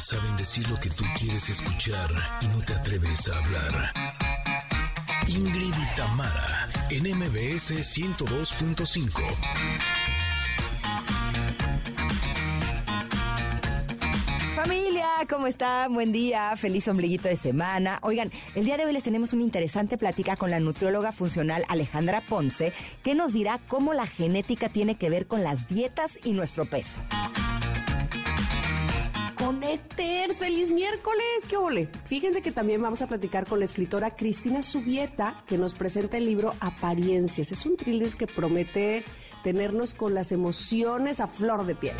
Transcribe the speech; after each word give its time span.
Saben 0.00 0.36
decir 0.36 0.68
lo 0.68 0.78
que 0.78 0.90
tú 0.90 1.04
quieres 1.16 1.48
escuchar 1.48 2.10
y 2.40 2.46
no 2.48 2.60
te 2.62 2.74
atreves 2.74 3.28
a 3.28 3.38
hablar. 3.38 3.92
Ingrid 5.28 5.72
y 5.72 5.96
Tamara, 5.96 6.68
en 6.90 7.04
MBS 7.16 7.70
102.5. 7.96 9.22
Familia, 14.56 15.08
¿cómo 15.30 15.46
están? 15.46 15.94
Buen 15.94 16.12
día, 16.12 16.54
feliz 16.56 16.86
ombliguito 16.88 17.28
de 17.28 17.36
semana. 17.36 17.98
Oigan, 18.02 18.32
el 18.54 18.64
día 18.64 18.76
de 18.76 18.84
hoy 18.84 18.92
les 18.92 19.04
tenemos 19.04 19.32
una 19.32 19.42
interesante 19.42 19.96
plática 19.96 20.36
con 20.36 20.50
la 20.50 20.60
nutrióloga 20.60 21.12
funcional 21.12 21.64
Alejandra 21.68 22.20
Ponce, 22.20 22.72
que 23.02 23.14
nos 23.14 23.32
dirá 23.32 23.60
cómo 23.68 23.94
la 23.94 24.06
genética 24.06 24.68
tiene 24.68 24.96
que 24.96 25.08
ver 25.08 25.26
con 25.26 25.42
las 25.42 25.68
dietas 25.68 26.18
y 26.24 26.32
nuestro 26.32 26.66
peso. 26.66 27.00
Feliz 30.44 30.70
miércoles, 30.70 31.46
qué 31.48 31.56
ole. 31.56 31.88
Fíjense 32.06 32.42
que 32.42 32.50
también 32.50 32.82
vamos 32.82 33.02
a 33.02 33.06
platicar 33.06 33.46
con 33.46 33.60
la 33.60 33.64
escritora 33.64 34.14
Cristina 34.16 34.62
Subieta, 34.62 35.42
que 35.46 35.56
nos 35.56 35.74
presenta 35.74 36.16
el 36.16 36.26
libro 36.26 36.52
Apariencias. 36.60 37.52
Es 37.52 37.64
un 37.64 37.76
thriller 37.76 38.16
que 38.16 38.26
promete 38.26 39.04
tenernos 39.42 39.94
con 39.94 40.12
las 40.12 40.32
emociones 40.32 41.20
a 41.20 41.26
flor 41.26 41.64
de 41.66 41.74
piel. 41.74 41.96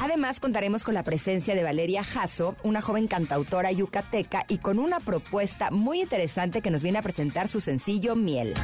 Además, 0.00 0.40
contaremos 0.40 0.84
con 0.84 0.94
la 0.94 1.02
presencia 1.02 1.54
de 1.54 1.62
Valeria 1.62 2.04
Jasso, 2.04 2.56
una 2.62 2.80
joven 2.80 3.06
cantautora 3.06 3.72
yucateca, 3.72 4.44
y 4.48 4.58
con 4.58 4.78
una 4.78 5.00
propuesta 5.00 5.70
muy 5.70 6.00
interesante 6.00 6.62
que 6.62 6.70
nos 6.70 6.82
viene 6.82 6.98
a 6.98 7.02
presentar 7.02 7.48
su 7.48 7.60
sencillo 7.60 8.14
Miel. 8.16 8.54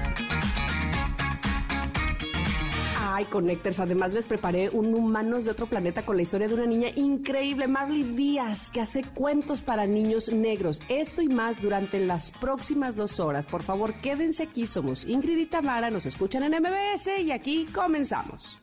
Connectors, 3.25 3.81
además 3.81 4.13
les 4.13 4.25
preparé 4.25 4.71
un 4.71 4.95
Humanos 4.95 5.45
de 5.45 5.53
otro 5.53 5.67
planeta 5.67 6.05
con 6.05 6.17
la 6.17 6.23
historia 6.23 6.49
de 6.49 6.55
una 6.55 6.67
niña 6.67 6.89
increíble, 6.97 7.69
Marley 7.69 8.03
Díaz, 8.03 8.71
que 8.71 8.81
hace 8.81 9.03
cuentos 9.03 9.61
para 9.61 9.87
niños 9.87 10.33
negros. 10.33 10.81
Esto 10.89 11.23
y 11.23 11.29
más 11.29 11.63
durante 11.63 12.01
las 12.01 12.31
próximas 12.31 12.97
dos 12.97 13.21
horas. 13.21 13.47
Por 13.47 13.63
favor, 13.63 13.95
quédense 13.95 14.43
aquí. 14.43 14.67
Somos 14.67 15.05
Ingrid 15.05 15.39
y 15.39 15.47
Tamara, 15.47 15.91
nos 15.91 16.07
escuchan 16.07 16.43
en 16.43 16.61
MBS 16.61 17.21
y 17.21 17.31
aquí 17.31 17.67
comenzamos. 17.67 18.59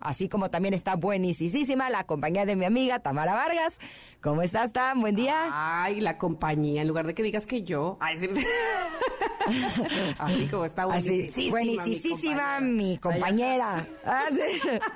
así 0.01 0.29
como 0.29 0.49
también 0.49 0.73
está 0.73 0.95
buenísima 0.95 1.89
la 1.89 2.03
compañía 2.05 2.45
de 2.45 2.55
mi 2.55 2.65
amiga 2.65 2.99
Tamara 2.99 3.33
Vargas. 3.33 3.79
¿Cómo 4.21 4.41
estás, 4.41 4.73
Tam? 4.73 5.01
Buen 5.01 5.15
día. 5.15 5.49
Ay, 5.51 6.01
la 6.01 6.17
compañía, 6.17 6.81
en 6.81 6.87
lugar 6.87 7.07
de 7.07 7.13
que 7.13 7.23
digas 7.23 7.45
que 7.45 7.63
yo. 7.63 7.97
Ay, 7.99 8.17
sí. 8.17 8.27
así 10.17 10.47
como 10.47 10.65
está 10.65 10.85
buenísima. 10.85 11.51
buenísima 11.51 12.59
mi 12.59 12.97
compañera. 12.97 13.87
Ah, 14.05 14.25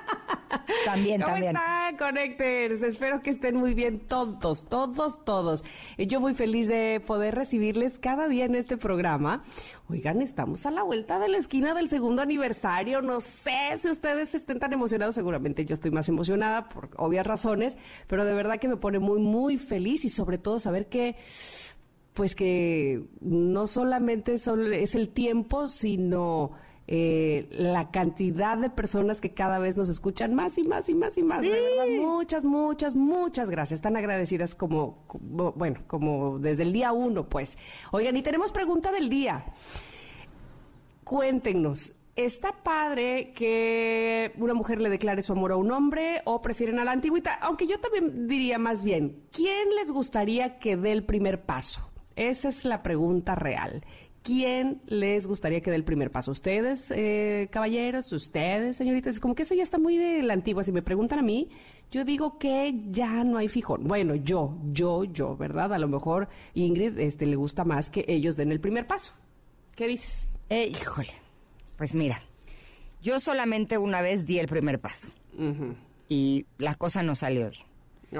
también, 0.84 1.20
¿Cómo 1.20 1.32
también. 1.32 1.56
están, 1.56 1.96
Connectors? 1.96 2.82
Espero 2.82 3.22
que 3.22 3.30
estén 3.30 3.56
muy 3.56 3.74
bien 3.74 4.00
todos, 4.00 4.68
todos, 4.68 5.24
todos. 5.24 5.64
Yo 5.96 6.20
muy 6.20 6.34
feliz 6.34 6.66
de 6.66 7.00
poder 7.06 7.34
recibirles 7.34 7.98
cada 7.98 8.28
día 8.28 8.44
en 8.44 8.54
este 8.54 8.76
programa. 8.76 9.44
Oigan, 9.92 10.22
estamos 10.22 10.64
a 10.64 10.70
la 10.70 10.82
vuelta 10.82 11.18
de 11.18 11.28
la 11.28 11.36
esquina 11.36 11.74
del 11.74 11.90
segundo 11.90 12.22
aniversario. 12.22 13.02
No 13.02 13.20
sé 13.20 13.76
si 13.76 13.90
ustedes 13.90 14.34
estén 14.34 14.58
tan 14.58 14.72
emocionados. 14.72 15.14
Seguramente 15.14 15.66
yo 15.66 15.74
estoy 15.74 15.90
más 15.90 16.08
emocionada 16.08 16.70
por 16.70 16.88
obvias 16.96 17.26
razones, 17.26 17.76
pero 18.06 18.24
de 18.24 18.32
verdad 18.32 18.58
que 18.58 18.68
me 18.68 18.78
pone 18.78 19.00
muy, 19.00 19.20
muy 19.20 19.58
feliz 19.58 20.06
y 20.06 20.08
sobre 20.08 20.38
todo 20.38 20.58
saber 20.58 20.86
que 20.86 21.16
pues 22.14 22.34
que 22.34 23.04
no 23.20 23.66
solamente 23.66 24.32
es 24.32 24.94
el 24.94 25.10
tiempo, 25.10 25.68
sino 25.68 26.52
eh, 26.88 27.48
la 27.50 27.90
cantidad 27.90 28.58
de 28.58 28.68
personas 28.70 29.20
que 29.20 29.32
cada 29.32 29.58
vez 29.58 29.76
nos 29.76 29.88
escuchan 29.88 30.34
más 30.34 30.58
y 30.58 30.64
más 30.64 30.88
y 30.88 30.94
más 30.94 31.16
y 31.16 31.22
más. 31.22 31.42
De 31.42 31.50
verdad, 31.50 32.04
muchas, 32.04 32.44
muchas, 32.44 32.94
muchas 32.94 33.50
gracias. 33.50 33.80
Tan 33.80 33.96
agradecidas 33.96 34.54
como, 34.54 35.04
como, 35.06 35.52
bueno, 35.52 35.80
como 35.86 36.38
desde 36.38 36.64
el 36.64 36.72
día 36.72 36.92
uno, 36.92 37.28
pues. 37.28 37.58
Oigan, 37.92 38.16
y 38.16 38.22
tenemos 38.22 38.52
pregunta 38.52 38.90
del 38.90 39.08
día. 39.08 39.44
Cuéntenos, 41.04 41.92
¿Está 42.14 42.52
padre 42.62 43.32
que 43.32 44.32
una 44.36 44.52
mujer 44.52 44.82
le 44.82 44.90
declare 44.90 45.22
su 45.22 45.32
amor 45.32 45.52
a 45.52 45.56
un 45.56 45.72
hombre 45.72 46.20
o 46.26 46.42
prefieren 46.42 46.78
a 46.78 46.84
la 46.84 46.92
antigüita? 46.92 47.32
Aunque 47.40 47.66
yo 47.66 47.80
también 47.80 48.28
diría 48.28 48.58
más 48.58 48.84
bien, 48.84 49.22
¿quién 49.32 49.74
les 49.76 49.90
gustaría 49.90 50.58
que 50.58 50.76
dé 50.76 50.92
el 50.92 51.04
primer 51.04 51.46
paso? 51.46 51.90
Esa 52.14 52.50
es 52.50 52.66
la 52.66 52.82
pregunta 52.82 53.34
real. 53.34 53.82
¿Quién 54.22 54.80
les 54.86 55.26
gustaría 55.26 55.60
que 55.60 55.70
dé 55.70 55.76
el 55.76 55.84
primer 55.84 56.12
paso? 56.12 56.30
¿Ustedes, 56.30 56.92
eh, 56.94 57.48
caballeros? 57.50 58.12
¿Ustedes, 58.12 58.76
señoritas? 58.76 59.18
Como 59.18 59.34
que 59.34 59.42
eso 59.42 59.54
ya 59.54 59.64
está 59.64 59.78
muy 59.78 59.96
de 59.96 60.22
la 60.22 60.34
antigua. 60.34 60.62
Si 60.62 60.70
me 60.70 60.80
preguntan 60.80 61.18
a 61.18 61.22
mí, 61.22 61.48
yo 61.90 62.04
digo 62.04 62.38
que 62.38 62.72
ya 62.90 63.24
no 63.24 63.38
hay 63.38 63.48
fijón. 63.48 63.82
Bueno, 63.84 64.14
yo, 64.14 64.56
yo, 64.70 65.02
yo, 65.04 65.36
¿verdad? 65.36 65.74
A 65.74 65.78
lo 65.78 65.88
mejor 65.88 66.28
Ingrid 66.54 66.98
este, 67.00 67.26
le 67.26 67.34
gusta 67.34 67.64
más 67.64 67.90
que 67.90 68.04
ellos 68.06 68.36
den 68.36 68.52
el 68.52 68.60
primer 68.60 68.86
paso. 68.86 69.12
¿Qué 69.74 69.88
dices? 69.88 70.28
Eh, 70.50 70.68
híjole, 70.68 71.12
pues 71.76 71.92
mira, 71.92 72.22
yo 73.02 73.18
solamente 73.18 73.76
una 73.76 74.02
vez 74.02 74.24
di 74.24 74.38
el 74.38 74.46
primer 74.46 74.80
paso. 74.80 75.08
Y 76.08 76.46
la 76.58 76.76
cosa 76.76 77.02
no 77.02 77.16
salió 77.16 77.50
bien. 77.50 77.64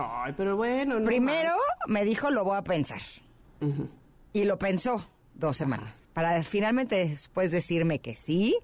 Ay, 0.02 0.32
pero 0.36 0.56
bueno. 0.56 0.98
No 0.98 1.06
Primero 1.06 1.52
me 1.86 2.04
dijo, 2.04 2.30
lo 2.32 2.42
voy 2.42 2.56
a 2.56 2.64
pensar. 2.64 3.02
Y 4.32 4.44
lo 4.44 4.58
pensó 4.58 5.06
dos 5.34 5.56
semanas. 5.56 6.06
Para 6.12 6.42
finalmente 6.44 7.08
después 7.08 7.50
decirme 7.50 8.00
que 8.00 8.14
sí. 8.14 8.56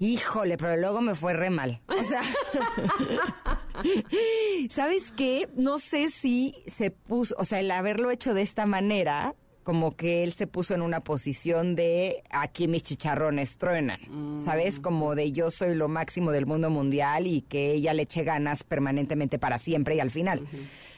Híjole, 0.00 0.56
pero 0.56 0.76
luego 0.76 1.00
me 1.00 1.14
fue 1.14 1.32
re 1.32 1.48
mal. 1.48 1.80
O 1.86 2.02
sea, 2.02 2.22
¿sabes 4.70 5.12
qué? 5.16 5.48
No 5.54 5.78
sé 5.78 6.10
si 6.10 6.56
se 6.66 6.90
puso, 6.90 7.36
o 7.38 7.44
sea, 7.44 7.60
el 7.60 7.70
haberlo 7.70 8.10
hecho 8.10 8.34
de 8.34 8.42
esta 8.42 8.66
manera, 8.66 9.36
como 9.62 9.94
que 9.94 10.24
él 10.24 10.32
se 10.32 10.48
puso 10.48 10.74
en 10.74 10.82
una 10.82 11.00
posición 11.00 11.76
de 11.76 12.24
aquí 12.30 12.66
mis 12.66 12.82
chicharrones 12.82 13.58
truenan, 13.58 14.00
¿sabes? 14.44 14.80
Como 14.80 15.14
de 15.14 15.30
yo 15.30 15.52
soy 15.52 15.76
lo 15.76 15.88
máximo 15.88 16.32
del 16.32 16.46
mundo 16.46 16.70
mundial 16.70 17.28
y 17.28 17.42
que 17.42 17.72
ella 17.72 17.94
le 17.94 18.02
eche 18.02 18.24
ganas 18.24 18.64
permanentemente 18.64 19.38
para 19.38 19.58
siempre 19.58 19.94
y 19.94 20.00
al 20.00 20.10
final. 20.10 20.48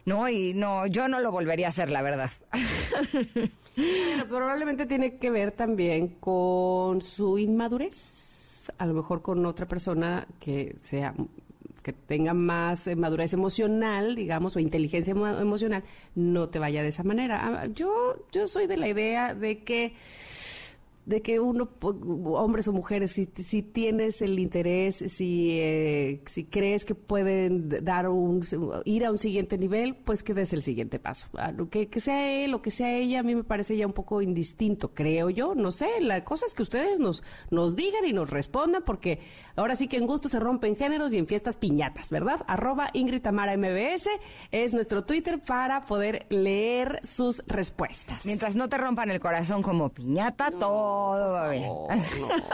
No, 0.05 0.29
y 0.29 0.53
no, 0.55 0.87
yo 0.87 1.09
no 1.09 1.20
lo 1.20 1.31
volvería 1.31 1.67
a 1.67 1.69
hacer, 1.69 1.91
la 1.91 2.03
verdad. 2.03 2.31
Pero 3.74 4.26
probablemente 4.28 4.86
tiene 4.86 5.16
que 5.16 5.30
ver 5.30 5.52
también 5.52 6.08
con 6.20 7.00
su 7.00 7.38
inmadurez, 7.38 8.70
a 8.78 8.86
lo 8.86 8.94
mejor 8.94 9.22
con 9.22 9.44
otra 9.46 9.66
persona 9.66 10.26
que 10.38 10.76
sea 10.80 11.14
que 11.82 11.92
tenga 11.92 12.32
más 12.32 12.86
eh, 12.86 12.96
madurez 12.96 13.32
emocional, 13.34 14.14
digamos, 14.14 14.54
o 14.56 14.60
inteligencia 14.60 15.12
emocional, 15.12 15.82
no 16.14 16.48
te 16.48 16.58
vaya 16.58 16.82
de 16.82 16.88
esa 16.88 17.02
manera. 17.02 17.40
Ah, 17.42 17.66
yo, 17.66 18.26
yo 18.30 18.46
soy 18.46 18.66
de 18.66 18.76
la 18.76 18.88
idea 18.88 19.34
de 19.34 19.64
que 19.64 19.94
de 21.04 21.20
que 21.20 21.40
uno, 21.40 21.69
hombres 21.81 22.69
o 22.69 22.72
mujeres, 22.72 23.12
si, 23.12 23.28
si 23.37 23.62
tienes 23.62 24.22
el 24.22 24.38
interés, 24.38 24.96
si, 24.96 25.58
eh, 25.60 26.22
si 26.26 26.44
crees 26.44 26.84
que 26.84 26.94
pueden 26.94 27.69
dar 27.84 28.08
un, 28.08 28.44
ir 28.84 29.04
a 29.04 29.10
un 29.10 29.19
siguiente 29.19 29.58
nivel, 29.58 29.96
pues 29.96 30.22
que 30.22 30.32
des 30.32 30.52
el 30.52 30.62
siguiente 30.62 31.00
paso. 31.00 31.28
Ah, 31.37 31.52
que, 31.70 31.88
que 31.88 31.99
sea 31.99 32.31
él 32.31 32.54
o 32.54 32.62
que 32.62 32.70
sea 32.70 32.94
ella, 32.94 33.20
a 33.20 33.22
mí 33.25 33.34
me 33.34 33.43
parece 33.43 33.76
ya 33.76 33.87
un 33.87 33.93
poco 33.93 34.22
indistinto, 34.22 34.94
creo 34.94 35.28
yo. 35.28 35.54
No 35.56 35.72
sé, 35.72 36.00
la 36.00 36.22
cosa 36.22 36.46
es 36.46 36.54
que 36.54 36.62
ustedes 36.62 37.00
nos, 37.00 37.25
nos 37.50 37.75
digan 37.75 38.04
y 38.06 38.12
nos 38.12 38.31
respondan, 38.31 38.82
porque 38.84 39.20
ahora 39.56 39.75
sí 39.75 39.88
que 39.88 39.96
en 39.96 40.06
gusto 40.06 40.28
se 40.28 40.38
rompen 40.38 40.76
géneros 40.76 41.12
y 41.12 41.19
en 41.19 41.26
fiestas 41.26 41.56
piñatas, 41.56 42.10
¿verdad? 42.10 42.44
Arroba 42.46 42.90
Ingrid 42.93 43.22
Tamara 43.22 43.56
MBS 43.56 44.08
es 44.52 44.72
nuestro 44.72 45.04
Twitter 45.04 45.40
para 45.40 45.81
poder 45.82 46.26
leer 46.28 47.00
sus 47.02 47.43
respuestas. 47.49 48.25
Mientras 48.25 48.54
no 48.54 48.69
te 48.69 48.78
rompan 48.78 49.10
el 49.10 49.19
corazón 49.19 49.62
como 49.62 49.88
piñata, 49.88 50.52
todo 50.52 50.91
todo. 50.92 51.88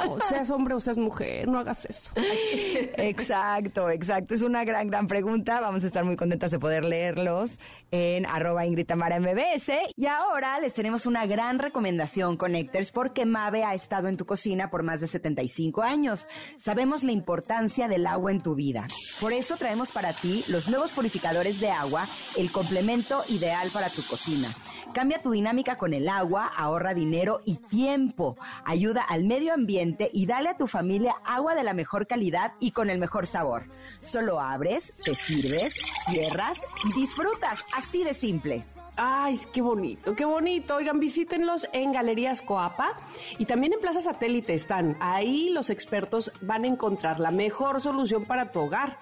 No, 0.06 0.18
seas 0.28 0.50
hombre 0.50 0.74
o 0.74 0.80
seas 0.80 0.96
mujer, 0.96 1.48
no 1.48 1.58
hagas 1.58 1.84
eso. 1.84 2.10
exacto, 2.96 3.90
exacto. 3.90 4.34
Es 4.34 4.42
una 4.42 4.64
gran, 4.64 4.88
gran 4.88 5.06
pregunta. 5.06 5.60
Vamos 5.60 5.84
a 5.84 5.86
estar 5.86 6.04
muy 6.04 6.16
contentas 6.16 6.50
de 6.50 6.58
poder 6.58 6.84
leerlos 6.84 7.58
en 7.90 8.26
arroba 8.26 8.64
MBS. 8.64 9.72
Y 9.96 10.06
ahora 10.06 10.58
les 10.60 10.74
tenemos 10.74 11.06
una 11.06 11.26
gran 11.26 11.58
recomendación, 11.58 12.36
Connectors, 12.36 12.92
porque 12.92 13.26
Mabe 13.26 13.64
ha 13.64 13.74
estado 13.74 14.08
en 14.08 14.16
tu 14.16 14.26
cocina 14.26 14.70
por 14.70 14.82
más 14.82 15.00
de 15.00 15.06
75 15.06 15.82
años. 15.82 16.28
Sabemos 16.58 17.04
la 17.04 17.12
importancia 17.12 17.88
del 17.88 18.06
agua 18.06 18.30
en 18.30 18.42
tu 18.42 18.54
vida. 18.54 18.86
Por 19.20 19.32
eso 19.32 19.56
traemos 19.56 19.92
para 19.92 20.12
ti 20.20 20.44
los 20.48 20.68
nuevos 20.68 20.92
purificadores 20.92 21.60
de 21.60 21.70
agua, 21.70 22.08
el 22.36 22.52
complemento 22.52 23.24
ideal 23.28 23.70
para 23.72 23.90
tu 23.90 24.06
cocina. 24.06 24.54
Cambia 24.92 25.20
tu 25.20 25.32
dinámica 25.32 25.76
con 25.76 25.92
el 25.92 26.08
agua, 26.08 26.46
ahorra 26.46 26.94
dinero 26.94 27.40
y 27.44 27.56
tiempo, 27.56 28.27
ayuda 28.64 29.02
al 29.02 29.24
medio 29.24 29.54
ambiente 29.54 30.10
y 30.12 30.26
dale 30.26 30.50
a 30.50 30.56
tu 30.56 30.66
familia 30.66 31.16
agua 31.24 31.54
de 31.54 31.64
la 31.64 31.74
mejor 31.74 32.06
calidad 32.06 32.52
y 32.60 32.72
con 32.72 32.90
el 32.90 32.98
mejor 32.98 33.26
sabor. 33.26 33.66
Solo 34.02 34.40
abres, 34.40 34.94
te 35.04 35.14
sirves, 35.14 35.74
cierras 36.08 36.58
y 36.84 37.00
disfrutas, 37.00 37.62
así 37.74 38.04
de 38.04 38.14
simple. 38.14 38.64
Ay, 39.00 39.38
qué 39.52 39.62
bonito, 39.62 40.16
qué 40.16 40.24
bonito. 40.24 40.74
Oigan, 40.74 40.98
visítenlos 40.98 41.68
en 41.72 41.92
Galerías 41.92 42.42
Coapa 42.42 42.98
y 43.38 43.44
también 43.44 43.72
en 43.72 43.80
Plaza 43.80 44.00
Satélite 44.00 44.54
están. 44.54 44.96
Ahí 44.98 45.50
los 45.50 45.70
expertos 45.70 46.32
van 46.40 46.64
a 46.64 46.66
encontrar 46.66 47.20
la 47.20 47.30
mejor 47.30 47.80
solución 47.80 48.24
para 48.24 48.50
tu 48.50 48.58
hogar 48.58 48.98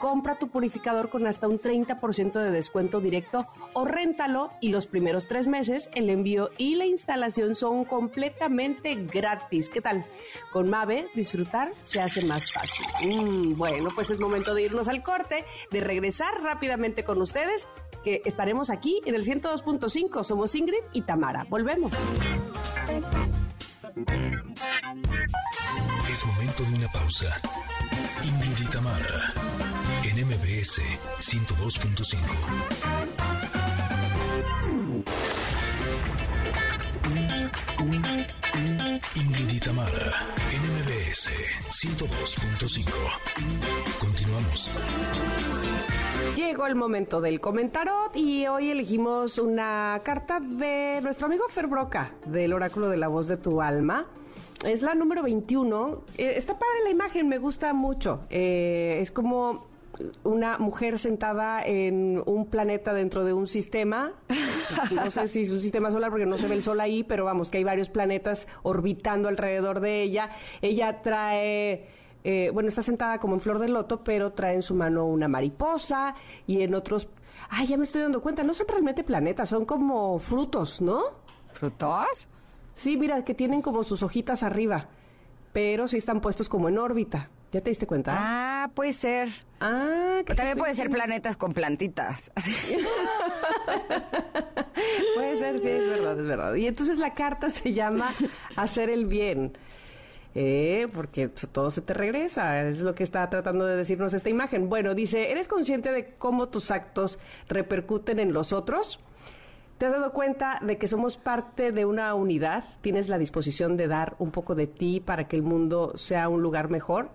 compra 0.00 0.36
tu 0.36 0.48
purificador 0.48 1.10
con 1.10 1.28
hasta 1.28 1.46
un 1.46 1.60
30% 1.60 2.32
de 2.32 2.50
descuento 2.50 3.00
directo 3.00 3.46
o 3.74 3.84
réntalo 3.84 4.50
y 4.60 4.70
los 4.70 4.86
primeros 4.86 5.28
tres 5.28 5.46
meses 5.46 5.90
el 5.94 6.10
envío 6.10 6.50
y 6.58 6.74
la 6.74 6.86
instalación 6.86 7.54
son 7.54 7.84
completamente 7.84 8.96
gratis. 8.96 9.68
¿Qué 9.68 9.80
tal? 9.80 10.04
Con 10.50 10.68
Mave, 10.68 11.06
disfrutar 11.14 11.70
se 11.82 12.00
hace 12.00 12.24
más 12.24 12.50
fácil. 12.50 12.86
Mm, 13.04 13.56
bueno, 13.56 13.90
pues 13.94 14.10
es 14.10 14.18
momento 14.18 14.54
de 14.54 14.62
irnos 14.62 14.88
al 14.88 15.02
corte, 15.02 15.44
de 15.70 15.80
regresar 15.80 16.42
rápidamente 16.42 17.04
con 17.04 17.20
ustedes, 17.20 17.68
que 18.02 18.22
estaremos 18.24 18.70
aquí 18.70 19.02
en 19.04 19.14
el 19.14 19.22
102.5. 19.22 20.24
Somos 20.24 20.54
Ingrid 20.54 20.82
y 20.92 21.02
Tamara. 21.02 21.44
Volvemos. 21.48 21.92
Es 26.12 26.24
momento 26.24 26.62
de 26.62 26.74
una 26.76 26.92
pausa. 26.92 27.26
Ingrid 28.22 28.60
y 28.60 28.66
Tamara 28.66 29.32
en 30.04 30.26
MBS 30.26 30.80
102.5. 31.18 32.16
Ingrid 39.16 39.50
y 39.50 39.60
Tamara 39.60 40.26
en 40.52 40.62
MBS 40.72 41.30
102.5. 41.70 42.92
Continuamos. 43.98 44.70
Llegó 46.36 46.66
el 46.66 46.74
momento 46.74 47.20
del 47.20 47.40
comentarot 47.40 48.16
y 48.16 48.46
hoy 48.46 48.70
elegimos 48.70 49.38
una 49.38 50.00
carta 50.04 50.40
de 50.40 51.00
nuestro 51.02 51.26
amigo 51.26 51.44
Fer 51.48 51.66
Broca 51.66 52.12
del 52.26 52.52
Oráculo 52.52 52.88
de 52.88 52.96
la 52.96 53.08
Voz 53.08 53.28
de 53.28 53.36
tu 53.36 53.60
Alma. 53.60 54.06
Es 54.64 54.82
la 54.82 54.94
número 54.94 55.22
21. 55.22 56.04
Eh, 56.18 56.34
está 56.36 56.54
padre 56.54 56.84
la 56.84 56.90
imagen, 56.90 57.28
me 57.28 57.38
gusta 57.38 57.72
mucho. 57.72 58.20
Eh, 58.30 58.98
es 59.00 59.10
como 59.10 59.70
una 60.22 60.58
mujer 60.58 60.98
sentada 60.98 61.62
en 61.62 62.22
un 62.26 62.46
planeta 62.46 62.92
dentro 62.92 63.24
de 63.24 63.32
un 63.32 63.46
sistema. 63.46 64.12
No 64.94 65.10
sé 65.10 65.28
si 65.28 65.40
es 65.42 65.50
un 65.50 65.60
sistema 65.60 65.90
solar 65.90 66.10
porque 66.10 66.26
no 66.26 66.36
se 66.36 66.46
ve 66.46 66.54
el 66.54 66.62
sol 66.62 66.80
ahí, 66.80 67.02
pero 67.04 67.24
vamos, 67.24 67.50
que 67.50 67.58
hay 67.58 67.64
varios 67.64 67.88
planetas 67.88 68.46
orbitando 68.62 69.28
alrededor 69.28 69.80
de 69.80 70.02
ella. 70.02 70.30
Ella 70.62 71.02
trae... 71.02 71.99
Eh, 72.22 72.50
bueno, 72.52 72.68
está 72.68 72.82
sentada 72.82 73.18
como 73.18 73.34
en 73.34 73.40
flor 73.40 73.58
de 73.58 73.68
loto, 73.68 74.04
pero 74.04 74.32
trae 74.32 74.54
en 74.54 74.62
su 74.62 74.74
mano 74.74 75.06
una 75.06 75.28
mariposa 75.28 76.14
y 76.46 76.62
en 76.62 76.74
otros... 76.74 77.08
Ay, 77.48 77.66
ya 77.66 77.76
me 77.76 77.84
estoy 77.84 78.02
dando 78.02 78.22
cuenta, 78.22 78.42
no 78.42 78.54
son 78.54 78.68
realmente 78.68 79.02
planetas, 79.02 79.48
son 79.48 79.64
como 79.64 80.18
frutos, 80.18 80.80
¿no? 80.80 81.02
¿Frutos? 81.52 82.28
Sí, 82.74 82.96
mira, 82.96 83.24
que 83.24 83.34
tienen 83.34 83.62
como 83.62 83.82
sus 83.82 84.02
hojitas 84.02 84.42
arriba, 84.42 84.88
pero 85.52 85.88
sí 85.88 85.96
están 85.96 86.20
puestos 86.20 86.48
como 86.48 86.68
en 86.68 86.78
órbita. 86.78 87.30
¿Ya 87.52 87.60
te 87.60 87.70
diste 87.70 87.86
cuenta? 87.86 88.14
Ah, 88.16 88.70
puede 88.74 88.92
ser. 88.92 89.28
Ah, 89.60 90.20
que 90.24 90.34
también 90.34 90.56
puede 90.56 90.74
ser 90.74 90.88
planetas 90.88 91.36
con 91.36 91.52
plantitas. 91.52 92.30
puede 95.16 95.36
ser, 95.36 95.58
sí, 95.58 95.68
es 95.68 95.90
verdad, 95.90 96.20
es 96.20 96.26
verdad. 96.26 96.54
Y 96.54 96.66
entonces 96.66 96.98
la 96.98 97.14
carta 97.14 97.50
se 97.50 97.72
llama 97.72 98.10
Hacer 98.56 98.90
el 98.90 99.06
bien. 99.06 99.56
Eh, 100.34 100.86
porque 100.94 101.28
todo 101.28 101.72
se 101.72 101.80
te 101.80 101.92
regresa, 101.92 102.62
es 102.62 102.80
lo 102.82 102.94
que 102.94 103.02
está 103.02 103.28
tratando 103.28 103.66
de 103.66 103.76
decirnos 103.76 104.14
esta 104.14 104.30
imagen. 104.30 104.68
Bueno, 104.68 104.94
dice, 104.94 105.30
¿eres 105.30 105.48
consciente 105.48 105.90
de 105.90 106.14
cómo 106.18 106.48
tus 106.48 106.70
actos 106.70 107.18
repercuten 107.48 108.20
en 108.20 108.32
los 108.32 108.52
otros? 108.52 109.00
¿Te 109.78 109.86
has 109.86 109.92
dado 109.92 110.12
cuenta 110.12 110.60
de 110.62 110.76
que 110.76 110.86
somos 110.86 111.16
parte 111.16 111.72
de 111.72 111.84
una 111.84 112.14
unidad? 112.14 112.64
¿Tienes 112.80 113.08
la 113.08 113.18
disposición 113.18 113.76
de 113.76 113.88
dar 113.88 114.14
un 114.18 114.30
poco 114.30 114.54
de 114.54 114.66
ti 114.66 115.00
para 115.00 115.26
que 115.26 115.36
el 115.36 115.42
mundo 115.42 115.92
sea 115.96 116.28
un 116.28 116.42
lugar 116.42 116.68
mejor? 116.68 117.08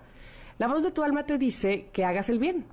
La 0.58 0.68
voz 0.68 0.84
de 0.84 0.92
tu 0.92 1.04
alma 1.04 1.26
te 1.26 1.38
dice 1.38 1.90
que 1.94 2.06
hagas 2.06 2.28
el 2.28 2.40
bien. 2.40 2.66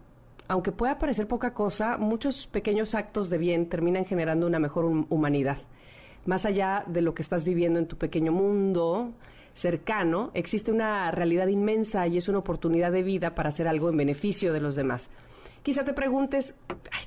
Aunque 0.48 0.72
pueda 0.72 0.98
parecer 0.98 1.28
poca 1.28 1.52
cosa, 1.52 1.98
muchos 1.98 2.46
pequeños 2.46 2.94
actos 2.94 3.30
de 3.30 3.38
bien 3.38 3.68
terminan 3.68 4.06
generando 4.06 4.46
una 4.46 4.58
mejor 4.58 4.86
humanidad. 5.08 5.58
Más 6.24 6.46
allá 6.46 6.84
de 6.86 7.02
lo 7.02 7.14
que 7.14 7.22
estás 7.22 7.44
viviendo 7.44 7.78
en 7.78 7.86
tu 7.86 7.96
pequeño 7.96 8.32
mundo 8.32 9.12
cercano, 9.52 10.30
existe 10.34 10.72
una 10.72 11.10
realidad 11.10 11.48
inmensa 11.48 12.06
y 12.06 12.16
es 12.16 12.28
una 12.28 12.38
oportunidad 12.38 12.92
de 12.92 13.02
vida 13.02 13.34
para 13.34 13.50
hacer 13.50 13.68
algo 13.68 13.88
en 13.90 13.96
beneficio 13.96 14.52
de 14.52 14.60
los 14.60 14.74
demás. 14.74 15.10
Quizá 15.62 15.84
te 15.84 15.92
preguntes, 15.92 16.54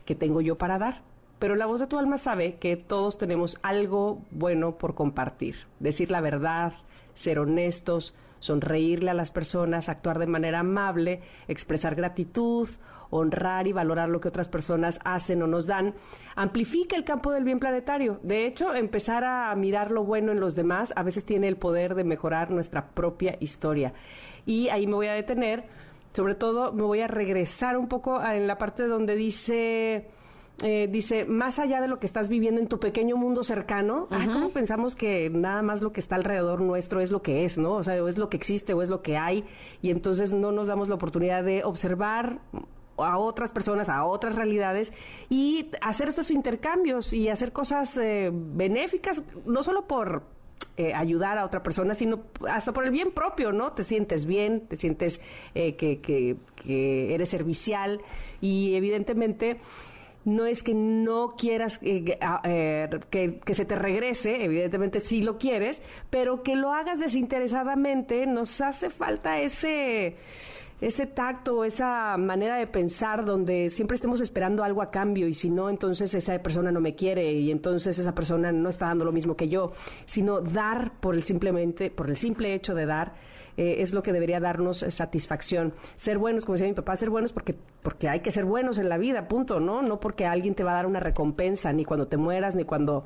¿qué 0.05 0.15
tengo 0.15 0.41
yo 0.41 0.57
para 0.57 0.77
dar? 0.77 1.01
Pero 1.39 1.55
la 1.55 1.65
voz 1.65 1.81
de 1.81 1.87
tu 1.87 1.97
alma 1.97 2.17
sabe 2.17 2.55
que 2.55 2.77
todos 2.77 3.17
tenemos 3.17 3.59
algo 3.61 4.21
bueno 4.31 4.77
por 4.77 4.95
compartir. 4.95 5.55
Decir 5.79 6.09
la 6.09 6.21
verdad, 6.21 6.73
ser 7.13 7.39
honestos, 7.39 8.13
sonreírle 8.39 9.11
a 9.11 9.15
las 9.15 9.31
personas, 9.31 9.89
actuar 9.89 10.19
de 10.19 10.27
manera 10.27 10.59
amable, 10.59 11.21
expresar 11.47 11.95
gratitud, 11.95 12.69
honrar 13.09 13.67
y 13.67 13.73
valorar 13.73 14.09
lo 14.09 14.19
que 14.19 14.27
otras 14.27 14.47
personas 14.47 14.99
hacen 15.03 15.41
o 15.41 15.47
nos 15.47 15.67
dan, 15.67 15.93
amplifica 16.35 16.95
el 16.95 17.03
campo 17.03 17.31
del 17.31 17.43
bien 17.43 17.59
planetario. 17.59 18.19
De 18.23 18.45
hecho, 18.45 18.73
empezar 18.73 19.23
a 19.23 19.53
mirar 19.55 19.91
lo 19.91 20.03
bueno 20.03 20.31
en 20.31 20.39
los 20.39 20.55
demás 20.55 20.93
a 20.95 21.03
veces 21.03 21.25
tiene 21.25 21.47
el 21.47 21.57
poder 21.57 21.95
de 21.95 22.03
mejorar 22.03 22.51
nuestra 22.51 22.89
propia 22.89 23.37
historia. 23.39 23.93
Y 24.45 24.69
ahí 24.69 24.87
me 24.87 24.93
voy 24.93 25.07
a 25.07 25.13
detener, 25.13 25.65
sobre 26.13 26.35
todo 26.35 26.71
me 26.73 26.83
voy 26.83 27.01
a 27.01 27.07
regresar 27.07 27.77
un 27.77 27.87
poco 27.87 28.23
en 28.23 28.47
la 28.47 28.57
parte 28.57 28.87
donde 28.87 29.15
dice 29.15 30.07
eh, 30.63 30.87
dice, 30.89 31.25
más 31.25 31.59
allá 31.59 31.81
de 31.81 31.89
lo 31.89 31.99
que 31.99 32.05
estás 32.05 32.29
viviendo 32.29 32.61
en 32.61 32.67
tu 32.67 32.79
pequeño 32.79 33.17
mundo 33.17 33.43
cercano, 33.43 34.07
¿cómo 34.09 34.51
pensamos 34.51 34.95
que 34.95 35.29
nada 35.29 35.61
más 35.61 35.81
lo 35.81 35.91
que 35.91 35.99
está 35.99 36.15
alrededor 36.15 36.61
nuestro 36.61 37.01
es 37.01 37.11
lo 37.11 37.21
que 37.21 37.43
es, 37.43 37.57
¿no? 37.57 37.73
O 37.73 37.83
sea, 37.83 38.01
o 38.01 38.07
es 38.07 38.17
lo 38.17 38.29
que 38.29 38.37
existe 38.37 38.73
o 38.73 38.81
es 38.81 38.87
lo 38.87 39.01
que 39.01 39.17
hay, 39.17 39.43
y 39.81 39.91
entonces 39.91 40.33
no 40.33 40.53
nos 40.53 40.69
damos 40.69 40.87
la 40.87 40.95
oportunidad 40.95 41.43
de 41.43 41.65
observar 41.65 42.39
a 42.97 43.17
otras 43.17 43.51
personas, 43.51 43.89
a 43.89 44.05
otras 44.05 44.35
realidades 44.35 44.93
y 45.29 45.69
hacer 45.81 46.09
estos 46.09 46.31
intercambios 46.31 47.13
y 47.13 47.29
hacer 47.29 47.51
cosas 47.51 47.97
eh, 47.97 48.31
benéficas, 48.33 49.23
no 49.45 49.63
solo 49.63 49.87
por 49.87 50.23
eh, 50.77 50.93
ayudar 50.93 51.37
a 51.37 51.45
otra 51.45 51.63
persona, 51.63 51.93
sino 51.93 52.23
hasta 52.49 52.73
por 52.73 52.85
el 52.85 52.91
bien 52.91 53.11
propio, 53.11 53.51
¿no? 53.51 53.73
Te 53.73 53.83
sientes 53.83 54.25
bien, 54.25 54.67
te 54.67 54.75
sientes 54.75 55.21
que, 55.53 55.75
que, 55.75 56.37
que 56.55 57.13
eres 57.13 57.29
servicial 57.29 58.01
y 58.41 58.75
evidentemente 58.75 59.57
no 60.25 60.47
es 60.47 60.63
que 60.63 60.73
no 60.73 61.29
quieras 61.37 61.79
eh, 61.83 62.17
eh, 62.43 62.89
que, 63.45 63.53
se 63.53 63.65
te 63.65 63.75
regrese, 63.75 64.43
evidentemente 64.43 64.99
sí 64.99 65.21
lo 65.21 65.37
quieres, 65.37 65.81
pero 66.09 66.43
que 66.43 66.55
lo 66.55 66.73
hagas 66.73 66.99
desinteresadamente, 66.99 68.25
nos 68.25 68.59
hace 68.59 68.89
falta 68.89 69.39
ese 69.39 70.17
ese 70.81 71.07
tacto, 71.07 71.63
esa 71.63 72.17
manera 72.17 72.57
de 72.57 72.67
pensar 72.67 73.23
donde 73.23 73.69
siempre 73.69 73.95
estemos 73.95 74.19
esperando 74.19 74.63
algo 74.63 74.81
a 74.81 74.91
cambio 74.91 75.27
y 75.27 75.33
si 75.33 75.49
no, 75.49 75.69
entonces 75.69 76.13
esa 76.13 76.37
persona 76.39 76.71
no 76.71 76.81
me 76.81 76.95
quiere 76.95 77.31
y 77.31 77.49
entonces 77.49 77.97
esa 77.97 78.13
persona 78.13 78.51
no 78.51 78.69
está 78.69 78.87
dando 78.87 79.05
lo 79.05 79.13
mismo 79.13 79.35
que 79.35 79.47
yo, 79.47 79.71
sino 80.05 80.41
dar 80.41 80.99
por 80.99 81.15
el 81.15 81.23
simplemente, 81.23 81.89
por 81.89 82.09
el 82.09 82.17
simple 82.17 82.53
hecho 82.53 82.75
de 82.75 82.85
dar. 82.85 83.13
Eh, 83.57 83.81
es 83.81 83.93
lo 83.93 84.03
que 84.03 84.11
debería 84.11 84.41
darnos 84.41 84.79
satisfacción. 84.79 85.73
Ser 85.95 86.17
buenos, 86.17 86.43
como 86.43 86.55
decía 86.55 86.67
mi 86.67 86.73
papá, 86.73 86.93
ser 86.97 87.09
buenos 87.09 87.31
porque, 87.31 87.55
porque 87.83 88.09
hay 88.09 88.19
que 88.19 88.29
ser 88.29 88.43
buenos 88.43 88.79
en 88.79 88.89
la 88.89 88.97
vida, 88.97 89.29
punto, 89.29 89.61
¿no? 89.61 89.81
No 89.81 90.01
porque 90.01 90.25
alguien 90.25 90.55
te 90.55 90.65
va 90.65 90.71
a 90.71 90.75
dar 90.75 90.85
una 90.85 90.99
recompensa, 90.99 91.71
ni 91.71 91.85
cuando 91.85 92.09
te 92.09 92.17
mueras, 92.17 92.53
ni 92.55 92.65
cuando 92.65 93.05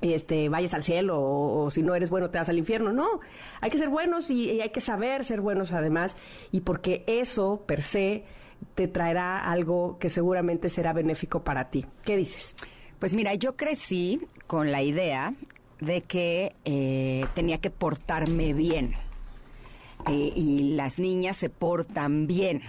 este, 0.00 0.48
vayas 0.48 0.74
al 0.74 0.82
cielo 0.82 1.20
o, 1.20 1.70
si 1.70 1.82
no 1.82 1.94
eres 1.94 2.10
bueno 2.10 2.30
te 2.30 2.38
vas 2.38 2.48
al 2.48 2.58
infierno. 2.58 2.92
No, 2.92 3.20
hay 3.60 3.70
que 3.70 3.78
ser 3.78 3.88
buenos 3.88 4.30
y, 4.30 4.60
hay 4.60 4.70
que 4.70 4.80
saber 4.80 5.24
ser 5.24 5.40
buenos 5.40 5.72
además 5.72 6.16
y 6.52 6.60
porque 6.60 7.04
eso 7.06 7.62
per 7.66 7.82
se 7.82 8.24
te 8.74 8.88
traerá 8.88 9.50
algo 9.50 9.98
que 9.98 10.10
seguramente 10.10 10.68
será 10.68 10.92
benéfico 10.92 11.42
para 11.42 11.70
ti. 11.70 11.84
¿Qué 12.04 12.16
dices? 12.16 12.54
Pues 12.98 13.14
mira, 13.14 13.34
yo 13.34 13.56
crecí 13.56 14.20
con 14.46 14.72
la 14.72 14.82
idea 14.82 15.34
de 15.80 16.02
que 16.02 16.54
eh, 16.64 17.26
tenía 17.34 17.58
que 17.58 17.70
portarme 17.70 18.54
bien 18.54 18.94
eh, 20.08 20.32
y 20.34 20.74
las 20.74 20.98
niñas 20.98 21.36
se 21.36 21.50
portan 21.50 22.26
bien. 22.26 22.62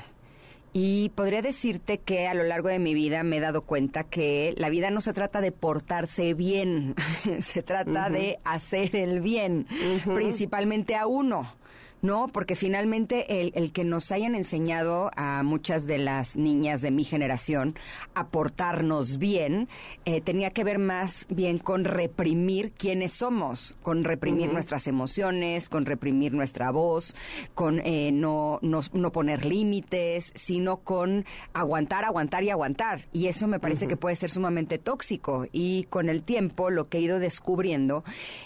Y 0.73 1.09
podría 1.09 1.41
decirte 1.41 1.97
que 1.99 2.27
a 2.27 2.33
lo 2.33 2.43
largo 2.43 2.67
de 2.69 2.79
mi 2.79 2.93
vida 2.93 3.23
me 3.23 3.37
he 3.37 3.39
dado 3.39 3.63
cuenta 3.63 4.03
que 4.03 4.53
la 4.57 4.69
vida 4.69 4.91
no 4.91 5.01
se 5.01 5.13
trata 5.13 5.41
de 5.41 5.51
portarse 5.51 6.33
bien, 6.33 6.95
se 7.39 7.63
trata 7.63 8.09
de 8.09 8.37
hacer 8.43 8.95
el 8.95 9.21
bien, 9.21 9.67
principalmente 10.05 10.95
a 10.95 11.07
uno. 11.07 11.51
¿No? 12.01 12.27
Porque 12.27 12.55
finalmente 12.55 13.41
el, 13.41 13.51
el, 13.55 13.71
que 13.71 13.83
nos 13.83 14.11
hayan 14.11 14.35
enseñado 14.35 15.11
a 15.15 15.43
muchas 15.43 15.85
de 15.85 15.97
las 15.97 16.35
niñas 16.35 16.81
de 16.81 16.91
mi 16.91 17.03
generación 17.03 17.75
a 18.13 18.27
portarnos 18.27 19.17
bien, 19.17 19.67
eh, 20.05 20.21
tenía 20.21 20.51
que 20.51 20.63
ver 20.63 20.79
más 20.79 21.25
bien 21.29 21.57
con 21.57 21.83
reprimir 21.85 22.71
quiénes 22.71 23.13
somos, 23.13 23.75
con 23.81 24.03
reprimir 24.03 24.51
nuestras 24.51 24.87
emociones, 24.87 25.69
con 25.69 25.85
reprimir 25.85 26.33
nuestra 26.33 26.71
voz, 26.71 27.15
con 27.53 27.81
eh, 27.83 28.11
no, 28.11 28.59
no, 28.61 28.81
no, 28.93 29.11
poner 29.11 29.45
límites, 29.45 30.31
sino 30.35 30.77
con 30.77 31.25
aguantar, 31.53 32.05
aguantar 32.05 32.43
y 32.43 32.49
aguantar. 32.49 33.07
Y 33.13 33.27
eso 33.27 33.47
me 33.47 33.59
parece 33.59 33.87
que 33.87 33.97
puede 33.97 34.15
ser 34.15 34.29
sumamente 34.29 34.77
tóxico. 34.77 35.45
Y 35.51 35.83
con 35.85 36.09
el 36.09 36.23
tiempo 36.23 36.69
lo 36.69 36.89
que 36.89 36.99
he 36.99 37.01
ido 37.01 37.19
descubriendo 37.19 38.03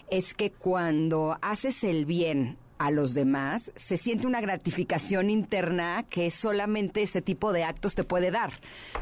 es 0.10 0.34
que 0.34 0.52
cuando 0.52 1.38
haces 1.42 1.84
el 1.84 2.06
bien 2.06 2.58
a 2.82 2.90
los 2.90 3.14
demás, 3.14 3.72
se 3.76 3.96
siente 3.96 4.26
una 4.26 4.42
gratificación 4.42 5.30
interna 5.30 6.04
que 6.10 6.32
solamente 6.32 7.04
ese 7.04 7.22
tipo 7.22 7.54
de 7.54 7.64
actos 7.64 7.94
te 7.94 8.04
puede 8.04 8.32
dar, 8.32 8.54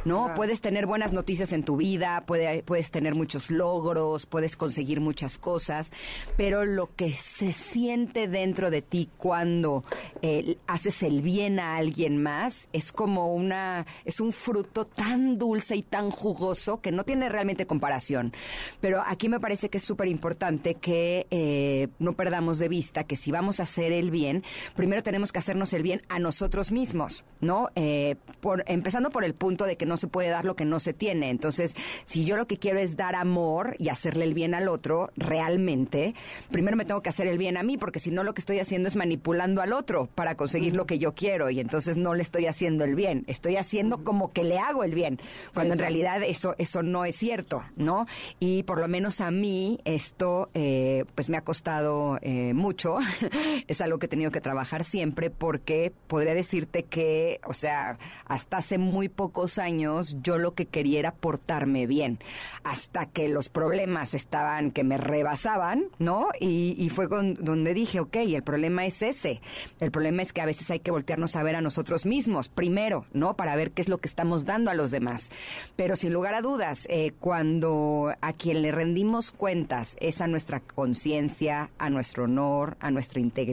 ¿no? 0.03 0.33
Puedes 0.35 0.59
tener 0.59 0.85
buenas 0.85 1.13
noticias 1.13 1.53
en 1.53 1.63
tu 1.63 1.77
vida, 1.77 2.25
puedes 2.25 2.91
tener 2.91 3.15
muchos 3.15 3.49
logros, 3.49 4.25
puedes 4.25 4.57
conseguir 4.57 4.99
muchas 4.99 5.37
cosas, 5.37 5.91
pero 6.35 6.65
lo 6.65 6.93
que 6.93 7.13
se 7.13 7.53
siente 7.53 8.27
dentro 8.27 8.69
de 8.69 8.81
ti 8.81 9.09
cuando 9.17 9.85
eh, 10.21 10.57
haces 10.67 11.01
el 11.01 11.21
bien 11.21 11.57
a 11.61 11.77
alguien 11.77 12.21
más 12.21 12.67
es 12.73 12.91
como 12.91 13.33
una, 13.33 13.85
es 14.03 14.19
un 14.19 14.33
fruto 14.33 14.83
tan 14.83 15.37
dulce 15.37 15.77
y 15.77 15.83
tan 15.83 16.11
jugoso 16.11 16.81
que 16.81 16.91
no 16.91 17.05
tiene 17.05 17.29
realmente 17.29 17.65
comparación. 17.65 18.33
Pero 18.81 19.01
aquí 19.05 19.29
me 19.29 19.39
parece 19.39 19.69
que 19.69 19.77
es 19.77 19.85
súper 19.85 20.09
importante 20.09 20.75
que 20.75 21.27
eh, 21.31 21.87
no 21.97 22.11
perdamos 22.11 22.59
de 22.59 22.67
vista 22.67 23.05
que 23.05 23.15
si 23.15 23.31
vamos 23.31 23.61
a 23.61 23.68
hacer 23.69 23.91
el 23.91 24.09
bien, 24.09 24.43
primero 24.75 25.03
tenemos 25.03 25.31
que 25.31 25.37
hacernos 25.37 25.73
el 25.73 25.83
bien 25.83 26.01
a 26.09 26.17
nosotros 26.17 26.71
mismos, 26.71 27.23
¿no? 27.39 27.69
Eh, 27.75 28.15
por, 28.41 28.63
empezando 28.67 29.11
por 29.11 29.23
el 29.23 29.35
punto 29.35 29.65
de 29.65 29.77
que 29.77 29.85
no 29.85 29.95
se 29.95 30.07
puede 30.07 30.29
dar 30.29 30.43
lo 30.43 30.55
que 30.55 30.65
no 30.65 30.79
se 30.79 30.93
tiene. 30.93 31.29
Entonces, 31.29 31.75
si 32.03 32.25
yo 32.25 32.35
lo 32.35 32.47
que 32.47 32.57
quiero 32.57 32.79
es 32.79 32.97
dar 32.97 33.13
amor 33.13 33.75
y 33.77 33.89
hacerle 33.89 34.25
el 34.25 34.33
bien 34.33 34.55
al 34.55 34.67
otro, 34.67 35.11
realmente, 35.15 36.15
primero 36.51 36.75
me 36.75 36.85
tengo 36.85 37.01
que 37.01 37.09
hacer 37.09 37.27
el 37.27 37.37
bien 37.37 37.57
a 37.57 37.63
mí, 37.63 37.77
porque 37.77 37.99
si 37.99 38.09
no 38.09 38.23
lo 38.23 38.33
que 38.33 38.41
estoy 38.41 38.59
haciendo 38.59 38.87
es 38.87 38.95
manipulando 38.95 39.61
al 39.61 39.73
otro 39.73 40.07
para 40.15 40.35
conseguir 40.35 40.75
lo 40.75 40.87
que 40.87 40.97
yo 40.97 41.13
quiero 41.13 41.51
y 41.51 41.59
entonces 41.59 41.95
no 41.95 42.15
le 42.15 42.23
estoy 42.23 42.47
haciendo 42.47 42.83
el 42.83 42.95
bien. 42.95 43.23
Estoy 43.27 43.55
haciendo 43.55 44.03
como 44.03 44.33
que 44.33 44.43
le 44.43 44.57
hago 44.57 44.83
el 44.83 44.95
bien, 44.95 45.19
cuando 45.53 45.73
en 45.73 45.79
realidad 45.79 46.23
eso, 46.23 46.55
eso 46.57 46.81
no 46.81 47.05
es 47.05 47.15
cierto, 47.15 47.63
¿no? 47.75 48.07
Y 48.39 48.63
por 48.63 48.79
lo 48.79 48.87
menos 48.87 49.21
a 49.21 49.29
mí 49.29 49.79
esto, 49.85 50.49
eh, 50.55 51.05
pues 51.13 51.29
me 51.29 51.37
ha 51.37 51.41
costado 51.41 52.17
eh, 52.21 52.53
mucho 52.55 52.97
es 53.67 53.81
algo 53.81 53.99
que 53.99 54.05
he 54.05 54.09
tenido 54.09 54.31
que 54.31 54.41
trabajar 54.41 54.83
siempre 54.83 55.29
porque 55.29 55.93
podría 56.07 56.33
decirte 56.33 56.83
que, 56.83 57.39
o 57.45 57.53
sea, 57.53 57.97
hasta 58.25 58.57
hace 58.57 58.77
muy 58.77 59.09
pocos 59.09 59.57
años 59.57 60.17
yo 60.21 60.37
lo 60.37 60.53
que 60.53 60.65
quería 60.65 60.99
era 60.99 61.13
portarme 61.13 61.87
bien, 61.87 62.19
hasta 62.63 63.05
que 63.05 63.29
los 63.29 63.49
problemas 63.49 64.13
estaban 64.13 64.71
que 64.71 64.83
me 64.83 64.97
rebasaban, 64.97 65.85
¿no? 65.97 66.29
Y, 66.39 66.89
fue 66.89 67.07
con, 67.07 67.35
donde 67.35 67.73
dije, 67.73 67.99
ok, 67.99 68.15
el 68.15 68.43
problema 68.43 68.85
es 68.85 69.01
ese. 69.01 69.41
El 69.79 69.91
problema 69.91 70.21
es 70.21 70.33
que 70.33 70.41
a 70.41 70.45
veces 70.45 70.69
hay 70.71 70.79
que 70.79 70.91
voltearnos 70.91 71.35
a 71.35 71.43
ver 71.43 71.55
a 71.55 71.61
nosotros 71.61 72.05
mismos 72.05 72.49
primero, 72.49 73.05
¿no? 73.13 73.35
Para 73.35 73.55
ver 73.55 73.71
qué 73.71 73.81
es 73.81 73.89
lo 73.89 73.99
que 73.99 74.07
estamos 74.07 74.45
dando 74.45 74.71
a 74.71 74.73
los 74.73 74.91
demás. 74.91 75.29
Pero 75.75 75.95
sin 75.95 76.13
lugar 76.13 76.33
a 76.33 76.41
dudas, 76.41 76.87
eh, 76.89 77.11
cuando 77.19 78.13
a 78.21 78.33
quien 78.33 78.61
le 78.61 78.71
rendimos 78.71 79.31
cuentas 79.31 79.95
es 79.99 80.21
a 80.21 80.27
nuestra 80.27 80.59
conciencia, 80.59 81.69
a 81.77 81.89
nuestro 81.89 82.25
honor, 82.25 82.77
a 82.79 82.91
nuestra 82.91 83.19
integridad, 83.19 83.48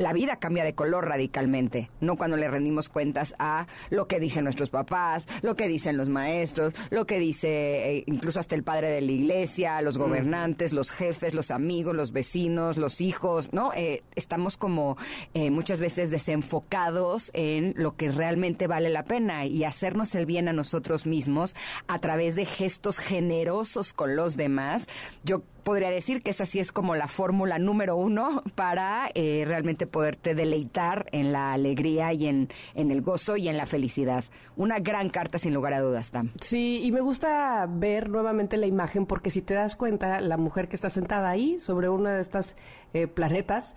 la 0.00 0.14
vida 0.14 0.36
cambia 0.36 0.64
de 0.64 0.74
color 0.74 1.06
radicalmente, 1.06 1.90
no 2.00 2.16
cuando 2.16 2.38
le 2.38 2.48
rendimos 2.48 2.88
cuentas 2.88 3.34
a 3.38 3.66
lo 3.90 4.08
que 4.08 4.18
dicen 4.18 4.44
nuestros 4.44 4.70
papás, 4.70 5.28
lo 5.42 5.54
que 5.54 5.68
dicen 5.68 5.98
los 5.98 6.08
maestros, 6.08 6.72
lo 6.88 7.06
que 7.06 7.18
dice 7.18 7.98
eh, 7.98 8.04
incluso 8.06 8.40
hasta 8.40 8.54
el 8.54 8.62
padre 8.62 8.88
de 8.88 9.02
la 9.02 9.12
iglesia, 9.12 9.82
los 9.82 9.98
gobernantes, 9.98 10.72
los 10.72 10.90
jefes, 10.90 11.34
los 11.34 11.50
amigos, 11.50 11.94
los 11.94 12.12
vecinos, 12.12 12.78
los 12.78 13.02
hijos, 13.02 13.52
¿no? 13.52 13.74
Eh, 13.74 14.02
estamos 14.14 14.56
como 14.56 14.96
eh, 15.34 15.50
muchas 15.50 15.80
veces 15.80 16.10
desenfocados 16.10 17.30
en 17.34 17.74
lo 17.76 17.94
que 17.94 18.10
realmente 18.10 18.66
vale 18.66 18.88
la 18.88 19.04
pena 19.04 19.44
y 19.44 19.64
hacernos 19.64 20.14
el 20.14 20.24
bien 20.24 20.48
a 20.48 20.54
nosotros 20.54 21.04
mismos 21.04 21.54
a 21.88 21.98
través 21.98 22.36
de 22.36 22.46
gestos 22.46 22.98
generosos 22.98 23.92
con 23.92 24.16
los 24.16 24.38
demás. 24.38 24.88
Yo 25.24 25.42
podría 25.60 25.90
decir 25.90 26.22
que 26.22 26.30
esa 26.30 26.46
sí 26.46 26.58
es 26.58 26.72
como 26.72 26.96
la 26.96 27.08
fórmula 27.08 27.58
número 27.58 27.96
uno 27.96 28.42
para 28.54 29.08
eh, 29.14 29.44
realmente 29.46 29.86
poderte 29.86 30.34
deleitar 30.34 31.06
en 31.12 31.32
la 31.32 31.52
alegría 31.52 32.12
y 32.12 32.26
en, 32.26 32.48
en 32.74 32.90
el 32.90 33.02
gozo 33.02 33.36
y 33.36 33.48
en 33.48 33.56
la 33.56 33.66
felicidad. 33.66 34.24
Una 34.56 34.78
gran 34.78 35.10
carta 35.10 35.38
sin 35.38 35.54
lugar 35.54 35.72
a 35.74 35.80
dudas, 35.80 36.10
Tam. 36.10 36.30
Sí, 36.40 36.80
y 36.82 36.92
me 36.92 37.00
gusta 37.00 37.66
ver 37.68 38.08
nuevamente 38.10 38.56
la 38.56 38.66
imagen 38.66 39.06
porque 39.06 39.30
si 39.30 39.42
te 39.42 39.54
das 39.54 39.76
cuenta, 39.76 40.20
la 40.20 40.36
mujer 40.36 40.68
que 40.68 40.76
está 40.76 40.90
sentada 40.90 41.30
ahí 41.30 41.58
sobre 41.60 41.88
una 41.88 42.14
de 42.14 42.22
estas 42.22 42.56
eh, 42.92 43.06
planetas 43.06 43.74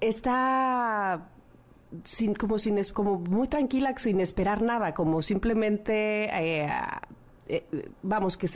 está 0.00 1.28
sin, 2.02 2.34
como, 2.34 2.58
sin, 2.58 2.82
como 2.92 3.18
muy 3.18 3.48
tranquila, 3.48 3.94
sin 3.96 4.20
esperar 4.20 4.62
nada, 4.62 4.94
como 4.94 5.22
simplemente... 5.22 6.24
Eh, 6.32 6.68
eh, 7.54 7.90
vamos, 8.02 8.36
que 8.36 8.48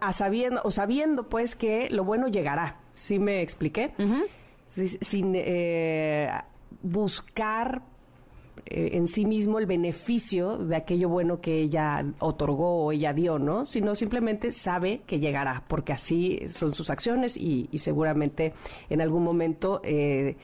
a 0.00 0.12
sabiendo, 0.12 0.60
o 0.64 0.70
sabiendo 0.70 1.28
pues 1.28 1.56
que 1.56 1.88
lo 1.90 2.04
bueno 2.04 2.28
llegará. 2.28 2.80
¿Sí 2.92 3.18
me 3.18 3.40
expliqué? 3.42 3.92
Sin 5.00 5.32
eh, 5.34 6.30
buscar 6.82 7.82
eh, 8.66 8.90
en 8.92 9.06
sí 9.06 9.24
mismo 9.24 9.58
el 9.58 9.66
beneficio 9.66 10.58
de 10.58 10.76
aquello 10.76 11.08
bueno 11.08 11.40
que 11.40 11.60
ella 11.60 12.04
otorgó 12.18 12.84
o 12.84 12.92
ella 12.92 13.12
dio, 13.12 13.38
¿no? 13.38 13.66
Sino 13.66 13.94
simplemente 13.94 14.52
sabe 14.52 15.02
que 15.06 15.18
llegará, 15.18 15.64
porque 15.66 15.92
así 15.92 16.40
son 16.48 16.74
sus 16.74 16.90
acciones 16.90 17.36
y, 17.36 17.68
y 17.72 17.78
seguramente 17.78 18.52
en 18.88 19.00
algún 19.00 19.24
momento 19.24 19.80
eh, 19.82 20.36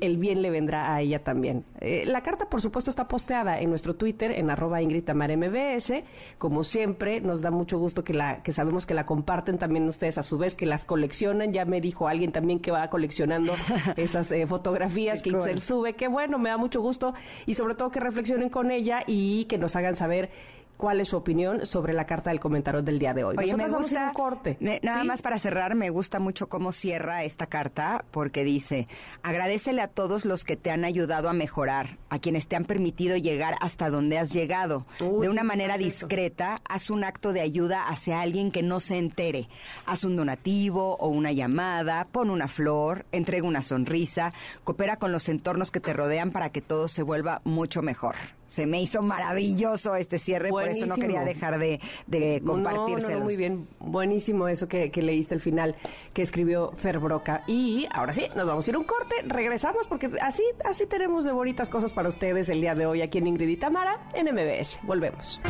el 0.00 0.18
bien 0.18 0.42
le 0.42 0.50
vendrá 0.50 0.94
a 0.94 1.00
ella 1.00 1.24
también. 1.24 1.64
Eh, 1.80 2.04
la 2.06 2.22
carta, 2.22 2.50
por 2.50 2.60
supuesto, 2.60 2.90
está 2.90 3.08
posteada 3.08 3.58
en 3.60 3.70
nuestro 3.70 3.96
Twitter, 3.96 4.32
en 4.32 4.50
arroba 4.50 4.80
MBS. 4.80 6.02
Como 6.38 6.64
siempre, 6.64 7.20
nos 7.20 7.40
da 7.40 7.50
mucho 7.50 7.78
gusto 7.78 8.04
que, 8.04 8.12
la, 8.12 8.42
que 8.42 8.52
sabemos 8.52 8.86
que 8.86 8.94
la 8.94 9.06
comparten 9.06 9.58
también 9.58 9.88
ustedes 9.88 10.18
a 10.18 10.22
su 10.22 10.38
vez, 10.38 10.54
que 10.54 10.66
las 10.66 10.84
coleccionan. 10.84 11.52
Ya 11.52 11.64
me 11.64 11.80
dijo 11.80 12.08
alguien 12.08 12.32
también 12.32 12.60
que 12.60 12.70
va 12.70 12.88
coleccionando 12.90 13.54
esas 13.96 14.30
eh, 14.32 14.46
fotografías 14.46 15.22
que 15.22 15.32
cool. 15.32 15.60
sube. 15.60 15.94
Qué 15.94 16.08
bueno, 16.08 16.38
me 16.38 16.50
da 16.50 16.56
mucho 16.56 16.80
gusto. 16.80 17.14
Y 17.46 17.54
sobre 17.54 17.74
todo 17.74 17.90
que 17.90 18.00
reflexionen 18.00 18.48
con 18.50 18.70
ella 18.70 19.00
y 19.06 19.46
que 19.46 19.58
nos 19.58 19.76
hagan 19.76 19.96
saber 19.96 20.30
cuál 20.78 21.00
es 21.00 21.08
su 21.08 21.16
opinión 21.18 21.66
sobre 21.66 21.92
la 21.92 22.06
carta 22.06 22.30
del 22.30 22.40
comentario 22.40 22.80
del 22.80 22.98
día 22.98 23.12
de 23.12 23.24
hoy. 23.24 23.36
Oye, 23.36 23.52
me 23.54 23.64
Nosotros 23.64 23.82
gusta, 23.82 24.06
un 24.06 24.12
corte. 24.14 24.56
ne- 24.60 24.80
nada 24.82 25.02
¿sí? 25.02 25.06
más 25.06 25.20
para 25.20 25.38
cerrar, 25.38 25.74
me 25.74 25.90
gusta 25.90 26.20
mucho 26.20 26.48
cómo 26.48 26.72
cierra 26.72 27.24
esta 27.24 27.46
carta 27.46 28.04
porque 28.10 28.44
dice, 28.44 28.88
agradecele 29.22 29.82
a 29.82 29.88
todos 29.88 30.24
los 30.24 30.44
que 30.44 30.56
te 30.56 30.70
han 30.70 30.84
ayudado 30.86 31.28
a 31.28 31.32
mejorar, 31.34 31.98
a 32.08 32.18
quienes 32.18 32.46
te 32.48 32.56
han 32.56 32.64
permitido 32.64 33.16
llegar 33.18 33.56
hasta 33.60 33.90
donde 33.90 34.18
has 34.18 34.32
llegado. 34.32 34.86
Uy, 35.00 35.20
de 35.22 35.28
una 35.28 35.42
manera 35.44 35.76
discreta, 35.76 36.60
haz 36.68 36.88
un 36.90 37.04
acto 37.04 37.32
de 37.32 37.40
ayuda 37.40 37.88
hacia 37.88 38.20
alguien 38.20 38.50
que 38.52 38.62
no 38.62 38.80
se 38.80 38.96
entere. 38.98 39.48
Haz 39.84 40.04
un 40.04 40.16
donativo 40.16 40.96
o 40.96 41.08
una 41.08 41.32
llamada, 41.32 42.06
pon 42.12 42.30
una 42.30 42.46
flor, 42.48 43.04
entrega 43.12 43.46
una 43.46 43.62
sonrisa, 43.62 44.32
coopera 44.62 44.96
con 44.96 45.10
los 45.10 45.28
entornos 45.28 45.72
que 45.72 45.80
te 45.80 45.92
rodean 45.92 46.30
para 46.30 46.50
que 46.50 46.60
todo 46.62 46.86
se 46.86 47.02
vuelva 47.02 47.40
mucho 47.44 47.82
mejor. 47.82 48.14
Se 48.48 48.66
me 48.66 48.82
hizo 48.82 49.02
maravilloso 49.02 49.94
este 49.94 50.18
cierre, 50.18 50.48
por 50.48 50.66
eso 50.66 50.86
no 50.86 50.96
quería 50.96 51.22
dejar 51.22 51.58
de, 51.58 51.80
de 52.06 52.40
No, 52.40 52.52
compartírselos. 52.52 53.10
No, 53.10 53.18
no, 53.18 53.24
muy 53.24 53.36
bien. 53.36 53.68
Buenísimo 53.78 54.48
eso 54.48 54.68
que, 54.68 54.90
que 54.90 55.02
leíste 55.02 55.34
al 55.34 55.40
final 55.40 55.76
que 56.14 56.22
escribió 56.22 56.72
Fer 56.76 56.98
Broca. 56.98 57.44
Y 57.46 57.86
ahora 57.92 58.14
sí, 58.14 58.26
nos 58.34 58.46
vamos 58.46 58.66
a 58.66 58.70
ir 58.70 58.74
a 58.74 58.78
un 58.78 58.84
corte. 58.84 59.16
Regresamos 59.26 59.86
porque 59.86 60.10
así, 60.22 60.42
así 60.64 60.86
tenemos 60.86 61.24
de 61.24 61.32
bonitas 61.32 61.68
cosas 61.68 61.92
para 61.92 62.08
ustedes 62.08 62.48
el 62.48 62.60
día 62.60 62.74
de 62.74 62.86
hoy 62.86 63.02
aquí 63.02 63.18
en 63.18 63.26
Ingrid 63.26 63.48
y 63.48 63.56
Tamara 63.56 64.00
en 64.14 64.26
MBS. 64.34 64.78
Volvemos. 64.82 65.40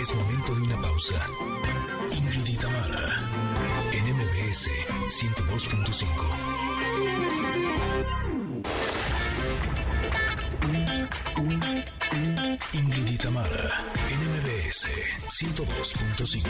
Es 0.00 0.14
momento 0.14 0.54
de 0.54 0.62
una 0.62 0.80
pausa. 0.80 1.14
Ingrid 2.16 2.46
y 2.46 2.56
Tamara, 2.56 3.04
en 3.92 4.14
MBS 4.16 4.70
102.5. 5.10 6.06
Ingrid 12.72 13.08
y 13.08 13.18
Tamara, 13.18 13.84
en 14.10 14.18
MBS 14.32 14.86
102.5. 15.28 16.48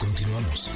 Continuamos. 0.00 0.68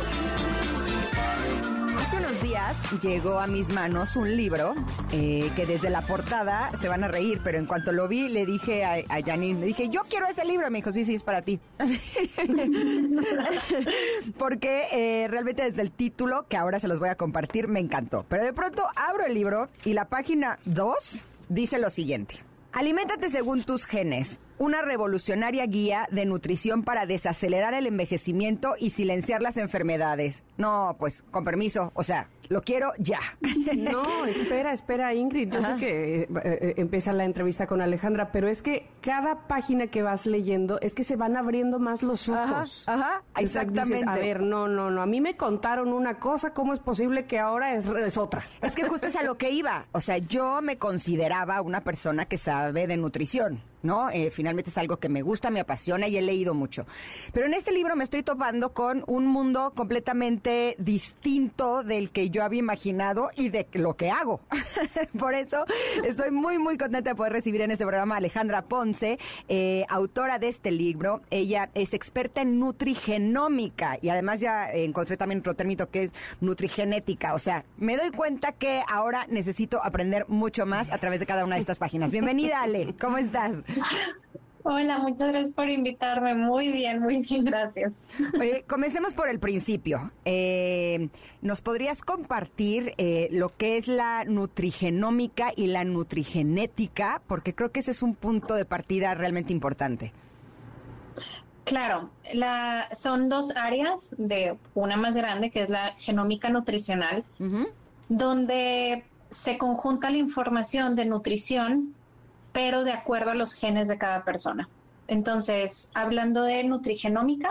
Hace 1.98 2.16
unos 2.18 2.40
días 2.42 2.80
llegó 3.02 3.40
a 3.40 3.48
mis 3.48 3.70
manos 3.70 4.14
un 4.14 4.36
libro 4.36 4.76
eh, 5.10 5.50
que 5.56 5.66
desde 5.66 5.90
la 5.90 6.02
portada 6.02 6.70
se 6.76 6.88
van 6.88 7.02
a 7.02 7.08
reír, 7.08 7.40
pero 7.42 7.58
en 7.58 7.66
cuanto 7.66 7.90
lo 7.90 8.06
vi 8.06 8.28
le 8.28 8.46
dije 8.46 8.84
a, 8.84 8.98
a 9.08 9.20
Janine, 9.24 9.58
le 9.58 9.66
dije, 9.66 9.88
yo 9.88 10.02
quiero 10.08 10.26
ese 10.26 10.44
libro. 10.44 10.70
Me 10.70 10.78
dijo, 10.78 10.92
sí, 10.92 11.04
sí, 11.04 11.14
es 11.14 11.24
para 11.24 11.42
ti. 11.42 11.58
Porque 14.38 14.84
eh, 14.92 15.26
realmente 15.28 15.64
desde 15.64 15.82
el 15.82 15.90
título, 15.90 16.46
que 16.48 16.56
ahora 16.56 16.78
se 16.78 16.86
los 16.86 17.00
voy 17.00 17.08
a 17.08 17.16
compartir, 17.16 17.66
me 17.66 17.80
encantó. 17.80 18.24
Pero 18.28 18.44
de 18.44 18.52
pronto 18.52 18.84
abro 18.94 19.24
el 19.24 19.34
libro 19.34 19.70
y 19.84 19.94
la 19.94 20.08
página 20.08 20.60
2 20.66 21.24
dice 21.48 21.80
lo 21.80 21.90
siguiente. 21.90 22.44
Aliméntate 22.74 23.30
según 23.30 23.62
tus 23.62 23.86
genes. 23.86 24.40
Una 24.58 24.82
revolucionaria 24.82 25.64
guía 25.64 26.08
de 26.10 26.26
nutrición 26.26 26.82
para 26.82 27.06
desacelerar 27.06 27.72
el 27.72 27.86
envejecimiento 27.86 28.74
y 28.76 28.90
silenciar 28.90 29.42
las 29.42 29.58
enfermedades. 29.58 30.42
No, 30.56 30.96
pues, 30.98 31.22
con 31.30 31.44
permiso, 31.44 31.92
o 31.94 32.02
sea, 32.02 32.28
lo 32.48 32.62
quiero 32.62 32.92
ya. 32.98 33.18
No, 33.74 34.24
espera, 34.26 34.72
espera, 34.72 35.14
Ingrid. 35.14 35.52
Yo 35.52 35.58
Ajá. 35.60 35.74
sé 35.74 35.80
que 35.80 36.22
eh, 36.22 36.28
eh, 36.44 36.74
empieza 36.76 37.12
la 37.12 37.24
entrevista 37.24 37.66
con 37.66 37.80
Alejandra, 37.80 38.30
pero 38.32 38.48
es 38.48 38.62
que 38.62 38.88
cada 39.00 39.46
página 39.46 39.88
que 39.88 40.02
vas 40.02 40.26
leyendo 40.26 40.78
es 40.80 40.94
que 40.94 41.04
se 41.04 41.16
van 41.16 41.36
abriendo 41.36 41.78
más 41.78 42.02
los 42.02 42.28
ojos. 42.28 42.84
Ajá, 42.86 43.22
dices, 43.36 43.56
exactamente. 43.56 44.04
a 44.08 44.14
ver, 44.14 44.42
no, 44.42 44.68
no, 44.68 44.90
no. 44.90 45.02
A 45.02 45.06
mí 45.06 45.20
me 45.20 45.36
contaron 45.36 45.92
una 45.92 46.18
cosa, 46.18 46.50
¿cómo 46.50 46.72
es 46.72 46.78
posible 46.78 47.26
que 47.26 47.38
ahora 47.38 47.74
es, 47.74 47.86
es 47.86 48.16
otra? 48.16 48.44
Es 48.62 48.74
que 48.74 48.88
justo 48.88 49.06
es 49.06 49.16
a 49.16 49.22
lo 49.22 49.36
que 49.36 49.50
iba. 49.50 49.86
O 49.92 50.00
sea, 50.00 50.18
yo 50.18 50.60
me 50.62 50.76
consideraba 50.78 51.60
una 51.62 51.82
persona 51.82 52.26
que 52.26 52.38
sabe 52.38 52.86
de 52.86 52.96
nutrición, 52.96 53.60
¿no? 53.84 54.10
Eh, 54.10 54.30
finalmente 54.30 54.70
es 54.70 54.78
algo 54.78 54.96
que 54.96 55.08
me 55.08 55.22
gusta, 55.22 55.50
me 55.50 55.60
apasiona 55.60 56.08
y 56.08 56.16
he 56.16 56.22
leído 56.22 56.54
mucho. 56.54 56.86
Pero 57.32 57.46
en 57.46 57.54
este 57.54 57.70
libro 57.70 57.94
me 57.94 58.02
estoy 58.02 58.22
topando 58.22 58.72
con 58.72 59.04
un 59.06 59.26
mundo 59.26 59.72
completamente 59.76 60.74
distinto 60.78 61.84
del 61.84 62.10
que 62.10 62.30
yo 62.30 62.42
había 62.42 62.58
imaginado 62.58 63.30
y 63.36 63.50
de 63.50 63.68
lo 63.72 63.94
que 63.94 64.10
hago. 64.10 64.40
Por 65.18 65.34
eso 65.34 65.64
estoy 66.02 66.30
muy, 66.30 66.58
muy 66.58 66.78
contenta 66.78 67.10
de 67.10 67.14
poder 67.14 67.32
recibir 67.32 67.60
en 67.60 67.70
este 67.70 67.84
programa 67.84 68.14
a 68.14 68.18
Alejandra 68.18 68.62
Ponce, 68.62 69.18
eh, 69.48 69.84
autora 69.88 70.38
de 70.38 70.48
este 70.48 70.70
libro. 70.70 71.20
Ella 71.30 71.70
es 71.74 71.92
experta 71.92 72.40
en 72.40 72.58
nutrigenómica 72.58 73.98
y 74.00 74.08
además 74.08 74.40
ya 74.40 74.70
encontré 74.70 75.16
también 75.16 75.40
otro 75.40 75.54
término 75.54 75.90
que 75.90 76.04
es 76.04 76.12
nutrigenética. 76.40 77.34
O 77.34 77.38
sea, 77.38 77.64
me 77.76 77.96
doy 77.96 78.10
cuenta 78.10 78.52
que 78.52 78.82
ahora 78.88 79.26
necesito 79.28 79.84
aprender 79.84 80.24
mucho 80.28 80.64
más 80.64 80.90
a 80.90 80.98
través 80.98 81.20
de 81.20 81.26
cada 81.26 81.44
una 81.44 81.56
de 81.56 81.60
estas 81.60 81.78
páginas. 81.78 82.10
Bienvenida, 82.10 82.62
Ale. 82.62 82.94
¿Cómo 82.98 83.18
estás? 83.18 83.62
Hola, 84.66 84.98
muchas 84.98 85.28
gracias 85.28 85.52
por 85.52 85.68
invitarme. 85.68 86.34
Muy 86.34 86.72
bien, 86.72 87.00
muy 87.00 87.18
bien, 87.18 87.44
gracias. 87.44 88.08
Oye, 88.40 88.64
comencemos 88.66 89.12
por 89.12 89.28
el 89.28 89.38
principio. 89.38 90.10
Eh, 90.24 91.10
¿Nos 91.42 91.60
podrías 91.60 92.00
compartir 92.00 92.94
eh, 92.96 93.28
lo 93.30 93.54
que 93.54 93.76
es 93.76 93.88
la 93.88 94.24
nutrigenómica 94.24 95.52
y 95.54 95.66
la 95.66 95.84
nutrigenética? 95.84 97.20
Porque 97.26 97.54
creo 97.54 97.72
que 97.72 97.80
ese 97.80 97.90
es 97.90 98.02
un 98.02 98.14
punto 98.14 98.54
de 98.54 98.64
partida 98.64 99.14
realmente 99.14 99.52
importante. 99.52 100.14
Claro, 101.64 102.10
la, 102.32 102.88
son 102.94 103.28
dos 103.28 103.54
áreas 103.56 104.14
de 104.16 104.56
una 104.74 104.96
más 104.96 105.14
grande 105.14 105.50
que 105.50 105.62
es 105.62 105.68
la 105.68 105.92
genómica 105.98 106.48
nutricional, 106.48 107.24
donde 108.08 109.04
se 109.30 109.58
conjunta 109.58 110.10
la 110.10 110.18
información 110.18 110.94
de 110.94 111.06
nutrición, 111.06 111.94
pero 112.54 112.84
de 112.84 112.92
acuerdo 112.92 113.32
a 113.32 113.34
los 113.34 113.52
genes 113.52 113.88
de 113.88 113.98
cada 113.98 114.24
persona. 114.24 114.68
Entonces, 115.08 115.90
hablando 115.92 116.44
de 116.44 116.62
nutrigenómica, 116.64 117.50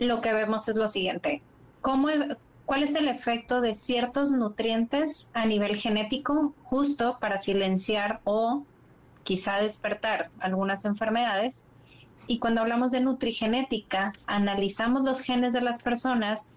lo 0.00 0.20
que 0.22 0.32
vemos 0.32 0.66
es 0.68 0.76
lo 0.76 0.88
siguiente. 0.88 1.42
¿Cómo, 1.82 2.08
¿Cuál 2.64 2.82
es 2.82 2.94
el 2.94 3.06
efecto 3.06 3.60
de 3.60 3.74
ciertos 3.74 4.32
nutrientes 4.32 5.30
a 5.34 5.44
nivel 5.44 5.76
genético 5.76 6.54
justo 6.64 7.18
para 7.20 7.38
silenciar 7.38 8.20
o 8.24 8.64
quizá 9.24 9.58
despertar 9.58 10.30
algunas 10.40 10.86
enfermedades? 10.86 11.68
Y 12.26 12.38
cuando 12.38 12.62
hablamos 12.62 12.92
de 12.92 13.00
nutrigenética, 13.00 14.14
analizamos 14.26 15.02
los 15.02 15.20
genes 15.20 15.52
de 15.52 15.60
las 15.60 15.82
personas 15.82 16.54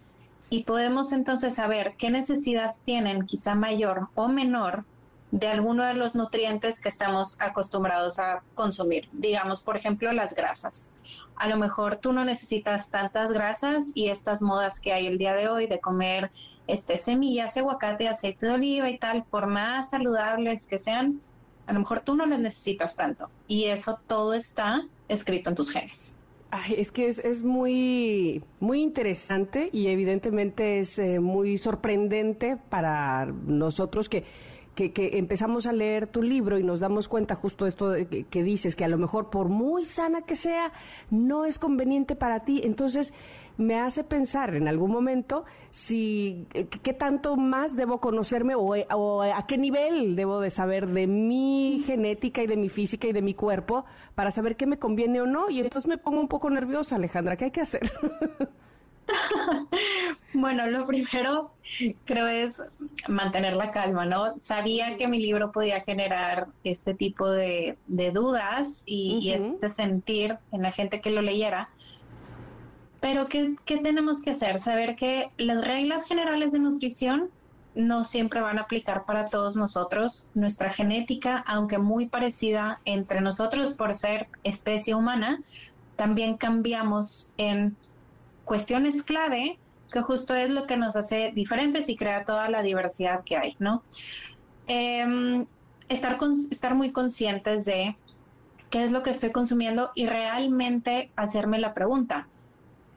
y 0.49 0.63
podemos 0.63 1.11
entonces 1.11 1.55
saber 1.55 1.95
qué 1.97 2.09
necesidad 2.09 2.75
tienen, 2.85 3.25
quizá 3.25 3.55
mayor 3.55 4.07
o 4.15 4.29
menor, 4.29 4.85
de 5.31 5.47
alguno 5.47 5.85
de 5.85 5.93
los 5.93 6.13
nutrientes 6.13 6.81
que 6.81 6.89
estamos 6.89 7.39
acostumbrados 7.41 8.19
a 8.19 8.43
consumir. 8.53 9.07
Digamos, 9.13 9.61
por 9.61 9.77
ejemplo, 9.77 10.11
las 10.11 10.35
grasas. 10.35 10.97
A 11.35 11.47
lo 11.47 11.57
mejor 11.57 11.95
tú 11.95 12.13
no 12.13 12.23
necesitas 12.25 12.91
tantas 12.91 13.31
grasas 13.31 13.93
y 13.95 14.09
estas 14.09 14.41
modas 14.41 14.79
que 14.79 14.93
hay 14.93 15.07
el 15.07 15.17
día 15.17 15.33
de 15.33 15.47
hoy 15.47 15.67
de 15.67 15.79
comer 15.79 16.31
este 16.67 16.97
semillas, 16.97 17.57
aguacate, 17.57 18.07
aceite 18.07 18.45
de 18.45 18.53
oliva 18.53 18.89
y 18.89 18.97
tal, 18.97 19.23
por 19.23 19.47
más 19.47 19.89
saludables 19.89 20.65
que 20.65 20.77
sean, 20.77 21.19
a 21.65 21.73
lo 21.73 21.79
mejor 21.79 22.01
tú 22.01 22.15
no 22.15 22.25
las 22.25 22.39
necesitas 22.39 22.95
tanto. 22.95 23.29
Y 23.47 23.65
eso 23.65 23.99
todo 24.07 24.33
está 24.33 24.83
escrito 25.07 25.49
en 25.49 25.55
tus 25.55 25.71
genes. 25.71 26.17
Es 26.75 26.91
que 26.91 27.07
es, 27.07 27.19
es 27.19 27.43
muy, 27.43 28.43
muy 28.59 28.81
interesante 28.81 29.69
y 29.71 29.87
evidentemente 29.87 30.79
es 30.79 30.99
eh, 30.99 31.21
muy 31.21 31.57
sorprendente 31.57 32.57
para 32.69 33.25
nosotros 33.25 34.09
que, 34.09 34.25
que, 34.75 34.91
empezamos 35.17 35.67
a 35.67 35.73
leer 35.73 36.07
tu 36.07 36.23
libro 36.23 36.57
y 36.57 36.63
nos 36.63 36.79
damos 36.79 37.07
cuenta 37.07 37.35
justo 37.35 37.65
esto 37.65 37.89
de 37.89 38.07
que, 38.07 38.23
que 38.23 38.43
dices, 38.43 38.75
que 38.75 38.85
a 38.85 38.87
lo 38.87 38.97
mejor 38.97 39.29
por 39.29 39.49
muy 39.49 39.85
sana 39.85 40.21
que 40.21 40.35
sea, 40.35 40.71
no 41.09 41.45
es 41.45 41.59
conveniente 41.59 42.15
para 42.15 42.41
ti. 42.41 42.61
Entonces 42.63 43.13
me 43.57 43.79
hace 43.79 44.03
pensar 44.03 44.55
en 44.55 44.67
algún 44.67 44.91
momento 44.91 45.45
si 45.69 46.47
eh, 46.53 46.67
qué 46.67 46.93
tanto 46.93 47.35
más 47.35 47.75
debo 47.75 47.99
conocerme 47.99 48.55
o, 48.55 48.75
eh, 48.75 48.87
o 48.93 49.21
a 49.21 49.45
qué 49.45 49.57
nivel 49.57 50.15
debo 50.15 50.39
de 50.39 50.49
saber 50.49 50.87
de 50.87 51.07
mi 51.07 51.83
genética 51.85 52.41
y 52.41 52.47
de 52.47 52.57
mi 52.57 52.69
física 52.69 53.07
y 53.07 53.13
de 53.13 53.21
mi 53.21 53.33
cuerpo 53.33 53.85
para 54.15 54.31
saber 54.31 54.55
qué 54.55 54.65
me 54.65 54.79
conviene 54.79 55.21
o 55.21 55.27
no. 55.27 55.49
Y 55.49 55.59
entonces 55.59 55.87
me 55.87 55.97
pongo 55.97 56.19
un 56.19 56.27
poco 56.27 56.49
nerviosa, 56.49 56.95
Alejandra. 56.95 57.35
¿Qué 57.35 57.45
hay 57.45 57.51
que 57.51 57.61
hacer? 57.61 57.91
Bueno, 60.33 60.67
lo 60.67 60.87
primero 60.87 61.51
creo 62.05 62.27
es 62.27 62.63
mantener 63.07 63.55
la 63.55 63.71
calma, 63.71 64.05
¿no? 64.05 64.39
Sabía 64.39 64.97
que 64.97 65.07
mi 65.07 65.19
libro 65.19 65.51
podía 65.51 65.81
generar 65.81 66.47
este 66.63 66.93
tipo 66.93 67.29
de, 67.29 67.77
de 67.87 68.11
dudas 68.11 68.83
y, 68.85 69.31
este 69.31 69.69
sentir 69.69 70.37
en 70.51 70.61
la 70.61 70.71
gente 70.71 71.01
que 71.01 71.11
lo 71.11 71.21
leyera. 71.21 71.69
Pero 72.99 73.27
¿qué, 73.27 73.55
¿qué 73.65 73.77
tenemos 73.77 74.21
que 74.21 74.31
hacer? 74.31 74.59
Saber 74.59 74.95
que 74.95 75.29
las 75.37 75.65
reglas 75.65 76.05
generales 76.05 76.51
de 76.51 76.59
nutrición 76.59 77.29
no 77.73 78.03
siempre 78.03 78.41
van 78.41 78.57
a 78.57 78.63
aplicar 78.63 79.05
para 79.05 79.25
todos 79.25 79.55
nosotros. 79.55 80.29
Nuestra 80.33 80.69
genética, 80.69 81.43
aunque 81.47 81.77
muy 81.77 82.07
parecida 82.07 82.79
entre 82.85 83.21
nosotros 83.21 83.73
por 83.73 83.93
ser 83.95 84.27
especie 84.43 84.93
humana, 84.95 85.41
también 85.95 86.37
cambiamos 86.37 87.31
en 87.37 87.75
cuestiones 88.51 89.03
clave 89.03 89.57
que 89.93 90.01
justo 90.01 90.35
es 90.35 90.49
lo 90.49 90.67
que 90.67 90.75
nos 90.75 90.97
hace 90.97 91.31
diferentes 91.33 91.87
y 91.87 91.95
crea 91.95 92.25
toda 92.25 92.49
la 92.49 92.61
diversidad 92.61 93.23
que 93.23 93.37
hay, 93.37 93.55
¿no? 93.59 93.81
Em, 94.67 95.45
estar, 95.87 96.17
estar 96.51 96.75
muy 96.75 96.91
conscientes 96.91 97.63
de 97.63 97.95
qué 98.69 98.83
es 98.83 98.91
lo 98.91 99.03
que 99.03 99.11
estoy 99.11 99.31
consumiendo 99.31 99.91
y 99.95 100.05
realmente 100.05 101.13
hacerme 101.15 101.59
la 101.59 101.73
pregunta, 101.73 102.27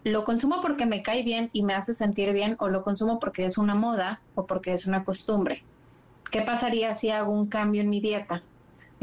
¿lo 0.02 0.24
consumo 0.24 0.60
porque 0.60 0.86
me 0.86 1.04
cae 1.04 1.22
bien 1.22 1.50
y 1.52 1.62
me 1.62 1.74
hace 1.74 1.94
sentir 1.94 2.32
bien 2.32 2.56
o 2.58 2.66
lo 2.66 2.82
consumo 2.82 3.20
porque 3.20 3.44
es 3.44 3.56
una 3.56 3.76
moda 3.76 4.22
o 4.34 4.46
porque 4.46 4.72
es 4.72 4.86
una 4.86 5.04
costumbre? 5.04 5.62
¿Qué 6.32 6.42
pasaría 6.42 6.96
si 6.96 7.10
hago 7.10 7.32
un 7.32 7.46
cambio 7.46 7.80
en 7.80 7.90
mi 7.90 8.00
dieta? 8.00 8.42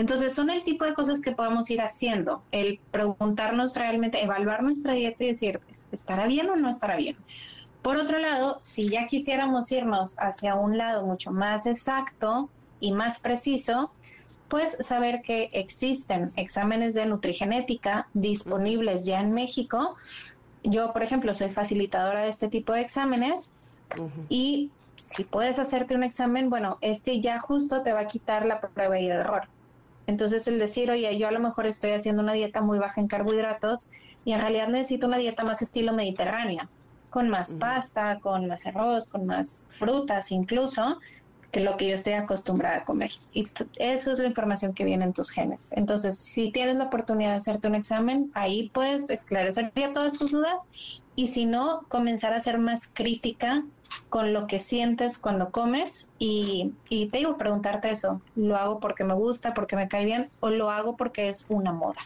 Entonces 0.01 0.33
son 0.33 0.49
el 0.49 0.63
tipo 0.63 0.83
de 0.83 0.95
cosas 0.95 1.21
que 1.21 1.31
podemos 1.31 1.69
ir 1.69 1.79
haciendo, 1.79 2.41
el 2.51 2.79
preguntarnos 2.89 3.75
realmente, 3.75 4.23
evaluar 4.23 4.63
nuestra 4.63 4.93
dieta 4.93 5.23
y 5.23 5.27
decir, 5.27 5.59
¿estará 5.91 6.25
bien 6.25 6.49
o 6.49 6.55
no 6.55 6.69
estará 6.69 6.95
bien? 6.95 7.17
Por 7.83 7.97
otro 7.97 8.17
lado, 8.17 8.59
si 8.63 8.89
ya 8.89 9.05
quisiéramos 9.05 9.71
irnos 9.71 10.15
hacia 10.17 10.55
un 10.55 10.75
lado 10.75 11.05
mucho 11.05 11.29
más 11.29 11.67
exacto 11.67 12.49
y 12.79 12.93
más 12.93 13.19
preciso, 13.19 13.91
pues 14.47 14.75
saber 14.79 15.21
que 15.21 15.49
existen 15.53 16.33
exámenes 16.35 16.95
de 16.95 17.05
nutrigenética 17.05 18.07
disponibles 18.15 19.05
ya 19.05 19.21
en 19.21 19.33
México. 19.33 19.97
Yo, 20.63 20.93
por 20.93 21.03
ejemplo, 21.03 21.35
soy 21.35 21.49
facilitadora 21.49 22.23
de 22.23 22.29
este 22.29 22.47
tipo 22.47 22.73
de 22.73 22.81
exámenes 22.81 23.53
y 24.29 24.71
si 24.95 25.25
puedes 25.25 25.59
hacerte 25.59 25.93
un 25.93 26.01
examen, 26.01 26.49
bueno, 26.49 26.79
este 26.81 27.21
ya 27.21 27.39
justo 27.39 27.83
te 27.83 27.93
va 27.93 27.99
a 27.99 28.07
quitar 28.07 28.47
la 28.47 28.59
prueba 28.59 28.99
y 28.99 29.05
el 29.05 29.17
error. 29.17 29.47
Entonces 30.07 30.47
el 30.47 30.59
decir, 30.59 30.91
oye, 30.91 31.17
yo 31.17 31.27
a 31.27 31.31
lo 31.31 31.39
mejor 31.39 31.65
estoy 31.65 31.91
haciendo 31.91 32.21
una 32.21 32.33
dieta 32.33 32.61
muy 32.61 32.79
baja 32.79 33.01
en 33.01 33.07
carbohidratos 33.07 33.89
y 34.25 34.33
en 34.33 34.41
realidad 34.41 34.67
necesito 34.67 35.07
una 35.07 35.17
dieta 35.17 35.43
más 35.43 35.61
estilo 35.61 35.93
mediterránea, 35.93 36.67
con 37.09 37.29
más 37.29 37.53
pasta, 37.53 38.19
con 38.19 38.47
más 38.47 38.65
arroz, 38.67 39.09
con 39.09 39.25
más 39.25 39.65
frutas 39.69 40.31
incluso, 40.31 40.99
que 41.51 41.59
lo 41.59 41.75
que 41.75 41.89
yo 41.89 41.95
estoy 41.95 42.13
acostumbrada 42.13 42.77
a 42.77 42.85
comer. 42.85 43.11
Y 43.33 43.47
eso 43.75 44.11
es 44.11 44.19
la 44.19 44.27
información 44.27 44.73
que 44.73 44.85
viene 44.85 45.05
en 45.05 45.13
tus 45.13 45.31
genes. 45.31 45.73
Entonces, 45.75 46.17
si 46.17 46.51
tienes 46.51 46.77
la 46.77 46.85
oportunidad 46.85 47.31
de 47.31 47.37
hacerte 47.37 47.67
un 47.67 47.75
examen, 47.75 48.31
ahí 48.33 48.69
puedes 48.73 49.09
esclarecer 49.09 49.71
ya 49.75 49.91
todas 49.91 50.13
tus 50.17 50.31
dudas 50.31 50.67
y 51.15 51.27
si 51.27 51.45
no, 51.45 51.83
comenzar 51.87 52.33
a 52.33 52.39
ser 52.39 52.57
más 52.57 52.87
crítica 52.87 53.63
con 54.09 54.33
lo 54.33 54.47
que 54.47 54.59
sientes 54.59 55.17
cuando 55.17 55.51
comes 55.51 56.13
y, 56.19 56.73
y 56.89 57.07
te 57.07 57.19
digo, 57.19 57.37
preguntarte 57.37 57.91
eso, 57.91 58.21
¿lo 58.35 58.55
hago 58.55 58.79
porque 58.79 59.03
me 59.03 59.13
gusta, 59.13 59.53
porque 59.53 59.75
me 59.75 59.87
cae 59.87 60.05
bien 60.05 60.29
o 60.39 60.49
lo 60.49 60.69
hago 60.69 60.95
porque 60.95 61.29
es 61.29 61.45
una 61.49 61.71
moda? 61.71 62.01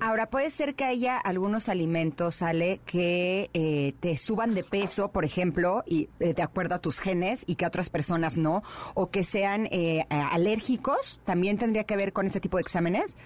Ahora, 0.00 0.30
puede 0.30 0.50
ser 0.50 0.74
que 0.74 0.84
haya 0.84 1.18
algunos 1.18 1.68
alimentos, 1.68 2.42
Ale, 2.42 2.80
que 2.86 3.50
eh, 3.52 3.94
te 4.00 4.16
suban 4.16 4.54
de 4.54 4.64
peso, 4.64 5.10
por 5.10 5.24
ejemplo, 5.24 5.82
y 5.86 6.08
eh, 6.20 6.32
de 6.34 6.42
acuerdo 6.42 6.74
a 6.74 6.78
tus 6.78 7.00
genes, 7.00 7.44
y 7.46 7.56
que 7.56 7.66
otras 7.66 7.90
personas 7.90 8.36
no, 8.36 8.62
o 8.94 9.10
que 9.10 9.24
sean 9.24 9.68
eh, 9.70 10.06
alérgicos, 10.08 11.20
¿también 11.24 11.58
tendría 11.58 11.84
que 11.84 11.96
ver 11.96 12.12
con 12.12 12.26
ese 12.26 12.40
tipo 12.40 12.56
de 12.56 12.62
exámenes? 12.62 13.16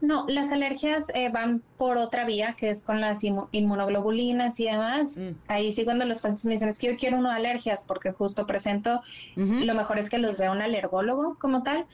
No, 0.00 0.26
las 0.28 0.52
alergias 0.52 1.10
van 1.32 1.62
por 1.78 1.96
otra 1.96 2.26
vía, 2.26 2.54
que 2.56 2.70
es 2.70 2.82
con 2.82 3.00
las 3.00 3.24
inmunoglobulinas 3.24 4.60
y 4.60 4.66
demás. 4.66 5.16
Mm. 5.16 5.30
Ahí 5.48 5.72
sí 5.72 5.84
cuando 5.84 6.04
los 6.04 6.18
pacientes 6.18 6.44
me 6.44 6.52
dicen, 6.52 6.68
es 6.68 6.78
que 6.78 6.88
yo 6.88 6.98
quiero 6.98 7.18
uno 7.18 7.30
de 7.30 7.36
alergias 7.36 7.84
porque 7.86 8.12
justo 8.12 8.46
presento, 8.46 9.00
lo 9.36 9.74
mejor 9.74 9.98
es 9.98 10.10
que 10.10 10.18
los 10.18 10.36
vea 10.38 10.52
un 10.52 10.60
alergólogo 10.60 11.36
como 11.40 11.62
tal, 11.62 11.86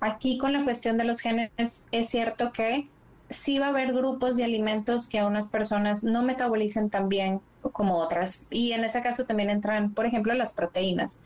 aquí 0.00 0.38
con 0.38 0.52
la 0.52 0.64
cuestión 0.64 0.98
de 0.98 1.04
los 1.04 1.20
genes 1.20 1.50
es 1.90 2.08
cierto 2.08 2.52
que 2.52 2.88
sí 3.30 3.58
va 3.58 3.66
a 3.66 3.68
haber 3.70 3.92
grupos 3.92 4.36
de 4.36 4.44
alimentos 4.44 5.08
que 5.08 5.18
a 5.18 5.26
unas 5.26 5.48
personas 5.48 6.04
no 6.04 6.22
metabolicen 6.22 6.90
tan 6.90 7.08
bien 7.08 7.40
como 7.72 7.98
otras. 7.98 8.46
Y 8.50 8.72
en 8.72 8.84
ese 8.84 9.00
caso 9.00 9.24
también 9.24 9.50
entran, 9.50 9.92
por 9.92 10.06
ejemplo, 10.06 10.34
las 10.34 10.52
proteínas. 10.52 11.22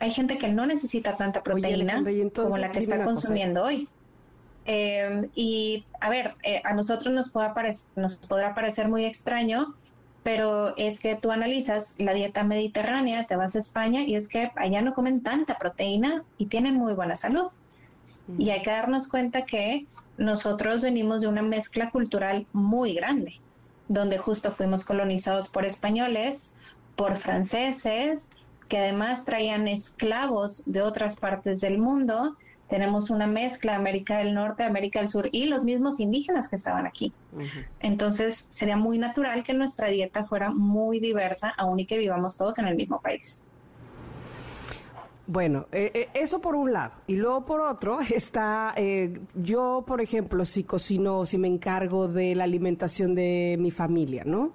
Hay 0.00 0.10
gente 0.10 0.38
que 0.38 0.48
no 0.48 0.66
necesita 0.66 1.16
tanta 1.16 1.42
proteína 1.42 2.02
como 2.34 2.58
la 2.58 2.70
que 2.70 2.80
está 2.80 3.04
consumiendo 3.04 3.64
hoy. 3.64 3.88
Em, 4.64 5.28
y 5.34 5.84
a 6.00 6.08
ver, 6.08 6.34
eh, 6.42 6.62
a 6.64 6.72
nosotros 6.74 7.12
nos, 7.12 7.32
nos 7.96 8.16
podrá 8.16 8.54
parecer 8.54 8.88
muy 8.88 9.04
extraño, 9.04 9.74
pero 10.22 10.76
es 10.76 11.00
que 11.00 11.16
tú 11.16 11.32
analizas 11.32 11.96
la 11.98 12.14
dieta 12.14 12.44
mediterránea, 12.44 13.26
te 13.26 13.34
vas 13.34 13.56
a 13.56 13.58
España 13.58 14.02
y 14.02 14.14
es 14.14 14.28
que 14.28 14.52
allá 14.54 14.80
no 14.82 14.94
comen 14.94 15.22
tanta 15.22 15.58
proteína 15.58 16.22
y 16.38 16.46
tienen 16.46 16.74
muy 16.74 16.92
buena 16.92 17.16
salud. 17.16 17.50
Y 18.38 18.50
hay 18.50 18.62
que 18.62 18.70
darnos 18.70 19.08
cuenta 19.08 19.44
que 19.44 19.86
nosotros 20.16 20.82
venimos 20.82 21.22
de 21.22 21.28
una 21.28 21.42
mezcla 21.42 21.90
cultural 21.90 22.46
muy 22.52 22.94
grande, 22.94 23.40
donde 23.88 24.16
justo 24.16 24.52
fuimos 24.52 24.84
colonizados 24.84 25.48
por 25.48 25.64
españoles, 25.64 26.56
por 26.94 27.16
franceses, 27.16 28.30
que 28.68 28.78
además 28.78 29.24
traían 29.24 29.66
esclavos 29.66 30.70
de 30.70 30.82
otras 30.82 31.16
partes 31.18 31.60
del 31.60 31.78
mundo. 31.78 32.36
Tenemos 32.72 33.10
una 33.10 33.26
mezcla 33.26 33.76
América 33.76 34.16
del 34.16 34.32
Norte, 34.32 34.64
América 34.64 35.00
del 35.00 35.08
Sur 35.10 35.28
y 35.30 35.44
los 35.44 35.62
mismos 35.62 36.00
indígenas 36.00 36.48
que 36.48 36.56
estaban 36.56 36.86
aquí. 36.86 37.12
Entonces 37.80 38.34
sería 38.34 38.78
muy 38.78 38.96
natural 38.96 39.42
que 39.42 39.52
nuestra 39.52 39.88
dieta 39.88 40.24
fuera 40.24 40.50
muy 40.50 40.98
diversa, 40.98 41.52
aun 41.58 41.80
y 41.80 41.84
que 41.84 41.98
vivamos 41.98 42.38
todos 42.38 42.58
en 42.58 42.66
el 42.68 42.74
mismo 42.74 42.98
país. 43.02 43.46
Bueno, 45.26 45.66
eh, 45.70 45.90
eh, 45.92 46.08
eso 46.14 46.40
por 46.40 46.54
un 46.54 46.72
lado. 46.72 46.92
Y 47.06 47.16
luego 47.16 47.44
por 47.44 47.60
otro 47.60 48.00
está, 48.14 48.72
eh, 48.74 49.20
yo, 49.34 49.84
por 49.86 50.00
ejemplo, 50.00 50.46
si 50.46 50.64
cocino, 50.64 51.26
si 51.26 51.36
me 51.36 51.48
encargo 51.48 52.08
de 52.08 52.34
la 52.34 52.44
alimentación 52.44 53.14
de 53.14 53.58
mi 53.60 53.70
familia, 53.70 54.22
¿no? 54.24 54.54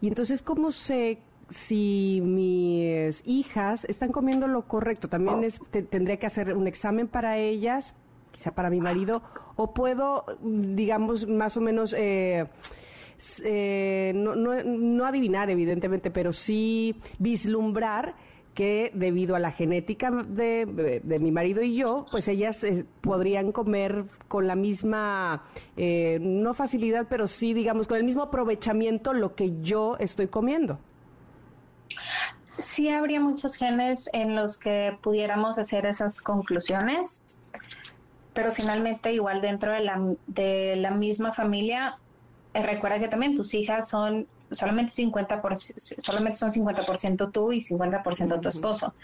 Y 0.00 0.06
entonces, 0.06 0.40
¿cómo 0.40 0.70
sé 0.70 1.18
si 1.50 2.20
mis 2.22 3.22
hijas 3.26 3.84
están 3.84 4.12
comiendo 4.12 4.48
lo 4.48 4.66
correcto? 4.66 5.08
También 5.08 5.44
es, 5.44 5.60
tendría 5.90 6.18
que 6.18 6.26
hacer 6.26 6.56
un 6.56 6.66
examen 6.66 7.08
para 7.08 7.38
ellas, 7.38 7.94
quizá 8.32 8.52
para 8.52 8.70
mi 8.70 8.80
marido, 8.80 9.22
o 9.56 9.72
puedo, 9.72 10.24
digamos, 10.42 11.28
más 11.28 11.56
o 11.56 11.60
menos... 11.60 11.94
no, 11.94 12.48
no, 14.36 14.64
no 14.64 15.06
adivinar, 15.06 15.50
evidentemente, 15.50 16.10
pero 16.10 16.32
sí 16.32 17.00
vislumbrar 17.18 18.14
que 18.56 18.90
debido 18.94 19.36
a 19.36 19.38
la 19.38 19.52
genética 19.52 20.10
de, 20.10 21.02
mi 21.20 21.30
marido 21.30 21.62
y 21.62 21.76
yo, 21.76 22.06
pues 22.10 22.26
ellas 22.26 22.64
eh, 22.64 22.86
podrían 23.02 23.52
comer 23.52 24.06
con 24.28 24.46
la 24.46 24.56
misma, 24.56 25.44
eh, 25.76 26.18
no 26.22 26.54
facilidad, 26.54 27.06
pero 27.08 27.28
sí, 27.28 27.52
digamos, 27.52 27.86
con 27.86 27.98
el 27.98 28.04
mismo 28.04 28.22
aprovechamiento 28.22 29.12
lo 29.12 29.34
que 29.34 29.60
yo 29.60 29.96
estoy 29.98 30.28
comiendo. 30.28 30.78
Sí 32.58 32.88
habría 32.88 33.20
muchos 33.20 33.56
genes 33.56 34.08
en 34.12 34.34
los 34.34 34.58
que 34.58 34.96
pudiéramos 35.02 35.58
hacer 35.58 35.84
esas 35.84 36.22
conclusiones, 36.22 37.20
pero 38.32 38.52
finalmente 38.52 39.12
igual 39.12 39.40
dentro 39.40 39.72
de 39.72 39.80
la, 39.80 40.00
de 40.26 40.76
la 40.76 40.90
misma 40.90 41.32
familia, 41.32 41.98
eh, 42.54 42.62
recuerda 42.62 42.98
que 42.98 43.08
también 43.08 43.34
tus 43.34 43.54
hijas 43.54 43.88
son 43.88 44.26
solamente 44.50 44.92
50%, 44.92 46.00
solamente 46.00 46.38
son 46.38 46.50
50% 46.50 47.30
tú 47.32 47.52
y 47.52 47.60
50% 47.60 48.40
tu 48.40 48.48
esposo. 48.48 48.94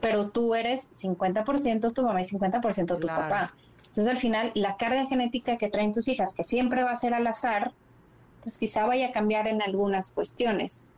Pero 0.00 0.30
tú 0.30 0.54
eres 0.54 1.02
50% 1.02 1.92
tu 1.92 2.02
mamá 2.02 2.20
y 2.20 2.24
50% 2.24 2.98
tu 2.98 3.06
papá. 3.06 3.54
Entonces 3.78 4.06
al 4.06 4.18
final 4.18 4.52
la 4.54 4.76
carga 4.76 5.06
genética 5.06 5.56
que 5.56 5.68
traen 5.68 5.92
tus 5.92 6.08
hijas, 6.08 6.34
que 6.34 6.44
siempre 6.44 6.82
va 6.82 6.92
a 6.92 6.96
ser 6.96 7.14
al 7.14 7.26
azar, 7.26 7.72
pues 8.42 8.58
quizá 8.58 8.86
vaya 8.86 9.08
a 9.08 9.12
cambiar 9.12 9.46
en 9.48 9.62
algunas 9.62 10.10
cuestiones. 10.10 10.91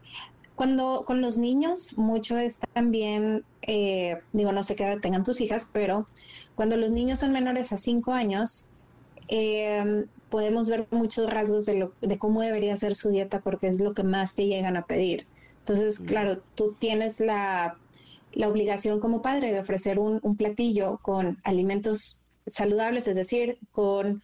Cuando 0.55 1.05
con 1.05 1.21
los 1.21 1.37
niños, 1.37 1.99
mucho 1.99 2.39
es 2.39 2.61
también, 2.73 3.45
eh, 3.63 4.21
digo, 4.33 4.53
no 4.53 4.63
sé 4.63 4.77
qué 4.77 4.85
edad 4.85 5.01
tengan 5.01 5.25
tus 5.25 5.41
hijas, 5.41 5.69
pero 5.73 6.07
cuando 6.55 6.77
los 6.77 6.93
niños 6.93 7.19
son 7.19 7.33
menores 7.33 7.73
a 7.73 7.77
5 7.77 8.13
años, 8.13 8.69
eh, 9.29 10.07
podemos 10.31 10.69
ver 10.69 10.87
muchos 10.91 11.31
rasgos 11.31 11.67
de, 11.67 11.75
lo, 11.75 11.93
de 12.01 12.19
cómo 12.19 12.41
debería 12.41 12.77
ser 12.77 12.95
su 12.95 13.11
dieta 13.11 13.41
porque 13.41 13.69
es 13.69 13.81
lo 13.81 13.95
que 13.95 14.05
más 14.05 14.35
te 14.35 14.47
llegan 14.47 14.77
a 14.77 14.87
pedir. 14.87 15.27
Entonces, 15.61 15.99
claro, 15.99 16.39
tú 16.55 16.77
tienes 16.79 17.21
la, 17.21 17.79
la 18.33 18.49
obligación 18.49 19.01
como 19.01 19.23
padre 19.23 19.53
de 19.53 19.61
ofrecer 19.61 19.99
un, 19.99 20.21
un, 20.23 20.37
platillo 20.37 20.99
con 20.99 21.39
alimentos 21.43 22.21
saludables, 22.47 23.09
es 23.09 23.17
decir, 23.17 23.59
con 23.73 24.23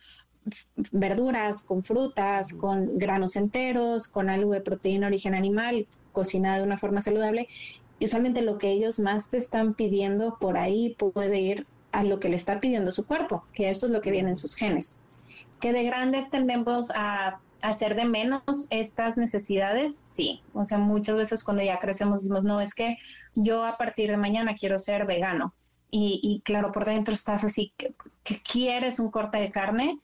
verduras, 0.93 1.63
con 1.63 1.83
frutas, 1.83 2.55
con 2.55 2.99
granos 2.99 3.37
enteros, 3.37 4.09
con 4.09 4.31
algo 4.31 4.53
de 4.53 4.61
proteína 4.61 5.07
origen 5.07 5.35
animal, 5.35 5.87
cocinada 6.13 6.59
de 6.59 6.65
una 6.65 6.79
forma 6.79 7.01
saludable. 7.01 7.49
Y 7.99 8.07
usualmente 8.07 8.43
lo 8.43 8.59
que 8.59 8.71
ellos 8.71 8.99
más 8.99 9.31
te 9.31 9.37
están 9.37 9.75
pidiendo 9.75 10.39
por 10.41 10.57
ahí 10.57 10.97
puede 10.99 11.41
ir 11.41 11.67
a 11.93 12.05
lo 12.05 12.21
que 12.21 12.29
le 12.29 12.37
está 12.37 12.61
pidiendo 12.61 12.93
su 12.93 13.07
cuerpo, 13.07 13.45
que 13.53 13.69
eso 13.69 13.87
es 13.87 13.93
lo 13.93 14.01
que 14.01 14.11
viene 14.11 14.31
en 14.31 14.37
sus 14.37 14.55
genes 14.55 15.05
que 15.61 15.73
de 15.73 15.85
grandes 15.85 16.31
tendemos 16.31 16.91
a 16.95 17.39
hacer 17.63 17.95
de 17.95 18.07
menos 18.07 18.43
estas 18.71 19.19
necesidades, 19.19 19.97
sí. 19.97 20.43
O 20.55 20.65
sea, 20.65 20.79
muchas 20.79 21.17
veces 21.17 21.45
cuando 21.45 21.63
ya 21.63 21.79
crecemos 21.79 22.23
decimos, 22.23 22.45
no, 22.45 22.61
es 22.61 22.75
que 22.75 22.99
yo 23.35 23.65
a 23.65 23.77
partir 23.77 24.11
de 24.11 24.17
mañana 24.17 24.57
quiero 24.59 24.79
ser 24.79 25.07
vegano. 25.07 25.55
Y, 25.93 26.41
claro, 26.45 26.71
por 26.71 26.85
dentro 26.85 27.15
estás 27.15 27.43
así, 27.43 27.73
que, 27.77 27.95
quieres 28.49 29.01
un 29.01 29.11
corte 29.11 29.39
de 29.39 29.51
carne, 29.51 29.99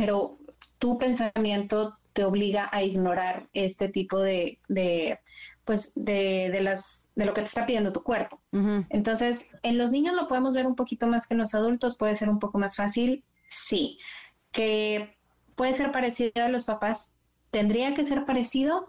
pero 0.00 0.38
tu 0.78 0.96
pensamiento 0.96 1.98
te 2.14 2.24
obliga 2.24 2.70
a 2.72 2.82
ignorar 2.82 3.50
este 3.52 3.90
tipo 3.90 4.18
de, 4.18 4.58
de 4.66 5.18
pues, 5.66 5.92
de, 5.94 6.48
de 6.50 6.60
las 6.62 7.10
de 7.16 7.26
lo 7.26 7.34
que 7.34 7.42
te 7.42 7.48
está 7.48 7.66
pidiendo 7.66 7.92
tu 7.92 8.02
cuerpo. 8.02 8.40
Entonces, 8.88 9.54
en 9.62 9.76
los 9.76 9.92
niños 9.92 10.14
lo 10.14 10.26
podemos 10.26 10.54
ver 10.54 10.66
un 10.66 10.74
poquito 10.74 11.06
más 11.06 11.26
que 11.26 11.34
en 11.34 11.40
los 11.40 11.54
adultos, 11.54 11.98
puede 11.98 12.16
ser 12.16 12.30
un 12.30 12.38
poco 12.38 12.56
más 12.56 12.76
fácil, 12.76 13.24
sí. 13.46 13.98
Que 14.52 15.18
puede 15.54 15.74
ser 15.74 15.92
parecido 15.92 16.46
a 16.46 16.48
los 16.48 16.64
papás, 16.64 17.18
tendría 17.50 17.92
que 17.92 18.06
ser 18.06 18.24
parecido, 18.24 18.86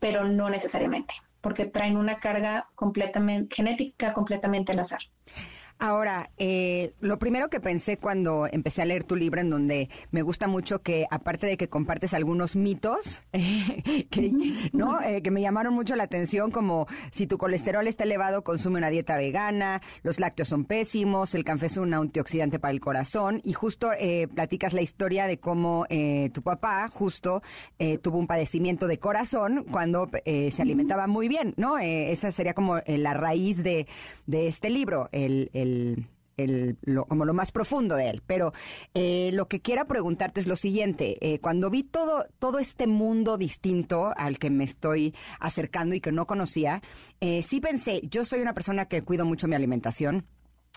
pero 0.00 0.24
no 0.24 0.50
necesariamente, 0.50 1.14
porque 1.40 1.64
traen 1.64 1.96
una 1.96 2.18
carga 2.18 2.68
completamente 2.74 3.54
genética 3.54 4.12
completamente 4.12 4.72
al 4.72 4.80
azar. 4.80 5.00
Ahora, 5.82 6.30
eh, 6.36 6.92
lo 7.00 7.18
primero 7.18 7.48
que 7.48 7.58
pensé 7.58 7.96
cuando 7.96 8.46
empecé 8.52 8.82
a 8.82 8.84
leer 8.84 9.02
tu 9.02 9.16
libro, 9.16 9.40
en 9.40 9.48
donde 9.48 9.88
me 10.10 10.20
gusta 10.20 10.46
mucho 10.46 10.82
que, 10.82 11.06
aparte 11.10 11.46
de 11.46 11.56
que 11.56 11.70
compartes 11.70 12.12
algunos 12.12 12.54
mitos, 12.54 13.22
que, 13.32 14.32
¿no? 14.74 15.00
Eh, 15.00 15.22
que 15.22 15.30
me 15.30 15.40
llamaron 15.40 15.72
mucho 15.72 15.96
la 15.96 16.02
atención, 16.02 16.50
como 16.50 16.86
si 17.12 17.26
tu 17.26 17.38
colesterol 17.38 17.86
está 17.86 18.04
elevado, 18.04 18.44
consume 18.44 18.76
una 18.76 18.90
dieta 18.90 19.16
vegana, 19.16 19.80
los 20.02 20.20
lácteos 20.20 20.48
son 20.48 20.66
pésimos, 20.66 21.34
el 21.34 21.44
café 21.44 21.64
es 21.64 21.78
un 21.78 21.94
antioxidante 21.94 22.58
para 22.58 22.72
el 22.72 22.80
corazón, 22.80 23.40
y 23.42 23.54
justo 23.54 23.90
eh, 23.98 24.28
platicas 24.28 24.74
la 24.74 24.82
historia 24.82 25.26
de 25.26 25.40
cómo 25.40 25.86
tu 26.32 26.42
papá 26.42 26.88
justo 26.90 27.42
tuvo 28.02 28.18
un 28.18 28.26
padecimiento 28.26 28.86
de 28.86 28.98
corazón 28.98 29.64
cuando 29.70 30.10
se 30.24 30.62
alimentaba 30.62 31.06
muy 31.06 31.28
bien, 31.28 31.54
¿no? 31.56 31.78
esa 31.78 32.32
sería 32.32 32.54
como 32.54 32.80
la 32.86 33.14
raíz 33.14 33.62
de, 33.62 33.86
de 34.26 34.46
este 34.46 34.70
libro, 34.70 35.08
el 36.36 36.76
lo, 36.82 37.04
como 37.06 37.24
lo 37.24 37.34
más 37.34 37.52
profundo 37.52 37.96
de 37.96 38.10
él. 38.10 38.22
Pero 38.26 38.52
eh, 38.94 39.30
lo 39.32 39.48
que 39.48 39.60
quiero 39.60 39.84
preguntarte 39.86 40.40
es 40.40 40.46
lo 40.46 40.56
siguiente. 40.56 41.16
Eh, 41.20 41.38
cuando 41.38 41.70
vi 41.70 41.82
todo, 41.82 42.26
todo 42.38 42.58
este 42.58 42.86
mundo 42.86 43.36
distinto 43.36 44.12
al 44.16 44.38
que 44.38 44.50
me 44.50 44.64
estoy 44.64 45.14
acercando 45.38 45.94
y 45.94 46.00
que 46.00 46.12
no 46.12 46.26
conocía, 46.26 46.82
eh, 47.20 47.42
sí 47.42 47.60
pensé, 47.60 48.00
yo 48.10 48.24
soy 48.24 48.40
una 48.40 48.54
persona 48.54 48.86
que 48.86 49.02
cuido 49.02 49.24
mucho 49.24 49.48
mi 49.48 49.54
alimentación 49.54 50.26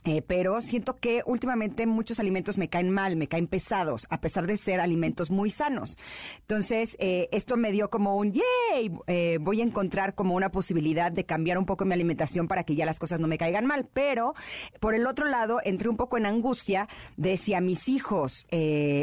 eh, 0.06 0.22
pero 0.22 0.62
siento 0.62 0.98
que 0.98 1.22
últimamente 1.26 1.86
muchos 1.88 2.20
alimentos 2.20 2.58
me 2.58 2.68
caen 2.68 2.90
mal, 2.90 3.16
me 3.16 3.28
caen 3.28 3.48
pesados, 3.48 4.06
a 4.10 4.20
pesar 4.20 4.48
de 4.48 4.58
ser 4.58 4.82
alimentos 4.82 5.32
muy 5.32 5.50
sanos. 5.50 5.98
Entonces, 6.42 6.98
eh, 7.00 7.30
esto 7.32 7.56
me 7.56 7.72
dio 7.72 7.90
como 7.90 8.18
un, 8.18 8.34
yay, 8.34 8.92
eh, 9.08 9.38
voy 9.40 9.62
a 9.62 9.64
encontrar 9.64 10.14
como 10.14 10.36
una 10.36 10.52
posibilidad 10.52 11.10
de 11.10 11.26
cambiar 11.26 11.58
un 11.58 11.66
poco 11.66 11.86
mi 11.86 11.94
alimentación 11.94 12.50
para 12.50 12.66
que 12.66 12.76
ya 12.76 12.86
las 12.86 13.00
cosas 13.00 13.22
no 13.22 13.28
me 13.28 13.38
caigan 13.38 13.66
mal. 13.66 13.88
Pero, 13.94 14.34
por 14.82 14.94
el 14.94 15.08
otro 15.08 15.26
lado, 15.28 15.62
entré 15.64 15.88
un 15.88 15.96
poco 15.96 16.18
en 16.18 16.26
angustia 16.26 16.90
de 17.16 17.38
si 17.38 17.54
a 17.54 17.62
mis 17.62 17.88
hijos 17.88 18.46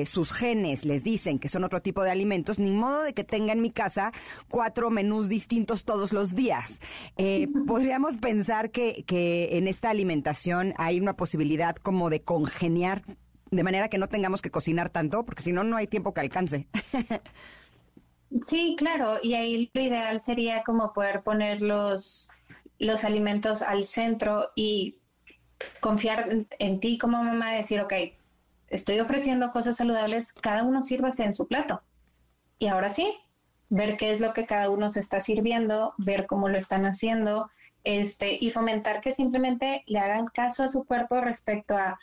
sus 0.05 0.33
genes 0.33 0.85
les 0.85 1.05
dicen 1.05 1.39
que 1.39 1.49
son 1.49 1.65
otro 1.65 1.81
tipo 1.81 2.03
de 2.03 2.11
alimentos, 2.11 2.59
ni 2.59 2.73
modo 2.73 3.03
de 3.03 3.15
que 3.15 3.25
tenga 3.25 3.53
en 3.53 3.61
mi 3.61 3.71
casa 3.71 4.13
cuatro 4.49 4.91
menús 4.91 5.29
distintos 5.29 5.85
todos 5.85 6.13
los 6.13 6.35
días. 6.35 6.81
Podríamos 7.67 8.17
pensar 8.17 8.71
que, 8.71 9.05
que 9.07 9.57
en 9.57 9.69
esta 9.69 9.91
alimentación 9.91 10.75
hay 10.81 10.99
una 10.99 11.15
posibilidad 11.15 11.77
como 11.77 12.09
de 12.09 12.23
congeniar 12.23 13.03
de 13.51 13.63
manera 13.63 13.91
que 13.91 13.99
no 13.99 14.09
tengamos 14.09 14.41
que 14.41 14.51
cocinar 14.51 14.89
tanto, 14.89 15.27
porque 15.27 15.43
si 15.43 15.53
no, 15.53 15.63
no 15.63 15.77
hay 15.77 15.87
tiempo 15.87 16.15
que 16.15 16.23
alcance. 16.23 16.69
sí, 18.43 18.77
claro, 18.79 19.19
y 19.23 19.35
ahí 19.35 19.71
lo 19.75 19.81
ideal 19.81 20.21
sería 20.21 20.63
como 20.63 20.95
poder 20.95 21.23
poner 21.23 21.61
los, 21.61 22.31
los 22.79 23.05
alimentos 23.05 23.61
al 23.61 23.85
centro 23.85 24.53
y 24.57 24.97
confiar 25.81 26.31
en, 26.59 26.81
ti 26.81 26.97
como 26.97 27.23
mamá, 27.23 27.53
decir, 27.53 27.83
ok, 27.83 27.93
estoy 28.69 29.01
ofreciendo 29.01 29.51
cosas 29.51 29.77
saludables, 29.77 30.33
cada 30.33 30.63
uno 30.63 30.81
sírvase 30.81 31.25
en 31.25 31.35
su 31.35 31.47
plato. 31.47 31.83
Y 32.59 32.69
ahora 32.69 32.89
sí, 32.89 33.13
ver 33.69 33.99
qué 33.99 34.13
es 34.13 34.21
lo 34.21 34.33
que 34.33 34.47
cada 34.47 34.71
uno 34.71 34.89
se 34.89 35.01
está 35.01 35.21
sirviendo, 35.21 35.93
ver 35.99 36.27
cómo 36.27 36.49
lo 36.49 36.57
están 36.57 36.87
haciendo 36.87 37.51
este, 37.85 38.37
y 38.41 38.51
fomentar 38.51 39.01
que 39.01 39.13
simplemente 39.13 39.83
le 39.87 39.99
hagan 39.99 40.27
caso 40.27 40.65
a 40.65 40.69
su 40.69 40.85
cuerpo 40.85 41.21
respecto 41.21 41.77
a 41.77 41.99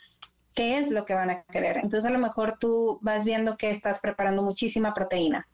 qué 0.54 0.78
es 0.78 0.90
lo 0.90 1.04
que 1.04 1.14
van 1.14 1.30
a 1.30 1.42
querer. 1.44 1.76
Entonces 1.76 2.04
a 2.04 2.12
lo 2.12 2.18
mejor 2.18 2.58
tú 2.58 2.98
vas 3.02 3.24
viendo 3.24 3.56
que 3.56 3.70
estás 3.70 4.00
preparando 4.00 4.42
muchísima 4.42 4.92
proteína 4.94 5.46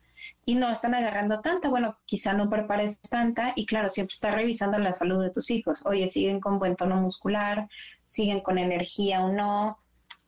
y 0.45 0.55
no 0.55 0.71
están 0.71 0.93
agarrando 0.93 1.41
tanta, 1.41 1.69
bueno, 1.69 1.97
quizá 2.05 2.33
no 2.33 2.49
prepares 2.49 3.01
tanta 3.01 3.53
y 3.55 3.65
claro, 3.65 3.89
siempre 3.89 4.13
estás 4.13 4.35
revisando 4.35 4.77
la 4.79 4.93
salud 4.93 5.21
de 5.21 5.31
tus 5.31 5.49
hijos. 5.51 5.81
Oye, 5.85 6.07
siguen 6.07 6.39
con 6.39 6.59
buen 6.59 6.75
tono 6.75 6.95
muscular, 6.97 7.67
siguen 8.03 8.41
con 8.41 8.57
energía 8.57 9.23
o 9.23 9.31
no, 9.31 9.79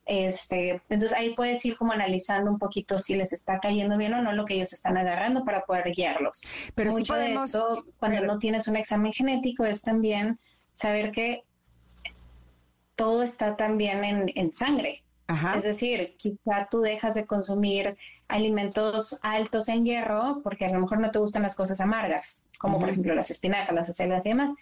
este, 0.08 0.80
entonces 0.88 1.16
ahí 1.16 1.34
puedes 1.34 1.62
ir 1.66 1.76
como 1.76 1.92
analizando 1.92 2.50
un 2.50 2.58
poquito 2.58 2.98
si 2.98 3.14
les 3.14 3.34
está 3.34 3.60
cayendo 3.60 3.98
bien 3.98 4.14
o 4.14 4.22
no 4.22 4.32
lo 4.32 4.46
que 4.46 4.54
ellos 4.54 4.72
están 4.72 4.96
agarrando 4.96 5.44
para 5.44 5.66
poder 5.66 5.92
guiarlos. 5.92 6.44
Pero 6.74 6.92
Mucho 6.92 7.14
de 7.14 7.34
esto, 7.34 7.84
cuando 7.98 8.22
no 8.22 8.38
tienes 8.38 8.66
un 8.68 8.76
examen 8.76 9.12
genético, 9.12 9.66
es 9.66 9.82
también 9.82 10.40
saber 10.72 11.12
que 11.12 11.44
todo 12.96 13.22
está 13.22 13.56
también 13.56 14.02
en, 14.02 14.32
en 14.34 14.52
sangre. 14.52 15.04
Es 15.54 15.62
decir, 15.62 16.16
quizá 16.16 16.68
tú 16.70 16.80
dejas 16.80 17.14
de 17.14 17.26
consumir 17.26 17.98
alimentos 18.28 19.20
altos 19.22 19.68
en 19.68 19.84
hierro 19.84 20.40
porque 20.42 20.64
a 20.64 20.72
lo 20.72 20.80
mejor 20.80 21.00
no 21.00 21.10
te 21.10 21.18
gustan 21.18 21.42
las 21.42 21.54
cosas 21.54 21.82
amargas, 21.82 22.48
como 22.58 22.78
por 22.78 22.88
ejemplo 22.88 23.14
las 23.14 23.30
espinacas, 23.30 23.74
las 23.74 23.90
acelgas 23.90 24.24
y 24.24 24.30
demás 24.30 24.54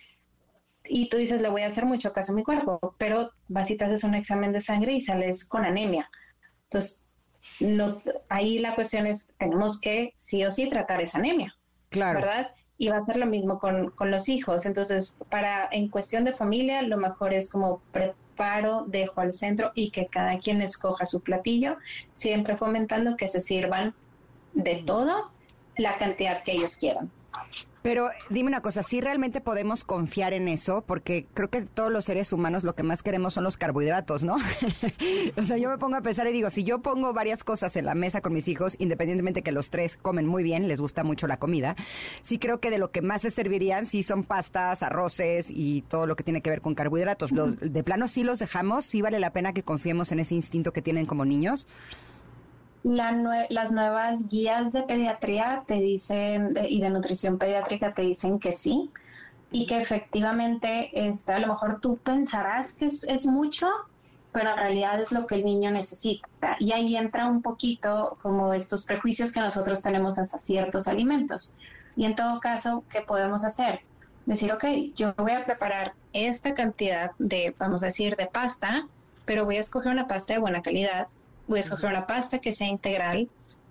y 0.88 1.09
tú 1.09 1.16
dices, 1.16 1.40
le 1.40 1.49
voy 1.49 1.62
a 1.62 1.66
hacer 1.66 1.85
mucho 1.85 2.12
caso 2.12 2.33
a 2.33 2.37
mi 2.37 2.44
cuerpo, 2.44 2.94
pero 2.99 3.33
vas 3.49 3.70
y 3.70 3.77
te 3.77 3.85
haces 3.85 4.05
un 4.05 4.14
examen 4.14 4.53
de 4.53 4.61
sangre 4.61 4.92
y 4.92 5.01
sales 5.01 5.44
con 5.44 5.64
anemia. 5.64 6.11
Entonces, 6.64 7.11
no, 7.61 8.03
ahí 8.29 8.59
la 8.59 8.75
cuestión 8.75 9.07
es, 9.07 9.35
tenemos 9.38 9.81
que 9.81 10.12
sí 10.16 10.44
o 10.44 10.51
sí 10.51 10.68
tratar 10.68 11.01
esa 11.01 11.18
anemia. 11.18 11.55
Claro. 11.90 12.20
¿Verdad? 12.20 12.55
Y 12.79 12.88
va 12.88 12.99
a 12.99 13.07
ser 13.07 13.16
lo 13.16 13.27
mismo 13.27 13.59
con, 13.59 13.90
con 13.90 14.11
los 14.11 14.29
hijos. 14.29 14.66
Entonces, 14.66 15.16
para, 15.31 15.68
en 15.70 15.88
cuestión 15.88 16.25
de 16.25 16.33
familia, 16.33 16.83
lo 16.83 16.99
mejor 16.99 17.33
es 17.33 17.51
como 17.51 17.81
preparo, 17.92 18.85
dejo 18.87 19.20
al 19.20 19.33
centro 19.33 19.72
y 19.75 19.90
que 19.90 20.07
cada 20.07 20.38
quien 20.38 20.61
escoja 20.61 21.07
su 21.07 21.22
platillo, 21.22 21.77
siempre 22.12 22.57
fomentando 22.57 23.16
que 23.16 23.29
se 23.29 23.40
sirvan 23.40 23.94
de 24.53 24.83
todo 24.85 25.31
la 25.77 25.96
cantidad 25.96 26.42
que 26.42 26.53
ellos 26.53 26.77
quieran. 26.77 27.11
Pero 27.87 28.11
dime 28.31 28.49
una 28.49 28.62
cosa, 28.62 28.83
¿sí 28.83 29.01
realmente 29.01 29.40
podemos 29.40 29.85
confiar 29.85 30.33
en 30.33 30.49
eso? 30.49 30.83
Porque 30.85 31.29
creo 31.35 31.51
que 31.51 31.62
todos 31.62 31.92
los 31.92 32.05
seres 32.05 32.33
humanos 32.33 32.64
lo 32.64 32.75
que 32.75 32.83
más 32.83 33.05
queremos 33.05 33.35
son 33.35 33.44
los 33.44 33.57
carbohidratos, 33.57 34.25
¿no? 34.25 34.35
o 35.37 35.42
sea, 35.44 35.57
yo 35.57 35.70
me 35.70 35.79
pongo 35.79 35.94
a 35.94 36.01
pensar 36.01 36.27
y 36.27 36.33
digo, 36.33 36.51
si 36.51 36.64
yo 36.64 36.81
pongo 36.81 37.12
varias 37.12 37.44
cosas 37.44 37.77
en 37.77 37.85
la 37.85 37.94
mesa 37.94 38.22
con 38.22 38.33
mis 38.33 38.49
hijos, 38.49 38.75
independientemente 38.81 39.42
que 39.42 39.53
los 39.53 39.70
tres 39.70 39.96
comen 39.96 40.27
muy 40.27 40.42
bien, 40.42 40.66
les 40.66 40.81
gusta 40.81 41.05
mucho 41.05 41.29
la 41.29 41.37
comida, 41.37 41.77
sí 42.22 42.40
creo 42.40 42.59
que 42.59 42.70
de 42.70 42.79
lo 42.79 42.90
que 42.90 43.03
más 43.03 43.22
se 43.22 43.31
servirían 43.31 43.87
sí 43.87 44.03
son 44.03 44.25
pastas, 44.25 44.83
arroces 44.83 45.46
y 45.49 45.83
todo 45.83 46.09
lo 46.09 46.16
que 46.16 46.25
tiene 46.25 46.42
que 46.42 46.51
ver 46.51 46.62
con 46.62 46.75
carbohidratos. 46.75 47.31
Los, 47.31 47.57
de 47.61 47.85
plano 47.85 48.09
sí 48.09 48.25
los 48.25 48.40
dejamos, 48.40 48.85
sí 48.85 49.01
vale 49.01 49.20
la 49.20 49.33
pena 49.33 49.53
que 49.53 49.62
confiemos 49.62 50.11
en 50.11 50.18
ese 50.18 50.35
instinto 50.35 50.72
que 50.72 50.83
tienen 50.83 51.07
como 51.07 51.25
niños 51.25 51.68
las 52.87 53.72
nuevas 53.72 54.29
guías 54.29 54.72
de 54.72 54.83
pediatría 54.83 55.64
te 55.66 55.75
dicen, 55.75 56.55
y 56.68 56.81
de 56.81 56.90
nutrición 56.90 57.37
pediátrica 57.37 57.92
te 57.92 58.03
dicen 58.03 58.38
que 58.38 58.53
sí, 58.53 58.90
y 59.51 59.66
que 59.66 59.79
efectivamente 59.79 60.90
este, 61.09 61.33
a 61.33 61.40
lo 61.40 61.49
mejor 61.49 61.81
tú 61.81 61.96
pensarás 61.96 62.72
que 62.75 62.87
es, 62.87 63.27
mucho, 63.27 63.68
pero 64.31 64.51
en 64.51 64.57
realidad 64.57 65.01
es 65.01 65.11
lo 65.11 65.27
que 65.27 65.35
el 65.35 65.44
niño 65.44 65.70
necesita. 65.72 66.57
Y 66.61 66.72
ahí 66.72 66.96
entra 66.96 67.27
un 67.27 67.42
poquito 67.42 68.16
como 68.22 68.55
estos 68.55 68.85
prejuicios 68.85 69.33
que 69.33 69.40
nosotros 69.40 69.83
tenemos 69.83 70.18
hasta 70.18 70.38
ciertos 70.38 70.87
alimentos. 70.87 71.57
Y 71.96 72.05
en 72.05 72.14
todo 72.14 72.38
caso, 72.38 72.85
¿qué 72.90 73.01
podemos 73.01 73.44
hacer? 73.44 73.81
Decir, 74.27 74.53
ok, 74.53 74.64
yo 74.94 75.14
voy 75.16 75.33
a 75.33 75.44
preparar 75.44 75.94
esta 76.12 76.55
cantidad 76.55 77.11
de, 77.18 77.55
vamos 77.59 77.83
a 77.83 77.87
decir, 77.87 78.14
de 78.16 78.27
pasta, 78.27 78.87
pero 79.25 79.44
voy 79.44 79.57
a 79.57 79.61
escoger 79.61 79.90
una 79.90 80.07
pasta 80.07 80.35
de 80.35 80.40
buena 80.40 80.62
calidad 80.62 81.09
voy 81.46 81.59
a 81.59 81.61
escoger 81.61 81.90
una 81.90 82.06
pasta 82.06 82.38
que 82.38 82.52
sea 82.52 82.68
integral. 82.68 83.28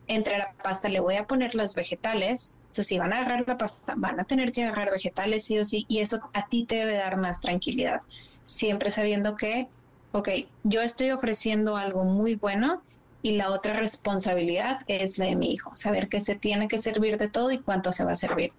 Entre 0.08 0.38
la 0.38 0.52
pasta 0.64 0.90
le 0.90 1.00
voy 1.00 1.16
a 1.16 1.26
poner 1.26 1.56
los 1.56 1.76
vegetales. 1.76 2.56
Entonces, 2.68 2.88
si 2.88 3.00
van 3.00 3.14
a 3.14 3.20
agarrar 3.20 3.48
la 3.48 3.58
pasta, 3.58 3.94
van 3.98 4.20
a 4.20 4.26
tener 4.26 4.52
que 4.52 4.64
agarrar 4.64 4.92
vegetales 4.92 5.46
sí 5.46 5.58
o 5.58 5.66
sí, 5.66 5.86
y 5.88 6.00
eso 6.00 6.20
a 6.34 6.48
ti 6.48 6.66
te 6.66 6.76
debe 6.76 6.96
dar 6.96 7.18
más 7.18 7.42
tranquilidad. 7.42 8.02
Siempre 8.44 8.92
sabiendo 8.92 9.36
que, 9.36 9.68
ok, 10.12 10.30
yo 10.64 10.82
estoy 10.82 11.12
ofreciendo 11.12 11.78
algo 11.78 12.04
muy 12.04 12.36
bueno 12.36 12.82
y 13.22 13.32
la 13.32 13.50
otra 13.50 13.74
responsabilidad 13.74 14.82
es 14.88 15.18
la 15.18 15.26
de 15.26 15.36
mi 15.36 15.52
hijo, 15.52 15.76
saber 15.76 16.10
que 16.10 16.22
se 16.22 16.36
tiene 16.36 16.68
que 16.68 16.78
servir 16.78 17.18
de 17.18 17.28
todo 17.28 17.52
y 17.52 17.58
cuánto 17.58 17.92
se 17.92 18.04
va 18.04 18.12
a 18.12 18.16
servir. 18.16 18.52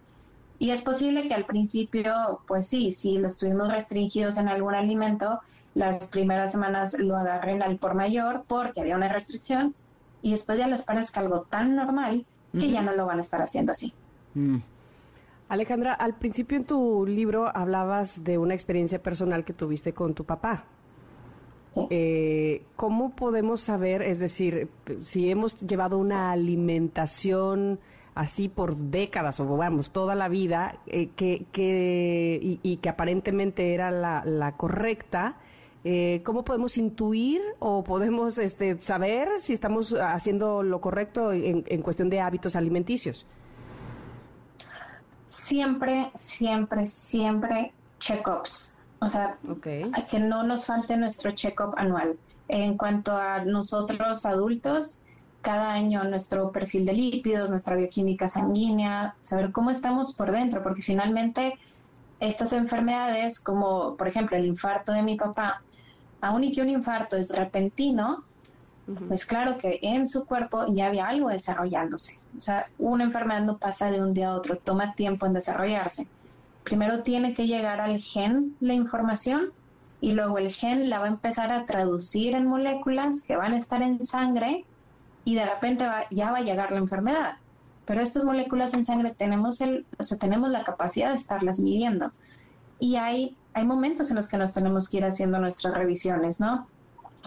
Y 0.58 0.70
es 0.70 0.82
posible 0.82 1.28
que 1.28 1.34
al 1.34 1.44
principio, 1.44 2.40
pues 2.48 2.66
sí, 2.66 2.90
si 2.90 3.18
lo 3.18 3.28
estuvimos 3.28 3.70
restringidos 3.70 4.38
en 4.38 4.48
algún 4.48 4.74
alimento, 4.74 5.40
las 5.76 6.08
primeras 6.08 6.52
semanas 6.52 6.98
lo 6.98 7.16
agarren 7.16 7.62
al 7.62 7.76
por 7.76 7.94
mayor 7.94 8.44
porque 8.48 8.80
había 8.80 8.96
una 8.96 9.08
restricción 9.08 9.74
y 10.22 10.30
después 10.30 10.58
ya 10.58 10.66
les 10.66 10.82
parezca 10.82 11.20
algo 11.20 11.42
tan 11.42 11.76
normal 11.76 12.24
que 12.58 12.70
ya 12.70 12.80
no 12.80 12.92
lo 12.94 13.04
van 13.04 13.18
a 13.18 13.20
estar 13.20 13.42
haciendo 13.42 13.72
así. 13.72 13.92
Mm. 14.32 14.56
Alejandra, 15.50 15.92
al 15.92 16.14
principio 16.14 16.56
en 16.56 16.64
tu 16.64 17.04
libro 17.04 17.54
hablabas 17.54 18.24
de 18.24 18.38
una 18.38 18.54
experiencia 18.54 19.02
personal 19.02 19.44
que 19.44 19.52
tuviste 19.52 19.92
con 19.92 20.14
tu 20.14 20.24
papá. 20.24 20.64
Eh, 21.90 22.64
¿Cómo 22.74 23.14
podemos 23.14 23.60
saber, 23.60 24.00
es 24.00 24.18
decir, 24.18 24.70
si 25.02 25.30
hemos 25.30 25.58
llevado 25.60 25.98
una 25.98 26.32
alimentación 26.32 27.78
así 28.14 28.48
por 28.48 28.76
décadas 28.76 29.40
o 29.40 29.56
vamos, 29.58 29.90
toda 29.90 30.14
la 30.14 30.28
vida, 30.28 30.78
eh, 30.86 31.10
que, 31.14 31.44
que, 31.52 32.58
y, 32.62 32.76
que 32.78 32.88
aparentemente 32.88 33.74
era 33.74 33.90
la, 33.90 34.24
la 34.24 34.52
correcta, 34.52 35.36
eh, 35.88 36.20
¿cómo 36.24 36.44
podemos 36.44 36.78
intuir 36.78 37.40
o 37.60 37.84
podemos 37.84 38.38
este, 38.38 38.82
saber 38.82 39.28
si 39.38 39.52
estamos 39.52 39.92
haciendo 39.92 40.64
lo 40.64 40.80
correcto 40.80 41.32
en, 41.32 41.62
en 41.64 41.80
cuestión 41.80 42.10
de 42.10 42.20
hábitos 42.20 42.56
alimenticios? 42.56 43.24
Siempre, 45.26 46.10
siempre, 46.16 46.88
siempre 46.88 47.72
check-ups. 48.00 48.84
O 48.98 49.08
sea, 49.08 49.38
que 50.10 50.18
no 50.18 50.42
nos 50.42 50.66
falte 50.66 50.96
nuestro 50.96 51.30
check-up 51.30 51.74
anual. 51.76 52.18
En 52.48 52.76
cuanto 52.76 53.16
a 53.16 53.44
nosotros 53.44 54.26
adultos, 54.26 55.04
cada 55.40 55.72
año 55.72 56.02
nuestro 56.02 56.50
perfil 56.50 56.84
de 56.84 56.94
lípidos, 56.94 57.50
nuestra 57.50 57.76
bioquímica 57.76 58.26
sanguínea, 58.26 59.14
saber 59.20 59.52
cómo 59.52 59.70
estamos 59.70 60.14
por 60.14 60.32
dentro, 60.32 60.64
porque 60.64 60.82
finalmente 60.82 61.54
estas 62.20 62.52
enfermedades, 62.52 63.40
como 63.40 63.96
por 63.96 64.08
ejemplo 64.08 64.36
el 64.36 64.46
infarto 64.46 64.92
de 64.92 65.02
mi 65.02 65.16
papá, 65.16 65.62
aun 66.20 66.44
y 66.44 66.52
que 66.52 66.62
un 66.62 66.70
infarto 66.70 67.16
es 67.16 67.34
repentino, 67.36 68.24
pues 69.08 69.26
claro 69.26 69.56
que 69.56 69.80
en 69.82 70.06
su 70.06 70.26
cuerpo 70.26 70.66
ya 70.72 70.86
había 70.86 71.08
algo 71.08 71.28
desarrollándose. 71.28 72.20
O 72.36 72.40
sea, 72.40 72.68
una 72.78 73.04
enfermedad 73.04 73.42
no 73.42 73.58
pasa 73.58 73.90
de 73.90 74.00
un 74.00 74.14
día 74.14 74.28
a 74.28 74.36
otro, 74.36 74.56
toma 74.56 74.94
tiempo 74.94 75.26
en 75.26 75.32
desarrollarse. 75.32 76.06
Primero 76.62 77.02
tiene 77.02 77.32
que 77.32 77.46
llegar 77.46 77.80
al 77.80 77.98
gen 77.98 78.56
la 78.60 78.74
información 78.74 79.52
y 80.00 80.12
luego 80.12 80.38
el 80.38 80.52
gen 80.52 80.88
la 80.88 81.00
va 81.00 81.06
a 81.06 81.08
empezar 81.08 81.50
a 81.50 81.64
traducir 81.64 82.34
en 82.34 82.46
moléculas 82.46 83.24
que 83.26 83.36
van 83.36 83.54
a 83.54 83.56
estar 83.56 83.82
en 83.82 84.00
sangre 84.02 84.64
y 85.24 85.34
de 85.34 85.46
repente 85.46 85.86
ya 86.10 86.30
va 86.30 86.38
a 86.38 86.42
llegar 86.42 86.70
la 86.70 86.78
enfermedad. 86.78 87.34
Pero 87.86 88.00
estas 88.00 88.24
moléculas 88.24 88.74
en 88.74 88.84
sangre 88.84 89.12
tenemos, 89.12 89.60
el, 89.60 89.86
o 89.98 90.02
sea, 90.04 90.18
tenemos 90.18 90.50
la 90.50 90.64
capacidad 90.64 91.10
de 91.10 91.14
estarlas 91.14 91.60
midiendo. 91.60 92.12
Y 92.80 92.96
hay, 92.96 93.36
hay 93.54 93.64
momentos 93.64 94.10
en 94.10 94.16
los 94.16 94.28
que 94.28 94.36
nos 94.36 94.52
tenemos 94.52 94.88
que 94.88 94.98
ir 94.98 95.04
haciendo 95.04 95.38
nuestras 95.38 95.74
revisiones, 95.74 96.40
¿no? 96.40 96.66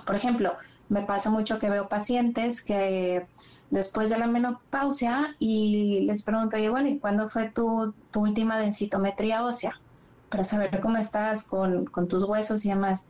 Por 0.06 0.15
ejemplo, 0.15 0.54
me 0.89 1.02
pasa 1.04 1.30
mucho 1.30 1.60
que 1.60 1.69
veo 1.69 1.88
pacientes 1.88 2.62
que 2.62 3.26
después 3.69 4.10
de 4.10 4.17
la 4.17 4.28
menopausia 4.28 5.36
y 5.39 6.02
les 6.02 6.24
pregunto, 6.24 6.58
oye, 6.58 6.69
bueno, 6.69 6.89
¿y 6.89 7.00
cuándo 7.00 7.30
fue 7.30 7.50
tu, 7.50 7.93
última 8.15 8.60
densitometría 8.60 9.43
ósea? 9.43 9.80
Para 10.30 10.43
saber 10.43 10.80
cómo 10.82 10.98
estás 10.98 11.43
con, 11.43 11.86
con 11.86 12.08
tus 12.08 12.24
huesos 12.24 12.65
y 12.65 12.69
demás. 12.69 13.06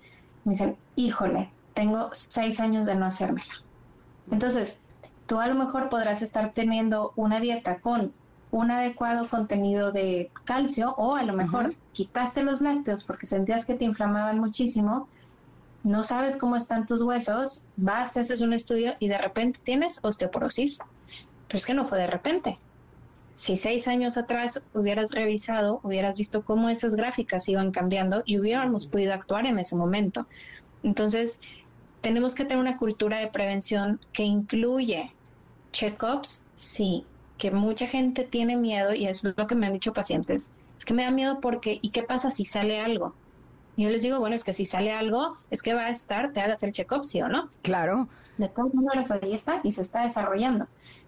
Me 0.46 0.52
dicen, 0.52 0.78
híjole, 0.96 1.50
tengo 1.74 2.10
seis 2.14 2.60
años 2.60 2.86
de 2.86 2.96
no 2.96 3.06
hacérmela. 3.06 3.54
Entonces, 4.32 4.89
tú 5.30 5.40
a 5.40 5.46
lo 5.46 5.54
mejor 5.54 5.90
podrás 5.90 6.24
estar 6.24 6.54
teniendo 6.54 7.14
una 7.16 7.40
dieta 7.40 7.78
con 7.78 8.12
un 8.50 8.72
adecuado 8.72 9.30
contenido 9.30 9.92
de 9.92 10.32
calcio 10.44 10.96
o 10.98 11.16
a 11.16 11.22
lo 11.22 11.34
mejor 11.34 11.76
quitaste 11.94 12.42
los 12.42 12.62
lácteos 12.62 13.04
porque 13.04 13.28
sentías 13.28 13.64
que 13.64 13.76
te 13.76 13.86
inflamaban 13.86 14.40
muchísimo, 14.40 15.08
no 15.84 16.02
sabes 16.02 16.36
cómo 16.36 16.56
están 16.56 16.88
tus 16.88 17.04
huesos, 17.04 17.68
vas, 17.78 18.18
haces 18.18 18.42
un 18.42 18.54
estudio 18.54 18.96
y 18.98 19.08
de 19.08 19.20
repente 19.20 19.60
tienes 19.64 20.04
osteoporosis. 20.04 20.80
Pero 21.48 21.58
es 21.60 21.66
que 21.68 21.76
no 21.76 21.86
fue 21.86 22.00
de 22.00 22.08
repente. 22.08 22.58
Si 23.36 23.56
seis 23.56 23.88
años 23.88 24.18
atrás 24.18 24.64
hubieras 24.74 25.12
revisado, 25.12 25.80
hubieras 25.84 26.18
visto 26.18 26.44
cómo 26.44 26.70
esas 26.70 26.96
gráficas 26.96 27.48
iban 27.48 27.70
cambiando 27.70 28.24
y 28.26 28.40
hubiéramos 28.40 28.88
podido 28.88 29.14
actuar 29.14 29.46
en 29.46 29.60
ese 29.60 29.76
momento. 29.76 30.26
Entonces, 30.82 31.40
tenemos 32.02 32.34
que 32.34 32.46
tener 32.46 32.58
una 32.58 32.78
cultura 32.78 33.20
de 33.20 33.28
prevención 33.28 34.00
que 34.12 34.24
incluye 34.24 35.14
check-ups, 35.72 36.48
sí, 36.56 37.06
que 37.38 37.52
mucha 37.52 37.88
gente 37.88 38.24
tiene 38.24 38.58
miedo 38.58 38.94
y 38.94 39.08
es 39.08 39.24
lo 39.24 39.48
que 39.48 39.56
me 39.56 39.68
han 39.68 39.74
dicho 39.74 39.94
pacientes. 39.94 40.52
Es 40.78 40.86
que 40.86 40.94
me 40.94 41.04
da 41.04 41.12
miedo 41.12 41.40
porque, 41.42 41.80
¿y 41.82 41.90
qué 41.90 42.04
pasa 42.04 42.30
si 42.30 42.46
sale 42.46 42.80
algo? 42.80 43.14
Y 43.76 43.84
yo 43.84 43.90
les 43.90 44.02
digo, 44.02 44.20
bueno, 44.20 44.36
es 44.36 44.44
que 44.44 44.54
si 44.54 44.66
sale 44.66 44.92
algo, 44.92 45.38
es 45.50 45.62
que 45.62 45.74
va 45.74 45.86
a 45.86 45.90
estar, 45.90 46.34
te 46.34 46.42
hagas 46.42 46.64
el 46.64 46.74
check-up, 46.74 47.06
¿sí 47.06 47.22
o 47.22 47.30
no? 47.30 47.50
Claro. 47.62 48.10
De 48.38 48.50
todas 48.50 48.74
maneras, 48.74 49.12
ahí 49.12 49.34
está 49.34 49.62
y 49.64 49.72
se 49.72 49.82
está 49.82 50.04
desarrollando. 50.04 50.68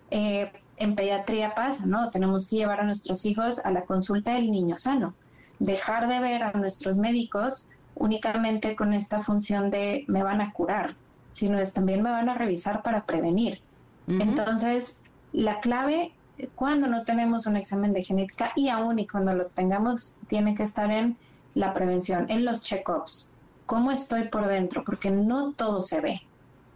Eh, 0.10 0.52
en 0.78 0.96
pediatría 0.96 1.54
pasa, 1.54 1.86
¿no? 1.86 2.10
Tenemos 2.12 2.50
que 2.50 2.58
llevar 2.58 2.80
a 2.80 2.84
nuestros 2.84 3.26
hijos 3.26 3.60
a 3.66 3.72
la 3.72 3.84
consulta 3.84 4.34
del 4.36 4.52
niño 4.52 4.76
sano. 4.76 5.14
Dejar 5.60 6.08
de 6.08 6.20
ver 6.20 6.44
a 6.44 6.54
nuestros 6.54 6.98
médicos 6.98 7.70
únicamente 7.96 8.76
con 8.76 8.94
esta 8.94 9.22
función 9.22 9.70
de 9.70 10.06
me 10.08 10.24
van 10.24 10.42
a 10.42 10.54
curar, 10.54 10.96
sino 11.30 11.60
es 11.60 11.74
también 11.74 12.02
me 12.02 12.10
van 12.10 12.30
a 12.30 12.34
revisar 12.34 12.82
para 12.82 13.06
prevenir. 13.06 13.62
Entonces, 14.08 15.04
la 15.32 15.60
clave 15.62 16.14
cuando 16.56 16.88
no 16.88 17.04
tenemos 17.04 17.46
un 17.46 17.56
examen 17.56 17.94
de 17.94 18.02
genética 18.02 18.52
y 18.56 18.70
aún 18.70 19.00
y 19.00 19.08
cuando 19.08 19.34
lo 19.34 19.48
tengamos, 19.48 20.18
tiene 20.28 20.54
que 20.54 20.64
estar 20.64 20.92
en 20.92 21.18
la 21.54 21.74
prevención, 21.74 22.30
en 22.30 22.46
los 22.46 22.62
check-ups. 22.62 23.36
¿Cómo 23.66 23.92
estoy 23.92 24.28
por 24.28 24.48
dentro? 24.48 24.84
Porque 24.84 25.12
no 25.12 25.54
todo 25.54 25.82
se 25.82 26.02
ve. 26.02 26.22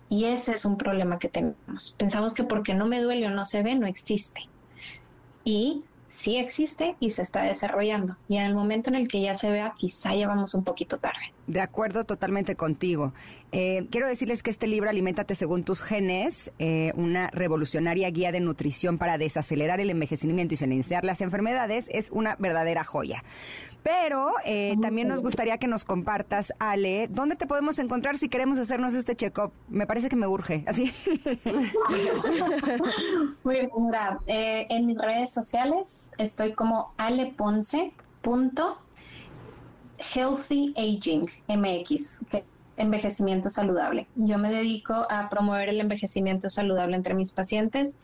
Y 0.08 0.26
ese 0.26 0.54
es 0.54 0.66
un 0.66 0.78
problema 0.78 1.18
que 1.18 1.30
tenemos. 1.30 1.96
Pensamos 1.98 2.34
que 2.34 2.44
porque 2.44 2.74
no 2.74 2.86
me 2.86 3.02
duele 3.02 3.28
o 3.28 3.32
no 3.32 3.46
se 3.46 3.64
ve, 3.64 3.76
no 3.76 3.88
existe. 3.88 4.42
Y 5.44 5.84
sí 6.06 6.38
existe 6.38 6.96
y 7.00 7.12
se 7.12 7.24
está 7.24 7.44
desarrollando. 7.44 8.16
Y 8.28 8.38
en 8.38 8.44
el 8.44 8.56
momento 8.56 8.90
en 8.90 8.96
el 8.96 9.08
que 9.08 9.22
ya 9.22 9.34
se 9.34 9.52
vea, 9.52 9.74
quizá 9.76 10.14
ya 10.14 10.28
vamos 10.28 10.54
un 10.54 10.64
poquito 10.64 11.00
tarde. 11.00 11.34
De 11.48 11.62
acuerdo 11.62 12.06
totalmente 12.06 12.56
contigo. 12.56 13.14
Eh, 13.52 13.88
quiero 13.92 14.08
decirles 14.08 14.42
que 14.42 14.50
este 14.50 14.66
libro, 14.66 14.90
Aliméntate 14.90 15.36
según 15.36 15.64
tus 15.64 15.84
genes, 15.84 16.52
eh, 16.58 16.92
una 16.96 17.30
revolucionaria 17.30 18.10
guía 18.10 18.32
de 18.32 18.40
nutrición 18.40 18.98
para 18.98 19.18
desacelerar 19.20 19.80
el 19.80 19.92
envejecimiento 19.92 20.56
y 20.56 20.58
silenciar 20.58 21.06
las 21.06 21.22
enfermedades, 21.22 21.88
es 21.92 22.10
una 22.10 22.36
verdadera 22.38 22.84
joya. 22.84 23.24
Pero 23.84 24.32
eh, 24.44 24.76
también 24.82 25.08
nos 25.08 25.22
gustaría 25.22 25.60
que 25.60 25.68
nos 25.68 25.86
compartas, 25.86 26.52
Ale, 26.58 27.08
¿dónde 27.12 27.36
te 27.36 27.46
podemos 27.46 27.78
encontrar 27.78 28.18
si 28.18 28.28
queremos 28.28 28.58
hacernos 28.58 28.96
este 28.96 29.16
check-up? 29.16 29.54
Me 29.70 29.86
parece 29.86 30.10
que 30.10 30.16
me 30.16 30.26
urge, 30.26 30.66
así. 30.68 30.92
Muy 33.44 33.56
bien, 33.56 33.70
mira, 33.78 34.20
en 34.26 34.88
mis 34.88 34.98
redes 34.98 35.32
sociales 35.32 36.08
estoy 36.18 36.54
como 36.54 36.94
aleponce 36.98 37.94
Healthy 39.98 40.74
Aging 40.78 41.28
MX, 41.48 42.26
que 42.30 42.44
envejecimiento 42.78 43.50
saludable. 43.50 44.08
Yo 44.16 44.38
me 44.38 44.52
dedico 44.52 45.08
a 45.10 45.30
promover 45.30 45.70
el 45.70 45.80
envejecimiento 45.80 46.50
saludable 46.50 46.96
entre 46.96 47.14
mis 47.14 47.32
pacientes. 47.32 48.00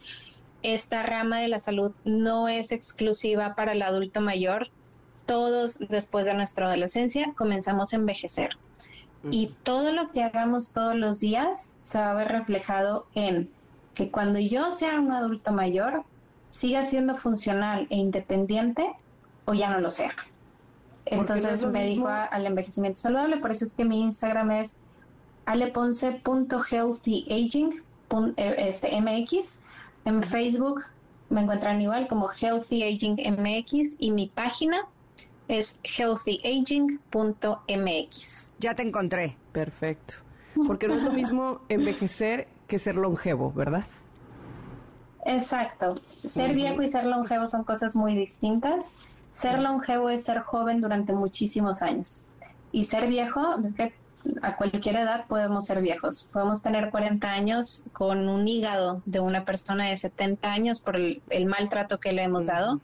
Esta 0.63 1.03
rama 1.03 1.39
de 1.39 1.47
la 1.47 1.59
salud 1.59 1.91
no 2.05 2.47
es 2.47 2.71
exclusiva 2.71 3.55
para 3.55 3.73
el 3.73 3.81
adulto 3.81 4.21
mayor. 4.21 4.69
Todos 5.25 5.79
después 5.89 6.25
de 6.25 6.33
nuestra 6.33 6.67
adolescencia 6.67 7.33
comenzamos 7.35 7.93
a 7.93 7.97
envejecer. 7.97 8.51
Y 9.29 9.53
todo 9.63 9.91
lo 9.91 10.09
que 10.11 10.23
hagamos 10.23 10.73
todos 10.73 10.95
los 10.95 11.19
días 11.19 11.77
se 11.79 11.99
va 11.99 12.11
a 12.11 12.15
ver 12.15 12.29
reflejado 12.29 13.05
en 13.13 13.51
que 13.93 14.09
cuando 14.09 14.39
yo 14.39 14.71
sea 14.71 14.99
un 14.99 15.11
adulto 15.11 15.51
mayor, 15.51 16.03
siga 16.49 16.83
siendo 16.83 17.17
funcional 17.17 17.87
e 17.89 17.97
independiente 17.97 18.91
o 19.45 19.53
ya 19.53 19.69
no 19.69 19.79
lo 19.79 19.91
sea. 19.91 20.15
Entonces 21.11 21.65
me 21.67 21.83
dedico 21.83 22.07
al 22.07 22.45
envejecimiento 22.45 22.99
saludable, 22.99 23.37
por 23.37 23.51
eso 23.51 23.65
es 23.65 23.73
que 23.73 23.83
mi 23.85 24.01
Instagram 24.01 24.51
es 24.51 24.79
aleponce.healthyaging.mx. 25.45 28.37
Este, 28.37 28.95
en 30.05 30.23
Facebook 30.23 30.83
me 31.29 31.41
encuentran 31.41 31.81
igual 31.81 32.07
como 32.07 32.29
Healthy 32.29 32.83
Aging 32.83 33.17
MX 33.37 33.97
y 33.99 34.11
mi 34.11 34.27
página 34.27 34.87
es 35.47 35.79
healthyaging.mx. 35.83 38.53
Ya 38.59 38.75
te 38.75 38.83
encontré. 38.83 39.37
Perfecto. 39.51 40.13
Porque 40.65 40.87
no 40.87 40.95
es 40.95 41.03
lo 41.03 41.11
mismo 41.11 41.59
envejecer 41.69 42.47
que 42.67 42.79
ser 42.79 42.95
longevo, 42.95 43.51
¿verdad? 43.51 43.85
Exacto. 45.25 45.95
Ser 46.23 46.55
viejo 46.55 46.81
y 46.81 46.87
ser 46.87 47.05
longevo 47.05 47.45
son 47.47 47.65
cosas 47.65 47.95
muy 47.95 48.15
distintas. 48.15 48.99
Ser 49.31 49.59
longevo 49.59 50.09
es 50.09 50.25
ser 50.25 50.39
joven 50.39 50.81
durante 50.81 51.13
muchísimos 51.13 51.81
años. 51.81 52.27
Y 52.71 52.85
ser 52.85 53.07
viejo, 53.07 53.57
es 53.63 53.73
que 53.75 53.93
a 54.41 54.55
cualquier 54.55 54.97
edad 54.97 55.25
podemos 55.27 55.65
ser 55.65 55.81
viejos. 55.81 56.23
Podemos 56.23 56.61
tener 56.61 56.89
40 56.89 57.27
años 57.29 57.85
con 57.93 58.27
un 58.27 58.47
hígado 58.47 59.01
de 59.05 59.19
una 59.19 59.45
persona 59.45 59.89
de 59.89 59.97
70 59.97 60.51
años 60.51 60.79
por 60.79 60.97
el, 60.97 61.45
maltrato 61.45 61.99
que 61.99 62.11
le 62.11 62.23
hemos 62.23 62.47
dado. 62.47 62.81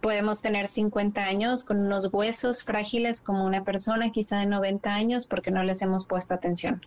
Podemos 0.00 0.40
tener 0.40 0.68
50 0.68 1.20
años 1.20 1.64
con 1.64 1.78
unos 1.78 2.12
huesos 2.12 2.62
frágiles 2.62 3.20
como 3.20 3.44
una 3.44 3.64
persona 3.64 4.10
quizá 4.10 4.38
de 4.38 4.46
90 4.46 4.88
años 4.90 5.26
porque 5.26 5.50
no 5.50 5.62
les 5.62 5.82
hemos 5.82 6.06
puesto 6.06 6.32
atención. 6.32 6.80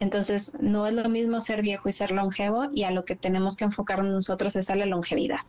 Entonces, 0.00 0.58
no 0.62 0.86
es 0.86 0.94
lo 0.94 1.08
mismo 1.08 1.40
ser 1.40 1.62
viejo 1.62 1.88
y 1.88 1.92
ser 1.92 2.12
longevo 2.12 2.68
y 2.72 2.84
a 2.84 2.92
lo 2.92 3.04
que 3.04 3.16
tenemos 3.16 3.56
que 3.56 3.64
enfocarnos 3.64 4.12
nosotros 4.12 4.54
es 4.56 4.70
a 4.70 4.76
la 4.76 4.86
longevidad. 4.86 5.40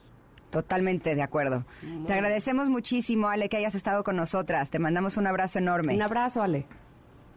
Totalmente 0.50 1.16
de 1.16 1.22
acuerdo. 1.22 1.66
Te 2.08 2.14
agradecemos 2.14 2.70
muchísimo, 2.70 3.30
Ale, 3.30 3.50
que 3.50 3.58
hayas 3.58 3.76
estado 3.76 4.04
con 4.04 4.16
nosotras. 4.16 4.70
Te 4.70 4.80
mandamos 4.80 5.18
un 5.18 5.28
abrazo 5.28 5.60
enorme. 5.60 5.96
Un 5.96 6.02
abrazo, 6.02 6.42
Ale. 6.42 6.66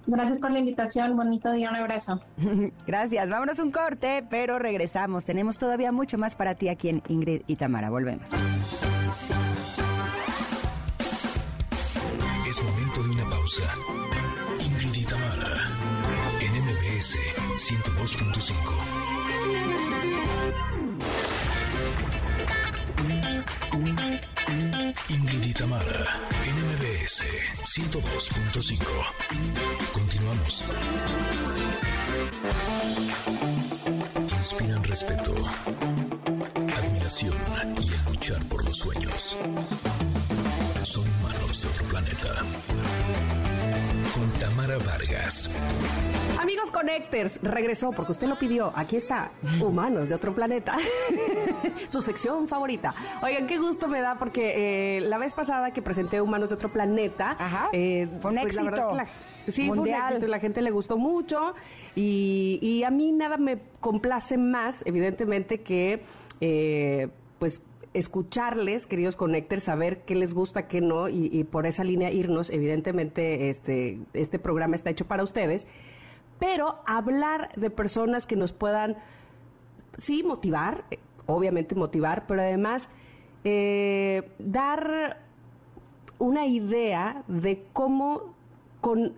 Gracias 0.06 0.40
por 0.40 0.50
la 0.50 0.58
invitación, 0.58 1.16
bonito 1.16 1.52
día, 1.52 1.70
un 1.70 1.76
abrazo. 1.76 2.20
Gracias, 2.86 3.30
vámonos 3.30 3.58
un 3.60 3.70
corte, 3.70 4.24
pero 4.28 4.58
regresamos. 4.58 5.24
Tenemos 5.24 5.58
todavía 5.58 5.92
mucho 5.92 6.18
más 6.18 6.34
para 6.34 6.54
ti 6.54 6.68
aquí 6.68 6.88
en 6.88 7.02
Ingrid 7.08 7.42
y 7.46 7.56
Tamara. 7.56 7.90
Volvemos. 7.90 8.32
Es 12.48 12.62
momento 12.62 13.02
de 13.02 13.10
una 13.10 13.30
pausa. 13.30 13.62
Ingrid 14.58 15.02
y 15.02 15.04
Tamara, 15.04 15.54
en 16.40 16.52
MBS 16.64 17.16
102.5. 17.58 19.01
Ingrid 23.72 25.44
y 25.46 25.54
Tamara, 25.54 26.20
en 26.44 26.54
MBS 26.54 27.22
102.5. 27.64 28.84
Continuamos. 29.92 30.64
Inspiran 34.36 34.84
respeto, 34.84 35.32
admiración 36.76 37.34
y 37.80 37.88
el 37.88 38.04
luchar 38.04 38.44
por 38.44 38.62
los 38.66 38.76
sueños. 38.76 39.38
Son 40.82 41.04
humanos 41.08 41.62
de 41.62 41.68
otro 41.68 41.84
planeta. 41.86 43.41
Vargas. 44.86 45.50
Amigos 46.40 46.70
Connectors, 46.70 47.38
regresó 47.42 47.90
porque 47.90 48.12
usted 48.12 48.26
lo 48.26 48.38
pidió. 48.38 48.72
Aquí 48.74 48.96
está, 48.96 49.30
Humanos 49.60 50.08
de 50.08 50.14
otro 50.14 50.34
planeta. 50.34 50.76
Su 51.90 52.02
sección 52.02 52.48
favorita. 52.48 52.92
Oigan, 53.22 53.46
qué 53.46 53.58
gusto 53.58 53.86
me 53.88 54.00
da 54.00 54.16
porque 54.18 54.96
eh, 54.96 55.00
la 55.02 55.18
vez 55.18 55.34
pasada 55.34 55.72
que 55.72 55.82
presenté 55.82 56.20
Humanos 56.20 56.50
de 56.50 56.56
otro 56.56 56.70
planeta, 56.72 57.36
Ajá. 57.38 57.68
eh, 57.72 58.08
Fue 58.20 58.30
un 58.32 58.40
pues, 58.40 58.54
la 58.54 58.62
verdad 58.62 58.78
éxito 58.80 59.00
es 59.02 59.08
que 59.08 59.50
la- 59.50 59.52
sí, 59.52 59.68
fue 59.68 59.78
un 59.78 59.86
éxito 59.88 60.26
y 60.26 60.28
la 60.28 60.38
gente 60.40 60.62
le 60.62 60.70
gustó 60.70 60.96
mucho. 60.98 61.54
Y, 61.94 62.58
y 62.62 62.84
a 62.84 62.90
mí 62.90 63.12
nada 63.12 63.36
me 63.36 63.58
complace 63.80 64.36
más, 64.38 64.82
evidentemente, 64.86 65.60
que 65.60 66.02
eh, 66.40 67.08
pues 67.38 67.60
escucharles, 67.94 68.86
queridos 68.86 69.16
connectors, 69.16 69.64
saber 69.64 70.02
qué 70.02 70.14
les 70.14 70.32
gusta, 70.34 70.66
qué 70.66 70.80
no, 70.80 71.08
y, 71.08 71.44
por 71.44 71.66
esa 71.66 71.84
línea 71.84 72.10
irnos. 72.10 72.50
Evidentemente, 72.50 73.50
este, 73.50 74.00
este 74.14 74.38
programa 74.38 74.76
está 74.76 74.90
hecho 74.90 75.06
para 75.06 75.22
ustedes, 75.22 75.66
pero 76.38 76.80
hablar 76.86 77.50
de 77.56 77.70
personas 77.70 78.26
que 78.26 78.36
nos 78.36 78.52
puedan, 78.52 78.96
sí, 79.96 80.22
motivar, 80.22 80.84
obviamente 81.26 81.74
motivar, 81.74 82.26
pero 82.26 82.42
además 82.42 82.90
eh, 83.44 84.30
dar 84.38 85.20
una 86.18 86.46
idea 86.46 87.24
de 87.28 87.64
cómo 87.72 88.34
con 88.80 89.14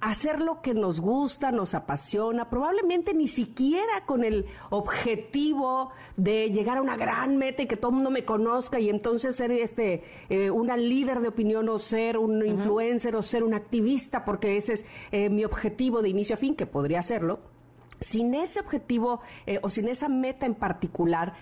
hacer 0.00 0.40
lo 0.40 0.62
que 0.62 0.74
nos 0.74 1.00
gusta, 1.00 1.50
nos 1.50 1.74
apasiona, 1.74 2.48
probablemente 2.48 3.14
ni 3.14 3.26
siquiera 3.26 4.04
con 4.06 4.22
el 4.24 4.46
objetivo 4.70 5.90
de 6.16 6.50
llegar 6.50 6.78
a 6.78 6.82
una 6.82 6.96
gran 6.96 7.36
meta 7.36 7.62
y 7.62 7.66
que 7.66 7.76
todo 7.76 7.90
el 7.90 7.96
mundo 7.96 8.10
me 8.10 8.24
conozca 8.24 8.78
y 8.78 8.90
entonces 8.90 9.36
ser 9.36 9.50
este 9.50 10.04
eh, 10.28 10.50
una 10.50 10.76
líder 10.76 11.20
de 11.20 11.28
opinión 11.28 11.68
o 11.68 11.78
ser 11.78 12.16
un 12.18 12.46
influencer 12.46 13.16
o 13.16 13.22
ser 13.22 13.42
un 13.42 13.54
activista, 13.54 14.24
porque 14.24 14.56
ese 14.56 14.74
es 14.74 14.86
eh, 15.10 15.30
mi 15.30 15.44
objetivo 15.44 16.00
de 16.00 16.10
inicio 16.10 16.34
a 16.34 16.38
fin, 16.38 16.54
que 16.54 16.66
podría 16.66 17.02
serlo. 17.02 17.40
Sin 17.98 18.34
ese 18.34 18.60
objetivo 18.60 19.20
eh, 19.46 19.58
o 19.62 19.70
sin 19.70 19.88
esa 19.88 20.08
meta 20.08 20.46
en 20.46 20.54
particular, 20.54 21.34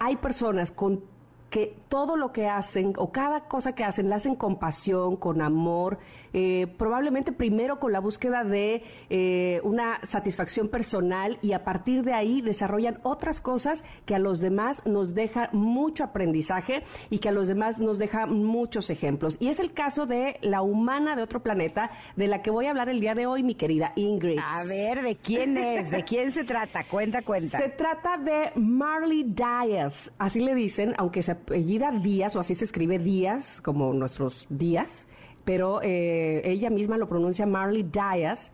hay 0.00 0.16
personas 0.16 0.72
con 0.72 1.04
que 1.50 1.74
todo 1.88 2.16
lo 2.16 2.32
que 2.32 2.46
hacen 2.46 2.92
o 2.96 3.10
cada 3.10 3.48
cosa 3.48 3.74
que 3.74 3.84
hacen 3.84 4.10
la 4.10 4.16
hacen 4.16 4.34
con 4.34 4.58
pasión, 4.58 5.16
con 5.16 5.40
amor, 5.40 5.98
eh, 6.32 6.66
probablemente 6.76 7.32
primero 7.32 7.78
con 7.78 7.92
la 7.92 8.00
búsqueda 8.00 8.44
de 8.44 8.82
eh, 9.08 9.60
una 9.64 9.98
satisfacción 10.02 10.68
personal 10.68 11.38
y 11.40 11.52
a 11.52 11.64
partir 11.64 12.02
de 12.02 12.12
ahí 12.12 12.42
desarrollan 12.42 13.00
otras 13.02 13.40
cosas 13.40 13.84
que 14.04 14.14
a 14.14 14.18
los 14.18 14.40
demás 14.40 14.84
nos 14.84 15.14
deja 15.14 15.48
mucho 15.52 16.04
aprendizaje 16.04 16.82
y 17.08 17.18
que 17.18 17.30
a 17.30 17.32
los 17.32 17.48
demás 17.48 17.78
nos 17.78 17.98
deja 17.98 18.26
muchos 18.26 18.90
ejemplos. 18.90 19.36
Y 19.40 19.48
es 19.48 19.58
el 19.58 19.72
caso 19.72 20.06
de 20.06 20.36
la 20.42 20.60
humana 20.60 21.16
de 21.16 21.22
otro 21.22 21.42
planeta 21.42 21.90
de 22.16 22.28
la 22.28 22.42
que 22.42 22.50
voy 22.50 22.66
a 22.66 22.70
hablar 22.70 22.90
el 22.90 23.00
día 23.00 23.14
de 23.14 23.26
hoy, 23.26 23.42
mi 23.42 23.54
querida 23.54 23.92
Ingrid. 23.96 24.38
A 24.38 24.64
ver, 24.64 25.02
¿de 25.02 25.16
quién 25.16 25.56
es? 25.56 25.90
¿De 25.90 26.04
quién 26.04 26.32
se 26.32 26.44
trata? 26.44 26.84
Cuenta, 26.84 27.22
cuenta. 27.22 27.58
Se 27.58 27.70
trata 27.70 28.18
de 28.18 28.52
Marley 28.54 29.24
Díaz, 29.24 30.12
así 30.18 30.40
le 30.40 30.54
dicen, 30.54 30.94
aunque 30.98 31.22
se 31.22 31.37
apellida 31.38 31.90
Díaz 31.90 32.36
o 32.36 32.40
así 32.40 32.54
se 32.54 32.64
escribe 32.64 32.98
Díaz, 32.98 33.60
como 33.60 33.92
nuestros 33.92 34.46
días, 34.50 35.06
pero 35.44 35.80
eh, 35.82 36.42
ella 36.44 36.70
misma 36.70 36.96
lo 36.96 37.08
pronuncia 37.08 37.46
Marley 37.46 37.82
Díaz, 37.82 38.52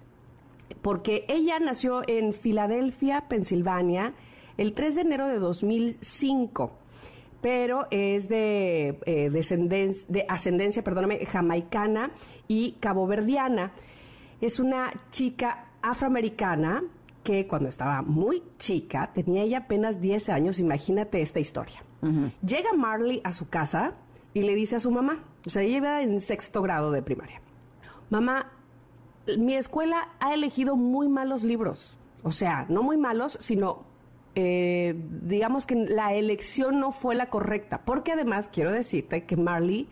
porque 0.83 1.25
ella 1.29 1.59
nació 1.59 2.03
en 2.09 2.33
Filadelfia, 2.33 3.27
Pensilvania, 3.29 4.15
el 4.57 4.73
3 4.73 4.95
de 4.95 5.01
enero 5.01 5.29
de 5.29 5.39
2005 5.39 6.79
pero 7.45 7.87
es 7.91 8.31
de, 8.31 8.99
eh, 9.05 9.29
de 9.29 10.27
ascendencia, 10.31 10.83
perdóname, 10.83 11.27
jamaicana 11.27 12.11
y 12.49 12.73
caboverdiana. 12.81 13.73
Es 14.41 14.59
una 14.59 14.91
chica 15.11 15.67
afroamericana 15.83 16.85
que 17.23 17.47
cuando 17.47 17.69
estaba 17.69 18.01
muy 18.01 18.43
chica, 18.59 19.11
tenía 19.13 19.43
ella 19.43 19.59
apenas 19.59 20.01
10 20.01 20.31
años, 20.31 20.59
imagínate 20.59 21.21
esta 21.21 21.39
historia. 21.39 21.83
Llega 22.47 22.73
Marley 22.75 23.21
a 23.25 23.33
su 23.33 23.49
casa 23.49 23.95
y 24.33 24.43
le 24.43 24.55
dice 24.55 24.77
a 24.77 24.81
su 24.81 24.91
mamá, 24.91 25.25
o 25.47 25.51
sea, 25.51 25.63
ella 25.63 25.77
iba 25.77 26.03
en 26.03 26.21
sexto 26.21 26.61
grado 26.63 26.91
de 26.91 27.03
primaria, 27.03 27.41
mamá, 28.11 28.53
mi 29.39 29.55
escuela 29.55 30.09
ha 30.21 30.35
elegido 30.35 30.77
muy 30.77 31.09
malos 31.09 31.45
libros, 31.45 31.97
o 32.23 32.31
sea, 32.31 32.67
no 32.69 32.83
muy 32.83 32.97
malos, 32.97 33.39
sino 33.41 33.85
eh, 34.35 34.95
digamos 35.23 35.65
que 35.65 35.77
la 35.77 36.13
elección 36.15 36.81
no 36.81 36.91
fue 36.91 37.15
la 37.15 37.31
correcta, 37.31 37.83
porque 37.85 38.13
además 38.13 38.51
quiero 38.53 38.73
decirte 38.73 39.25
que 39.25 39.37
Marley 39.37 39.89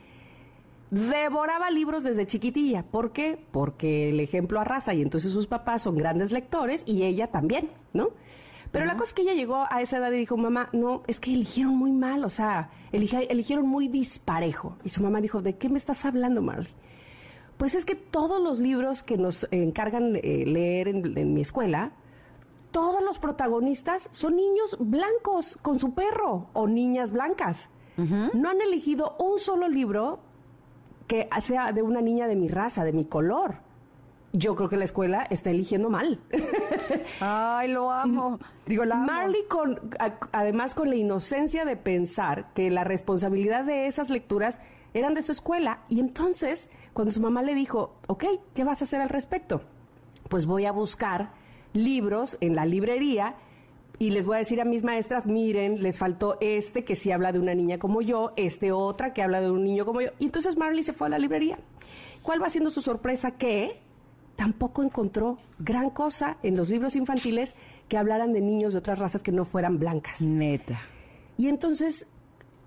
devoraba 0.90 1.70
libros 1.70 2.04
desde 2.04 2.26
chiquitilla. 2.26 2.82
¿Por 2.82 3.12
qué? 3.12 3.38
Porque 3.50 4.10
el 4.10 4.20
ejemplo 4.20 4.60
arrasa 4.60 4.92
y 4.92 5.00
entonces 5.00 5.32
sus 5.32 5.46
papás 5.46 5.82
son 5.82 5.96
grandes 5.96 6.32
lectores 6.32 6.82
y 6.86 7.04
ella 7.04 7.28
también, 7.28 7.70
¿no? 7.94 8.10
Pero 8.72 8.86
la 8.86 8.94
cosa 8.94 9.10
es 9.10 9.14
que 9.14 9.22
ella 9.22 9.34
llegó 9.34 9.66
a 9.70 9.82
esa 9.82 9.98
edad 9.98 10.10
y 10.12 10.16
dijo, 10.16 10.36
mamá, 10.36 10.70
no, 10.72 11.02
es 11.06 11.20
que 11.20 11.32
eligieron 11.32 11.76
muy 11.76 11.92
mal, 11.92 12.24
o 12.24 12.30
sea, 12.30 12.70
eligieron 12.90 13.68
muy 13.68 13.88
disparejo. 13.88 14.76
Y 14.82 14.88
su 14.88 15.02
mamá 15.02 15.20
dijo, 15.20 15.42
¿de 15.42 15.56
qué 15.56 15.68
me 15.68 15.76
estás 15.78 16.04
hablando, 16.06 16.40
Marley? 16.40 16.72
Pues 17.58 17.74
es 17.74 17.84
que 17.84 17.94
todos 17.94 18.42
los 18.42 18.58
libros 18.58 19.02
que 19.02 19.18
nos 19.18 19.46
encargan 19.50 20.16
eh, 20.16 20.44
leer 20.46 20.88
en, 20.88 21.16
en 21.16 21.34
mi 21.34 21.42
escuela, 21.42 21.92
todos 22.72 23.02
los 23.04 23.18
protagonistas 23.18 24.08
son 24.10 24.36
niños 24.36 24.76
blancos 24.80 25.58
con 25.62 25.78
su 25.78 25.94
perro 25.94 26.48
o 26.54 26.66
niñas 26.66 27.12
blancas. 27.12 27.68
No 27.94 28.48
han 28.48 28.60
elegido 28.62 29.16
un 29.18 29.38
solo 29.38 29.68
libro 29.68 30.18
que 31.06 31.28
sea 31.40 31.72
de 31.72 31.82
una 31.82 32.00
niña 32.00 32.26
de 32.26 32.34
mi 32.34 32.48
raza, 32.48 32.84
de 32.84 32.92
mi 32.92 33.04
color. 33.04 33.56
Yo 34.34 34.54
creo 34.54 34.68
que 34.70 34.76
la 34.78 34.84
escuela 34.84 35.26
está 35.28 35.50
eligiendo 35.50 35.90
mal. 35.90 36.18
Ay, 37.20 37.68
lo 37.70 37.90
amo. 37.90 38.38
Digo, 38.66 38.84
la 38.84 38.94
amo. 38.96 39.04
Marley, 39.06 39.42
con, 39.48 39.78
a- 39.98 40.14
además 40.32 40.74
con 40.74 40.88
la 40.88 40.96
inocencia 40.96 41.64
de 41.64 41.76
pensar 41.76 42.52
que 42.54 42.70
la 42.70 42.84
responsabilidad 42.84 43.64
de 43.64 43.86
esas 43.86 44.08
lecturas 44.10 44.60
eran 44.94 45.14
de 45.14 45.22
su 45.22 45.32
escuela. 45.32 45.80
Y 45.88 46.00
entonces, 46.00 46.70
cuando 46.94 47.10
su 47.12 47.20
mamá 47.20 47.42
le 47.42 47.54
dijo, 47.54 47.94
ok, 48.06 48.24
¿qué 48.54 48.64
vas 48.64 48.80
a 48.80 48.84
hacer 48.84 49.00
al 49.00 49.08
respecto? 49.10 49.62
Pues 50.28 50.46
voy 50.46 50.64
a 50.64 50.72
buscar 50.72 51.32
libros 51.74 52.36
en 52.40 52.54
la 52.56 52.64
librería 52.64 53.34
y 53.98 54.10
les 54.10 54.24
voy 54.24 54.36
a 54.36 54.38
decir 54.38 54.60
a 54.60 54.64
mis 54.64 54.82
maestras, 54.82 55.26
miren, 55.26 55.82
les 55.82 55.98
faltó 55.98 56.36
este 56.40 56.84
que 56.84 56.94
sí 56.94 57.12
habla 57.12 57.32
de 57.32 57.38
una 57.38 57.54
niña 57.54 57.78
como 57.78 58.00
yo, 58.02 58.32
este 58.36 58.72
otra 58.72 59.12
que 59.12 59.22
habla 59.22 59.40
de 59.40 59.50
un 59.50 59.62
niño 59.64 59.84
como 59.84 60.00
yo. 60.00 60.10
Y 60.18 60.24
entonces 60.26 60.56
Marley 60.56 60.82
se 60.82 60.92
fue 60.94 61.06
a 61.06 61.10
la 61.10 61.18
librería. 61.18 61.58
¿Cuál 62.22 62.42
va 62.42 62.48
siendo 62.48 62.70
su 62.70 62.80
sorpresa? 62.82 63.32
Que 63.32 63.80
tampoco 64.36 64.82
encontró 64.82 65.38
gran 65.58 65.90
cosa 65.90 66.38
en 66.42 66.56
los 66.56 66.68
libros 66.68 66.96
infantiles 66.96 67.54
que 67.88 67.98
hablaran 67.98 68.32
de 68.32 68.40
niños 68.40 68.72
de 68.72 68.78
otras 68.78 68.98
razas 68.98 69.22
que 69.22 69.32
no 69.32 69.44
fueran 69.44 69.78
blancas. 69.78 70.20
Neta. 70.20 70.80
Y 71.36 71.48
entonces, 71.48 72.06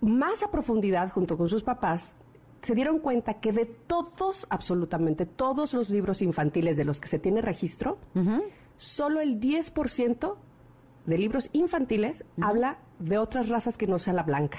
más 0.02 0.44
a 0.44 0.52
profundidad, 0.52 1.12
junto 1.12 1.38
con 1.38 1.50
sus 1.50 1.64
papás, 1.64 2.16
se 2.62 2.74
dieron 2.74 3.00
cuenta 3.00 3.36
que 3.36 3.52
de 3.52 3.66
todos, 3.66 4.48
absolutamente 4.50 5.26
todos 5.26 5.74
los 5.74 5.90
libros 5.90 6.22
infantiles 6.22 6.78
de 6.78 6.86
los 6.86 7.00
que 7.00 7.08
se 7.08 7.20
tiene 7.20 7.42
registro, 7.42 8.00
solo 8.78 9.22
el 9.22 9.40
10% 9.40 10.36
de 11.06 11.18
libros 11.18 11.50
infantiles 11.54 12.26
habla 12.42 12.80
de 13.00 13.18
otras 13.18 13.50
razas 13.50 13.78
que 13.78 13.88
no 13.88 14.00
sea 14.00 14.14
la 14.14 14.24
blanca. 14.24 14.58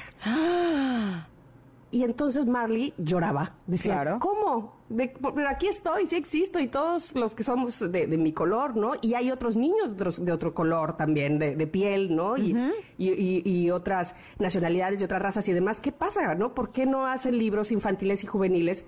Y 1.91 2.03
entonces 2.03 2.47
Marley 2.47 2.93
lloraba. 2.99 3.55
Decía, 3.67 3.95
Claro. 4.03 4.19
¿cómo? 4.21 4.77
De- 4.89 5.15
pero 5.35 5.49
aquí 5.49 5.69
estoy, 5.69 6.07
sí 6.07 6.17
existo, 6.17 6.59
y 6.59 6.67
todos 6.69 7.15
los 7.15 7.35
que 7.35 7.45
somos 7.45 7.79
de, 7.79 8.07
de 8.09 8.17
mi 8.19 8.33
color, 8.33 8.77
¿no? 8.77 8.93
Y 9.01 9.15
hay 9.15 9.31
otros 9.31 9.57
niños 9.57 9.91
de, 9.91 9.95
otros- 10.05 10.25
de 10.25 10.33
otro 10.33 10.53
color 10.53 10.97
también, 10.97 11.39
de, 11.39 11.55
de 11.55 11.67
piel, 11.69 12.15
¿no? 12.15 12.37
Y, 12.37 12.57
y- 12.99 13.13
y- 13.13 13.43
y 13.45 13.71
otras 13.71 14.17
nacionalidades 14.39 15.01
y 15.01 15.05
otras 15.05 15.23
razas 15.23 15.49
y 15.49 15.53
demás. 15.53 15.81
¿Qué 15.81 15.93
pasa, 15.93 16.35
no? 16.35 16.55
¿Por 16.55 16.71
qué 16.71 16.87
no 16.87 17.07
hacen 17.07 17.39
libros 17.39 17.71
infantiles 17.71 18.25
y 18.25 18.27
juveniles 18.27 18.85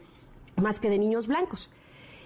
más 0.57 0.81
que 0.81 0.91
de 0.91 0.99
niños 0.99 1.29
blancos? 1.29 1.71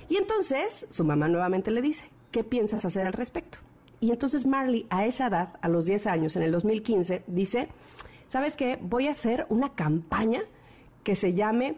Y 0.09 0.17
entonces 0.17 0.87
su 0.91 1.05
mamá 1.05 1.29
nuevamente 1.29 1.71
le 1.71 1.83
dice, 1.83 2.09
¿qué 2.31 2.45
piensas 2.45 2.85
hacer 2.85 3.07
al 3.07 3.13
respecto? 3.13 3.59
Y 4.01 4.11
entonces 4.11 4.47
Marley, 4.47 4.87
a 4.91 5.05
esa 5.07 5.27
edad, 5.29 5.55
a 5.61 5.69
los 5.69 5.85
10 5.85 6.07
años, 6.07 6.35
en 6.37 6.43
el 6.43 6.51
2015, 6.51 7.23
dice, 7.27 7.69
¿sabes 8.27 8.57
qué? 8.57 8.79
Voy 8.83 9.07
a 9.07 9.13
hacer 9.13 9.47
una 9.49 9.75
campaña 9.75 10.43
que 11.03 11.15
se 11.15 11.35
llame 11.35 11.77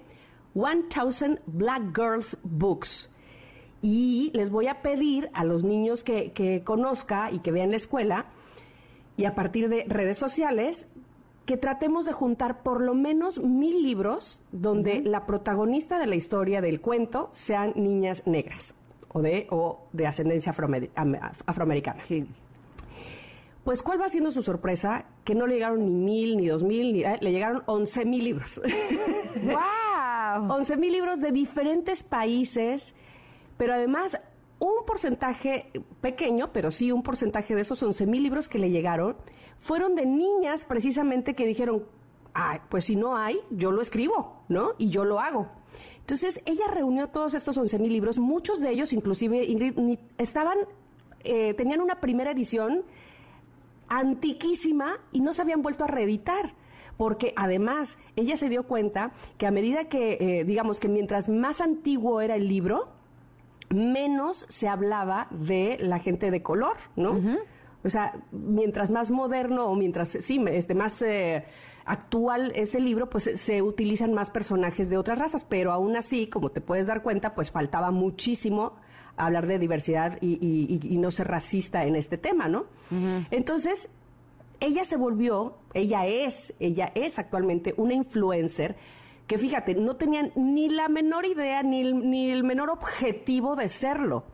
1000 0.54 1.40
Black 1.46 1.96
Girls 1.96 2.38
Books. 2.42 3.10
Y 3.82 4.30
les 4.34 4.50
voy 4.50 4.68
a 4.68 4.80
pedir 4.80 5.30
a 5.34 5.44
los 5.44 5.62
niños 5.64 6.04
que, 6.04 6.32
que 6.32 6.62
conozca 6.64 7.30
y 7.30 7.40
que 7.40 7.52
vean 7.52 7.70
la 7.70 7.76
escuela, 7.76 8.26
y 9.16 9.26
a 9.26 9.34
partir 9.34 9.68
de 9.68 9.84
redes 9.86 10.18
sociales, 10.18 10.88
que 11.46 11.56
tratemos 11.56 12.06
de 12.06 12.12
juntar 12.12 12.62
por 12.62 12.80
lo 12.80 12.94
menos 12.94 13.40
mil 13.40 13.82
libros 13.82 14.42
donde 14.50 15.02
la 15.02 15.26
protagonista 15.26 15.98
de 15.98 16.06
la 16.06 16.14
historia 16.14 16.60
del 16.60 16.80
cuento 16.80 17.28
sean 17.32 17.72
niñas 17.76 18.26
negras 18.26 18.74
o 19.12 19.20
de, 19.20 19.46
o 19.50 19.86
de 19.92 20.06
ascendencia 20.06 20.52
afroamericana. 20.52 22.02
Sí. 22.02 22.26
Pues, 23.62 23.82
¿cuál 23.82 24.00
va 24.00 24.08
siendo 24.08 24.32
su 24.32 24.42
sorpresa? 24.42 25.04
Que 25.24 25.34
no 25.34 25.46
le 25.46 25.54
llegaron 25.54 25.80
ni 25.80 25.90
mil, 25.90 26.36
ni 26.36 26.48
dos 26.48 26.62
mil, 26.62 26.92
ni, 26.92 27.02
eh, 27.02 27.18
le 27.20 27.32
llegaron 27.32 27.62
once 27.66 28.04
mil 28.04 28.24
libros. 28.24 28.60
¡Wow! 29.42 30.52
Once 30.52 30.76
mil 30.76 30.92
libros 30.92 31.20
de 31.20 31.32
diferentes 31.32 32.02
países, 32.02 32.94
pero 33.56 33.74
además 33.74 34.20
un 34.58 34.84
porcentaje 34.86 35.70
pequeño, 36.00 36.52
pero 36.52 36.70
sí 36.70 36.92
un 36.92 37.02
porcentaje 37.02 37.54
de 37.54 37.62
esos 37.62 37.82
once 37.82 38.06
mil 38.06 38.22
libros 38.22 38.48
que 38.48 38.58
le 38.58 38.70
llegaron, 38.70 39.16
fueron 39.58 39.94
de 39.94 40.06
niñas 40.06 40.64
precisamente 40.64 41.34
que 41.34 41.46
dijeron, 41.46 41.84
ah, 42.34 42.60
pues 42.68 42.84
si 42.84 42.96
no 42.96 43.16
hay, 43.16 43.38
yo 43.50 43.70
lo 43.72 43.82
escribo, 43.82 44.44
¿no? 44.48 44.72
Y 44.78 44.90
yo 44.90 45.04
lo 45.04 45.20
hago. 45.20 45.48
Entonces, 46.00 46.42
ella 46.44 46.66
reunió 46.70 47.08
todos 47.08 47.32
estos 47.34 47.56
11 47.56 47.78
mil 47.78 47.92
libros, 47.92 48.18
muchos 48.18 48.60
de 48.60 48.70
ellos, 48.70 48.92
inclusive, 48.92 49.44
Ingrid, 49.44 49.98
estaban, 50.18 50.58
eh, 51.20 51.54
tenían 51.54 51.80
una 51.80 52.00
primera 52.00 52.32
edición 52.32 52.84
antiquísima 53.88 54.98
y 55.12 55.20
no 55.20 55.32
se 55.32 55.42
habían 55.42 55.62
vuelto 55.62 55.84
a 55.84 55.88
reeditar 55.88 56.54
porque 56.96 57.32
además 57.36 57.98
ella 58.16 58.36
se 58.36 58.48
dio 58.48 58.64
cuenta 58.64 59.12
que 59.36 59.46
a 59.46 59.50
medida 59.50 59.86
que, 59.86 60.18
eh, 60.20 60.44
digamos 60.44 60.80
que 60.80 60.88
mientras 60.88 61.28
más 61.28 61.60
antiguo 61.60 62.20
era 62.20 62.36
el 62.36 62.48
libro, 62.48 62.88
menos 63.70 64.46
se 64.48 64.68
hablaba 64.68 65.26
de 65.30 65.76
la 65.80 65.98
gente 65.98 66.30
de 66.30 66.42
color, 66.42 66.76
¿no? 66.96 67.18
O 67.84 67.90
sea, 67.90 68.14
mientras 68.32 68.90
más 68.90 69.10
moderno 69.10 69.66
o 69.66 69.74
mientras, 69.74 70.08
sí, 70.08 70.42
este, 70.48 70.74
más 70.74 71.02
eh, 71.02 71.44
actual 71.84 72.52
es 72.54 72.74
el 72.74 72.84
libro, 72.84 73.10
pues 73.10 73.30
se 73.34 73.60
utilizan 73.60 74.14
más 74.14 74.30
personajes 74.30 74.88
de 74.88 74.96
otras 74.96 75.18
razas, 75.18 75.44
pero 75.44 75.72
aún 75.72 75.96
así, 75.96 76.28
como 76.28 76.50
te 76.50 76.60
puedes 76.60 76.86
dar 76.86 77.02
cuenta, 77.02 77.34
pues 77.34 77.50
faltaba 77.50 77.90
muchísimo 77.90 78.76
hablar 79.16 79.46
de 79.46 79.58
diversidad 79.58 80.18
y, 80.20 80.96
no 80.98 81.10
ser 81.10 81.28
racista 81.28 81.84
en 81.84 81.96
este 81.96 82.18
tema, 82.18 82.48
¿no? 82.48 82.66
Entonces, 83.30 83.90
ella 84.60 84.84
se 84.84 84.96
volvió, 84.96 85.58
ella 85.74 86.06
es, 86.06 86.54
ella 86.60 86.92
es 86.94 87.18
actualmente 87.18 87.74
una 87.76 87.94
influencer 87.94 88.76
que 89.26 89.38
fíjate, 89.38 89.74
no 89.74 89.96
tenían 89.96 90.32
ni 90.36 90.68
la 90.68 90.88
menor 90.88 91.24
idea 91.24 91.62
ni 91.62 91.92
ni 91.92 92.30
el 92.30 92.44
menor 92.44 92.70
objetivo 92.70 93.56
de 93.56 93.68
serlo. 93.68 94.24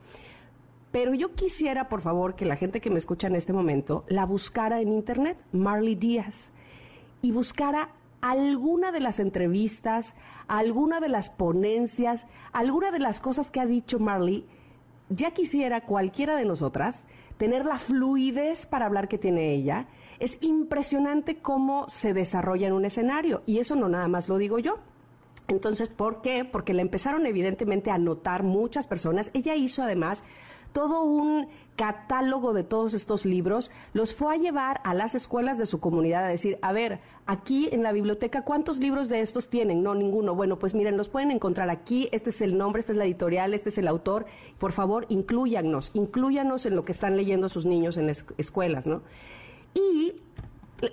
Pero 0.91 1.15
yo 1.15 1.35
quisiera, 1.35 1.89
por 1.89 2.01
favor, 2.01 2.35
que 2.35 2.45
la 2.45 2.57
gente 2.57 2.81
que 2.81 2.91
me 2.91 2.99
escucha 2.99 3.29
en 3.29 3.37
este 3.37 3.53
momento 3.53 4.05
la 4.09 4.27
buscara 4.27 4.81
en 4.81 4.93
internet, 4.93 5.39
Marley 5.53 5.95
Díaz, 5.95 6.51
y 7.23 7.31
buscara 7.31 7.91
alguna 8.21 8.91
de 8.91 9.01
las 9.01 9.21
entrevistas, 9.21 10.17
alguna 10.49 11.01
de 11.01 11.09
las 11.09 11.31
ponencias, 11.31 12.27
alguna 12.53 12.91
de 12.91 12.99
las 12.99 13.21
cosas 13.21 13.51
que 13.51 13.61
ha 13.61 13.67
dicho 13.67 13.99
Marley. 14.01 14.47
Ya 15.11 15.33
quisiera 15.33 15.83
cualquiera 15.83 16.37
de 16.37 16.45
nosotras 16.45 17.07
tener 17.37 17.67
la 17.67 17.79
fluidez 17.79 18.65
para 18.65 18.87
hablar 18.87 19.09
que 19.09 19.19
tiene 19.19 19.53
ella. 19.53 19.89
Es 20.21 20.39
impresionante 20.41 21.39
cómo 21.39 21.89
se 21.89 22.15
desarrolla 22.15 22.69
en 22.69 22.75
un 22.75 22.85
escenario, 22.85 23.43
y 23.45 23.59
eso 23.59 23.75
no 23.75 23.89
nada 23.89 24.07
más 24.07 24.29
lo 24.29 24.39
digo 24.39 24.61
yo. 24.61 24.79
Entonces, 25.49 25.89
¿por 25.89 26.23
qué? 26.23 26.45
Porque 26.45 26.75
la 26.75 26.83
empezaron 26.83 27.27
evidentemente 27.27 27.91
a 27.91 27.99
notar 27.99 28.45
muchas 28.45 28.87
personas. 28.87 29.33
Ella 29.35 29.57
hizo 29.57 29.83
además 29.83 30.23
todo 30.73 31.03
un 31.03 31.49
catálogo 31.75 32.53
de 32.53 32.63
todos 32.63 32.95
estos 32.95 33.25
libros, 33.27 33.71
los 33.93 34.15
fue 34.15 34.35
a 34.35 34.39
llevar 34.39 34.81
a 34.85 34.95
las 34.95 35.15
escuelas 35.15 35.59
de 35.59 35.67
su 35.67 35.81
comunidad 35.81 36.25
a 36.25 36.29
decir, 36.29 36.59
a 36.63 36.73
ver, 36.73 37.01
aquí 37.31 37.69
en 37.71 37.85
la 37.85 37.93
biblioteca, 37.93 38.43
¿cuántos 38.43 38.81
libros 38.81 39.09
de 39.09 39.21
estos 39.21 39.49
tienen? 39.49 39.85
No, 39.85 39.95
ninguno. 39.95 40.35
Bueno, 40.35 40.59
pues 40.59 40.75
miren, 40.75 40.97
los 40.97 41.09
pueden 41.09 41.31
encontrar 41.31 41.71
aquí, 41.71 42.09
este 42.11 42.31
es 42.31 42.41
el 42.41 42.59
nombre, 42.59 42.81
esta 42.81 42.91
es 42.91 42.99
la 42.99 43.05
editorial, 43.05 43.55
este 43.55 43.69
es 43.69 43.79
el 43.79 43.87
autor. 43.87 44.27
Por 44.59 44.73
favor, 44.73 45.07
incluyanos, 45.11 45.93
incluyanos 45.95 46.67
en 46.67 46.75
lo 46.75 46.85
que 46.85 46.91
están 46.91 47.17
leyendo 47.17 47.49
sus 47.49 47.67
niños 47.67 47.97
en 47.99 48.09
las 48.09 48.27
escuelas, 48.37 48.89
¿no? 48.89 49.03
Y 49.75 50.13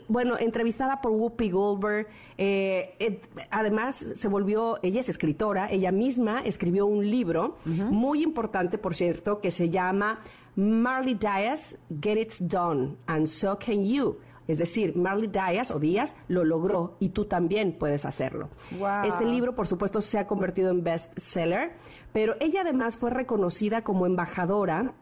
bueno, 0.07 0.38
entrevistada 0.38 1.01
por 1.01 1.11
Whoopi 1.13 1.49
Goldberg. 1.49 2.07
Eh, 2.38 3.19
además, 3.49 3.95
se 3.95 4.27
volvió, 4.27 4.77
ella 4.83 4.99
es 4.99 5.09
escritora, 5.09 5.71
ella 5.71 5.91
misma 5.91 6.41
escribió 6.41 6.85
un 6.85 7.09
libro 7.09 7.57
muy 7.65 8.21
importante, 8.21 8.77
por 8.77 8.93
cierto, 8.93 9.41
que 9.41 9.49
se 9.49 9.71
llama 9.71 10.19
Marley 10.55 11.15
Dias 11.15 11.79
Get 11.99 12.17
It 12.19 12.33
Done, 12.41 12.97
and 13.07 13.25
So 13.25 13.57
Can 13.57 13.83
You. 13.83 14.17
Es 14.47 14.59
decir, 14.59 14.95
Marley 14.95 15.27
Dias 15.27 15.71
o 15.71 15.79
Díaz 15.79 16.15
lo 16.27 16.43
logró 16.43 16.95
y 16.99 17.09
tú 17.09 17.25
también 17.25 17.73
puedes 17.77 18.05
hacerlo. 18.05 18.49
Este 19.05 19.25
libro, 19.25 19.55
por 19.55 19.67
supuesto, 19.67 20.01
se 20.01 20.17
ha 20.19 20.27
convertido 20.27 20.71
en 20.71 20.83
bestseller, 20.83 21.73
pero 22.13 22.35
ella 22.39 22.61
además 22.61 22.97
fue 22.97 23.09
reconocida 23.09 23.83
como 23.83 24.05
embajadora 24.05 24.93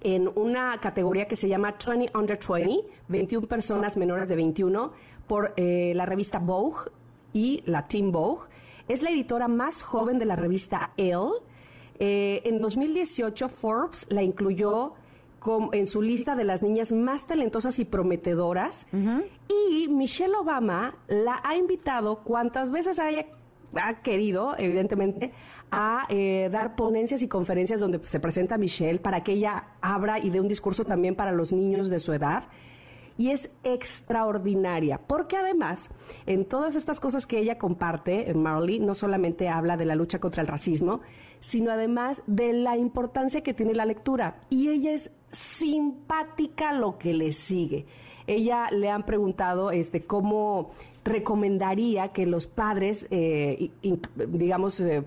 en 0.00 0.30
una 0.34 0.78
categoría 0.80 1.26
que 1.26 1.36
se 1.36 1.48
llama 1.48 1.74
20 1.86 2.16
Under 2.16 2.38
20, 2.38 2.88
21 3.08 3.46
personas 3.46 3.96
menores 3.96 4.28
de 4.28 4.36
21, 4.36 4.92
por 5.26 5.52
eh, 5.56 5.92
la 5.94 6.06
revista 6.06 6.38
Vogue 6.38 6.90
y 7.32 7.62
la 7.66 7.86
Team 7.86 8.12
Vogue. 8.12 8.46
Es 8.88 9.02
la 9.02 9.10
editora 9.10 9.48
más 9.48 9.82
joven 9.82 10.18
de 10.18 10.24
la 10.24 10.36
revista 10.36 10.92
Elle. 10.96 11.40
Eh, 11.98 12.42
en 12.44 12.60
2018 12.60 13.48
Forbes 13.48 14.06
la 14.10 14.22
incluyó 14.22 14.94
en 15.72 15.86
su 15.86 16.02
lista 16.02 16.34
de 16.34 16.44
las 16.44 16.62
niñas 16.62 16.92
más 16.92 17.26
talentosas 17.26 17.78
y 17.78 17.84
prometedoras. 17.84 18.86
Y 18.92 19.88
Michelle 19.88 20.34
Obama 20.36 20.96
la 21.08 21.40
ha 21.44 21.56
invitado 21.56 22.22
cuantas 22.24 22.70
veces 22.70 22.98
haya 22.98 23.26
ha 23.74 24.00
querido, 24.00 24.54
evidentemente, 24.58 25.32
a 25.70 26.06
eh, 26.08 26.48
dar 26.50 26.76
ponencias 26.76 27.22
y 27.22 27.28
conferencias 27.28 27.80
donde 27.80 28.00
se 28.06 28.20
presenta 28.20 28.56
Michelle 28.56 29.00
para 29.00 29.22
que 29.22 29.32
ella 29.32 29.72
abra 29.80 30.18
y 30.18 30.30
dé 30.30 30.40
un 30.40 30.48
discurso 30.48 30.84
también 30.84 31.14
para 31.14 31.32
los 31.32 31.52
niños 31.52 31.90
de 31.90 31.98
su 31.98 32.12
edad. 32.12 32.44
Y 33.18 33.30
es 33.30 33.50
extraordinaria, 33.64 34.98
porque 34.98 35.36
además, 35.36 35.88
en 36.26 36.44
todas 36.44 36.76
estas 36.76 37.00
cosas 37.00 37.26
que 37.26 37.38
ella 37.38 37.56
comparte, 37.56 38.32
Marley 38.34 38.78
no 38.78 38.94
solamente 38.94 39.48
habla 39.48 39.78
de 39.78 39.86
la 39.86 39.94
lucha 39.94 40.18
contra 40.18 40.42
el 40.42 40.48
racismo, 40.48 41.00
sino 41.46 41.70
además 41.70 42.24
de 42.26 42.52
la 42.52 42.76
importancia 42.76 43.40
que 43.40 43.54
tiene 43.54 43.72
la 43.72 43.84
lectura. 43.84 44.40
Y 44.50 44.68
ella 44.68 44.92
es 44.92 45.12
simpática 45.30 46.72
lo 46.72 46.98
que 46.98 47.14
le 47.14 47.30
sigue. 47.30 47.86
Ella 48.26 48.66
le 48.72 48.90
han 48.90 49.06
preguntado 49.06 49.70
este, 49.70 50.02
cómo 50.02 50.72
recomendaría 51.04 52.08
que 52.08 52.26
los 52.26 52.48
padres, 52.48 53.06
eh, 53.12 53.70
digamos, 54.26 54.80
eh, 54.80 55.04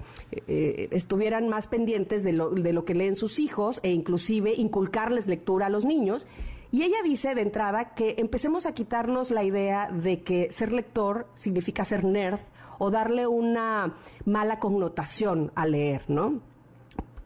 eh, 0.47 0.87
estuvieran 0.91 1.49
más 1.49 1.67
pendientes 1.67 2.23
de 2.23 2.31
lo, 2.31 2.51
de 2.51 2.71
lo 2.71 2.85
que 2.85 2.95
leen 2.95 3.17
sus 3.17 3.37
hijos 3.39 3.81
e 3.83 3.91
inclusive 3.91 4.53
inculcarles 4.55 5.27
lectura 5.27 5.65
a 5.65 5.69
los 5.69 5.83
niños. 5.83 6.25
Y 6.71 6.83
ella 6.83 7.03
dice 7.03 7.35
de 7.35 7.41
entrada 7.41 7.95
que 7.95 8.15
empecemos 8.17 8.65
a 8.65 8.73
quitarnos 8.73 9.29
la 9.29 9.43
idea 9.43 9.91
de 9.91 10.21
que 10.21 10.49
ser 10.51 10.71
lector 10.71 11.27
significa 11.35 11.83
ser 11.83 12.05
nerd 12.05 12.39
o 12.79 12.89
darle 12.89 13.27
una 13.27 13.97
mala 14.25 14.57
connotación 14.57 15.51
a 15.53 15.67
leer, 15.67 16.05
¿no? 16.07 16.41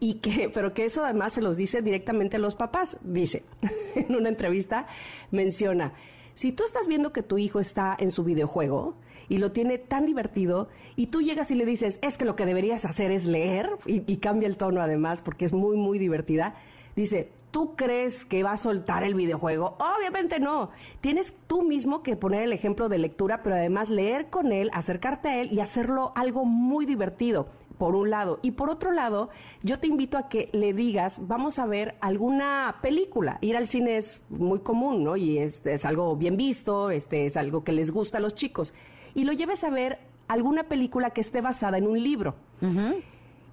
Y 0.00 0.14
que, 0.16 0.50
pero 0.54 0.74
que 0.74 0.84
eso 0.84 1.02
además 1.02 1.32
se 1.32 1.40
los 1.40 1.56
dice 1.56 1.80
directamente 1.80 2.36
a 2.36 2.40
los 2.40 2.54
papás. 2.54 2.98
Dice, 3.02 3.46
en 3.94 4.14
una 4.14 4.28
entrevista, 4.28 4.86
menciona, 5.30 5.94
si 6.34 6.52
tú 6.52 6.64
estás 6.64 6.88
viendo 6.88 7.12
que 7.12 7.22
tu 7.22 7.38
hijo 7.38 7.60
está 7.60 7.96
en 7.98 8.10
su 8.10 8.24
videojuego 8.24 8.96
y 9.28 9.38
lo 9.38 9.52
tiene 9.52 9.78
tan 9.78 10.04
divertido 10.04 10.68
y 10.96 11.06
tú 11.06 11.22
llegas 11.22 11.50
y 11.50 11.54
le 11.54 11.64
dices, 11.64 11.98
es 12.02 12.18
que 12.18 12.24
lo 12.24 12.34
que 12.34 12.44
deberías 12.44 12.84
hacer 12.84 13.12
es 13.12 13.24
leer 13.24 13.70
y, 13.86 14.16
cambia 14.16 14.48
el 14.48 14.56
tono 14.56 14.82
además 14.82 15.20
porque 15.20 15.44
es 15.44 15.52
muy, 15.52 15.76
muy 15.76 15.98
divertida, 15.98 16.56
dice, 16.96 17.30
¿tú 17.54 17.76
crees 17.76 18.24
que 18.24 18.42
va 18.42 18.50
a 18.50 18.56
soltar 18.56 19.04
el 19.04 19.14
videojuego? 19.14 19.76
Obviamente 19.78 20.40
no. 20.40 20.70
Tienes 21.00 21.36
tú 21.46 21.62
mismo 21.62 22.02
que 22.02 22.16
poner 22.16 22.42
el 22.42 22.52
ejemplo 22.52 22.88
de 22.88 22.98
lectura, 22.98 23.44
pero 23.44 23.54
además 23.54 23.90
leer 23.90 24.28
con 24.28 24.50
él, 24.50 24.70
acercarte 24.72 25.28
a 25.28 25.40
él 25.40 25.52
y 25.52 25.60
hacerlo 25.60 26.10
algo 26.16 26.44
muy 26.44 26.84
divertido 26.84 27.46
por 27.78 27.94
un 27.94 28.10
lado. 28.10 28.40
Y 28.42 28.50
por 28.50 28.70
otro 28.70 28.90
lado, 28.90 29.30
yo 29.62 29.78
te 29.78 29.86
invito 29.86 30.18
a 30.18 30.28
que 30.28 30.50
le 30.52 30.72
digas, 30.72 31.28
vamos 31.28 31.60
a 31.60 31.66
ver 31.66 31.94
alguna 32.00 32.78
película. 32.82 33.38
Ir 33.40 33.56
al 33.56 33.68
cine 33.68 33.98
es 33.98 34.20
muy 34.30 34.58
común, 34.58 35.04
¿no? 35.04 35.14
Y 35.14 35.38
es, 35.38 35.64
es 35.64 35.84
algo 35.84 36.16
bien 36.16 36.36
visto, 36.36 36.90
este, 36.90 37.24
es 37.24 37.36
algo 37.36 37.62
que 37.62 37.70
les 37.70 37.92
gusta 37.92 38.18
a 38.18 38.20
los 38.20 38.34
chicos. 38.34 38.74
Y 39.14 39.22
lo 39.22 39.32
lleves 39.32 39.62
a 39.62 39.70
ver 39.70 40.00
alguna 40.26 40.64
película 40.64 41.10
que 41.10 41.20
esté 41.20 41.40
basada 41.40 41.78
en 41.78 41.86
un 41.86 42.02
libro. 42.02 42.34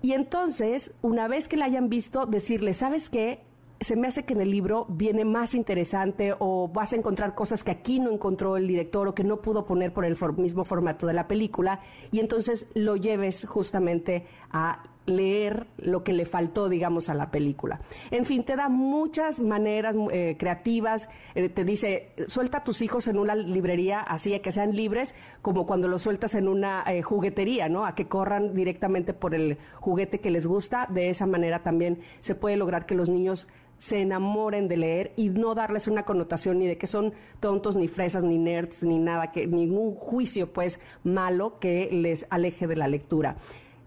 Y 0.01 0.13
entonces, 0.13 0.95
una 1.03 1.27
vez 1.27 1.47
que 1.47 1.55
la 1.57 1.65
hayan 1.65 1.87
visto, 1.87 2.25
decirle, 2.25 2.73
¿sabes 2.73 3.11
qué? 3.11 3.50
Se 3.81 3.95
me 3.95 4.07
hace 4.07 4.23
que 4.23 4.33
en 4.33 4.41
el 4.41 4.51
libro 4.51 4.85
viene 4.89 5.25
más 5.25 5.55
interesante 5.55 6.33
o 6.37 6.67
vas 6.67 6.93
a 6.93 6.95
encontrar 6.95 7.33
cosas 7.33 7.63
que 7.63 7.71
aquí 7.71 7.99
no 7.99 8.11
encontró 8.11 8.55
el 8.55 8.67
director 8.67 9.07
o 9.07 9.15
que 9.15 9.23
no 9.23 9.41
pudo 9.41 9.65
poner 9.65 9.91
por 9.91 10.05
el 10.05 10.15
mismo 10.37 10.63
formato 10.63 11.07
de 11.07 11.13
la 11.13 11.27
película 11.27 11.81
y 12.11 12.19
entonces 12.19 12.69
lo 12.75 12.95
lleves 12.95 13.45
justamente 13.47 14.25
a 14.51 14.83
leer 15.05 15.65
lo 15.77 16.03
que 16.03 16.13
le 16.13 16.25
faltó, 16.25 16.69
digamos, 16.69 17.09
a 17.09 17.15
la 17.15 17.31
película. 17.31 17.81
En 18.11 18.25
fin, 18.25 18.43
te 18.43 18.55
da 18.55 18.69
muchas 18.69 19.39
maneras 19.39 19.95
eh, 20.11 20.35
creativas, 20.37 21.09
eh, 21.33 21.49
te 21.49 21.63
dice, 21.63 22.13
suelta 22.27 22.59
a 22.59 22.63
tus 22.63 22.81
hijos 22.81 23.07
en 23.07 23.17
una 23.17 23.35
librería 23.35 24.01
así, 24.01 24.33
a 24.33 24.41
que 24.41 24.51
sean 24.51 24.75
libres, 24.75 25.15
como 25.41 25.65
cuando 25.65 25.87
los 25.87 26.03
sueltas 26.03 26.35
en 26.35 26.47
una 26.47 26.83
eh, 26.87 27.01
juguetería, 27.01 27.67
¿no? 27.67 27.85
A 27.85 27.95
que 27.95 28.07
corran 28.07 28.53
directamente 28.53 29.13
por 29.13 29.33
el 29.33 29.57
juguete 29.75 30.19
que 30.19 30.29
les 30.29 30.45
gusta. 30.45 30.87
De 30.89 31.09
esa 31.09 31.25
manera 31.25 31.63
también 31.63 31.99
se 32.19 32.35
puede 32.35 32.57
lograr 32.57 32.85
que 32.85 32.95
los 32.95 33.09
niños 33.09 33.47
se 33.81 33.99
enamoren 33.99 34.67
de 34.67 34.77
leer 34.77 35.11
y 35.15 35.29
no 35.29 35.55
darles 35.55 35.87
una 35.87 36.03
connotación 36.03 36.59
ni 36.59 36.67
de 36.67 36.77
que 36.77 36.85
son 36.85 37.15
tontos, 37.39 37.75
ni 37.75 37.87
fresas, 37.87 38.23
ni 38.23 38.37
nerds, 38.37 38.83
ni 38.83 38.99
nada, 38.99 39.31
que 39.31 39.47
ningún 39.47 39.95
juicio 39.95 40.53
pues 40.53 40.79
malo 41.03 41.57
que 41.57 41.89
les 41.91 42.27
aleje 42.29 42.67
de 42.67 42.75
la 42.75 42.87
lectura. 42.87 43.37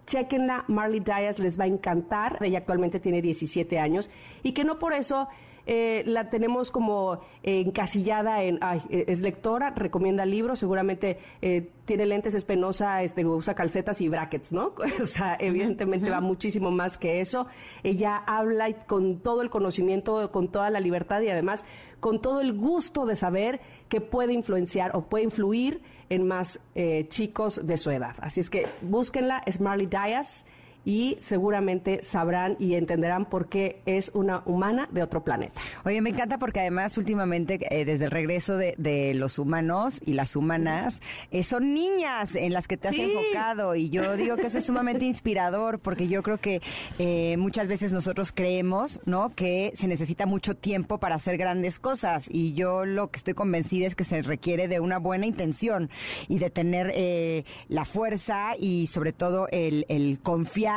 Chequenla, 0.04 0.64
Marley 0.66 0.98
Dias 0.98 1.38
les 1.38 1.60
va 1.60 1.64
a 1.64 1.68
encantar. 1.68 2.38
Ella 2.40 2.58
actualmente 2.58 2.98
tiene 2.98 3.22
17 3.22 3.78
años 3.78 4.10
y 4.42 4.50
que 4.50 4.64
no 4.64 4.80
por 4.80 4.94
eso 4.94 5.28
eh, 5.66 6.02
la 6.06 6.28
tenemos 6.28 6.70
como 6.70 7.20
encasillada 7.42 8.42
en, 8.42 8.58
ay, 8.60 8.82
eh, 8.90 9.04
es 9.08 9.20
lectora, 9.20 9.70
recomienda 9.70 10.26
libros, 10.26 10.58
seguramente 10.58 11.18
eh, 11.40 11.70
tiene 11.86 12.06
lentes, 12.06 12.34
es 12.34 12.44
penosa, 12.44 13.02
este, 13.02 13.24
usa 13.24 13.54
calcetas 13.54 14.00
y 14.00 14.08
brackets, 14.08 14.52
¿no? 14.52 14.74
o 15.02 15.06
sea, 15.06 15.36
evidentemente 15.40 16.10
va 16.10 16.20
muchísimo 16.20 16.70
más 16.70 16.98
que 16.98 17.20
eso. 17.20 17.46
Ella 17.82 18.16
habla 18.26 18.70
con 18.86 19.20
todo 19.20 19.42
el 19.42 19.50
conocimiento, 19.50 20.30
con 20.30 20.48
toda 20.48 20.70
la 20.70 20.80
libertad 20.80 21.20
y 21.22 21.28
además 21.28 21.64
con 22.00 22.20
todo 22.20 22.42
el 22.42 22.52
gusto 22.52 23.06
de 23.06 23.16
saber 23.16 23.60
que 23.88 24.02
puede 24.02 24.34
influenciar 24.34 24.94
o 24.94 25.06
puede 25.06 25.24
influir 25.24 25.80
en 26.10 26.26
más 26.26 26.60
chicos 27.08 27.66
de 27.66 27.78
su 27.78 27.90
edad. 27.90 28.14
Así 28.20 28.40
es 28.40 28.50
que 28.50 28.66
búsquenla, 28.82 29.42
es 29.46 29.58
Marley 29.58 29.86
Dias 29.86 30.44
y 30.84 31.16
seguramente 31.18 32.02
sabrán 32.02 32.56
y 32.58 32.74
entenderán 32.74 33.26
por 33.26 33.48
qué 33.48 33.80
es 33.86 34.10
una 34.14 34.42
humana 34.44 34.88
de 34.92 35.02
otro 35.02 35.24
planeta. 35.24 35.60
Oye, 35.84 36.00
me 36.00 36.10
encanta 36.10 36.38
porque 36.38 36.60
además 36.60 36.98
últimamente 36.98 37.58
eh, 37.70 37.84
desde 37.84 38.06
el 38.06 38.10
regreso 38.10 38.56
de, 38.56 38.74
los 39.14 39.38
humanos 39.38 40.00
y 40.04 40.14
las 40.14 40.36
humanas 40.36 41.00
eh, 41.30 41.42
son 41.42 41.74
niñas 41.74 42.34
en 42.34 42.52
las 42.52 42.68
que 42.68 42.76
te 42.76 42.88
has 42.88 42.96
enfocado 42.96 43.74
y 43.74 43.90
yo 43.90 44.16
digo 44.16 44.36
que 44.36 44.46
eso 44.46 44.58
es 44.58 44.64
sumamente 44.64 45.04
inspirador 45.04 45.78
porque 45.78 46.08
yo 46.08 46.22
creo 46.22 46.38
que 46.38 46.60
eh, 46.98 47.36
muchas 47.36 47.68
veces 47.68 47.92
nosotros 47.92 48.32
creemos, 48.32 49.00
¿no? 49.04 49.34
Que 49.34 49.72
se 49.74 49.88
necesita 49.88 50.26
mucho 50.26 50.56
tiempo 50.56 50.98
para 50.98 51.16
hacer 51.16 51.36
grandes 51.36 51.78
cosas 51.78 52.28
y 52.30 52.54
yo 52.54 52.86
lo 52.86 53.10
que 53.10 53.18
estoy 53.18 53.34
convencida 53.34 53.86
es 53.86 53.94
que 53.94 54.04
se 54.04 54.22
requiere 54.22 54.68
de 54.68 54.80
una 54.80 54.98
buena 54.98 55.26
intención 55.26 55.90
y 56.28 56.38
de 56.38 56.50
tener 56.50 57.44
la 57.68 57.84
fuerza 57.84 58.56
y 58.58 58.86
sobre 58.86 59.12
todo 59.12 59.48
el, 59.50 59.86
el 59.88 60.20
confiar 60.20 60.73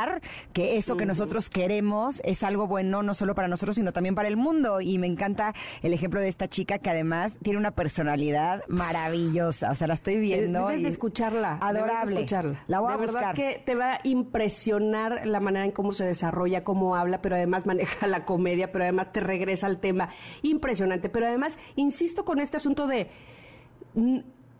que 0.52 0.76
eso 0.76 0.96
que 0.96 1.06
nosotros 1.06 1.50
queremos 1.50 2.20
es 2.24 2.42
algo 2.42 2.66
bueno 2.66 3.02
no 3.02 3.14
solo 3.14 3.34
para 3.34 3.48
nosotros, 3.48 3.76
sino 3.76 3.92
también 3.92 4.14
para 4.14 4.28
el 4.28 4.36
mundo. 4.36 4.80
Y 4.80 4.98
me 4.98 5.06
encanta 5.06 5.54
el 5.82 5.92
ejemplo 5.92 6.20
de 6.20 6.28
esta 6.28 6.48
chica 6.48 6.78
que 6.78 6.90
además 6.90 7.38
tiene 7.42 7.58
una 7.58 7.72
personalidad 7.72 8.62
maravillosa. 8.68 9.70
O 9.70 9.74
sea, 9.74 9.86
la 9.86 9.94
estoy 9.94 10.18
viendo. 10.18 10.66
Debes 10.68 10.82
de 10.82 10.88
escucharla. 10.88 11.58
Adorable. 11.60 12.16
escucharla. 12.16 12.64
La 12.66 12.80
voy 12.80 12.92
a 12.92 12.96
verdad 12.96 13.34
que 13.34 13.62
te 13.64 13.74
va 13.74 13.94
a 13.94 14.00
impresionar 14.04 15.26
la 15.26 15.40
manera 15.40 15.64
en 15.64 15.72
cómo 15.72 15.92
se 15.92 16.04
desarrolla, 16.04 16.64
cómo 16.64 16.96
habla, 16.96 17.20
pero 17.20 17.36
además 17.36 17.66
maneja 17.66 18.06
la 18.06 18.24
comedia, 18.24 18.72
pero 18.72 18.84
además 18.84 19.12
te 19.12 19.20
regresa 19.20 19.66
al 19.66 19.80
tema. 19.80 20.10
Impresionante. 20.42 21.08
Pero 21.08 21.26
además, 21.26 21.58
insisto 21.76 22.24
con 22.24 22.40
este 22.40 22.56
asunto 22.56 22.86
de 22.86 23.08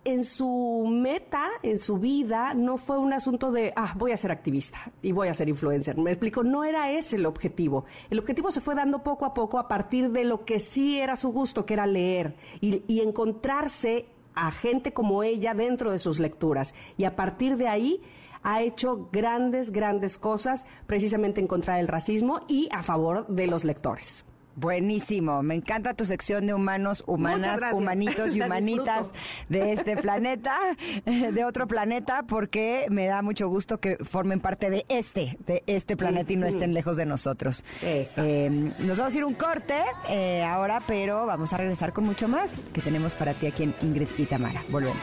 en 0.05 0.25
su 0.25 0.87
meta, 0.89 1.49
en 1.63 1.79
su 1.79 1.99
vida, 1.99 2.55
no 2.55 2.79
fue 2.79 2.99
un 2.99 3.13
asunto 3.13 3.53
de, 3.53 3.73
ah, 3.77 3.95
voy 3.97 4.13
a 4.13 4.17
ser 4.17 4.31
activista 4.31 4.79
y 5.03 5.13
voy 5.13 5.29
a 5.29 5.35
ser 5.35 5.49
influencer. 5.49 5.97
Me 5.99 6.11
explico, 6.11 6.43
no 6.43 6.65
era 6.65 6.91
ese 6.91 7.17
el 7.17 7.27
objetivo. 7.27 7.85
El 8.11 8.19
objetivo 8.19 8.51
se 8.51 8.61
fue 8.61 8.75
dando 8.75 9.03
poco 9.03 9.25
a 9.27 9.35
poco 9.35 9.59
a 9.59 9.69
partir 9.69 10.11
de 10.11 10.25
lo 10.25 10.45
que 10.45 10.61
sí 10.61 10.99
era 10.99 11.17
su 11.17 11.31
gusto, 11.31 11.67
que 11.67 11.75
era 11.75 11.87
leer 11.87 12.37
y, 12.61 12.83
y 12.87 13.01
encontrarse 13.01 14.07
a 14.35 14.51
gente 14.53 14.93
como 14.93 15.23
ella 15.23 15.53
dentro 15.55 15.93
de 15.93 15.99
sus 15.99 16.19
lecturas. 16.21 16.75
Y 16.97 17.05
a 17.05 17.17
partir 17.17 17.57
de 17.57 17.69
ahí 17.69 18.01
ha 18.43 18.63
hecho 18.63 19.09
grandes, 19.13 19.73
grandes 19.73 20.17
cosas 20.17 20.67
precisamente 20.87 21.41
en 21.41 21.49
contra 21.49 21.77
del 21.77 21.89
racismo 21.89 22.41
y 22.49 22.69
a 22.73 22.83
favor 22.83 23.27
de 23.27 23.47
los 23.47 23.65
lectores. 23.65 24.25
Buenísimo, 24.59 25.41
me 25.45 25.55
encanta 25.55 25.95
tu 25.95 26.05
sección 26.05 26.49
de 26.49 26.53
humanos, 26.53 27.05
humanas, 27.07 27.61
humanitos 27.73 28.35
y 28.35 28.41
humanitas 28.43 29.13
de 29.49 29.73
este 29.73 29.97
planeta, 29.97 30.59
de 31.05 31.45
otro 31.45 31.69
planeta, 31.69 32.25
porque 32.27 32.87
me 32.91 33.07
da 33.07 33.23
mucho 33.23 33.49
gusto 33.49 33.79
que 33.79 33.97
formen 33.99 34.41
parte 34.41 34.69
de 34.69 34.85
este, 34.89 35.39
de 35.47 35.63
este 35.69 35.97
planeta 35.97 36.33
y 36.33 36.37
no 36.37 36.47
estén 36.47 36.75
lejos 36.75 36.97
de 36.97 37.07
nosotros. 37.07 37.65
Eh, 37.83 38.51
nos 38.81 38.99
vamos 38.99 39.15
a 39.15 39.19
ir 39.19 39.25
un 39.25 39.35
corte 39.35 39.77
eh, 40.09 40.43
ahora, 40.43 40.83
pero 40.89 41.25
vamos 41.25 41.53
a 41.53 41.57
regresar 41.57 41.93
con 41.93 42.05
mucho 42.05 42.27
más 42.27 42.55
que 42.73 42.81
tenemos 42.81 43.15
para 43.15 43.35
ti 43.35 43.47
aquí 43.47 43.63
en 43.63 43.75
Ingrid 43.81 44.09
y 44.19 44.27
Tamara. 44.27 44.61
Volvemos. 44.71 44.99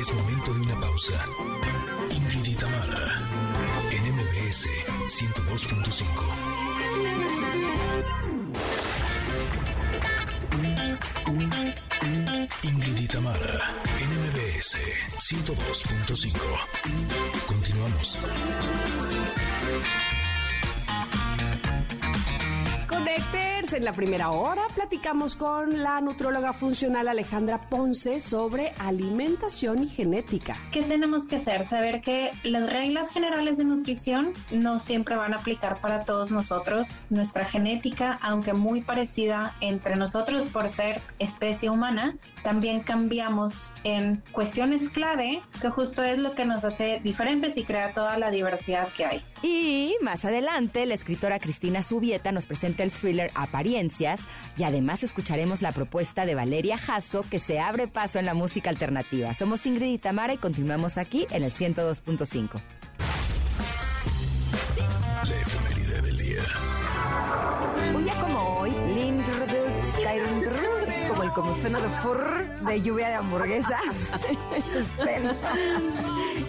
Es 0.00 0.12
momento 0.12 0.52
de 0.52 0.60
una 0.62 0.80
pausa. 0.80 1.14
102.5. 5.22 6.02
Ingrid 12.62 12.98
y 12.98 13.06
Tamara, 13.06 13.74
NMBS 14.00 14.78
102.5. 15.18 16.32
Continuamos. 17.46 18.18
Conecters, 23.72 23.74
en 23.74 23.84
la 23.84 23.92
primera 23.92 24.30
hora 24.30 24.62
platicamos 24.74 25.36
con 25.36 25.82
la 25.82 26.00
nutróloga 26.00 26.52
funcional 26.52 27.08
Alejandra 27.08 27.58
Ponce 27.68 28.20
sobre 28.20 28.72
alimentación 28.78 29.84
y 29.84 29.88
genética. 29.88 30.56
¿Qué 30.70 30.82
tenemos 30.82 31.26
que 31.26 31.36
hacer? 31.36 31.64
Saber 31.64 32.00
que 32.00 32.30
las 32.42 32.70
reglas 32.70 33.10
generales 33.10 33.58
de 33.58 33.64
nutrición 33.64 34.32
no 34.50 34.78
siempre 34.78 35.16
van 35.16 35.32
a 35.34 35.38
aplicar 35.38 35.80
para 35.80 36.00
todos 36.00 36.32
nosotros. 36.32 37.00
Nuestra 37.10 37.44
genética, 37.44 38.18
aunque 38.22 38.52
muy 38.52 38.82
parecida 38.82 39.54
entre 39.60 39.96
nosotros 39.96 40.48
por 40.48 40.68
ser 40.68 41.00
especie 41.18 41.70
humana, 41.70 42.16
también 42.42 42.80
cambiamos 42.80 43.72
en 43.84 44.22
cuestiones 44.32 44.90
clave, 44.90 45.42
que 45.60 45.70
justo 45.70 46.02
es 46.02 46.18
lo 46.18 46.34
que 46.34 46.44
nos 46.44 46.64
hace 46.64 47.00
diferentes 47.02 47.56
y 47.56 47.64
crea 47.64 47.92
toda 47.92 48.18
la 48.18 48.30
diversidad 48.30 48.88
que 48.88 49.04
hay. 49.06 49.24
Y 49.42 49.96
más 50.00 50.24
adelante, 50.24 50.86
la 50.86 50.94
escritora 50.94 51.40
Cristina 51.40 51.82
Subieta 51.82 52.30
nos 52.30 52.46
presenta 52.46 52.84
el 52.84 52.92
thriller 52.92 53.32
Apariencias 53.34 54.20
y 54.56 54.62
además 54.62 55.02
escucharemos 55.02 55.62
la 55.62 55.72
propuesta 55.72 56.26
de 56.26 56.36
Valeria 56.36 56.78
Jasso 56.78 57.24
que 57.28 57.40
se 57.40 57.58
abre 57.58 57.88
paso 57.88 58.20
en 58.20 58.26
la 58.26 58.34
música 58.34 58.70
alternativa. 58.70 59.34
Somos 59.34 59.66
Ingrid 59.66 59.94
y 59.94 59.98
Tamara 59.98 60.34
y 60.34 60.38
continuamos 60.38 60.96
aquí 60.96 61.26
en 61.30 61.42
el 61.42 61.50
102.5. 61.50 62.60
como 71.34 71.48
comisiono 71.48 71.80
de 71.80 71.88
fur 71.88 72.48
de 72.66 72.82
lluvia 72.82 73.08
de 73.08 73.14
hamburguesas. 73.14 74.10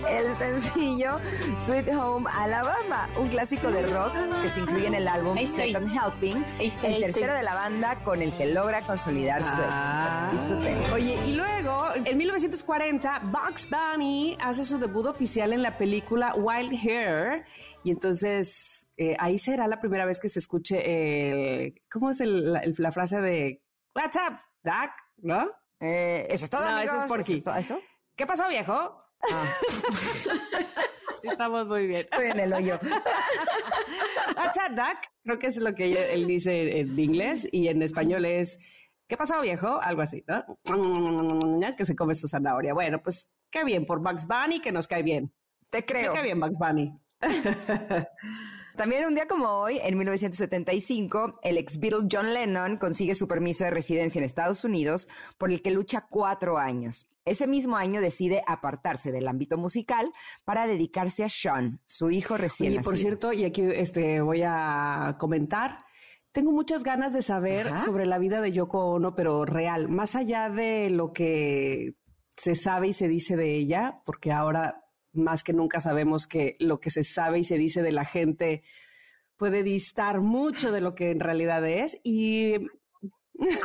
el 0.09 0.35
sencillo 0.35 1.19
Sweet 1.59 1.89
Home 1.93 2.29
Alabama, 2.31 3.09
un 3.17 3.27
clásico 3.29 3.71
de 3.71 3.85
rock 3.87 4.13
que 4.41 4.49
se 4.49 4.59
incluye 4.61 4.87
en 4.87 4.95
el 4.95 5.07
álbum 5.07 5.37
Second 5.37 5.89
Helping, 5.91 6.43
el 6.59 7.01
tercero 7.01 7.33
de 7.33 7.43
la 7.43 7.53
banda 7.53 7.95
con 8.03 8.21
el 8.21 8.31
que 8.33 8.47
logra 8.53 8.81
consolidar 8.81 9.41
su 9.41 9.47
éxito. 9.49 9.63
Ah. 9.69 10.29
Disfruten. 10.31 10.77
Oye, 10.93 11.17
y 11.25 11.33
luego, 11.33 11.87
en 12.05 12.17
1940, 12.17 13.21
Bugs 13.25 13.69
Bunny 13.69 14.37
hace 14.41 14.63
su 14.63 14.77
debut 14.79 15.05
oficial 15.05 15.53
en 15.53 15.61
la 15.61 15.77
película 15.77 16.33
Wild 16.35 16.73
Hair. 16.73 17.45
Y 17.85 17.91
entonces 17.91 18.87
eh, 18.97 19.15
ahí 19.19 19.37
será 19.37 19.67
la 19.67 19.81
primera 19.81 20.05
vez 20.05 20.19
que 20.19 20.29
se 20.29 20.39
escuche 20.39 21.65
el. 21.65 21.81
¿Cómo 21.91 22.09
es 22.11 22.21
el- 22.21 22.53
la, 22.53 22.59
el- 22.59 22.75
la 22.77 22.91
frase 22.93 23.19
de 23.19 23.61
What's 23.95 24.15
up, 24.15 24.37
Doc? 24.63 24.91
¿No? 25.17 25.51
Eh, 25.79 26.27
eso 26.29 26.45
es 26.45 26.49
todo, 26.49 26.69
No, 26.69 26.79
eso 26.79 27.03
es 27.03 27.07
por 27.07 27.19
aquí. 27.19 27.39
¿Eso? 27.39 27.55
¿Eso? 27.55 27.81
¿Qué 28.15 28.25
pasó, 28.25 28.47
viejo? 28.47 28.97
Ah. 29.31 29.53
Estamos 31.23 31.67
muy 31.67 31.87
bien. 31.87 32.01
Estoy 32.01 32.27
en 32.27 32.39
el 32.39 32.53
hoyo. 32.53 32.79
What's 34.37 34.57
up? 34.57 34.97
Creo 35.23 35.39
que 35.39 35.47
es 35.47 35.57
lo 35.57 35.73
que 35.73 36.13
él 36.13 36.27
dice 36.27 36.79
en 36.79 36.99
inglés 36.99 37.47
y 37.51 37.69
en 37.69 37.81
español 37.81 38.25
es 38.25 38.59
¿Qué 39.07 39.17
pasó, 39.17 39.41
viejo? 39.41 39.79
Algo 39.81 40.01
así, 40.01 40.23
¿no? 40.27 40.43
Que 41.77 41.85
se 41.85 41.95
come 41.95 42.15
su 42.15 42.27
zanahoria. 42.27 42.73
Bueno, 42.73 43.01
pues 43.01 43.35
qué 43.51 43.63
bien, 43.63 43.85
por 43.85 43.99
Bugs 44.01 44.27
Bunny 44.27 44.59
que 44.59 44.71
nos 44.71 44.87
cae 44.87 45.03
bien. 45.03 45.33
Te 45.69 45.85
creo. 45.85 46.13
Qué 46.13 46.21
bien, 46.23 46.39
Bugs 46.39 46.57
Bunny. 46.59 46.91
También 48.75 49.05
un 49.05 49.13
día 49.13 49.27
como 49.27 49.49
hoy, 49.49 49.79
en 49.83 49.97
1975, 49.97 51.39
el 51.43 51.57
ex 51.59 51.77
Beatle 51.79 52.07
John 52.11 52.33
Lennon 52.33 52.77
consigue 52.77 53.13
su 53.13 53.27
permiso 53.27 53.63
de 53.63 53.69
residencia 53.69 54.17
en 54.17 54.25
Estados 54.25 54.63
Unidos, 54.63 55.07
por 55.37 55.51
el 55.51 55.61
que 55.61 55.69
lucha 55.69 56.07
cuatro 56.09 56.57
años. 56.57 57.07
Ese 57.23 57.45
mismo 57.45 57.77
año 57.77 58.01
decide 58.01 58.41
apartarse 58.47 59.11
del 59.11 59.27
ámbito 59.27 59.57
musical 59.57 60.11
para 60.43 60.65
dedicarse 60.65 61.23
a 61.23 61.29
Sean, 61.29 61.81
su 61.85 62.09
hijo 62.09 62.35
recién 62.35 62.73
Y 62.73 62.79
por 62.79 62.97
cierto, 62.97 63.31
y 63.31 63.45
aquí 63.45 63.61
este, 63.61 64.21
voy 64.21 64.41
a 64.43 65.17
comentar, 65.19 65.77
tengo 66.31 66.51
muchas 66.51 66.83
ganas 66.83 67.13
de 67.13 67.21
saber 67.21 67.69
sobre 67.85 68.07
la 68.07 68.17
vida 68.17 68.41
de 68.41 68.51
Yoko 68.51 68.93
Ono, 68.93 69.13
pero 69.13 69.45
real, 69.45 69.87
más 69.87 70.15
allá 70.15 70.49
de 70.49 70.89
lo 70.89 71.13
que 71.13 71.93
se 72.35 72.55
sabe 72.55 72.87
y 72.87 72.93
se 72.93 73.07
dice 73.07 73.37
de 73.37 73.55
ella, 73.55 74.01
porque 74.03 74.31
ahora 74.31 74.82
más 75.13 75.43
que 75.43 75.53
nunca 75.53 75.79
sabemos 75.79 76.27
que 76.27 76.55
lo 76.59 76.79
que 76.79 76.89
se 76.89 77.03
sabe 77.03 77.39
y 77.39 77.43
se 77.43 77.57
dice 77.57 77.81
de 77.81 77.91
la 77.91 78.05
gente 78.05 78.63
puede 79.37 79.63
distar 79.63 80.21
mucho 80.21 80.71
de 80.71 80.81
lo 80.81 80.95
que 80.95 81.11
en 81.11 81.19
realidad 81.19 81.65
es. 81.67 81.99
Y 82.03 82.55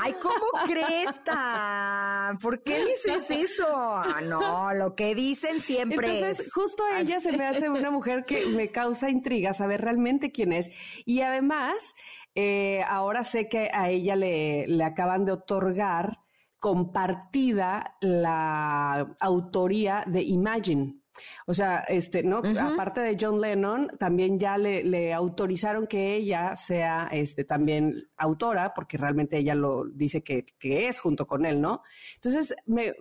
Ay, 0.03 0.15
¿cómo 0.21 0.47
crees, 0.67 1.21
¿Por 2.43 2.63
qué 2.63 2.85
dices 2.85 3.31
eso? 3.31 3.67
Ah, 3.69 4.21
no, 4.23 4.73
lo 4.75 4.95
que 4.95 5.15
dicen 5.15 5.61
siempre 5.61 6.19
Entonces, 6.19 6.51
justo 6.53 6.83
ella 6.97 7.21
se 7.21 7.33
me 7.33 7.47
hace 7.47 7.69
una 7.71 7.91
mujer 7.91 8.25
que 8.25 8.47
me 8.47 8.71
causa 8.71 9.11
intriga 9.11 9.53
saber 9.53 9.83
realmente 9.83 10.33
quién 10.33 10.53
es. 10.53 10.71
Y 11.05 11.21
además, 11.21 11.95
eh, 12.35 12.83
ahora 12.89 13.25
sé 13.25 13.49
que 13.49 13.71
a 13.73 13.91
ella 13.91 14.17
le, 14.17 14.67
le 14.67 14.85
acaban 14.85 15.25
de 15.25 15.33
otorgar 15.33 16.19
compartida 16.59 17.97
la 18.01 19.15
autoría 19.21 20.05
de 20.07 20.23
Imagine. 20.23 21.01
O 21.47 21.55
sea, 21.55 21.81
este, 21.89 22.23
¿no? 22.23 22.39
Aparte 22.39 23.01
de 23.01 23.17
John 23.21 23.41
Lennon, 23.41 23.91
también 23.99 24.39
ya 24.39 24.59
le, 24.59 25.13
autorizaron 25.13 25.87
que 25.87 26.15
ella 26.15 26.57
sea 26.57 27.09
este, 27.13 27.45
también 27.45 28.09
autora, 28.17 28.75
porque 28.75 28.97
realmente 28.99 29.39
ella 29.39 29.55
lo 29.55 29.85
dice 29.85 30.23
que, 30.23 30.45
es 30.61 31.01
junto 31.01 31.27
con 31.27 31.47
él, 31.47 31.61
¿no? 31.61 31.83
Entonces, 32.15 32.55
me. 32.67 32.95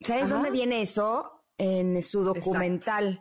¿Sabes 0.00 0.30
dónde 0.30 0.50
viene 0.50 0.82
eso? 0.82 1.44
En 1.58 2.02
su 2.02 2.22
documental. 2.22 3.20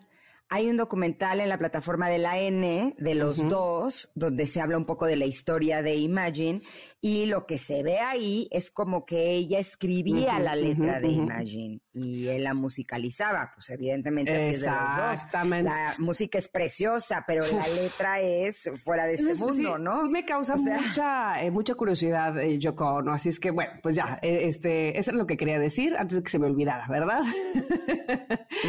Hay 0.52 0.68
un 0.68 0.78
documental 0.78 1.42
en 1.42 1.50
la 1.50 1.60
plataforma 1.60 2.10
de 2.10 2.18
la 2.18 2.40
N 2.40 2.96
de 2.98 3.16
los 3.16 3.48
dos, 3.48 4.10
donde 4.16 4.48
se 4.48 4.60
habla 4.60 4.78
un 4.78 4.86
poco 4.86 5.06
de 5.06 5.16
la 5.16 5.28
historia 5.28 5.84
de 5.84 5.96
Imagine, 5.96 6.62
y 7.02 7.28
lo 7.28 7.46
que 7.46 7.58
se 7.58 7.82
ve 7.84 8.00
ahí 8.00 8.48
es 8.52 8.72
como 8.72 9.06
que 9.06 9.32
ella 9.32 9.60
escribía 9.60 10.40
la 10.40 10.56
letra 10.56 11.00
de 11.00 11.08
Imagine 11.08 11.80
y 11.94 12.28
él 12.28 12.44
la 12.44 12.54
musicalizaba. 12.54 13.52
Pues 13.56 13.70
evidentemente 13.70 14.32
es 14.32 14.62
de 14.62 14.68
los 14.68 14.76
dos. 14.76 15.64
La 15.64 15.96
música 15.98 16.38
es 16.38 16.48
preciosa, 16.50 17.24
pero 17.26 17.46
la 17.48 17.68
letra 17.68 18.20
es 18.20 18.70
fuera 18.84 19.06
de 19.06 19.14
ese 19.16 19.36
mundo, 19.36 19.78
¿no? 19.78 20.04
Me 20.04 20.26
causa 20.26 20.56
mucha, 20.56 21.42
eh, 21.42 21.52
mucha 21.52 21.76
curiosidad, 21.76 22.38
eh, 22.40 22.58
Yoko, 22.58 23.02
¿no? 23.02 23.14
Así 23.14 23.30
es 23.30 23.40
que, 23.40 23.52
bueno, 23.52 23.72
pues 23.82 23.96
ya, 23.96 24.20
eh, 24.22 24.42
este, 24.44 24.98
eso 24.98 25.12
es 25.12 25.18
lo 25.18 25.26
que 25.26 25.38
quería 25.38 25.60
decir 25.60 25.96
antes 25.98 26.18
de 26.18 26.24
que 26.24 26.30
se 26.30 26.40
me 26.40 26.48
olvidara, 26.48 26.86
¿verdad? 26.88 27.22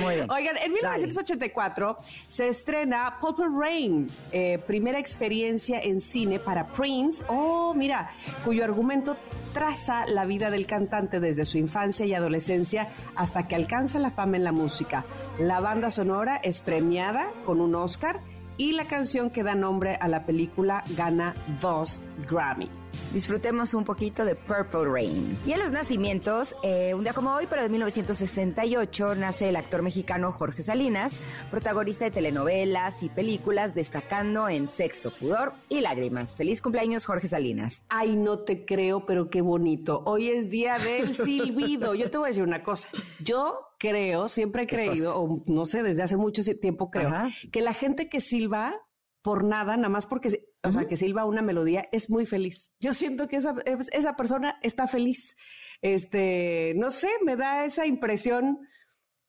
Muy 0.02 0.14
bien. 0.14 0.30
Oigan, 0.30 0.56
en 0.56 0.72
1984 0.72 1.96
se 2.28 2.48
estrena 2.48 3.18
Purple 3.20 3.46
Rain, 3.52 4.06
eh, 4.32 4.58
primera 4.66 4.98
experiencia 4.98 5.80
en 5.80 6.00
cine 6.00 6.38
para 6.38 6.66
Prince. 6.66 7.24
Oh, 7.28 7.74
mira, 7.74 8.10
cuyo 8.44 8.64
argumento 8.64 9.16
traza 9.52 10.06
la 10.06 10.24
vida 10.24 10.50
del 10.50 10.66
cantante 10.66 11.20
desde 11.20 11.44
su 11.44 11.58
infancia 11.58 12.06
y 12.06 12.14
adolescencia 12.14 12.88
hasta 13.16 13.48
que 13.48 13.56
alcanza 13.56 13.98
la 13.98 14.10
fama 14.10 14.36
en 14.36 14.44
la 14.44 14.52
música. 14.52 15.04
La 15.38 15.60
banda 15.60 15.90
sonora 15.90 16.36
es 16.36 16.60
premiada 16.60 17.30
con 17.44 17.60
un 17.60 17.74
Oscar 17.74 18.20
y 18.56 18.72
la 18.72 18.84
canción 18.84 19.30
que 19.30 19.42
da 19.42 19.54
nombre 19.54 19.96
a 19.96 20.08
la 20.08 20.24
película 20.26 20.84
gana 20.96 21.34
dos 21.60 22.00
Grammy. 22.28 22.79
Disfrutemos 23.12 23.74
un 23.74 23.84
poquito 23.84 24.24
de 24.24 24.36
Purple 24.36 24.84
Rain. 24.84 25.36
Y 25.44 25.52
en 25.52 25.58
los 25.58 25.72
nacimientos, 25.72 26.54
eh, 26.62 26.94
un 26.94 27.02
día 27.02 27.12
como 27.12 27.34
hoy, 27.34 27.46
pero 27.50 27.62
de 27.62 27.68
1968, 27.68 29.14
nace 29.16 29.48
el 29.48 29.56
actor 29.56 29.82
mexicano 29.82 30.30
Jorge 30.32 30.62
Salinas, 30.62 31.18
protagonista 31.50 32.04
de 32.04 32.12
telenovelas 32.12 33.02
y 33.02 33.08
películas, 33.08 33.74
destacando 33.74 34.48
en 34.48 34.68
Sexo, 34.68 35.10
Pudor 35.10 35.54
y 35.68 35.80
Lágrimas. 35.80 36.36
Feliz 36.36 36.62
cumpleaños, 36.62 37.04
Jorge 37.06 37.28
Salinas. 37.28 37.84
Ay, 37.88 38.16
no 38.16 38.40
te 38.40 38.64
creo, 38.64 39.06
pero 39.06 39.28
qué 39.28 39.40
bonito. 39.40 40.02
Hoy 40.06 40.28
es 40.28 40.50
día 40.50 40.78
del 40.78 41.14
silbido. 41.14 41.94
Yo 41.94 42.10
te 42.10 42.18
voy 42.18 42.26
a 42.26 42.28
decir 42.28 42.44
una 42.44 42.62
cosa. 42.62 42.88
Yo 43.18 43.58
creo, 43.78 44.28
siempre 44.28 44.64
he 44.64 44.66
creído, 44.66 45.16
o 45.16 45.42
no 45.46 45.64
sé, 45.64 45.82
desde 45.82 46.02
hace 46.02 46.16
mucho 46.16 46.42
tiempo 46.60 46.90
creo, 46.90 47.10
que 47.50 47.60
la 47.60 47.72
gente 47.72 48.08
que 48.08 48.20
silba 48.20 48.74
por 49.22 49.44
nada, 49.44 49.76
nada 49.76 49.88
más 49.88 50.06
porque, 50.06 50.28
o 50.62 50.72
sea, 50.72 50.86
que 50.86 50.96
silba 50.96 51.24
una 51.24 51.42
melodía, 51.42 51.88
es 51.92 52.08
muy 52.10 52.26
feliz. 52.26 52.72
Yo 52.80 52.94
siento 52.94 53.28
que 53.28 53.36
esa, 53.36 53.54
esa 53.92 54.16
persona 54.16 54.58
está 54.62 54.86
feliz. 54.86 55.36
Este, 55.82 56.74
no 56.76 56.90
sé, 56.90 57.10
me 57.24 57.36
da 57.36 57.64
esa 57.64 57.86
impresión 57.86 58.58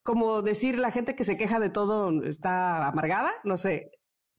como 0.03 0.41
decir 0.41 0.77
la 0.79 0.91
gente 0.91 1.15
que 1.15 1.23
se 1.23 1.37
queja 1.37 1.59
de 1.59 1.69
todo 1.69 2.23
está 2.23 2.87
amargada, 2.87 3.31
no 3.43 3.57
sé. 3.57 3.91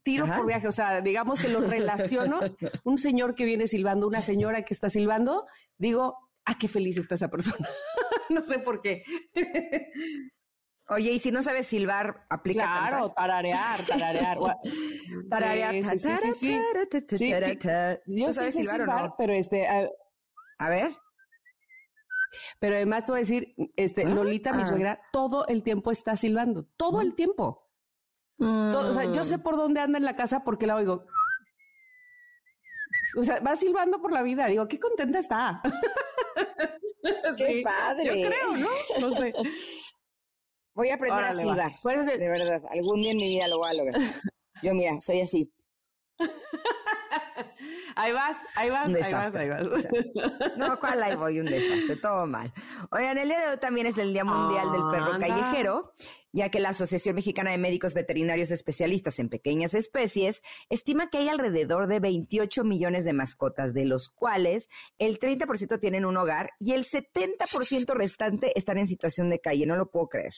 Tiro 0.03 0.25
por 0.25 0.45
viaje, 0.45 0.67
o 0.67 0.71
sea, 0.73 0.99
digamos 0.99 1.41
que 1.41 1.47
lo 1.47 1.61
relaciono. 1.61 2.41
Un 2.83 2.97
señor 2.97 3.35
que 3.35 3.45
viene 3.45 3.67
silbando, 3.67 4.07
una 4.07 4.21
señora 4.21 4.63
que 4.63 4.73
está 4.73 4.89
silbando, 4.89 5.45
digo, 5.77 6.17
ah, 6.45 6.57
qué 6.59 6.67
feliz 6.67 6.97
está 6.97 7.15
esa 7.15 7.29
persona. 7.29 7.67
no 8.29 8.43
sé 8.43 8.59
por 8.59 8.81
qué. 8.81 9.03
Oye, 10.89 11.11
y 11.11 11.19
si 11.19 11.31
no 11.31 11.41
sabes 11.41 11.67
silbar, 11.67 12.25
aplica 12.29 12.63
Claro, 12.63 13.13
tararear, 13.13 13.79
tararear. 13.85 14.37
tararear. 15.29 15.97
Sí, 15.97 16.09
sí, 16.17 16.33
sí, 16.33 16.59
Yo 18.07 18.33
sé 18.33 18.51
silbar, 18.51 18.81
o 18.81 18.85
no? 18.85 19.15
pero 19.17 19.33
este... 19.33 19.65
A 20.59 20.69
ver. 20.69 20.95
Pero 22.59 22.75
además 22.75 23.05
te 23.05 23.11
voy 23.11 23.19
a 23.19 23.21
decir, 23.21 23.55
este, 23.75 24.05
Lolita, 24.05 24.53
mi 24.53 24.63
ah. 24.63 24.65
suegra, 24.65 25.01
todo 25.11 25.47
el 25.47 25.63
tiempo 25.63 25.91
está 25.91 26.17
silbando. 26.17 26.65
Todo 26.77 27.01
el 27.01 27.15
tiempo. 27.15 27.57
o 28.39 28.93
sea, 28.93 29.05
yo 29.11 29.23
sé 29.23 29.39
por 29.39 29.55
dónde 29.55 29.79
anda 29.79 29.97
en 29.97 30.05
la 30.05 30.15
casa 30.15 30.43
porque 30.43 30.67
la 30.67 30.75
oigo. 30.75 31.05
O 33.15 33.23
sea, 33.23 33.39
va 33.39 33.55
silbando 33.55 34.01
por 34.01 34.11
la 34.11 34.23
vida. 34.23 34.47
Digo, 34.47 34.67
qué 34.67 34.79
contenta 34.79 35.19
está. 35.19 35.61
Qué 37.37 37.61
padre. 37.63 38.21
Yo 38.21 38.29
creo, 38.29 38.57
¿no? 38.57 38.69
No 39.01 39.15
sé. 39.15 39.33
Voy 40.73 40.89
a 40.89 40.95
aprender 40.95 41.23
a 41.23 41.33
silbar. 41.33 41.73
De 41.83 42.29
verdad, 42.29 42.63
algún 42.71 43.01
día 43.01 43.11
en 43.11 43.17
mi 43.17 43.27
vida 43.27 43.47
lo 43.47 43.59
voy 43.59 43.69
a 43.69 43.73
lograr. 43.73 44.01
Yo, 44.61 44.73
mira, 44.73 44.99
soy 45.01 45.21
así. 45.21 45.51
Ahí 47.95 48.11
vas, 48.11 48.37
ahí 48.55 48.71
vas, 48.71 48.87
ahí 48.87 49.13
vas, 49.13 49.35
ahí 49.35 49.49
vas. 49.49 49.87
no, 50.57 50.79
¿cuál 50.79 51.03
ahí 51.03 51.15
voy? 51.15 51.39
Un 51.39 51.45
desastre, 51.45 51.95
todo 51.95 52.25
mal. 52.25 52.51
Oigan, 52.89 53.19
el 53.19 53.27
día 53.27 53.39
de 53.41 53.47
hoy 53.49 53.57
también 53.57 53.85
es 53.85 53.97
el 53.99 54.13
Día 54.13 54.23
Mundial 54.25 54.71
del 54.71 54.81
Perro 54.89 55.19
Callejero, 55.19 55.93
ya 56.33 56.49
que 56.49 56.59
la 56.59 56.69
Asociación 56.69 57.15
Mexicana 57.15 57.51
de 57.51 57.59
Médicos 57.59 57.93
Veterinarios 57.93 58.51
Especialistas 58.51 59.19
en 59.19 59.29
Pequeñas 59.29 59.75
Especies 59.75 60.41
estima 60.69 61.09
que 61.09 61.19
hay 61.19 61.29
alrededor 61.29 61.87
de 61.87 61.99
28 61.99 62.63
millones 62.63 63.05
de 63.05 63.13
mascotas, 63.13 63.73
de 63.73 63.85
los 63.85 64.09
cuales 64.09 64.67
el 64.97 65.19
30% 65.19 65.79
tienen 65.79 66.05
un 66.05 66.17
hogar 66.17 66.49
y 66.59 66.73
el 66.73 66.83
70% 66.85 67.93
restante 67.93 68.51
están 68.57 68.79
en 68.79 68.87
situación 68.87 69.29
de 69.29 69.39
calle. 69.39 69.67
No 69.67 69.77
lo 69.77 69.91
puedo 69.91 70.09
creer. 70.09 70.33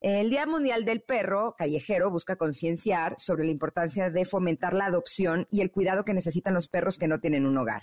El 0.00 0.30
Día 0.30 0.46
Mundial 0.46 0.84
del 0.84 1.02
Perro 1.02 1.54
Callejero 1.56 2.10
busca 2.10 2.36
concienciar 2.36 3.14
sobre 3.18 3.44
la 3.44 3.52
importancia 3.52 4.10
de 4.10 4.24
fomentar 4.24 4.74
la 4.74 4.86
adopción 4.86 5.46
y 5.50 5.60
el 5.60 5.70
cuidado 5.70 6.04
que 6.04 6.14
necesitan 6.14 6.54
los 6.54 6.68
perros 6.68 6.98
que 6.98 7.06
no 7.06 7.20
tienen 7.20 7.46
un 7.46 7.56
hogar. 7.56 7.82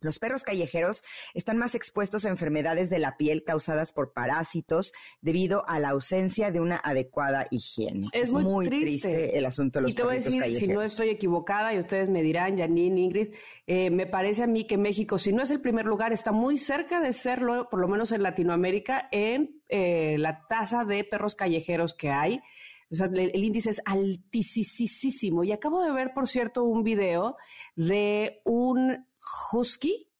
Los 0.00 0.18
perros 0.18 0.42
callejeros 0.42 1.02
están 1.34 1.58
más 1.58 1.74
expuestos 1.74 2.24
a 2.24 2.30
enfermedades 2.30 2.88
de 2.88 2.98
la 2.98 3.16
piel 3.18 3.44
causadas 3.44 3.92
por 3.92 4.12
parásitos 4.12 4.92
debido 5.20 5.68
a 5.68 5.78
la 5.78 5.90
ausencia 5.90 6.50
de 6.50 6.60
una 6.60 6.76
adecuada 6.76 7.46
higiene. 7.50 8.08
Es 8.12 8.32
muy, 8.32 8.68
triste. 8.68 9.36
el 9.36 9.44
asunto 9.44 9.78
de 9.78 9.82
los 9.82 9.92
y 9.92 9.94
te 9.94 10.02
voy 10.02 10.12
a 10.12 10.18
decir, 10.18 10.42
Si 10.54 10.68
no 10.68 10.82
estoy 10.82 11.10
equivocada 11.10 11.74
y 11.74 11.78
ustedes 11.78 12.08
me 12.08 12.22
dirán, 12.22 12.56
Janine, 12.56 12.98
Ingrid, 13.00 13.34
eh, 13.66 13.90
me 13.90 14.06
parece 14.06 14.42
a 14.42 14.46
mí 14.46 14.66
que 14.66 14.78
México, 14.78 15.18
si 15.18 15.32
no 15.32 15.42
es 15.42 15.50
el 15.50 15.60
primer 15.60 15.84
lugar, 15.84 16.12
está 16.12 16.32
muy 16.32 16.56
cerca 16.56 17.00
de 17.00 17.12
serlo, 17.12 17.68
por 17.68 17.80
lo 17.80 17.88
menos 17.88 18.12
en 18.12 18.22
Latinoamérica, 18.22 19.08
en 19.12 19.60
eh, 19.68 20.16
la 20.18 20.46
tasa 20.48 20.84
de 20.84 21.04
perros 21.04 21.34
callejeros 21.34 21.94
que 21.94 22.08
hay. 22.08 22.40
O 22.90 22.94
sea, 22.94 23.06
el, 23.06 23.30
el, 23.34 23.44
índice 23.44 23.70
es 23.70 23.82
altísimo. 23.84 25.44
Y 25.44 25.52
acabo 25.52 25.82
de 25.82 25.92
ver, 25.92 26.12
por 26.12 26.26
cierto, 26.26 26.64
un 26.64 26.82
video 26.82 27.36
de 27.76 28.40
un 28.44 29.06
husky 29.52 30.10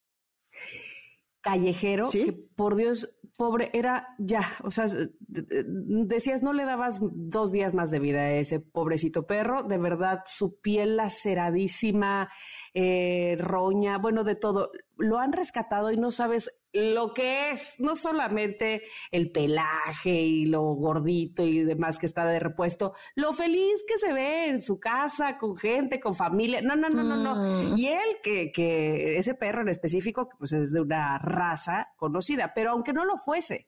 callejero 1.40 2.08
que 2.10 2.32
por 2.32 2.76
Dios, 2.76 3.16
pobre, 3.36 3.70
era 3.72 4.14
ya, 4.18 4.46
o 4.62 4.70
sea, 4.70 4.86
decías, 5.26 6.42
no 6.42 6.52
le 6.52 6.64
dabas 6.64 6.98
dos 7.00 7.52
días 7.52 7.72
más 7.72 7.90
de 7.90 7.98
vida 7.98 8.20
a 8.20 8.32
ese 8.34 8.60
pobrecito 8.60 9.26
perro, 9.26 9.62
de 9.62 9.78
verdad, 9.78 10.20
su 10.26 10.60
piel 10.60 10.96
laceradísima, 10.96 12.30
eh, 12.74 13.36
roña, 13.40 13.98
bueno, 13.98 14.24
de 14.24 14.36
todo. 14.36 14.70
Lo 14.96 15.18
han 15.18 15.32
rescatado 15.32 15.90
y 15.90 15.96
no 15.96 16.10
sabes 16.10 16.52
lo 16.72 17.12
que 17.14 17.50
es, 17.50 17.80
no 17.80 17.96
solamente 17.96 18.82
el 19.10 19.30
pelaje 19.30 20.10
y 20.10 20.44
lo 20.44 20.62
gordito 20.74 21.42
y 21.44 21.64
demás 21.64 21.98
que 21.98 22.06
está 22.06 22.24
de 22.26 22.38
repuesto, 22.38 22.94
lo 23.16 23.32
feliz 23.32 23.84
que 23.86 23.98
se 23.98 24.12
ve 24.12 24.48
en 24.48 24.62
su 24.62 24.78
casa, 24.78 25.38
con 25.38 25.56
gente, 25.56 26.00
con 26.00 26.14
familia. 26.14 26.62
No, 26.62 26.76
no, 26.76 26.88
no, 26.88 27.02
no, 27.02 27.16
no. 27.16 27.72
Mm. 27.72 27.78
Y 27.78 27.88
él, 27.88 28.18
que, 28.22 28.52
que 28.52 29.18
ese 29.18 29.34
perro 29.34 29.62
en 29.62 29.68
específico, 29.68 30.28
pues 30.38 30.52
es 30.52 30.72
de 30.72 30.80
una 30.80 31.18
raza 31.18 31.88
conocida, 31.96 32.52
pero 32.54 32.70
aunque 32.70 32.92
no 32.92 33.04
lo 33.04 33.16
fuese, 33.16 33.66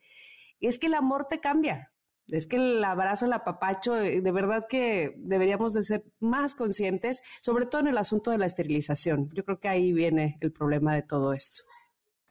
es 0.61 0.79
que 0.79 0.87
el 0.87 0.95
amor 0.95 1.27
te 1.29 1.41
cambia. 1.41 1.93
Es 2.29 2.47
que 2.47 2.57
el 2.57 2.83
abrazo, 2.85 3.27
el 3.27 3.33
apapacho, 3.33 3.97
eh, 3.97 4.21
de 4.21 4.33
verdad 4.33 4.67
que 4.69 5.13
deberíamos 5.19 5.75
de 5.75 5.83
ser 5.83 6.05
más 6.21 6.55
conscientes, 6.55 7.21
sobre 7.41 7.67
todo 7.67 7.83
en 7.83 7.89
el 7.89 7.99
asunto 7.99 8.31
de 8.31 8.39
la 8.39 8.47
esterilización. 8.47 9.29
Yo 9.35 9.45
creo 9.45 9.59
que 9.59 9.69
ahí 9.69 9.93
viene 9.93 10.39
el 10.41 10.53
problema 10.53 10.95
de 10.95 11.03
todo 11.03 11.33
esto. 11.33 11.65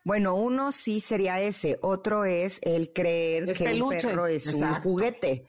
Bueno, 0.03 0.35
uno 0.35 0.71
sí 0.71 0.99
sería 0.99 1.39
ese, 1.41 1.77
otro 1.81 2.25
es 2.25 2.59
el 2.63 2.91
creer 2.91 3.53
que 3.53 3.65
el 3.65 3.83
perro 3.87 4.25
es 4.27 4.47
un 4.47 4.73
juguete. 4.75 5.45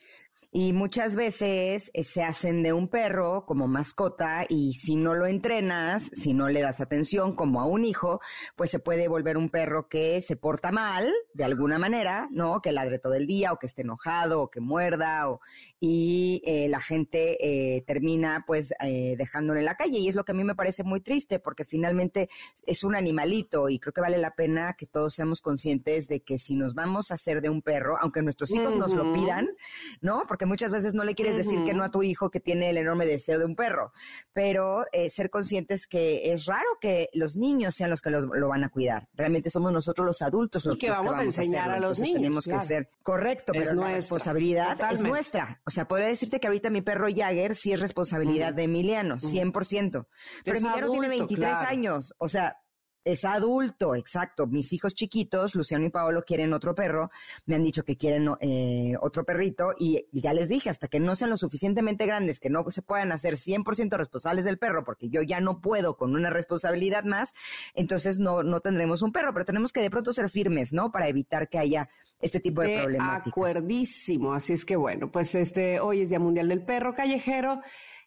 Y 0.54 0.74
muchas 0.74 1.16
veces 1.16 1.90
eh, 1.94 2.04
se 2.04 2.22
hacen 2.22 2.62
de 2.62 2.74
un 2.74 2.88
perro 2.88 3.46
como 3.46 3.68
mascota 3.68 4.44
y 4.46 4.74
si 4.74 4.96
no 4.96 5.14
lo 5.14 5.24
entrenas, 5.24 6.10
si 6.12 6.34
no 6.34 6.50
le 6.50 6.60
das 6.60 6.82
atención 6.82 7.34
como 7.34 7.62
a 7.62 7.64
un 7.64 7.86
hijo, 7.86 8.20
pues 8.54 8.68
se 8.68 8.78
puede 8.78 9.08
volver 9.08 9.38
un 9.38 9.48
perro 9.48 9.88
que 9.88 10.20
se 10.20 10.36
porta 10.36 10.70
mal 10.70 11.10
de 11.32 11.44
alguna 11.44 11.78
manera, 11.78 12.28
¿no? 12.32 12.60
Que 12.60 12.70
ladre 12.70 12.98
todo 12.98 13.14
el 13.14 13.26
día 13.26 13.50
o 13.54 13.58
que 13.58 13.66
esté 13.66 13.80
enojado 13.80 14.42
o 14.42 14.50
que 14.50 14.60
muerda 14.60 15.30
o, 15.30 15.40
y 15.80 16.42
eh, 16.44 16.68
la 16.68 16.80
gente 16.80 17.38
eh, 17.40 17.80
termina 17.86 18.44
pues 18.46 18.74
dejándolo 19.16 19.58
en 19.58 19.64
la 19.64 19.76
calle 19.76 19.98
y 19.98 20.08
es 20.08 20.14
lo 20.14 20.24
que 20.24 20.32
a 20.32 20.34
mí 20.34 20.44
me 20.44 20.54
parece 20.54 20.84
muy 20.84 21.00
triste 21.00 21.38
porque 21.38 21.64
finalmente 21.64 22.28
es 22.66 22.84
un 22.84 22.94
animalito 22.94 23.70
y 23.70 23.78
creo 23.78 23.92
que 23.92 24.00
vale 24.02 24.18
la 24.18 24.34
pena 24.34 24.74
que 24.74 24.86
todos 24.86 25.14
seamos 25.14 25.40
conscientes 25.40 26.08
de 26.08 26.20
que 26.20 26.36
si 26.36 26.54
nos 26.54 26.74
vamos 26.74 27.10
a 27.10 27.14
hacer 27.14 27.40
de 27.40 27.48
un 27.48 27.62
perro, 27.62 27.96
aunque 28.00 28.20
nuestros 28.20 28.50
hijos 28.50 28.76
nos 28.76 28.92
lo 28.92 29.12
pidan, 29.14 29.48
¿no? 30.00 30.24
Porque 30.28 30.41
muchas 30.46 30.70
veces 30.70 30.94
no 30.94 31.04
le 31.04 31.14
quieres 31.14 31.36
decir 31.36 31.64
que 31.64 31.74
no 31.74 31.84
a 31.84 31.90
tu 31.90 32.02
hijo 32.02 32.30
que 32.30 32.40
tiene 32.40 32.70
el 32.70 32.76
enorme 32.76 33.06
deseo 33.06 33.38
de 33.38 33.44
un 33.44 33.56
perro, 33.56 33.92
pero 34.32 34.84
eh, 34.92 35.10
ser 35.10 35.30
conscientes 35.30 35.86
que 35.86 36.32
es 36.32 36.46
raro 36.46 36.78
que 36.80 37.08
los 37.12 37.36
niños 37.36 37.74
sean 37.74 37.90
los 37.90 38.00
que 38.00 38.10
lo 38.10 38.48
van 38.48 38.64
a 38.64 38.68
cuidar. 38.68 39.08
Realmente 39.14 39.50
somos 39.50 39.72
nosotros 39.72 40.06
los 40.06 40.22
adultos 40.22 40.64
los, 40.64 40.76
que, 40.76 40.90
vamos 40.90 41.18
a 41.18 41.22
enseñar 41.22 41.70
a, 41.70 41.80
los 41.80 42.00
niños. 42.00 42.16
Tenemos 42.16 42.44
que 42.46 42.60
ser 42.60 42.90
correcto, 43.02 43.52
pero 43.52 43.74
la 43.74 43.92
responsabilidad 43.92 44.78
es 44.92 45.02
nuestra. 45.02 45.60
O 45.64 45.70
sea, 45.70 45.86
podría 45.88 46.08
decirte 46.08 46.40
que 46.40 46.46
ahorita 46.46 46.70
mi 46.70 46.82
perro 46.82 47.06
Jagger 47.14 47.54
sí 47.54 47.72
es 47.72 47.80
responsabilidad 47.80 48.54
de 48.54 48.64
Emiliano, 48.64 49.16
100%. 49.16 50.06
Pero 50.44 50.56
Emiliano 50.56 50.90
tiene 50.90 51.08
23 51.08 51.54
años. 51.54 52.14
O 52.18 52.28
sea, 52.28 52.61
es 53.04 53.24
adulto, 53.24 53.94
exacto. 53.94 54.46
Mis 54.46 54.72
hijos 54.72 54.94
chiquitos, 54.94 55.54
Luciano 55.54 55.84
y 55.84 55.90
Paolo, 55.90 56.22
quieren 56.22 56.52
otro 56.52 56.74
perro. 56.74 57.10
Me 57.46 57.54
han 57.56 57.64
dicho 57.64 57.84
que 57.84 57.96
quieren 57.96 58.28
eh, 58.40 58.94
otro 59.00 59.24
perrito 59.24 59.74
y 59.78 60.06
ya 60.12 60.32
les 60.32 60.48
dije, 60.48 60.70
hasta 60.70 60.88
que 60.88 61.00
no 61.00 61.16
sean 61.16 61.30
lo 61.30 61.36
suficientemente 61.36 62.06
grandes, 62.06 62.40
que 62.40 62.50
no 62.50 62.64
se 62.68 62.82
puedan 62.82 63.12
hacer 63.12 63.34
100% 63.34 63.96
responsables 63.96 64.44
del 64.44 64.58
perro, 64.58 64.84
porque 64.84 65.08
yo 65.08 65.22
ya 65.22 65.40
no 65.40 65.60
puedo 65.60 65.96
con 65.96 66.14
una 66.14 66.30
responsabilidad 66.30 67.04
más, 67.04 67.34
entonces 67.74 68.18
no, 68.18 68.42
no 68.42 68.60
tendremos 68.60 69.02
un 69.02 69.12
perro, 69.12 69.32
pero 69.32 69.44
tenemos 69.44 69.72
que 69.72 69.80
de 69.80 69.90
pronto 69.90 70.12
ser 70.12 70.28
firmes, 70.28 70.72
¿no? 70.72 70.92
Para 70.92 71.08
evitar 71.08 71.48
que 71.48 71.58
haya 71.58 71.88
este 72.20 72.40
tipo 72.40 72.62
de, 72.62 72.68
de 72.68 72.82
problemáticas. 72.82 73.32
Acuerdísimo. 73.32 74.32
Así 74.32 74.52
es 74.52 74.64
que 74.64 74.76
bueno, 74.76 75.10
pues 75.10 75.34
este, 75.34 75.80
hoy 75.80 76.02
es 76.02 76.08
Día 76.08 76.20
Mundial 76.20 76.48
del 76.48 76.64
Perro 76.64 76.94
Callejero 76.94 77.60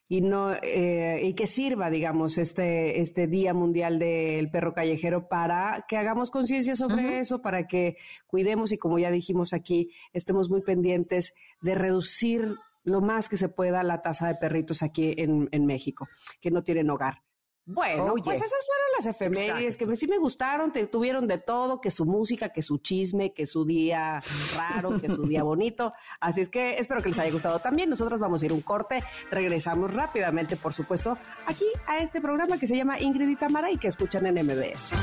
y 0.08 0.22
no 0.22 0.54
eh, 0.54 1.20
y 1.24 1.34
que 1.34 1.48
sirva 1.48 1.90
digamos 1.90 2.38
este 2.38 3.02
este 3.02 3.28
día 3.28 3.54
mundial 3.54 3.98
del 3.98 4.50
perro 4.52 4.74
callejero 4.74 5.28
para 5.28 5.86
que 5.88 5.98
hagamos 5.98 6.30
conciencia 6.30 6.76
sobre 6.76 7.20
eso 7.20 7.42
para 7.42 7.68
que 7.68 7.98
cuidemos 8.28 8.72
y 8.72 8.78
como 8.78 9.00
ya 9.00 9.10
dijimos 9.10 9.54
aquí 9.54 9.92
estemos 10.14 10.50
muy 10.50 10.62
pendientes 10.62 11.34
de 11.62 11.76
reducir 11.76 12.56
lo 12.84 13.02
más 13.02 13.30
que 13.30 13.38
se 13.38 13.50
pueda 13.50 13.82
la 13.82 14.02
tasa 14.02 14.28
de 14.28 14.36
perritos 14.36 14.84
aquí 14.84 15.16
en, 15.18 15.50
en 15.52 15.66
México 15.66 16.08
que 16.40 16.52
no 16.52 16.64
tienen 16.64 16.90
hogar 16.92 17.24
bueno, 17.66 18.14
pues 18.24 18.28
esas 18.28 18.66
fueron 18.66 18.88
las 18.96 19.06
efemérides 19.08 19.76
que 19.76 19.96
sí 19.96 20.08
me 20.08 20.20
gustaron, 20.20 20.72
te, 20.72 20.86
tuvieron 20.86 21.28
de 21.28 21.40
todo, 21.40 21.82
que 21.82 21.90
su 21.90 22.06
música, 22.06 22.50
que 22.50 22.62
su 22.62 22.78
chisme, 22.78 23.34
que 23.34 23.48
su 23.48 23.66
día 23.66 24.22
raro, 24.56 25.00
que 25.00 25.10
su 25.10 25.24
día 25.24 25.42
bonito. 25.44 25.94
Así 26.20 26.42
es 26.42 26.50
que 26.50 26.78
espero 26.78 27.02
que 27.02 27.10
les 27.10 27.20
haya 27.20 27.32
gustado 27.32 27.60
también. 27.60 27.90
Nosotros 27.90 28.20
vamos 28.20 28.44
a 28.44 28.46
ir 28.46 28.54
un 28.54 28.62
corte, 28.62 29.04
regresamos 29.32 29.94
rápidamente, 29.94 30.56
por 30.58 30.74
supuesto, 30.74 31.18
aquí 31.48 31.66
a 31.88 31.98
este 31.98 32.22
programa 32.22 32.60
que 32.60 32.68
se 32.68 32.78
llama 32.78 33.00
Ingrid 33.00 33.30
y 33.30 33.36
Tamara 33.36 33.72
y 33.72 33.78
que 33.78 33.88
escuchan 33.88 34.28
en 34.28 34.46
MBS. 34.46 34.94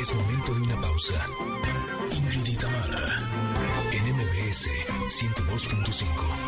Es 0.00 0.14
momento 0.14 0.54
de 0.54 0.60
una 0.62 0.80
pausa. 0.80 1.14
Ingrid 2.10 2.46
y 2.46 2.56
Tamara 2.56 2.98
en 3.92 4.14
MBS 4.14 4.68
102.5. 5.08 6.47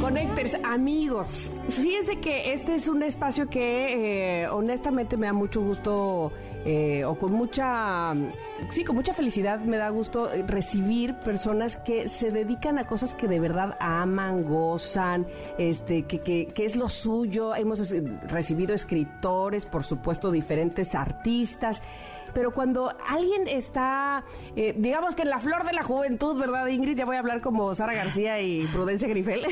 Connectors, 0.00 0.54
amigos, 0.64 1.50
fíjense 1.68 2.20
que 2.20 2.52
este 2.52 2.76
es 2.76 2.88
un 2.88 3.02
espacio 3.02 3.48
que 3.48 4.42
eh, 4.42 4.48
honestamente 4.48 5.16
me 5.16 5.26
da 5.26 5.32
mucho 5.32 5.60
gusto 5.60 6.32
eh, 6.64 7.04
o 7.04 7.18
con 7.18 7.32
mucha, 7.32 8.14
sí, 8.70 8.84
con 8.84 8.96
mucha 8.96 9.12
felicidad 9.12 9.58
me 9.60 9.76
da 9.76 9.90
gusto 9.90 10.30
recibir 10.46 11.14
personas 11.16 11.76
que 11.76 12.08
se 12.08 12.30
dedican 12.30 12.78
a 12.78 12.86
cosas 12.86 13.14
que 13.14 13.26
de 13.26 13.40
verdad 13.40 13.76
aman, 13.80 14.44
gozan, 14.44 15.26
este, 15.58 16.04
que, 16.04 16.20
que, 16.20 16.46
que 16.46 16.64
es 16.64 16.76
lo 16.76 16.88
suyo. 16.88 17.54
Hemos 17.54 17.92
recibido 18.28 18.74
escritores, 18.74 19.66
por 19.66 19.84
supuesto, 19.84 20.30
diferentes 20.30 20.94
artistas 20.94 21.82
pero 22.38 22.52
cuando 22.52 22.94
alguien 23.04 23.48
está, 23.48 24.24
eh, 24.54 24.72
digamos 24.78 25.16
que 25.16 25.22
en 25.22 25.30
la 25.30 25.40
flor 25.40 25.66
de 25.66 25.72
la 25.72 25.82
juventud, 25.82 26.38
¿verdad, 26.38 26.68
Ingrid? 26.68 26.96
Ya 26.96 27.04
voy 27.04 27.16
a 27.16 27.18
hablar 27.18 27.40
como 27.40 27.74
Sara 27.74 27.94
García 27.94 28.40
y 28.40 28.64
Prudencia 28.66 29.08
Grifel. 29.08 29.44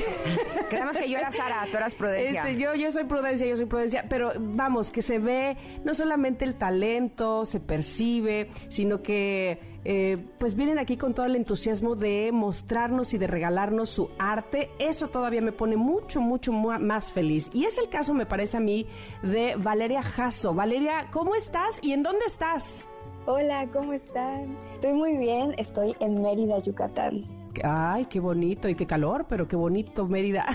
Quedamos 0.70 0.97
que 0.97 1.11
yo 1.11 1.18
era 1.18 1.32
Sara, 1.32 1.66
tú 1.68 1.78
eras 1.78 1.97
Prudencia. 1.97 2.47
Este, 2.47 2.62
yo, 2.62 2.76
yo 2.76 2.93
soy 2.93 3.03
Prudencia, 3.03 3.45
yo 3.45 3.57
soy 3.57 3.66
Prudencia, 3.66 4.05
pero 4.09 4.34
vamos, 4.39 4.91
que 4.91 5.03
se 5.03 5.18
ve 5.18 5.57
no 5.84 5.95
solamente 5.95 6.45
el 6.45 6.55
talento, 6.55 7.45
se 7.45 7.59
percibe, 7.59 8.51
sino 8.68 9.03
que 9.03 9.59
eh, 9.89 10.18
pues 10.39 10.57
vienen 10.57 10.80
aquí 10.80 10.97
con 10.97 11.14
todo 11.14 11.26
el 11.26 11.37
entusiasmo 11.37 11.95
de 11.95 12.32
mostrarnos 12.32 13.14
y 13.14 13.18
de 13.18 13.28
regalarnos 13.28 13.89
su 13.89 14.11
arte. 14.18 14.68
Eso 14.80 15.07
todavía 15.07 15.41
me 15.41 15.53
pone 15.53 15.76
mucho, 15.76 16.20
mucho 16.20 16.51
más 16.51 17.12
feliz. 17.12 17.51
Y 17.55 17.66
es 17.66 17.78
el 17.78 17.89
caso, 17.89 18.12
me 18.12 18.26
parece 18.26 18.57
a 18.57 18.61
mí, 18.61 18.87
de 19.22 19.55
Valeria 19.55 20.03
Jasso. 20.03 20.55
Valeria, 20.55 21.09
¿cómo 21.12 21.37
estás 21.37 21.78
y 21.82 21.93
en 21.93 22.03
dónde 22.03 22.24
estás? 22.26 22.89
Hola, 23.26 23.68
¿cómo 23.72 23.93
están? 23.93 24.57
Estoy 24.74 24.95
muy 24.95 25.16
bien, 25.18 25.55
estoy 25.57 25.95
en 26.01 26.20
Mérida, 26.20 26.59
Yucatán. 26.59 27.36
Ay, 27.64 28.07
qué 28.07 28.20
bonito 28.20 28.68
y 28.68 28.74
qué 28.74 28.86
calor, 28.86 29.26
pero 29.28 29.46
qué 29.46 29.57
bonito 29.57 30.07
Mérida. 30.07 30.46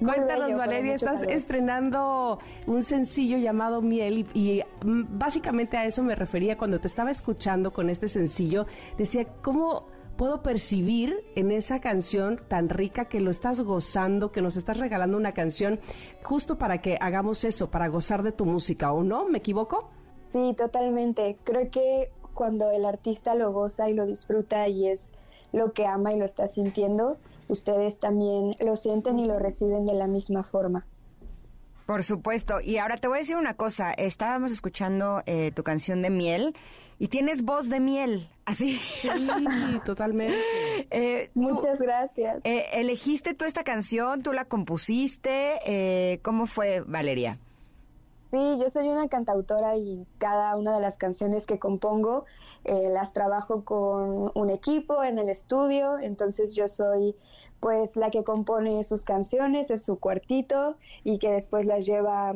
Cuéntanos, 0.00 0.54
Valeria, 0.56 0.94
estás 0.94 1.22
estrenando 1.22 2.38
un 2.66 2.82
sencillo 2.82 3.38
llamado 3.38 3.82
Miel 3.82 4.26
y, 4.34 4.62
mm, 4.84 5.18
básicamente 5.18 5.76
a 5.76 5.84
eso 5.84 6.02
me 6.02 6.14
refería 6.14 6.56
cuando 6.56 6.80
te 6.80 6.86
estaba 6.86 7.10
escuchando 7.10 7.72
con 7.72 7.90
este 7.90 8.08
sencillo. 8.08 8.66
Decía, 8.96 9.26
¿cómo 9.42 9.86
puedo 10.16 10.42
percibir 10.42 11.24
en 11.34 11.50
esa 11.50 11.80
canción 11.80 12.40
tan 12.48 12.68
rica 12.68 13.06
que 13.06 13.20
lo 13.20 13.30
estás 13.30 13.60
gozando, 13.60 14.32
que 14.32 14.42
nos 14.42 14.56
estás 14.56 14.78
regalando 14.78 15.16
una 15.16 15.32
canción 15.32 15.80
justo 16.22 16.58
para 16.58 16.80
que 16.80 16.98
hagamos 17.00 17.44
eso, 17.44 17.70
para 17.70 17.88
gozar 17.88 18.22
de 18.22 18.32
tu 18.32 18.44
música, 18.44 18.92
¿o 18.92 19.02
no? 19.02 19.26
¿Me 19.26 19.38
equivoco? 19.38 19.90
Sí, 20.28 20.54
totalmente. 20.56 21.36
Creo 21.44 21.70
que 21.70 22.10
cuando 22.34 22.70
el 22.70 22.84
artista 22.84 23.34
lo 23.34 23.52
goza 23.52 23.90
y 23.90 23.94
lo 23.94 24.06
disfruta 24.06 24.68
y 24.68 24.88
es 24.88 25.12
lo 25.52 25.72
que 25.72 25.86
ama 25.86 26.12
y 26.12 26.18
lo 26.18 26.24
está 26.24 26.46
sintiendo, 26.46 27.18
ustedes 27.48 27.98
también 27.98 28.56
lo 28.60 28.76
sienten 28.76 29.18
y 29.18 29.26
lo 29.26 29.38
reciben 29.38 29.86
de 29.86 29.94
la 29.94 30.06
misma 30.06 30.42
forma. 30.42 30.86
Por 31.86 32.04
supuesto. 32.04 32.60
Y 32.62 32.78
ahora 32.78 32.96
te 32.96 33.08
voy 33.08 33.18
a 33.18 33.20
decir 33.20 33.36
una 33.36 33.54
cosa. 33.54 33.92
Estábamos 33.92 34.52
escuchando 34.52 35.22
eh, 35.26 35.52
tu 35.54 35.62
canción 35.62 36.00
de 36.00 36.10
miel 36.10 36.54
y 36.98 37.08
tienes 37.08 37.42
voz 37.42 37.68
de 37.68 37.80
miel. 37.80 38.28
Así. 38.44 38.76
Sí, 38.76 39.08
totalmente. 39.84 40.34
Eh, 40.90 41.30
Muchas 41.34 41.78
gracias. 41.78 42.40
Eh, 42.44 42.64
¿Elegiste 42.74 43.34
tú 43.34 43.44
esta 43.44 43.64
canción? 43.64 44.22
¿Tú 44.22 44.32
la 44.32 44.44
compusiste? 44.44 46.18
¿Cómo 46.22 46.46
fue, 46.46 46.80
Valeria? 46.80 47.38
Sí, 48.30 48.38
yo 48.58 48.70
soy 48.70 48.88
una 48.88 49.08
cantautora 49.08 49.76
y 49.76 50.06
cada 50.16 50.56
una 50.56 50.74
de 50.74 50.80
las 50.80 50.96
canciones 50.96 51.46
que 51.46 51.58
compongo 51.58 52.24
eh, 52.64 52.88
las 52.90 53.12
trabajo 53.12 53.64
con 53.64 54.30
un 54.34 54.50
equipo 54.50 55.02
en 55.04 55.18
el 55.18 55.28
estudio, 55.28 55.98
entonces 55.98 56.54
yo 56.54 56.68
soy 56.68 57.14
pues 57.60 57.94
la 57.94 58.10
que 58.10 58.24
compone 58.24 58.82
sus 58.82 59.04
canciones 59.04 59.70
es 59.70 59.84
su 59.84 59.96
cuartito 60.00 60.76
y 61.04 61.18
que 61.18 61.30
después 61.30 61.64
las 61.64 61.86
lleva, 61.86 62.34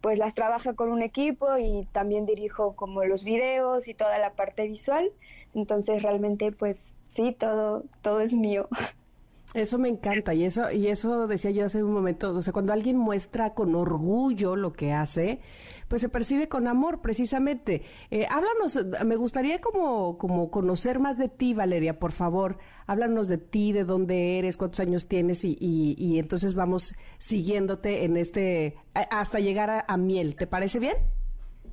pues 0.00 0.20
las 0.20 0.34
trabaja 0.34 0.74
con 0.74 0.92
un 0.92 1.02
equipo 1.02 1.58
y 1.58 1.88
también 1.90 2.26
dirijo 2.26 2.76
como 2.76 3.02
los 3.02 3.24
videos 3.24 3.88
y 3.88 3.94
toda 3.94 4.18
la 4.18 4.34
parte 4.34 4.68
visual. 4.68 5.10
Entonces 5.52 6.02
realmente 6.02 6.52
pues 6.52 6.94
sí, 7.08 7.32
todo, 7.36 7.82
todo 8.02 8.20
es 8.20 8.32
mío. 8.32 8.68
Eso 9.54 9.78
me 9.78 9.88
encanta 9.88 10.34
y 10.34 10.44
eso 10.44 10.70
y 10.70 10.88
eso 10.88 11.26
decía 11.26 11.50
yo 11.50 11.64
hace 11.64 11.82
un 11.82 11.92
momento, 11.92 12.36
o 12.36 12.42
sea, 12.42 12.52
cuando 12.52 12.74
alguien 12.74 12.98
muestra 12.98 13.54
con 13.54 13.74
orgullo 13.74 14.56
lo 14.56 14.74
que 14.74 14.92
hace, 14.92 15.40
pues 15.88 16.02
se 16.02 16.10
percibe 16.10 16.48
con 16.48 16.66
amor, 16.66 17.00
precisamente. 17.00 17.82
Eh, 18.10 18.26
háblanos, 18.28 18.78
me 19.06 19.16
gustaría 19.16 19.62
como 19.62 20.18
como 20.18 20.50
conocer 20.50 20.98
más 20.98 21.16
de 21.16 21.30
ti, 21.30 21.54
Valeria, 21.54 21.98
por 21.98 22.12
favor. 22.12 22.58
Háblanos 22.86 23.28
de 23.28 23.38
ti, 23.38 23.72
de 23.72 23.84
dónde 23.84 24.38
eres, 24.38 24.58
cuántos 24.58 24.80
años 24.80 25.08
tienes 25.08 25.42
y, 25.44 25.56
y, 25.58 26.18
entonces 26.18 26.54
vamos 26.54 26.94
siguiéndote 27.16 28.04
en 28.04 28.18
este 28.18 28.76
hasta 28.92 29.40
llegar 29.40 29.70
a, 29.70 29.84
a 29.88 29.96
Miel. 29.96 30.36
¿Te 30.36 30.46
parece 30.46 30.78
bien? 30.78 30.96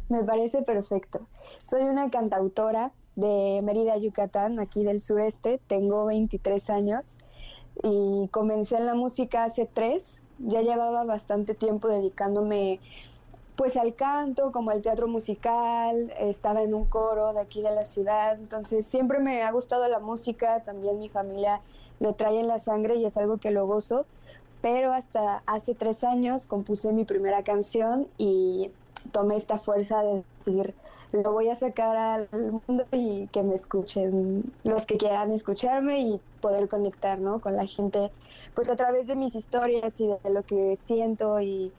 Me 0.07 0.23
parece 0.23 0.61
perfecto. 0.61 1.27
Soy 1.61 1.83
una 1.83 2.09
cantautora 2.09 2.93
de 3.15 3.59
Mérida, 3.63 3.97
Yucatán, 3.97 4.59
aquí 4.61 4.85
del 4.85 5.01
sureste. 5.01 5.59
Tengo 5.67 6.05
23 6.05 6.69
años 6.69 7.17
y 7.83 8.27
comencé 8.29 8.77
en 8.77 8.85
la 8.85 8.95
música 8.95 9.43
hace 9.43 9.65
tres. 9.71 10.21
Ya 10.39 10.61
llevaba 10.61 11.03
bastante 11.03 11.53
tiempo 11.53 11.87
dedicándome 11.87 12.79
pues 13.55 13.77
al 13.77 13.95
canto, 13.95 14.51
como 14.51 14.71
al 14.71 14.81
teatro 14.81 15.07
musical, 15.07 16.13
estaba 16.19 16.61
en 16.61 16.73
un 16.73 16.85
coro 16.85 17.33
de 17.33 17.39
aquí 17.39 17.61
de 17.61 17.71
la 17.71 17.85
ciudad, 17.85 18.37
entonces 18.37 18.85
siempre 18.85 19.19
me 19.19 19.43
ha 19.43 19.51
gustado 19.51 19.87
la 19.87 19.99
música, 19.99 20.61
también 20.63 20.99
mi 20.99 21.07
familia 21.07 21.61
lo 22.01 22.13
trae 22.13 22.39
en 22.39 22.47
la 22.47 22.59
sangre 22.59 22.95
y 22.95 23.05
es 23.05 23.15
algo 23.15 23.37
que 23.37 23.51
lo 23.51 23.65
gozo, 23.65 24.05
pero 24.61 24.91
hasta 24.91 25.41
hace 25.45 25.73
tres 25.73 26.03
años 26.03 26.45
compuse 26.45 26.91
mi 26.91 27.05
primera 27.05 27.43
canción 27.43 28.07
y 28.17 28.71
tomé 29.11 29.37
esta 29.37 29.57
fuerza 29.57 30.01
de 30.03 30.23
decir, 30.39 30.73
lo 31.11 31.31
voy 31.31 31.49
a 31.49 31.55
sacar 31.55 31.95
al 31.95 32.29
mundo 32.67 32.85
y 32.91 33.27
que 33.27 33.43
me 33.43 33.55
escuchen 33.55 34.51
los 34.63 34.85
que 34.85 34.97
quieran 34.97 35.31
escucharme 35.31 35.99
y 35.99 36.21
poder 36.41 36.67
conectar 36.67 37.19
¿no? 37.19 37.39
con 37.39 37.55
la 37.55 37.65
gente, 37.65 38.11
pues 38.53 38.69
a 38.69 38.75
través 38.75 39.07
de 39.07 39.15
mis 39.15 39.35
historias 39.35 39.99
y 39.99 40.07
de 40.07 40.29
lo 40.29 40.43
que 40.43 40.75
siento 40.75 41.39
y, 41.41 41.71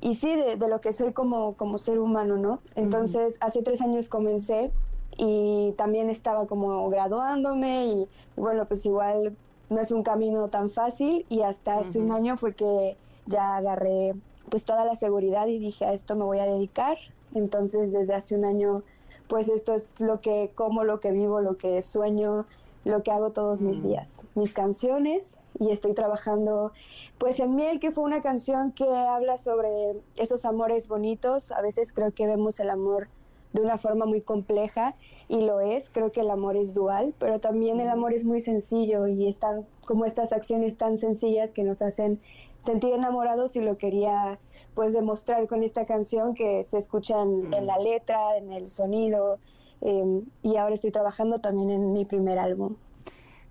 y 0.00 0.14
sí, 0.14 0.34
de, 0.34 0.56
lo 0.56 0.80
que 0.80 0.92
soy 0.92 1.12
como, 1.12 1.54
como 1.54 1.78
ser 1.78 1.98
humano, 1.98 2.36
¿no? 2.36 2.60
Entonces, 2.74 3.38
hace 3.40 3.62
tres 3.62 3.80
años 3.80 4.08
comencé 4.08 4.72
y 5.16 5.72
también 5.76 6.10
estaba 6.10 6.46
como 6.46 6.88
graduándome 6.90 7.86
y, 7.86 8.08
bueno, 8.36 8.66
pues 8.66 8.84
igual 8.84 9.36
no 9.70 9.80
es 9.80 9.90
un 9.90 10.02
camino 10.02 10.48
tan 10.48 10.70
fácil 10.70 11.24
y 11.28 11.42
hasta 11.42 11.78
hace 11.78 11.98
un 11.98 12.12
año 12.12 12.36
fue 12.36 12.54
que 12.54 12.96
ya 13.26 13.56
agarré 13.56 14.14
pues 14.50 14.64
toda 14.64 14.84
la 14.84 14.96
seguridad 14.96 15.46
y 15.46 15.58
dije 15.58 15.84
a 15.84 15.92
esto 15.92 16.16
me 16.16 16.24
voy 16.24 16.38
a 16.38 16.46
dedicar. 16.46 16.98
Entonces 17.34 17.92
desde 17.92 18.14
hace 18.14 18.34
un 18.34 18.44
año 18.44 18.82
pues 19.28 19.48
esto 19.48 19.74
es 19.74 19.98
lo 20.00 20.20
que 20.20 20.50
como, 20.54 20.84
lo 20.84 21.00
que 21.00 21.12
vivo, 21.12 21.40
lo 21.40 21.56
que 21.56 21.80
sueño, 21.82 22.46
lo 22.84 23.02
que 23.02 23.10
hago 23.10 23.30
todos 23.30 23.62
mis 23.62 23.78
mm. 23.78 23.88
días, 23.88 24.24
mis 24.34 24.52
canciones 24.52 25.36
y 25.58 25.70
estoy 25.70 25.94
trabajando 25.94 26.72
pues 27.18 27.38
en 27.40 27.54
Miel 27.54 27.78
que 27.80 27.92
fue 27.92 28.04
una 28.04 28.22
canción 28.22 28.72
que 28.72 28.88
habla 28.88 29.38
sobre 29.38 30.00
esos 30.16 30.44
amores 30.44 30.88
bonitos, 30.88 31.52
a 31.52 31.62
veces 31.62 31.92
creo 31.92 32.12
que 32.12 32.26
vemos 32.26 32.58
el 32.60 32.70
amor 32.70 33.08
de 33.52 33.60
una 33.60 33.78
forma 33.78 34.06
muy 34.06 34.20
compleja 34.20 34.94
y 35.28 35.40
lo 35.40 35.60
es, 35.60 35.88
creo 35.90 36.12
que 36.12 36.20
el 36.20 36.30
amor 36.30 36.56
es 36.56 36.74
dual, 36.74 37.14
pero 37.18 37.40
también 37.40 37.80
el 37.80 37.88
amor 37.88 38.12
es 38.12 38.24
muy 38.24 38.40
sencillo 38.40 39.06
y 39.06 39.26
están 39.28 39.66
como 39.86 40.04
estas 40.04 40.32
acciones 40.32 40.76
tan 40.76 40.96
sencillas 40.96 41.52
que 41.52 41.64
nos 41.64 41.82
hacen 41.82 42.20
sentir 42.58 42.92
enamorados 42.92 43.56
y 43.56 43.60
lo 43.60 43.76
quería 43.76 44.38
pues 44.74 44.92
demostrar 44.92 45.46
con 45.48 45.62
esta 45.62 45.86
canción 45.86 46.34
que 46.34 46.64
se 46.64 46.78
escucha 46.78 47.20
en, 47.22 47.66
la 47.66 47.78
letra, 47.78 48.36
en 48.36 48.52
el 48.52 48.68
sonido 48.68 49.38
em, 49.80 50.24
y 50.42 50.56
ahora 50.56 50.74
estoy 50.74 50.92
trabajando 50.92 51.38
también 51.38 51.70
en 51.70 51.92
mi 51.92 52.04
primer 52.04 52.38
álbum. 52.38 52.76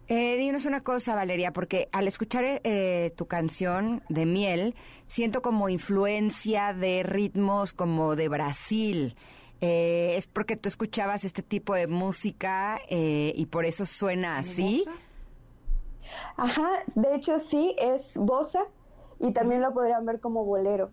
Eh, 0.08 0.36
dinos 0.38 0.66
una 0.66 0.82
cosa, 0.82 1.16
Valeria, 1.16 1.54
porque 1.54 1.88
al 1.92 2.08
escuchar 2.08 2.44
eh, 2.64 3.14
tu 3.16 3.28
canción 3.28 4.04
de 4.10 4.26
miel, 4.26 4.76
siento 5.08 5.42
como 5.42 5.70
influencia 5.70 6.74
de 6.74 7.04
ritmos 7.04 7.72
como 7.72 8.16
de 8.16 8.28
Brasil. 8.28 9.16
Eh, 9.62 10.16
¿Es 10.18 10.26
porque 10.26 10.56
tú 10.58 10.68
escuchabas 10.68 11.24
este 11.24 11.44
tipo 11.44 11.76
de 11.76 11.86
música 11.86 12.82
eh, 12.90 13.32
y 13.36 13.46
por 13.46 13.66
eso 13.66 13.86
suena 13.86 14.40
así? 14.40 14.84
Ajá, 16.36 16.84
de 16.96 17.16
hecho 17.16 17.40
sí, 17.40 17.76
es 17.78 18.18
bossa, 18.18 18.64
y 19.20 19.32
también 19.32 19.62
lo 19.62 19.72
podrían 19.72 20.04
ver 20.06 20.20
como 20.20 20.44
bolero. 20.44 20.90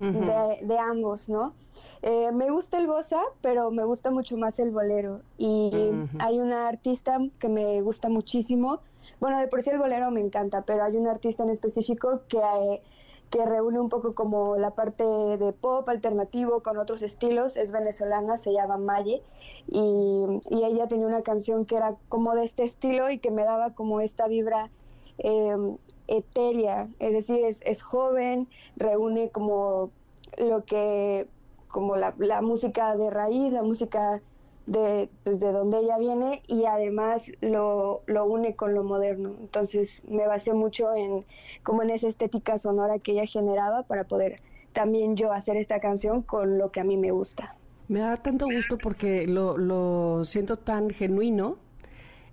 de, 0.00 0.78
ambos, 0.78 1.28
¿no? 1.28 1.52
Eh, 2.00 2.32
me 2.32 2.48
gusta 2.48 2.78
el 2.78 2.86
bossa, 2.86 3.20
pero 3.42 3.70
me 3.70 3.84
gusta 3.84 4.10
mucho 4.10 4.38
más 4.38 4.58
el 4.58 4.70
bolero. 4.70 5.20
Y 5.36 5.70
hay 6.18 6.38
una 6.38 6.68
artista 6.68 7.18
que 7.38 7.50
me 7.50 7.82
gusta 7.82 8.08
muchísimo. 8.08 8.80
Bueno, 9.20 9.38
de 9.38 9.46
por 9.46 9.60
sí 9.60 9.68
el 9.68 9.78
bolero 9.78 10.10
me 10.10 10.20
encanta, 10.20 10.62
pero 10.62 10.84
hay 10.84 10.96
un 10.96 11.06
artista 11.06 11.42
en 11.42 11.50
específico 11.50 12.22
que, 12.28 12.80
que 13.30 13.46
reúne 13.46 13.80
un 13.80 13.88
poco 13.88 14.14
como 14.14 14.56
la 14.56 14.72
parte 14.72 15.04
de 15.04 15.52
pop 15.52 15.88
alternativo 15.88 16.62
con 16.62 16.78
otros 16.78 17.02
estilos. 17.02 17.56
Es 17.56 17.70
venezolana, 17.70 18.36
se 18.36 18.52
llama 18.52 18.76
Maye. 18.76 19.22
Y, 19.68 20.24
y 20.50 20.64
ella 20.64 20.88
tenía 20.88 21.06
una 21.06 21.22
canción 21.22 21.64
que 21.64 21.76
era 21.76 21.96
como 22.08 22.34
de 22.34 22.44
este 22.44 22.64
estilo 22.64 23.10
y 23.10 23.18
que 23.18 23.30
me 23.30 23.44
daba 23.44 23.74
como 23.74 24.00
esta 24.00 24.26
vibra 24.26 24.70
eh, 25.18 25.56
etérea, 26.10 26.88
es 26.98 27.12
decir, 27.12 27.44
es, 27.44 27.60
es 27.64 27.82
joven, 27.82 28.48
reúne 28.76 29.30
como 29.30 29.90
lo 30.38 30.64
que, 30.64 31.28
como 31.68 31.96
la, 31.96 32.14
la 32.18 32.42
música 32.42 32.96
de 32.96 33.10
raíz, 33.10 33.52
la 33.52 33.62
música 33.62 34.20
de, 34.66 35.08
pues, 35.24 35.40
de 35.40 35.52
donde 35.52 35.78
ella 35.78 35.98
viene 35.98 36.42
y 36.46 36.64
además 36.64 37.30
lo, 37.40 38.02
lo, 38.06 38.24
une 38.26 38.54
con 38.54 38.74
lo 38.74 38.84
moderno. 38.84 39.34
Entonces 39.40 40.02
me 40.08 40.26
basé 40.26 40.52
mucho 40.52 40.94
en 40.94 41.24
como 41.62 41.82
en 41.82 41.90
esa 41.90 42.08
estética 42.08 42.58
sonora 42.58 42.98
que 42.98 43.12
ella 43.12 43.26
generaba 43.26 43.82
para 43.84 44.04
poder 44.04 44.40
también 44.72 45.16
yo 45.16 45.32
hacer 45.32 45.56
esta 45.56 45.80
canción 45.80 46.22
con 46.22 46.58
lo 46.58 46.70
que 46.70 46.80
a 46.80 46.84
mí 46.84 46.96
me 46.96 47.10
gusta. 47.10 47.56
Me 47.88 48.00
da 48.00 48.16
tanto 48.16 48.46
gusto 48.46 48.78
porque 48.78 49.26
lo, 49.26 49.58
lo 49.58 50.24
siento 50.24 50.56
tan 50.56 50.90
genuino 50.90 51.58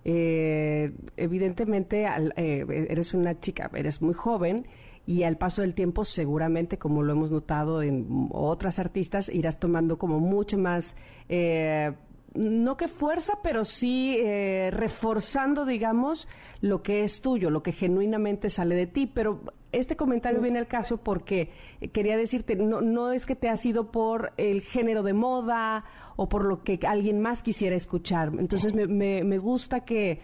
eh, 0.10 0.94
evidentemente 1.18 2.06
eh, 2.38 2.66
eres 2.90 3.14
una 3.14 3.38
chica, 3.42 3.70
eres 3.74 4.02
muy 4.02 4.14
joven 4.14 4.66
y 5.06 5.24
al 5.24 5.38
paso 5.38 5.64
del 5.64 5.74
tiempo 5.74 6.06
seguramente, 6.06 6.78
como 6.78 7.04
lo 7.04 7.12
hemos 7.12 7.30
notado 7.30 7.82
en 7.82 8.30
otras 8.32 8.80
artistas, 8.80 9.28
irás 9.28 9.60
tomando 9.60 9.98
como 9.98 10.20
mucho 10.20 10.58
más... 10.58 10.96
Eh, 11.28 11.92
no 12.38 12.78
que 12.78 12.88
fuerza, 12.88 13.40
pero 13.42 13.66
sí 13.66 14.16
eh, 14.20 14.70
reforzando, 14.72 15.66
digamos, 15.66 16.28
lo 16.62 16.84
que 16.84 17.04
es 17.04 17.22
tuyo, 17.22 17.50
lo 17.50 17.64
que 17.64 17.72
genuinamente 17.72 18.50
sale 18.50 18.76
de 18.76 18.88
ti. 18.88 19.08
Pero 19.08 19.42
este 19.72 19.96
comentario 19.96 20.40
viene 20.40 20.60
al 20.60 20.68
caso 20.68 20.98
porque 20.98 21.50
quería 21.92 22.16
decirte, 22.16 22.56
no, 22.56 22.82
no 22.82 23.12
es 23.12 23.26
que 23.26 23.36
te 23.36 23.50
ha 23.50 23.58
sido 23.58 23.92
por 23.92 24.34
el 24.38 24.62
género 24.62 25.04
de 25.04 25.14
moda 25.14 25.86
o 26.16 26.30
por 26.30 26.46
lo 26.46 26.64
que 26.64 26.80
alguien 26.88 27.20
más 27.20 27.42
quisiera 27.42 27.76
escuchar. 27.76 28.32
Entonces 28.38 28.74
me, 28.74 28.88
me, 29.24 29.38
gusta 29.40 29.84
que, 29.84 30.20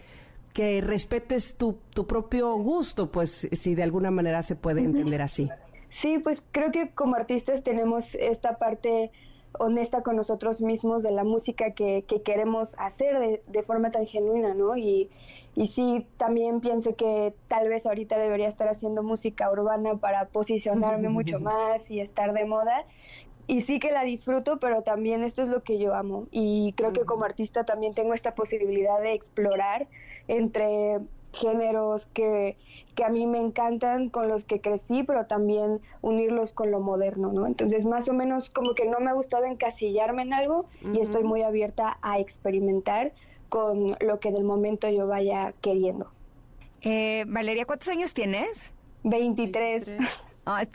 que 0.52 0.80
respetes 0.80 1.56
tu, 1.56 1.78
tu 1.90 2.06
propio 2.06 2.54
gusto, 2.56 3.10
pues 3.10 3.48
si 3.52 3.74
de 3.74 3.82
alguna 3.82 4.10
manera 4.10 4.42
se 4.42 4.56
puede 4.56 4.80
entender 4.80 5.20
así. 5.20 5.50
Sí, 5.88 6.18
pues 6.18 6.42
creo 6.50 6.72
que 6.72 6.90
como 6.90 7.14
artistas 7.14 7.62
tenemos 7.62 8.14
esta 8.16 8.58
parte 8.58 9.12
honesta 9.58 10.02
con 10.02 10.16
nosotros 10.16 10.60
mismos 10.60 11.02
de 11.02 11.10
la 11.10 11.24
música 11.24 11.72
que, 11.72 12.04
queremos 12.24 12.74
hacer 12.78 13.40
de, 13.46 13.62
forma 13.62 13.90
tan 13.90 14.06
genuina, 14.06 14.54
¿no? 14.54 14.76
Y, 14.76 15.10
y 15.54 15.66
sí, 15.66 16.06
también 16.16 16.60
pienso 16.60 16.96
que 16.96 17.34
tal 17.48 17.68
vez 17.68 17.86
ahorita 17.86 18.18
debería 18.18 18.48
estar 18.48 18.68
haciendo 18.68 19.02
música 19.02 19.50
urbana 19.50 19.96
para 19.96 20.26
posicionarme 20.26 21.08
mucho 21.10 21.40
más 21.40 21.90
y 21.90 22.00
estar 22.00 22.32
de 22.32 22.44
moda. 22.44 22.84
Y 23.46 23.60
sí 23.60 23.78
que 23.78 23.92
la 23.92 24.04
disfruto, 24.04 24.58
pero 24.58 24.82
también 24.82 25.22
esto 25.22 25.42
es 25.42 25.48
lo 25.48 25.62
que 25.62 25.78
yo 25.78 25.94
amo. 25.94 26.26
Y 26.30 26.72
creo 26.76 26.92
que 26.94 27.04
como 27.04 27.24
artista 27.24 27.64
también 27.64 27.92
tengo 27.92 28.14
esta 28.14 28.34
posibilidad 28.34 29.00
de 29.00 29.12
explorar 29.12 29.86
entre 30.28 31.00
géneros 31.34 32.06
que, 32.06 32.56
que, 32.94 33.04
a 33.04 33.08
mí 33.08 33.26
me 33.26 33.38
encantan, 33.38 34.08
con 34.08 34.28
los 34.28 34.44
que 34.44 34.60
crecí, 34.60 35.02
pero 35.02 35.26
también 35.26 35.80
unirlos 36.00 36.52
con 36.52 36.70
lo 36.70 36.80
moderno, 36.80 37.32
¿no? 37.32 37.46
Entonces, 37.46 37.84
más 37.84 38.08
o 38.08 38.14
menos 38.14 38.50
como 38.50 38.74
que 38.74 38.86
no 38.86 39.00
me 39.00 39.10
ha 39.10 39.14
gustado 39.14 39.44
encasillarme 39.44 40.22
en 40.22 40.32
algo 40.32 40.66
y 40.94 41.00
estoy 41.00 41.24
muy 41.24 41.42
abierta 41.42 41.98
a 42.02 42.18
experimentar 42.18 43.12
con 43.48 43.96
lo 44.00 44.20
que 44.20 44.32
del 44.32 44.44
momento 44.44 44.88
yo 44.88 45.06
vaya 45.06 45.52
queriendo. 45.60 46.10
Eh, 46.82 47.24
Valeria, 47.28 47.64
¿cuántos 47.64 47.88
años 47.88 48.12
tienes? 48.14 48.72
23. 49.04 49.84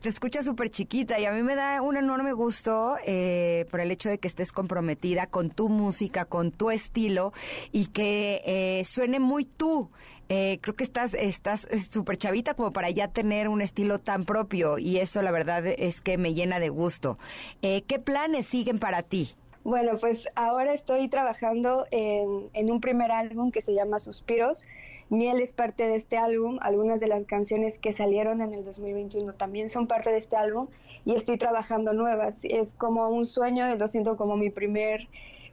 Te 0.01 0.09
escuchas 0.09 0.45
súper 0.45 0.69
chiquita 0.69 1.19
y 1.19 1.25
a 1.25 1.31
mí 1.31 1.43
me 1.43 1.55
da 1.55 1.81
un 1.81 1.95
enorme 1.95 2.33
gusto 2.33 2.97
eh, 3.05 3.67
por 3.69 3.79
el 3.79 3.91
hecho 3.91 4.09
de 4.09 4.17
que 4.17 4.27
estés 4.27 4.51
comprometida 4.51 5.27
con 5.27 5.49
tu 5.49 5.69
música, 5.69 6.25
con 6.25 6.51
tu 6.51 6.71
estilo 6.71 7.33
y 7.71 7.87
que 7.87 8.41
eh, 8.45 8.83
suene 8.83 9.19
muy 9.19 9.45
tú. 9.45 9.89
Eh, 10.31 10.59
creo 10.61 10.75
que 10.75 10.83
estás 10.83 11.15
estás 11.15 11.67
súper 11.91 12.17
chavita 12.17 12.53
como 12.53 12.71
para 12.71 12.89
ya 12.89 13.07
tener 13.07 13.47
un 13.47 13.61
estilo 13.61 13.99
tan 13.99 14.25
propio 14.25 14.77
y 14.77 14.97
eso 14.97 15.21
la 15.21 15.31
verdad 15.31 15.65
es 15.65 16.01
que 16.01 16.17
me 16.17 16.33
llena 16.33 16.59
de 16.59 16.69
gusto. 16.69 17.17
¿Qué 17.61 18.01
planes 18.03 18.45
siguen 18.45 18.79
para 18.79 19.03
ti? 19.03 19.35
Bueno, 19.63 19.97
pues 19.99 20.27
ahora 20.35 20.73
estoy 20.73 21.09
trabajando 21.09 21.85
en, 21.91 22.49
en 22.53 22.71
un 22.71 22.79
primer 22.79 23.11
álbum 23.11 23.51
que 23.51 23.61
se 23.61 23.73
llama 23.73 23.99
Suspiros 23.99 24.65
Miel 25.09 25.41
es 25.41 25.53
parte 25.53 25.87
de 25.87 25.95
este 25.95 26.17
álbum, 26.17 26.59
algunas 26.61 26.99
de 26.99 27.07
las 27.07 27.25
canciones 27.25 27.79
que 27.79 27.93
salieron 27.93 28.41
en 28.41 28.53
el 28.53 28.63
2021 28.63 29.33
también 29.33 29.69
son 29.69 29.87
parte 29.87 30.11
de 30.11 30.17
este 30.17 30.35
álbum 30.35 30.67
y 31.03 31.15
estoy 31.15 31.39
trabajando 31.39 31.93
nuevas. 31.93 32.41
Es 32.43 32.73
como 32.75 33.09
un 33.09 33.25
sueño, 33.25 33.75
lo 33.75 33.87
siento 33.87 34.17
como 34.17 34.37
mi 34.37 34.51
primer, 34.51 35.07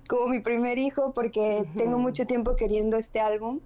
como 0.09 0.29
mi 0.29 0.41
primer 0.41 0.77
hijo 0.77 1.13
porque 1.13 1.65
tengo 1.75 1.99
mucho 1.99 2.27
tiempo 2.27 2.55
queriendo 2.55 2.99
este 2.99 3.19
álbum, 3.19 3.61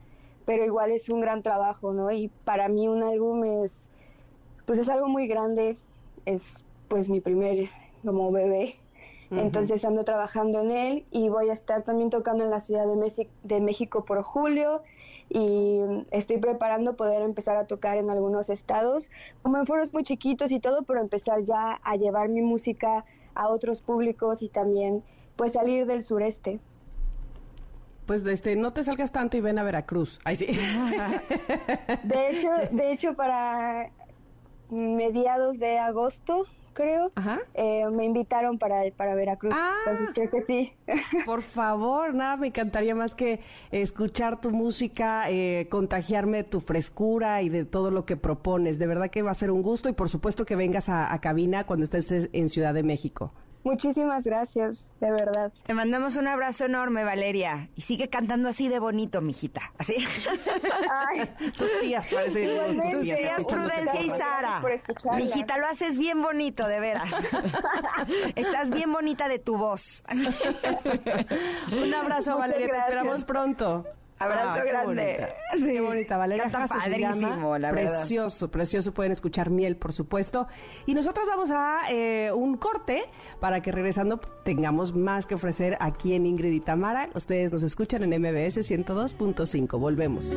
pero 0.46 0.64
igual 0.64 0.92
es 0.92 1.08
un 1.08 1.20
gran 1.20 1.42
trabajo, 1.42 1.92
¿no? 1.92 2.12
Y 2.12 2.28
para 2.44 2.68
mí 2.68 2.86
un 2.86 3.02
álbum 3.02 3.42
es, 3.64 3.90
pues 4.66 4.78
es 4.78 4.88
algo 4.88 5.08
muy 5.08 5.26
grande, 5.26 5.76
es 6.24 6.54
pues 6.86 7.08
mi 7.08 7.20
primer 7.20 7.68
como 8.04 8.30
bebé. 8.30 8.76
Entonces 9.32 9.84
ando 9.84 10.02
trabajando 10.04 10.60
en 10.60 10.72
él 10.72 11.04
y 11.12 11.28
voy 11.28 11.50
a 11.50 11.52
estar 11.52 11.84
también 11.84 12.10
tocando 12.10 12.42
en 12.42 12.50
la 12.50 12.58
Ciudad 12.58 12.84
de, 12.86 13.28
de 13.44 13.60
México 13.60 14.04
por 14.04 14.22
julio 14.22 14.82
y 15.30 15.80
estoy 16.10 16.38
preparando 16.38 16.96
poder 16.96 17.22
empezar 17.22 17.56
a 17.56 17.66
tocar 17.66 17.96
en 17.96 18.10
algunos 18.10 18.50
estados, 18.50 19.10
como 19.42 19.58
en 19.58 19.66
foros 19.66 19.92
muy 19.94 20.02
chiquitos 20.02 20.50
y 20.50 20.58
todo, 20.58 20.82
pero 20.82 21.00
empezar 21.00 21.44
ya 21.44 21.80
a 21.82 21.96
llevar 21.96 22.28
mi 22.28 22.42
música 22.42 23.04
a 23.34 23.48
otros 23.48 23.80
públicos 23.80 24.42
y 24.42 24.48
también 24.48 25.04
pues 25.36 25.52
salir 25.52 25.86
del 25.86 26.02
sureste. 26.02 26.58
Pues 28.06 28.26
este, 28.26 28.56
no 28.56 28.72
te 28.72 28.82
salgas 28.82 29.12
tanto 29.12 29.36
y 29.36 29.40
ven 29.40 29.60
a 29.60 29.62
Veracruz. 29.62 30.18
Ahí 30.24 30.34
sí. 30.34 30.46
De 32.02 32.30
hecho, 32.30 32.50
de 32.72 32.92
hecho 32.92 33.14
para 33.14 33.90
mediados 34.68 35.60
de 35.60 35.78
agosto 35.78 36.46
creo. 36.72 37.12
Eh, 37.54 37.84
me 37.90 38.04
invitaron 38.04 38.58
para, 38.58 38.82
para 38.96 39.14
Veracruz. 39.14 39.54
Ah. 39.56 39.74
entonces 39.84 40.14
creo 40.14 40.30
que 40.30 40.40
sí. 40.40 40.72
Por 41.26 41.42
favor, 41.42 42.14
nada, 42.14 42.36
me 42.36 42.48
encantaría 42.48 42.94
más 42.94 43.14
que 43.14 43.40
escuchar 43.70 44.40
tu 44.40 44.50
música, 44.50 45.30
eh, 45.30 45.68
contagiarme 45.70 46.44
tu 46.44 46.60
frescura 46.60 47.42
y 47.42 47.48
de 47.48 47.64
todo 47.64 47.90
lo 47.90 48.04
que 48.04 48.16
propones. 48.16 48.78
De 48.78 48.86
verdad 48.86 49.10
que 49.10 49.22
va 49.22 49.30
a 49.30 49.34
ser 49.34 49.50
un 49.50 49.62
gusto 49.62 49.88
y 49.88 49.92
por 49.92 50.08
supuesto 50.08 50.44
que 50.44 50.56
vengas 50.56 50.88
a 50.88 51.18
cabina 51.20 51.64
cuando 51.64 51.84
estés 51.84 52.28
en 52.32 52.48
Ciudad 52.48 52.74
de 52.74 52.82
México. 52.82 53.32
Muchísimas 53.62 54.24
gracias, 54.24 54.88
de 55.00 55.10
verdad. 55.12 55.52
Te 55.64 55.74
mandamos 55.74 56.16
un 56.16 56.26
abrazo 56.26 56.64
enorme, 56.64 57.04
Valeria. 57.04 57.68
Y 57.76 57.82
sigue 57.82 58.08
cantando 58.08 58.48
así 58.48 58.68
de 58.68 58.78
bonito, 58.78 59.20
mijita. 59.20 59.60
Así. 59.76 59.96
Ay. 60.90 61.30
Tus 61.58 61.68
tías, 61.80 62.08
parece. 62.08 62.58
Tus 62.90 63.04
tías, 63.04 63.44
Prudencia 63.46 64.00
y 64.00 64.10
Sara. 64.10 64.62
Mijita, 65.16 65.58
lo 65.58 65.66
haces 65.66 65.98
bien 65.98 66.22
bonito, 66.22 66.66
de 66.66 66.80
veras. 66.80 67.10
Estás 68.34 68.70
bien 68.70 68.92
bonita 68.92 69.28
de 69.28 69.38
tu 69.38 69.56
voz. 69.58 70.02
un 71.82 71.94
abrazo, 71.94 72.38
Valeria. 72.38 72.68
Te 72.68 72.78
esperamos 72.78 73.24
pronto. 73.24 73.84
Abrazo 74.20 74.64
grande. 74.66 75.28
Sí. 75.56 75.64
Qué 75.64 75.80
bonita, 75.80 76.16
Valeria 76.16 76.48
padrísimo, 76.48 77.58
la 77.58 77.70
Precioso, 77.70 78.50
precioso. 78.50 78.92
Pueden 78.92 79.12
escuchar 79.12 79.50
Miel, 79.50 79.76
por 79.76 79.92
supuesto. 79.92 80.46
Y 80.86 80.94
nosotros 80.94 81.26
vamos 81.26 81.50
a 81.50 81.80
eh, 81.90 82.30
un 82.32 82.56
corte 82.56 83.02
para 83.40 83.62
que 83.62 83.72
regresando 83.72 84.18
tengamos 84.44 84.94
más 84.94 85.26
que 85.26 85.34
ofrecer 85.34 85.76
aquí 85.80 86.14
en 86.14 86.26
Ingrid 86.26 86.52
y 86.52 86.60
Tamara. 86.60 87.08
Ustedes 87.14 87.50
nos 87.50 87.62
escuchan 87.62 88.02
en 88.02 88.10
MBS 88.20 88.58
102.5. 88.58 89.78
Volvemos. 89.78 90.36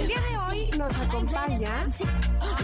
El 0.00 0.06
día 0.06 0.16
de 0.16 0.38
hoy 0.38 0.70
nos 0.78 0.98
acompaña 0.98 1.82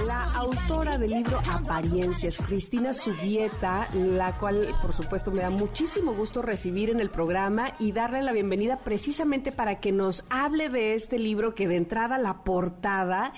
la 0.07 0.31
autora 0.31 0.99
del 0.99 1.11
libro 1.11 1.41
Apariencias, 1.51 2.39
Cristina 2.39 2.93
Subieta, 2.93 3.89
la 3.95 4.39
cual 4.39 4.75
por 4.81 4.93
supuesto 4.93 5.31
me 5.31 5.41
da 5.41 5.51
muchísimo 5.51 6.15
gusto 6.15 6.43
recibir 6.43 6.91
en 6.91 7.01
el 7.01 7.11
programa 7.11 7.75
y 7.79 7.93
darle 7.93 8.23
la 8.23 8.33
bienvenida 8.33 8.77
precisamente 8.77 9.51
para 9.51 9.81
que 9.81 9.93
nos 9.93 10.25
hable 10.31 10.69
de 10.69 10.95
este 10.95 11.19
libro 11.19 11.55
que 11.55 11.67
de 11.67 11.77
entrada 11.77 12.19
la 12.19 12.45
portada 12.45 13.33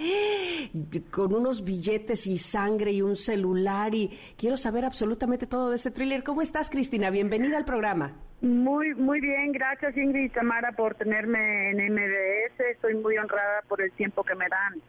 con 1.10 1.34
unos 1.34 1.64
billetes 1.64 2.26
y 2.26 2.36
sangre 2.36 2.92
y 2.92 3.02
un 3.02 3.16
celular 3.16 3.94
y 3.94 4.10
quiero 4.36 4.56
saber 4.56 4.84
absolutamente 4.84 5.46
todo 5.46 5.70
de 5.70 5.76
este 5.76 5.90
thriller. 5.90 6.24
¿Cómo 6.24 6.42
estás 6.42 6.68
Cristina? 6.68 7.10
Bienvenida 7.10 7.56
al 7.56 7.64
programa. 7.64 8.16
Muy, 8.40 8.94
muy 8.94 9.20
bien, 9.20 9.52
gracias 9.52 9.96
Ingrid 9.96 10.24
y 10.24 10.28
Tamara 10.28 10.72
por 10.72 10.94
tenerme 10.94 11.70
en 11.70 11.92
MBS. 11.92 12.60
Estoy 12.72 12.94
muy 12.94 13.16
honrada 13.16 13.62
por 13.68 13.80
el 13.80 13.90
tiempo 13.92 14.22
que 14.24 14.34
me 14.34 14.48
dan. 14.48 14.82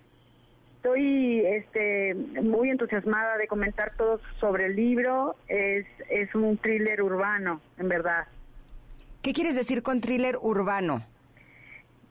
Estoy 0.77 1.45
este, 1.45 2.13
muy 2.13 2.69
entusiasmada 2.69 3.37
de 3.37 3.47
comentar 3.47 3.91
todo 3.95 4.19
sobre 4.39 4.67
el 4.67 4.75
libro. 4.75 5.35
Es, 5.47 5.85
es 6.09 6.33
un 6.35 6.57
thriller 6.57 7.01
urbano, 7.01 7.61
en 7.77 7.87
verdad. 7.87 8.27
¿Qué 9.21 9.33
quieres 9.33 9.55
decir 9.55 9.81
con 9.81 10.01
thriller 10.01 10.37
urbano? 10.41 11.03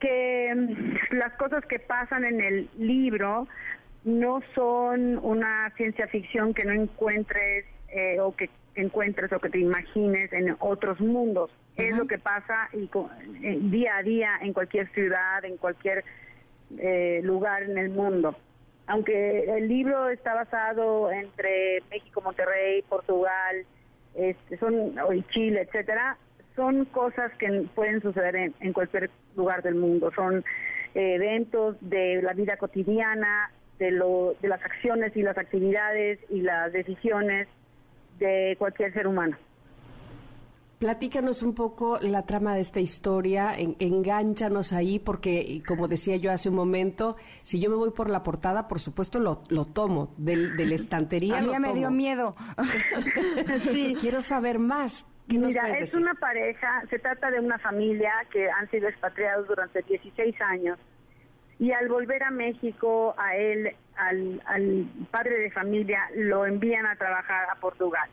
Que 0.00 0.52
mm, 0.54 1.16
las 1.16 1.32
cosas 1.34 1.64
que 1.66 1.78
pasan 1.78 2.24
en 2.24 2.40
el 2.40 2.68
libro 2.76 3.46
no 4.04 4.40
son 4.54 5.18
una 5.18 5.70
ciencia 5.76 6.06
ficción 6.08 6.54
que 6.54 6.64
no 6.64 6.72
encuentres 6.72 7.66
eh, 7.88 8.20
o 8.20 8.34
que 8.34 8.50
encuentres 8.76 9.32
o 9.32 9.40
que 9.40 9.50
te 9.50 9.58
imagines 9.58 10.32
en 10.32 10.56
otros 10.60 11.00
mundos. 11.00 11.50
Es 11.76 11.96
lo 11.96 12.06
que 12.06 12.18
pasa 12.18 12.68
y 12.72 12.88
eh, 13.42 13.58
día 13.60 13.98
a 13.98 14.02
día 14.02 14.30
en 14.40 14.52
cualquier 14.52 14.88
ciudad, 14.92 15.44
en 15.44 15.56
cualquier 15.56 16.04
eh, 16.78 17.20
lugar 17.22 17.64
en 17.64 17.76
el 17.76 17.90
mundo. 17.90 18.36
Aunque 18.86 19.44
el 19.44 19.68
libro 19.68 20.08
está 20.08 20.34
basado 20.34 21.10
entre 21.10 21.82
México, 21.90 22.20
Monterrey, 22.22 22.82
Portugal, 22.88 23.64
este, 24.14 24.56
son 24.58 24.94
y 25.14 25.22
Chile, 25.24 25.62
etcétera, 25.62 26.16
son 26.54 26.84
cosas 26.86 27.32
que 27.38 27.66
pueden 27.74 28.00
suceder 28.00 28.36
en, 28.36 28.54
en 28.60 28.72
cualquier 28.72 29.10
lugar 29.36 29.62
del 29.62 29.74
mundo. 29.74 30.10
Son 30.14 30.44
eventos 30.94 31.76
de 31.80 32.22
la 32.22 32.32
vida 32.32 32.56
cotidiana, 32.56 33.50
de, 33.78 33.90
lo, 33.90 34.34
de 34.40 34.48
las 34.48 34.62
acciones 34.64 35.14
y 35.16 35.22
las 35.22 35.36
actividades 35.36 36.18
y 36.30 36.40
las 36.40 36.72
decisiones 36.72 37.48
de 38.18 38.56
cualquier 38.58 38.92
ser 38.92 39.06
humano. 39.06 39.36
Platícanos 40.78 41.42
un 41.42 41.54
poco 41.54 41.98
la 42.02 42.26
trama 42.26 42.54
de 42.54 42.60
esta 42.60 42.80
historia, 42.80 43.54
en, 43.56 43.76
engánchanos 43.78 44.74
ahí, 44.74 44.98
porque 44.98 45.62
como 45.66 45.88
decía 45.88 46.16
yo 46.16 46.30
hace 46.30 46.50
un 46.50 46.54
momento, 46.54 47.16
si 47.42 47.60
yo 47.60 47.70
me 47.70 47.76
voy 47.76 47.92
por 47.92 48.10
la 48.10 48.22
portada, 48.22 48.68
por 48.68 48.78
supuesto 48.78 49.18
lo, 49.18 49.42
lo 49.48 49.64
tomo, 49.64 50.12
del, 50.18 50.54
de 50.54 50.66
la 50.66 50.74
estantería. 50.82 51.38
A 51.38 51.40
mí 51.40 51.52
me 51.58 51.72
dio 51.72 51.90
miedo. 51.90 52.34
sí. 53.62 53.94
Quiero 54.00 54.20
saber 54.20 54.58
más. 54.58 55.06
Mira, 55.28 55.70
es 55.70 55.94
una 55.94 56.14
pareja, 56.14 56.84
se 56.88 56.98
trata 57.00 57.30
de 57.30 57.40
una 57.40 57.58
familia 57.58 58.12
que 58.30 58.48
han 58.48 58.70
sido 58.70 58.86
expatriados 58.86 59.48
durante 59.48 59.82
16 59.82 60.36
años 60.40 60.78
y 61.58 61.72
al 61.72 61.88
volver 61.88 62.22
a 62.22 62.30
México, 62.30 63.14
a 63.18 63.34
él, 63.36 63.74
al, 63.96 64.42
al 64.46 64.86
padre 65.10 65.38
de 65.38 65.50
familia, 65.50 66.00
lo 66.14 66.46
envían 66.46 66.86
a 66.86 66.96
trabajar 66.96 67.48
a 67.50 67.56
Portugal. 67.56 68.08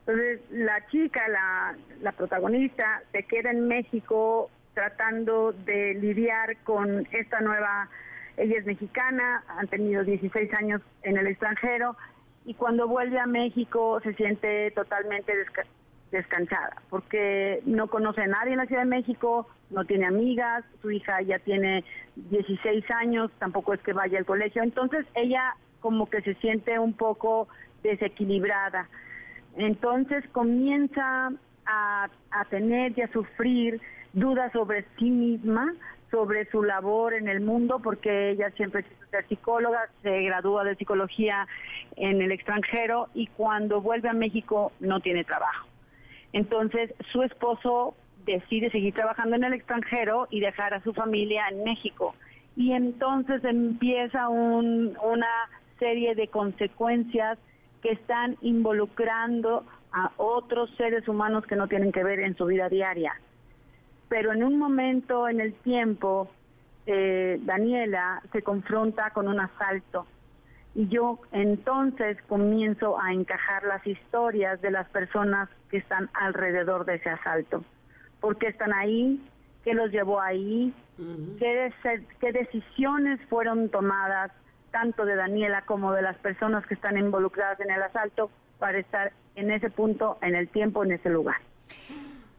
Entonces, 0.00 0.40
la 0.50 0.86
chica, 0.88 1.28
la, 1.28 1.76
la 2.00 2.12
protagonista, 2.12 3.02
se 3.12 3.22
queda 3.24 3.50
en 3.50 3.68
México 3.68 4.50
tratando 4.74 5.52
de 5.52 5.94
lidiar 5.94 6.56
con 6.64 7.06
esta 7.12 7.40
nueva, 7.40 7.88
ella 8.36 8.58
es 8.58 8.66
mexicana, 8.66 9.44
han 9.48 9.68
tenido 9.68 10.04
16 10.04 10.52
años 10.54 10.80
en 11.02 11.18
el 11.18 11.26
extranjero 11.26 11.96
y 12.44 12.54
cuando 12.54 12.88
vuelve 12.88 13.18
a 13.18 13.26
México 13.26 14.00
se 14.00 14.14
siente 14.14 14.70
totalmente 14.70 15.32
descansada 16.10 16.82
porque 16.90 17.60
no 17.64 17.88
conoce 17.88 18.22
a 18.22 18.26
nadie 18.26 18.52
en 18.52 18.58
la 18.58 18.66
Ciudad 18.66 18.82
de 18.82 18.88
México, 18.88 19.46
no 19.70 19.84
tiene 19.84 20.06
amigas, 20.06 20.64
su 20.82 20.90
hija 20.90 21.22
ya 21.22 21.38
tiene 21.38 21.84
16 22.16 22.84
años, 22.90 23.30
tampoco 23.38 23.74
es 23.74 23.80
que 23.80 23.92
vaya 23.92 24.18
al 24.18 24.26
colegio, 24.26 24.62
entonces 24.62 25.06
ella 25.14 25.54
como 25.80 26.06
que 26.06 26.20
se 26.22 26.34
siente 26.34 26.78
un 26.78 26.92
poco 26.92 27.48
desequilibrada. 27.82 28.88
Entonces 29.56 30.24
comienza 30.32 31.32
a, 31.66 32.08
tener 32.50 32.92
y 32.96 33.02
a 33.02 33.12
sufrir 33.12 33.80
duda 34.12 34.50
sobre 34.52 34.84
sí 34.98 35.10
misma, 35.10 35.74
sobre 36.10 36.50
su 36.50 36.62
labor 36.62 37.14
en 37.14 37.28
el 37.28 37.40
mundo, 37.40 37.80
porque 37.82 38.30
ella 38.30 38.50
siempre 38.52 38.82
quiso 38.82 39.06
ser 39.10 39.26
psicóloga, 39.28 39.88
se 40.02 40.22
gradúa 40.22 40.64
de 40.64 40.74
psicología 40.74 41.46
en 41.96 42.20
el 42.20 42.32
extranjero 42.32 43.08
y 43.14 43.28
cuando 43.28 43.80
vuelve 43.80 44.08
a 44.08 44.12
México 44.12 44.72
no 44.80 45.00
tiene 45.00 45.24
trabajo. 45.24 45.69
Entonces 46.32 46.94
su 47.12 47.22
esposo 47.22 47.94
decide 48.24 48.70
seguir 48.70 48.94
trabajando 48.94 49.36
en 49.36 49.44
el 49.44 49.54
extranjero 49.54 50.28
y 50.30 50.40
dejar 50.40 50.74
a 50.74 50.82
su 50.82 50.92
familia 50.92 51.48
en 51.48 51.64
México. 51.64 52.14
Y 52.56 52.72
entonces 52.72 53.42
empieza 53.44 54.28
un, 54.28 54.96
una 55.02 55.48
serie 55.78 56.14
de 56.14 56.28
consecuencias 56.28 57.38
que 57.82 57.92
están 57.92 58.36
involucrando 58.42 59.64
a 59.92 60.12
otros 60.18 60.70
seres 60.76 61.08
humanos 61.08 61.46
que 61.46 61.56
no 61.56 61.66
tienen 61.66 61.90
que 61.90 62.04
ver 62.04 62.20
en 62.20 62.36
su 62.36 62.44
vida 62.46 62.68
diaria. 62.68 63.14
Pero 64.08 64.32
en 64.32 64.44
un 64.44 64.58
momento 64.58 65.28
en 65.28 65.40
el 65.40 65.54
tiempo, 65.54 66.30
eh, 66.86 67.38
Daniela 67.42 68.22
se 68.32 68.42
confronta 68.42 69.10
con 69.10 69.28
un 69.28 69.40
asalto 69.40 70.06
y 70.74 70.88
yo 70.88 71.20
entonces 71.32 72.16
comienzo 72.28 73.00
a 73.00 73.12
encajar 73.12 73.64
las 73.64 73.84
historias 73.86 74.60
de 74.60 74.70
las 74.70 74.88
personas 74.88 75.48
que 75.70 75.78
están 75.78 76.10
alrededor 76.14 76.84
de 76.84 76.96
ese 76.96 77.10
asalto. 77.10 77.64
¿Por 78.20 78.38
qué 78.38 78.48
están 78.48 78.72
ahí? 78.72 79.20
¿Qué 79.64 79.74
los 79.74 79.90
llevó 79.90 80.20
ahí? 80.20 80.72
¿Qué, 81.38 81.72
¿Qué 82.20 82.32
decisiones 82.32 83.20
fueron 83.28 83.68
tomadas 83.70 84.30
tanto 84.70 85.04
de 85.04 85.16
Daniela 85.16 85.62
como 85.62 85.92
de 85.92 86.02
las 86.02 86.16
personas 86.18 86.64
que 86.66 86.74
están 86.74 86.96
involucradas 86.98 87.58
en 87.60 87.70
el 87.70 87.82
asalto 87.82 88.30
para 88.58 88.78
estar 88.78 89.12
en 89.34 89.50
ese 89.50 89.70
punto, 89.70 90.18
en 90.22 90.34
el 90.34 90.48
tiempo, 90.48 90.84
en 90.84 90.92
ese 90.92 91.10
lugar? 91.10 91.38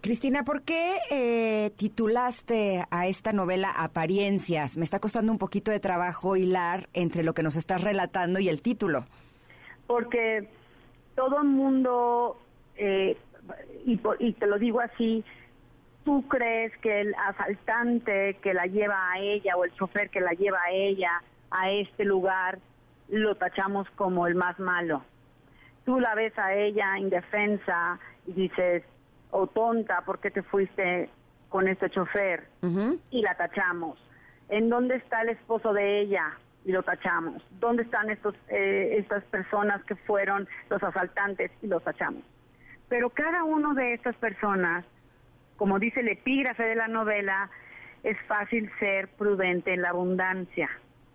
Cristina, 0.02 0.44
¿por 0.44 0.64
qué 0.64 0.98
eh, 1.12 1.70
titulaste 1.78 2.84
a 2.90 3.06
esta 3.06 3.34
novela 3.34 3.70
Apariencias? 3.70 4.76
Me 4.76 4.84
está 4.84 5.00
costando 5.00 5.32
un 5.32 5.38
poquito 5.38 5.70
de 5.70 5.80
trabajo 5.80 6.36
hilar 6.36 6.90
entre 6.94 7.22
lo 7.24 7.36
que 7.36 7.44
nos 7.44 7.56
estás 7.56 7.84
relatando 7.84 8.40
y 8.40 8.50
el 8.50 8.64
título. 8.64 9.06
Porque 9.86 10.50
todo 11.16 11.38
el 11.44 11.50
mundo, 11.50 12.40
eh, 12.78 13.16
y, 13.86 14.00
y 14.18 14.34
te 14.34 14.48
lo 14.48 14.58
digo 14.58 14.82
así, 14.82 15.24
tú 16.04 16.28
crees 16.28 16.76
que 16.80 17.02
el 17.02 17.14
asaltante 17.14 18.40
que 18.42 18.56
la 18.56 18.66
lleva 18.66 19.12
a 19.12 19.20
ella 19.20 19.56
o 19.56 19.66
el 19.66 19.74
chofer 19.76 20.10
que 20.10 20.20
la 20.20 20.32
lleva 20.32 20.58
a 20.64 20.72
ella 20.72 21.22
a 21.52 21.70
este 21.70 22.06
lugar 22.06 22.58
lo 23.08 23.36
tachamos 23.36 23.88
como 23.92 24.26
el 24.26 24.34
más 24.34 24.58
malo. 24.58 25.04
Tú 25.86 26.00
la 26.00 26.16
ves 26.16 26.36
a 26.40 26.56
ella 26.56 26.98
indefensa 26.98 28.00
y 28.26 28.34
dices, 28.34 28.84
o 29.32 29.48
tonta, 29.48 30.02
¿por 30.02 30.20
qué 30.20 30.32
te 30.32 30.44
fuiste 30.44 31.10
con 31.50 31.68
este 31.68 31.90
chofer? 31.90 32.48
Y 33.10 33.22
la 33.22 33.36
tachamos. 33.36 33.98
¿En 34.50 34.70
dónde 34.70 34.96
está 34.96 35.22
el 35.22 35.30
esposo 35.30 35.74
de 35.74 36.02
ella? 36.02 36.34
Y 36.66 36.72
lo 36.72 36.84
tachamos. 36.84 37.44
¿Dónde 37.60 37.84
están 37.84 38.10
estos, 38.10 38.36
eh, 38.50 38.96
estas 39.00 39.24
personas 39.26 39.84
que 39.86 39.96
fueron 39.96 40.48
los 40.70 40.84
asaltantes? 40.84 41.52
Y 41.62 41.68
los 41.68 41.84
tachamos. 41.84 42.24
Pero 42.88 43.10
cada 43.10 43.44
uno 43.44 43.74
de 43.74 43.94
estas 43.94 44.16
personas, 44.18 44.86
como 45.58 45.80
dice 45.80 46.02
el 46.02 46.10
epígrafe 46.10 46.64
de 46.64 46.76
la 46.76 46.88
novela, 46.88 47.50
es 48.04 48.18
fácil 48.28 48.70
ser 48.80 49.08
prudente 49.10 49.74
en 49.74 49.82
la 49.82 49.90
abundancia. 49.90 50.70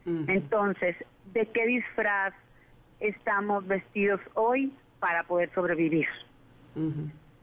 Entonces, 0.07 0.97
¿de 1.33 1.47
qué 1.47 1.67
disfraz 1.67 2.33
estamos 3.01 3.67
vestidos 3.67 4.21
hoy 4.35 4.73
para 5.01 5.25
poder 5.25 5.53
sobrevivir? 5.53 6.07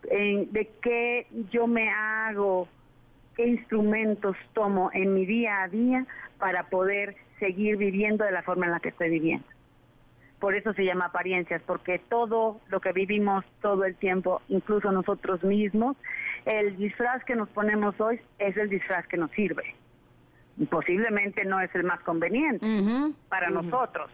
De 0.10 0.72
qué 0.82 1.28
yo 1.52 1.68
me 1.68 1.90
hago, 1.90 2.68
qué 3.36 3.48
instrumentos 3.48 4.36
tomo 4.54 4.90
en 4.94 5.14
mi 5.14 5.26
día 5.26 5.64
a 5.64 5.68
día 5.68 6.06
para 6.38 6.70
poder 6.70 7.16
seguir 7.40 7.78
viviendo 7.78 8.26
de 8.26 8.32
la 8.32 8.44
forma 8.44 8.66
en 8.66 8.72
la 8.72 8.80
que 8.80 8.90
estoy 8.90 9.10
viviendo. 9.10 9.46
Por 10.40 10.56
eso 10.56 10.74
se 10.74 10.84
llama 10.84 11.06
apariencias, 11.06 11.62
porque 11.66 12.00
todo 12.00 12.60
lo 12.68 12.82
que 12.82 12.92
vivimos 12.92 13.46
todo 13.62 13.86
el 13.86 13.96
tiempo, 13.96 14.42
incluso 14.50 14.92
nosotros 14.92 15.42
mismos, 15.44 15.96
el 16.46 16.76
disfraz 16.76 17.24
que 17.24 17.36
nos 17.36 17.48
ponemos 17.50 18.00
hoy 18.02 18.20
es 18.40 18.58
el 18.58 18.70
disfraz 18.70 19.08
que 19.08 19.16
nos 19.16 19.32
sirve. 19.32 19.76
Posiblemente 20.70 21.46
no 21.46 21.62
es 21.62 21.74
el 21.74 21.84
más 21.84 22.02
conveniente 22.02 22.66
para 23.30 23.50
nosotros, 23.50 24.12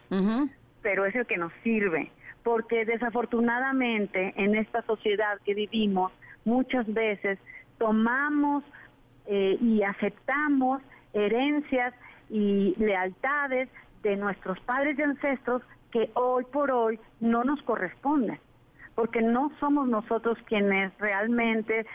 pero 0.82 1.06
es 1.06 1.16
el 1.16 1.26
que 1.26 1.38
nos 1.38 1.52
sirve 1.64 2.12
porque 2.44 2.86
desafortunadamente 2.86 4.34
en 4.36 4.56
esta 4.56 4.82
sociedad 4.84 5.40
que 5.46 5.54
vivimos 5.54 6.12
muchas 6.46 6.92
veces 6.92 7.38
tomamos 7.78 8.64
eh, 9.26 9.58
y 9.62 9.84
aceptamos 9.84 10.82
herencias 11.14 11.94
y 12.30 12.76
lealtades 12.78 13.70
de 14.04 14.16
nuestros 14.16 14.60
padres 14.62 14.98
y 14.98 15.02
ancestros 15.02 15.62
que 15.92 16.10
hoy 16.14 16.46
por 16.46 16.72
hoy 16.72 17.00
no 17.20 17.44
nos 17.44 17.62
corresponden, 17.64 18.40
porque 18.96 19.22
no 19.22 19.52
somos 19.60 19.88
nosotros 19.88 20.38
quienes 20.46 20.96
realmente 21.00 21.86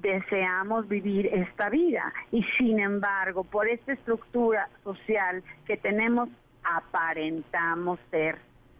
deseamos 0.00 0.88
vivir 0.88 1.26
esta 1.26 1.68
vida. 1.68 2.12
Y 2.32 2.42
sin 2.58 2.80
embargo 2.80 3.44
por 3.44 3.68
esta 3.68 3.92
estructura 3.92 4.68
social 4.82 5.42
que 5.66 5.76
tenemos 5.76 6.28
aparentamos 6.64 7.98
ser 8.10 8.38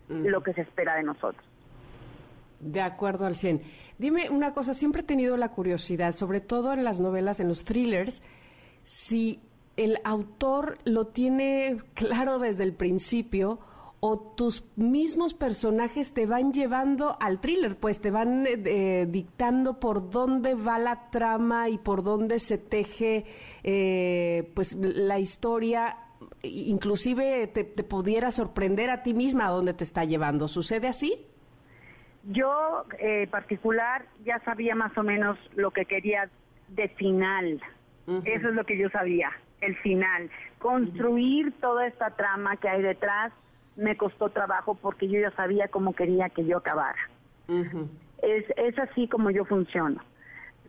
lo 0.09 0.43
que 0.43 0.53
se 0.53 0.63
espera 0.63 0.97
de 0.97 1.03
nosotros. 1.03 1.45
De 2.61 2.81
acuerdo 2.81 3.27
al 3.27 3.35
100. 3.35 3.63
Dime 3.99 4.31
una 4.31 4.53
cosa, 4.53 4.75
siempre 4.75 5.03
he 5.03 5.05
tenido 5.05 5.37
la 5.37 5.51
curiosidad, 5.51 6.15
sobre 6.15 6.41
todo 6.41 6.73
en 6.73 6.85
las 6.85 7.01
novelas, 7.01 7.41
en 7.41 7.49
los 7.49 7.65
thrillers, 7.65 8.23
si 8.83 9.41
el 9.77 9.99
autor 10.05 10.79
lo 10.85 11.07
tiene 11.09 11.79
claro 11.95 12.39
desde 12.39 12.65
el 12.65 12.75
principio 12.75 13.61
o 14.07 14.19
tus 14.19 14.65
mismos 14.77 15.33
personajes 15.33 16.13
te 16.13 16.27
van 16.27 16.53
llevando 16.53 17.17
al 17.21 17.41
thriller, 17.41 17.79
pues 17.79 18.03
te 18.03 18.11
van 18.11 18.47
eh, 18.47 18.63
eh, 18.67 19.07
dictando 19.09 19.81
por 19.81 20.11
dónde 20.11 20.55
va 20.55 20.79
la 20.79 21.09
trama 21.11 21.71
y 21.71 21.79
por 21.79 22.03
dónde 22.03 22.39
se 22.39 22.59
teje 22.59 23.25
eh, 23.63 24.53
pues 24.55 24.75
la 24.75 25.19
historia 25.19 26.04
inclusive 26.43 27.47
te, 27.49 27.65
pudiera 27.85 28.31
sorprender 28.31 28.91
a 28.91 29.03
ti 29.03 29.15
misma 29.15 29.47
a 29.47 29.51
dónde 29.51 29.75
te 29.75 29.85
está 29.85 30.05
llevando. 30.05 30.49
¿Sucede 30.49 30.89
así? 30.89 31.27
Yo, 32.25 32.85
eh, 32.99 33.27
particular, 33.29 34.07
ya 34.25 34.39
sabía 34.41 34.75
más 34.75 34.97
o 34.97 35.03
menos 35.03 35.39
lo 35.55 35.71
que 35.71 35.85
quería 35.85 36.31
de 36.69 36.89
final. 36.91 37.61
Eso 38.25 38.49
es 38.49 38.55
lo 38.55 38.65
que 38.65 38.77
yo 38.77 38.91
sabía, 38.91 39.31
el 39.61 39.77
final. 39.77 40.31
Construir 40.59 41.53
toda 41.61 41.87
esta 41.87 42.11
trama 42.11 42.57
que 42.57 42.69
hay 42.69 42.83
detrás 42.83 43.33
me 43.77 43.97
costó 43.97 44.29
trabajo 44.29 44.75
porque 44.75 45.09
yo 45.09 45.21
ya 45.21 45.31
sabía 45.33 45.69
cómo 45.69 45.95
quería 45.95 46.29
que 46.29 46.45
yo 46.45 46.59
acabara. 46.59 47.11
es, 48.23 48.45
es 48.57 48.79
así 48.79 49.09
como 49.09 49.31
yo 49.31 49.45
funciono. 49.45 50.03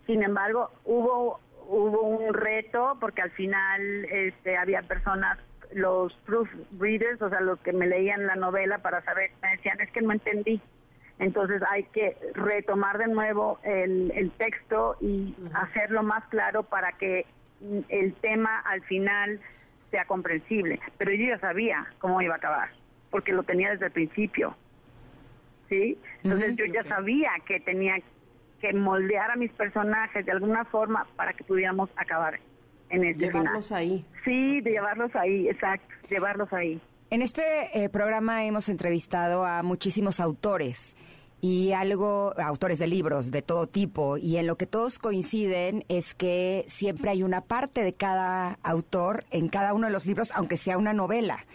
Sin 0.05 0.23
embargo, 0.23 0.69
hubo 0.85 1.39
hubo 1.67 2.01
un 2.01 2.33
reto 2.33 2.97
porque 2.99 3.21
al 3.21 3.31
final 3.31 4.05
este, 4.05 4.57
había 4.57 4.81
personas 4.81 5.37
los 5.73 6.13
proofreaders, 6.25 7.21
o 7.21 7.29
sea, 7.29 7.41
los 7.41 7.59
que 7.59 7.73
me 7.73 7.87
leían 7.87 8.25
la 8.27 8.35
novela 8.35 8.79
para 8.79 9.01
saber, 9.03 9.31
me 9.41 9.51
decían, 9.51 9.79
es 9.81 9.91
que 9.91 10.01
no 10.01 10.13
entendí. 10.13 10.61
Entonces 11.19 11.61
hay 11.69 11.83
que 11.85 12.17
retomar 12.33 12.97
de 12.97 13.07
nuevo 13.07 13.59
el, 13.63 14.11
el 14.15 14.31
texto 14.31 14.97
y 14.99 15.35
hacerlo 15.53 16.03
más 16.03 16.23
claro 16.25 16.63
para 16.63 16.91
que 16.93 17.25
el 17.89 18.13
tema 18.15 18.59
al 18.59 18.81
final 18.83 19.39
sea 19.91 20.05
comprensible. 20.05 20.79
Pero 20.97 21.11
yo 21.13 21.27
ya 21.27 21.39
sabía 21.39 21.87
cómo 21.99 22.21
iba 22.21 22.35
a 22.35 22.37
acabar, 22.37 22.69
porque 23.09 23.33
lo 23.33 23.43
tenía 23.43 23.71
desde 23.71 23.87
el 23.87 23.91
principio. 23.91 24.55
¿Sí? 25.69 25.97
Entonces 26.23 26.55
yo 26.57 26.65
ya 26.65 26.83
sabía 26.83 27.31
que 27.45 27.59
tenía 27.59 27.95
que 28.65 28.73
moldear 28.77 29.31
a 29.31 29.35
mis 29.35 29.51
personajes 29.51 30.25
de 30.25 30.31
alguna 30.31 30.65
forma 30.65 31.05
para 31.15 31.33
que 31.33 31.43
pudiéramos 31.43 31.89
acabar 31.95 32.39
en 32.89 33.03
este 33.03 33.25
Llevarlos 33.25 33.71
ahí. 33.71 34.05
Sí, 34.23 34.61
de 34.61 34.71
llevarlos 34.71 35.15
ahí, 35.15 35.47
exacto, 35.49 35.87
llevarlos 36.09 36.51
ahí. 36.53 36.81
En 37.09 37.21
este 37.21 37.43
eh, 37.73 37.89
programa 37.89 38.45
hemos 38.45 38.69
entrevistado 38.69 39.45
a 39.45 39.61
muchísimos 39.63 40.19
autores 40.19 40.95
y 41.45 41.73
algo, 41.73 42.33
autores 42.39 42.79
de 42.79 42.87
libros 42.87 43.29
de 43.29 43.43
todo 43.43 43.67
tipo, 43.67 44.17
y 44.17 44.37
en 44.37 44.47
lo 44.47 44.57
que 44.57 44.65
todos 44.65 44.97
coinciden 44.97 45.85
es 45.89 46.15
que 46.15 46.65
siempre 46.67 47.11
hay 47.11 47.21
una 47.21 47.41
parte 47.41 47.83
de 47.83 47.93
cada 47.93 48.57
autor 48.63 49.25
en 49.29 49.47
cada 49.49 49.75
uno 49.75 49.85
de 49.85 49.93
los 49.93 50.07
libros, 50.07 50.31
aunque 50.33 50.57
sea 50.57 50.79
una 50.79 50.91
novela. 50.91 51.45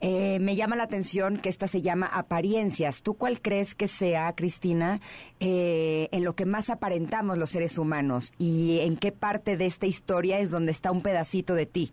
Eh, 0.00 0.38
me 0.40 0.56
llama 0.56 0.76
la 0.76 0.84
atención 0.84 1.36
que 1.36 1.50
esta 1.50 1.68
se 1.68 1.82
llama 1.82 2.06
apariencias. 2.06 3.02
¿Tú 3.02 3.18
cuál 3.18 3.42
crees 3.42 3.74
que 3.74 3.86
sea, 3.86 4.34
Cristina, 4.34 5.02
eh, 5.40 6.08
en 6.10 6.24
lo 6.24 6.34
que 6.34 6.46
más 6.46 6.70
aparentamos 6.70 7.36
los 7.36 7.50
seres 7.50 7.76
humanos 7.76 8.32
y 8.38 8.78
en 8.80 8.96
qué 8.96 9.12
parte 9.12 9.58
de 9.58 9.66
esta 9.66 9.84
historia 9.84 10.38
es 10.38 10.50
donde 10.52 10.72
está 10.72 10.90
un 10.90 11.02
pedacito 11.02 11.54
de 11.54 11.66
ti? 11.66 11.92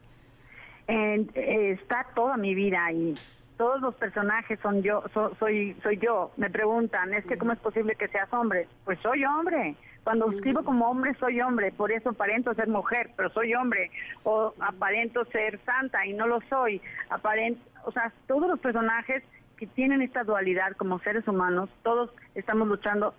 Eh, 0.87 1.27
está 1.73 2.07
toda 2.15 2.37
mi 2.37 2.55
vida 2.55 2.85
ahí 2.85 3.13
todos 3.61 3.79
los 3.79 3.93
personajes 3.93 4.59
son 4.61 4.81
yo, 4.81 5.03
soy, 5.37 5.77
soy 5.83 5.99
yo. 5.99 6.31
Me 6.35 6.49
preguntan, 6.49 7.13
es 7.13 7.23
que 7.25 7.37
cómo 7.37 7.53
es 7.53 7.59
posible 7.59 7.93
que 7.93 8.07
seas 8.07 8.33
hombre. 8.33 8.67
Pues 8.85 8.97
soy 9.01 9.23
hombre. 9.23 9.75
Cuando 10.03 10.31
escribo 10.31 10.63
como 10.63 10.89
hombre, 10.89 11.13
soy 11.19 11.41
hombre. 11.41 11.71
Por 11.71 11.91
eso 11.91 12.09
aparento 12.09 12.55
ser 12.55 12.67
mujer, 12.67 13.11
pero 13.15 13.29
soy 13.29 13.53
hombre. 13.53 13.91
O 14.23 14.55
aparento 14.61 15.25
ser 15.25 15.59
santa 15.63 16.03
y 16.07 16.13
no 16.13 16.25
lo 16.25 16.41
soy. 16.49 16.81
Aparento, 17.11 17.61
o 17.85 17.91
sea, 17.91 18.11
todos 18.25 18.49
los 18.49 18.59
personajes 18.59 19.21
que 19.57 19.67
tienen 19.67 20.01
esta 20.01 20.23
dualidad 20.23 20.71
como 20.75 20.97
seres 20.97 21.27
humanos, 21.27 21.69
todos 21.83 22.09
estamos 22.33 22.67
luchando 22.67 23.13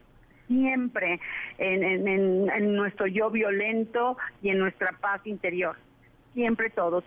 siempre 0.49 1.21
en, 1.59 2.75
nuestro 2.75 3.07
yo 3.07 3.31
violento 3.31 4.17
y 4.43 4.49
en 4.49 4.59
nuestra 4.59 4.91
paz 5.01 5.25
interior. 5.25 5.77
Siempre 6.35 6.69
todos. 6.71 7.05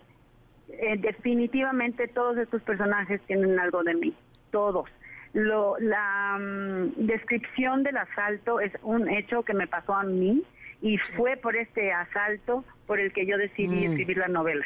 Eh, 0.68 0.96
definitivamente 0.98 2.08
todos 2.08 2.36
estos 2.38 2.62
personajes 2.62 3.20
tienen 3.22 3.58
algo 3.58 3.84
de 3.84 3.94
mí, 3.94 4.14
todos. 4.50 4.90
Lo, 5.32 5.78
la 5.78 6.38
mm, 6.38 7.06
descripción 7.06 7.82
del 7.82 7.96
asalto 7.98 8.60
es 8.60 8.72
un 8.82 9.08
hecho 9.08 9.42
que 9.42 9.54
me 9.54 9.66
pasó 9.66 9.94
a 9.94 10.02
mí 10.02 10.42
y 10.82 10.98
fue 10.98 11.36
por 11.36 11.56
este 11.56 11.92
asalto 11.92 12.64
por 12.86 12.98
el 12.98 13.12
que 13.12 13.26
yo 13.26 13.38
decidí 13.38 13.86
mm. 13.86 13.90
escribir 13.90 14.18
la 14.18 14.28
novela, 14.28 14.64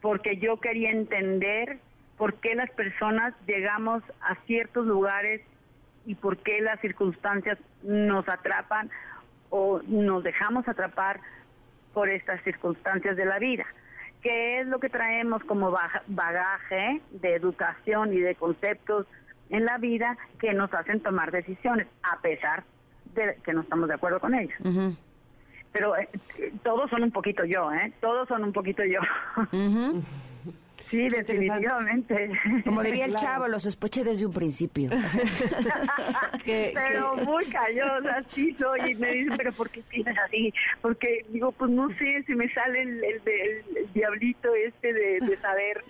porque 0.00 0.36
yo 0.36 0.58
quería 0.60 0.90
entender 0.90 1.78
por 2.16 2.34
qué 2.34 2.54
las 2.54 2.70
personas 2.70 3.34
llegamos 3.46 4.02
a 4.20 4.34
ciertos 4.46 4.86
lugares 4.86 5.40
y 6.06 6.14
por 6.14 6.38
qué 6.38 6.60
las 6.60 6.80
circunstancias 6.80 7.58
nos 7.82 8.28
atrapan 8.28 8.90
o 9.50 9.80
nos 9.86 10.22
dejamos 10.22 10.66
atrapar 10.68 11.20
por 11.92 12.08
estas 12.08 12.42
circunstancias 12.44 13.16
de 13.16 13.24
la 13.24 13.38
vida. 13.38 13.66
¿Qué 14.22 14.60
es 14.60 14.66
lo 14.66 14.80
que 14.80 14.88
traemos 14.88 15.42
como 15.44 15.76
bagaje 16.08 17.00
de 17.10 17.34
educación 17.34 18.12
y 18.12 18.20
de 18.20 18.34
conceptos 18.34 19.06
en 19.50 19.64
la 19.64 19.78
vida 19.78 20.16
que 20.40 20.52
nos 20.54 20.72
hacen 20.74 21.00
tomar 21.00 21.30
decisiones, 21.30 21.86
a 22.02 22.20
pesar 22.20 22.64
de 23.14 23.38
que 23.44 23.52
no 23.52 23.62
estamos 23.62 23.88
de 23.88 23.94
acuerdo 23.94 24.20
con 24.20 24.34
ellas? 24.34 24.58
Pero 25.72 25.96
eh, 25.96 26.08
todos 26.62 26.90
son 26.90 27.02
un 27.02 27.12
poquito 27.12 27.44
yo, 27.44 27.72
¿eh? 27.72 27.92
Todos 28.00 28.26
son 28.28 28.42
un 28.44 28.52
poquito 28.52 28.82
yo. 28.84 29.00
Sí, 30.90 31.08
definitivamente. 31.08 32.30
Como 32.64 32.82
diría 32.82 33.04
el 33.04 33.14
chavo, 33.16 33.48
lo 33.48 33.60
sospeché 33.60 34.04
desde 34.04 34.26
un 34.26 34.32
principio. 34.32 34.90
pero 36.44 37.16
muy 37.16 37.44
callosa, 37.46 38.22
sí 38.30 38.54
soy. 38.58 38.92
Y 38.92 38.94
me 38.94 39.12
dicen, 39.12 39.36
pero 39.36 39.52
¿por 39.52 39.70
qué 39.70 39.82
piensas 39.82 40.16
así? 40.26 40.52
Porque 40.80 41.26
digo, 41.28 41.52
pues 41.52 41.70
no 41.70 41.88
sé, 41.98 42.22
si 42.26 42.34
me 42.34 42.52
sale 42.52 42.82
el, 42.82 43.04
el, 43.04 43.92
diablito 43.92 44.54
este 44.54 44.92
de, 44.92 45.36
saber, 45.36 45.84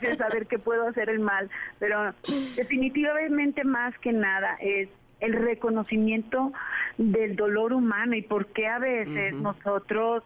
de, 0.00 0.16
saber 0.16 0.46
que 0.46 0.58
puedo 0.58 0.88
hacer 0.88 1.08
el 1.08 1.20
mal. 1.20 1.48
Pero 1.78 2.12
definitivamente 2.56 3.64
más 3.64 3.96
que 3.98 4.12
nada 4.12 4.56
es 4.60 4.88
el 5.20 5.32
reconocimiento 5.32 6.52
del 6.98 7.36
dolor 7.36 7.72
humano 7.72 8.14
y 8.16 8.22
por 8.22 8.46
qué 8.48 8.66
a 8.66 8.78
veces 8.78 9.34
nosotros 9.34 10.22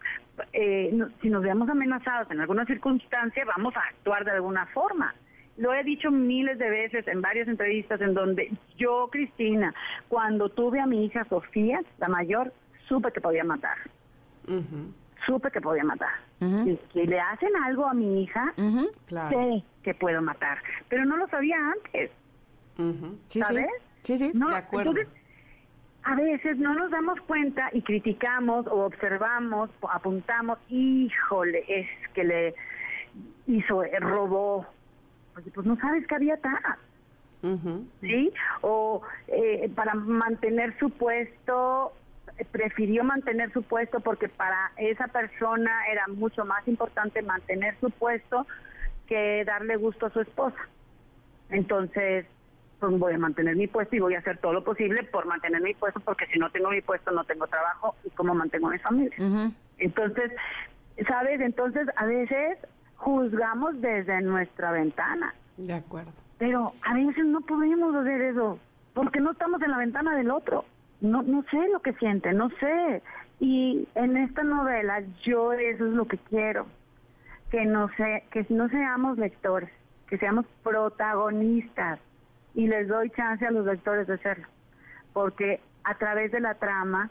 eh, 0.53 0.93
si 1.21 1.29
nos 1.29 1.43
veamos 1.43 1.69
amenazados 1.69 2.29
en 2.31 2.39
alguna 2.39 2.65
circunstancia, 2.65 3.43
vamos 3.45 3.75
a 3.75 3.81
actuar 3.81 4.25
de 4.25 4.31
alguna 4.31 4.65
forma. 4.67 5.13
Lo 5.57 5.73
he 5.73 5.83
dicho 5.83 6.09
miles 6.11 6.57
de 6.57 6.69
veces 6.69 7.07
en 7.07 7.21
varias 7.21 7.47
entrevistas 7.47 8.01
en 8.01 8.13
donde 8.13 8.51
yo, 8.77 9.09
Cristina, 9.11 9.73
cuando 10.07 10.49
tuve 10.49 10.79
a 10.79 10.85
mi 10.85 11.05
hija 11.05 11.25
Sofía, 11.25 11.81
la 11.99 12.07
mayor, 12.07 12.53
supe 12.87 13.11
que 13.11 13.21
podía 13.21 13.43
matar. 13.43 13.77
Supe 15.25 15.51
que 15.51 15.61
podía 15.61 15.83
matar. 15.83 16.13
Y 16.39 16.79
si 16.91 17.05
le 17.05 17.19
hacen 17.19 17.55
algo 17.63 17.85
a 17.85 17.93
mi 17.93 18.23
hija, 18.23 18.53
sé 18.57 19.63
que 19.83 19.93
puedo 19.93 20.21
matar. 20.21 20.57
Pero 20.89 21.05
no 21.05 21.17
lo 21.17 21.27
sabía 21.27 21.57
antes. 21.57 22.11
¿Sabes? 23.27 23.67
Sí, 24.01 24.17
sí, 24.17 24.31
de 24.33 24.55
acuerdo 24.55 24.93
a 26.03 26.15
veces 26.15 26.57
no 26.57 26.73
nos 26.73 26.89
damos 26.91 27.19
cuenta 27.21 27.69
y 27.73 27.81
criticamos 27.81 28.65
o 28.67 28.85
observamos, 28.85 29.69
apuntamos, 29.89 30.57
híjole, 30.69 31.63
es 31.67 31.87
que 32.13 32.23
le 32.23 32.55
hizo, 33.47 33.83
eh, 33.83 33.99
robó. 33.99 34.65
pues 35.33 35.65
no 35.65 35.75
sabes 35.77 36.07
que 36.07 36.15
había 36.15 36.35
atrás. 36.35 36.77
¿Sí? 38.01 38.31
O 38.61 39.01
eh, 39.27 39.69
para 39.75 39.95
mantener 39.95 40.77
su 40.77 40.91
puesto, 40.91 41.91
prefirió 42.51 43.03
mantener 43.03 43.51
su 43.51 43.63
puesto 43.63 43.99
porque 43.99 44.29
para 44.29 44.71
esa 44.77 45.07
persona 45.07 45.71
era 45.91 46.07
mucho 46.07 46.45
más 46.45 46.67
importante 46.67 47.21
mantener 47.23 47.75
su 47.79 47.89
puesto 47.89 48.45
que 49.07 49.43
darle 49.45 49.75
gusto 49.75 50.05
a 50.05 50.11
su 50.11 50.21
esposa. 50.21 50.57
Entonces, 51.49 52.25
pues 52.81 52.99
voy 52.99 53.13
a 53.13 53.17
mantener 53.19 53.55
mi 53.55 53.67
puesto 53.67 53.95
y 53.95 53.99
voy 53.99 54.15
a 54.15 54.19
hacer 54.19 54.39
todo 54.39 54.53
lo 54.53 54.63
posible 54.63 55.03
por 55.03 55.27
mantener 55.27 55.61
mi 55.61 55.75
puesto, 55.75 55.99
porque 55.99 56.25
si 56.33 56.39
no 56.39 56.49
tengo 56.49 56.71
mi 56.71 56.81
puesto 56.81 57.11
no 57.11 57.23
tengo 57.23 57.45
trabajo 57.45 57.95
y 58.03 58.09
cómo 58.09 58.33
mantengo 58.33 58.67
a 58.67 58.71
mi 58.71 58.79
familia. 58.79 59.15
Entonces, 59.77 60.31
¿sabes? 61.07 61.39
Entonces, 61.41 61.87
a 61.95 62.05
veces 62.05 62.57
juzgamos 62.95 63.79
desde 63.81 64.19
nuestra 64.21 64.71
ventana. 64.71 65.33
De 65.57 65.73
acuerdo. 65.73 66.11
Pero 66.39 66.73
a 66.81 66.93
veces 66.95 67.23
no 67.25 67.41
podemos 67.41 67.95
hacer 67.95 68.19
eso, 68.21 68.59
porque 68.95 69.19
no 69.19 69.31
estamos 69.31 69.61
en 69.61 69.71
la 69.71 69.77
ventana 69.77 70.15
del 70.15 70.31
otro. 70.31 70.65
No, 71.01 71.21
no 71.21 71.43
sé 71.51 71.59
lo 71.71 71.81
que 71.81 71.93
siente, 71.93 72.33
no 72.33 72.49
sé. 72.59 73.03
Y 73.39 73.87
en 73.93 74.17
esta 74.17 74.41
novela 74.41 75.03
yo 75.23 75.53
eso 75.53 75.85
es 75.85 75.93
lo 75.93 76.07
que 76.07 76.17
quiero, 76.17 76.65
que 77.51 77.63
no, 77.65 77.89
sé 77.95 78.23
que 78.31 78.43
no 78.49 78.69
seamos 78.69 79.19
lectores, 79.19 79.69
que 80.07 80.17
seamos 80.17 80.47
protagonistas 80.63 81.99
y 82.53 82.67
les 82.67 82.87
doy 82.87 83.09
chance 83.11 83.45
a 83.45 83.51
los 83.51 83.65
lectores 83.65 84.07
de 84.07 84.15
hacerlo, 84.15 84.47
porque 85.13 85.61
a 85.83 85.95
través 85.95 86.31
de 86.31 86.39
la 86.39 86.55
trama 86.55 87.09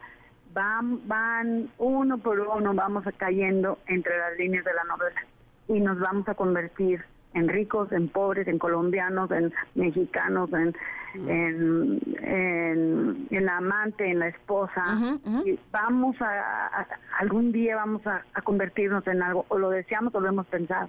van, 0.53 1.07
van 1.09 1.71
uno 1.79 2.19
por 2.19 2.41
uno, 2.41 2.75
vamos 2.75 3.05
cayendo 3.17 3.79
entre 3.87 4.17
las 4.19 4.37
líneas 4.37 4.65
de 4.65 4.75
la 4.75 4.85
novela 4.85 5.21
y 5.69 5.81
nos 5.81 5.99
vamos 5.99 6.29
a 6.29 6.35
convertir 6.35 7.05
en 7.35 7.49
ricos, 7.49 7.93
en 7.93 8.09
pobres, 8.09 8.49
en 8.49 8.59
colombianos, 8.59 9.31
en 9.31 9.53
mexicanos, 9.77 10.51
en, 10.53 10.75
en, 11.15 12.01
en, 13.31 13.47
la 13.47 13.59
amante, 13.59 14.11
en 14.11 14.19
la 14.19 14.29
esposa. 14.29 14.83
Y 15.45 15.59
vamos 15.71 16.17
a, 16.21 16.87
algún 17.19 17.53
día 17.53 17.77
vamos 17.77 18.05
a, 18.07 18.25
a, 18.35 18.43
convertirnos 18.43 19.07
en 19.07 19.23
algo, 19.23 19.47
o 19.49 19.59
lo 19.59 19.71
deseamos 19.71 20.13
o 20.15 20.21
lo 20.21 20.29
hemos 20.29 20.47
pensado. 20.49 20.89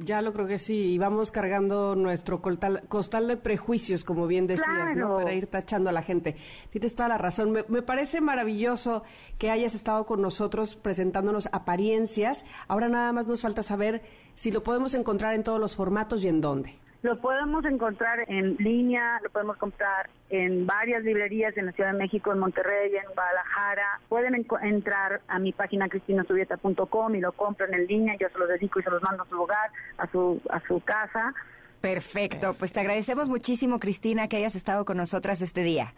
Ya 0.00 0.22
lo 0.22 0.32
creo 0.32 0.46
que 0.46 0.58
sí, 0.58 0.92
y 0.92 0.98
vamos 0.98 1.32
cargando 1.32 1.96
nuestro 1.96 2.40
costal, 2.40 3.26
de 3.26 3.36
prejuicios, 3.36 4.04
como 4.04 4.26
bien 4.26 4.46
decías, 4.46 4.94
¿no? 4.96 5.16
Para 5.16 5.32
ir 5.32 5.48
tachando 5.48 5.90
a 5.90 5.92
la 5.92 6.02
gente. 6.02 6.36
Tienes 6.70 6.94
toda 6.94 7.08
la 7.08 7.18
razón. 7.18 7.50
Me, 7.50 7.64
me, 7.68 7.82
parece 7.82 8.20
maravilloso 8.20 9.02
que 9.38 9.50
hayas 9.50 9.74
estado 9.74 10.06
con 10.06 10.22
nosotros 10.22 10.76
presentándonos 10.76 11.48
apariencias. 11.50 12.46
Ahora 12.68 12.88
nada 12.88 13.12
más 13.12 13.26
nos 13.26 13.42
falta 13.42 13.62
saber 13.62 14.02
si 14.34 14.52
lo 14.52 14.62
podemos 14.62 14.94
encontrar 14.94 15.34
en 15.34 15.42
todos 15.42 15.58
los 15.58 15.74
formatos 15.74 16.22
y 16.22 16.28
en 16.28 16.40
dónde. 16.40 16.78
Lo 17.02 17.20
podemos 17.20 17.64
encontrar 17.64 18.24
en 18.28 18.56
línea, 18.56 19.20
lo 19.22 19.30
podemos 19.30 19.56
comprar 19.56 20.10
en 20.30 20.66
varias 20.66 21.04
librerías 21.04 21.56
en 21.56 21.66
la 21.66 21.72
Ciudad 21.72 21.92
de 21.92 21.98
México, 21.98 22.32
en 22.32 22.40
Monterrey, 22.40 22.90
en 22.94 23.14
Guadalajara. 23.14 24.00
Pueden 24.08 24.44
entrar 24.62 25.20
a 25.28 25.38
mi 25.38 25.52
página 25.52 25.88
cristinasubieta.com 25.88 27.14
y 27.14 27.20
lo 27.20 27.32
compran 27.32 27.72
en 27.72 27.86
línea. 27.86 28.16
Yo 28.18 28.28
se 28.30 28.38
los 28.38 28.48
dedico 28.48 28.80
y 28.80 28.82
se 28.82 28.90
los 28.90 29.00
mando 29.02 29.22
a 29.22 29.26
su 29.26 29.40
hogar, 29.40 29.70
a 29.96 30.08
su, 30.08 30.42
a 30.50 30.60
su 30.66 30.80
casa. 30.80 31.32
Perfecto, 31.80 32.54
pues 32.58 32.72
te 32.72 32.80
agradecemos 32.80 33.28
muchísimo, 33.28 33.78
Cristina, 33.78 34.26
que 34.26 34.38
hayas 34.38 34.56
estado 34.56 34.84
con 34.84 34.96
nosotras 34.96 35.40
este 35.40 35.62
día. 35.62 35.94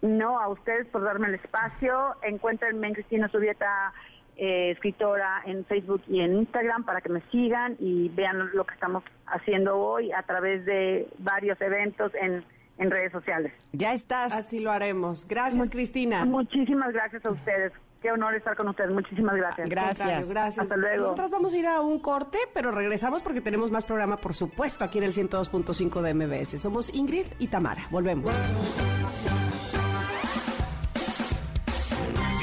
No, 0.00 0.40
a 0.40 0.48
ustedes 0.48 0.86
por 0.86 1.02
darme 1.02 1.28
el 1.28 1.34
espacio. 1.34 2.16
Encuéntrenme 2.22 2.88
en 2.88 2.94
Cristina 2.94 3.28
Subieta 3.28 3.92
eh, 4.38 4.70
escritora 4.70 5.42
en 5.46 5.64
Facebook 5.64 6.02
y 6.06 6.20
en 6.20 6.38
Instagram 6.38 6.84
para 6.84 7.00
que 7.00 7.08
me 7.08 7.20
sigan 7.32 7.76
y 7.80 8.08
vean 8.10 8.50
lo 8.54 8.64
que 8.64 8.74
estamos 8.74 9.02
haciendo 9.26 9.76
hoy 9.76 10.12
a 10.12 10.22
través 10.22 10.64
de 10.64 11.08
varios 11.18 11.60
eventos 11.60 12.12
en, 12.14 12.44
en 12.78 12.90
redes 12.90 13.10
sociales. 13.10 13.52
Ya 13.72 13.92
estás. 13.92 14.32
Así 14.32 14.60
lo 14.60 14.70
haremos. 14.70 15.26
Gracias, 15.26 15.68
Cristina. 15.68 16.24
Muchísimas 16.24 16.92
gracias 16.92 17.24
a 17.26 17.30
ustedes. 17.30 17.72
Qué 18.00 18.12
honor 18.12 18.36
estar 18.36 18.56
con 18.56 18.68
ustedes. 18.68 18.92
Muchísimas 18.92 19.34
gracias. 19.34 19.68
Gracias. 19.68 20.30
Gracias. 20.30 20.62
Hasta 20.62 20.76
luego. 20.76 21.02
Nosotras 21.02 21.32
vamos 21.32 21.52
a 21.52 21.58
ir 21.58 21.66
a 21.66 21.80
un 21.80 21.98
corte, 21.98 22.38
pero 22.54 22.70
regresamos 22.70 23.22
porque 23.22 23.40
tenemos 23.40 23.72
más 23.72 23.84
programa, 23.84 24.18
por 24.18 24.34
supuesto, 24.34 24.84
aquí 24.84 24.98
en 24.98 25.04
el 25.04 25.12
102.5 25.12 26.00
de 26.00 26.14
MBS. 26.14 26.62
Somos 26.62 26.94
Ingrid 26.94 27.26
y 27.40 27.48
Tamara. 27.48 27.82
Volvemos. 27.90 28.30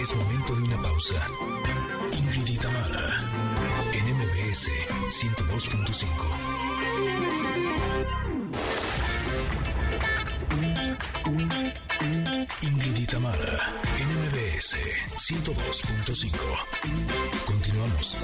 Es 0.01 0.13
momento 0.13 0.55
de 0.55 0.63
una 0.63 0.81
pausa. 0.81 1.44
102.5. 5.15 6.05
Ingrid 12.61 12.97
y 12.97 13.05
Tamara, 13.05 13.73
NMBS 13.97 14.75
102.5. 15.15 16.35
Continuamos. 17.45 18.17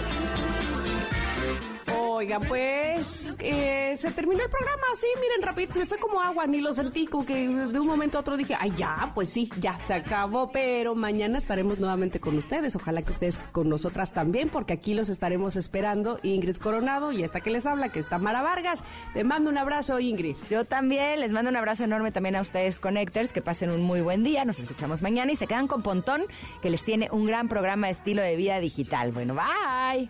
Oiga, 1.97 2.39
pues 2.39 3.35
eh, 3.39 3.93
se 3.97 4.11
terminó 4.11 4.43
el 4.43 4.49
programa. 4.49 4.83
Sí, 4.95 5.07
miren, 5.19 5.41
rápido, 5.41 5.73
se 5.73 5.79
me 5.79 5.85
fue 5.85 5.97
como 5.97 6.21
agua, 6.21 6.45
ni 6.45 6.61
lo 6.61 6.73
sentí, 6.73 7.07
como 7.07 7.25
que 7.25 7.47
de 7.47 7.79
un 7.79 7.87
momento 7.87 8.17
a 8.17 8.21
otro 8.21 8.37
dije, 8.37 8.55
ay, 8.59 8.71
ya, 8.75 9.11
pues 9.15 9.29
sí, 9.29 9.49
ya, 9.59 9.79
se 9.81 9.95
acabó, 9.95 10.51
pero 10.51 10.93
mañana 10.95 11.37
estaremos 11.37 11.79
nuevamente 11.79 12.19
con 12.19 12.37
ustedes. 12.37 12.75
Ojalá 12.75 13.01
que 13.01 13.11
ustedes 13.11 13.37
con 13.51 13.69
nosotras 13.69 14.13
también, 14.13 14.49
porque 14.49 14.73
aquí 14.73 14.93
los 14.93 15.09
estaremos 15.09 15.55
esperando. 15.55 16.19
Ingrid 16.23 16.57
Coronado 16.57 17.11
y 17.11 17.23
esta 17.23 17.39
que 17.41 17.49
les 17.49 17.65
habla, 17.65 17.89
que 17.89 17.99
está 17.99 18.17
Mara 18.17 18.41
Vargas. 18.41 18.83
Te 19.13 19.23
mando 19.23 19.49
un 19.49 19.57
abrazo, 19.57 19.99
Ingrid. 19.99 20.35
Yo 20.49 20.65
también, 20.65 21.19
les 21.19 21.31
mando 21.31 21.49
un 21.49 21.57
abrazo 21.57 21.83
enorme 21.83 22.11
también 22.11 22.35
a 22.35 22.41
ustedes, 22.41 22.79
Connectors, 22.79 23.33
que 23.33 23.41
pasen 23.41 23.71
un 23.71 23.81
muy 23.81 24.01
buen 24.01 24.23
día. 24.23 24.45
Nos 24.45 24.59
escuchamos 24.59 25.01
mañana 25.01 25.31
y 25.31 25.35
se 25.35 25.47
quedan 25.47 25.67
con 25.67 25.81
Pontón, 25.81 26.23
que 26.61 26.69
les 26.69 26.83
tiene 26.83 27.09
un 27.11 27.25
gran 27.25 27.47
programa 27.47 27.87
de 27.87 27.93
estilo 27.93 28.21
de 28.21 28.35
vida 28.35 28.59
digital. 28.59 29.11
Bueno, 29.11 29.35
bye. 29.35 30.09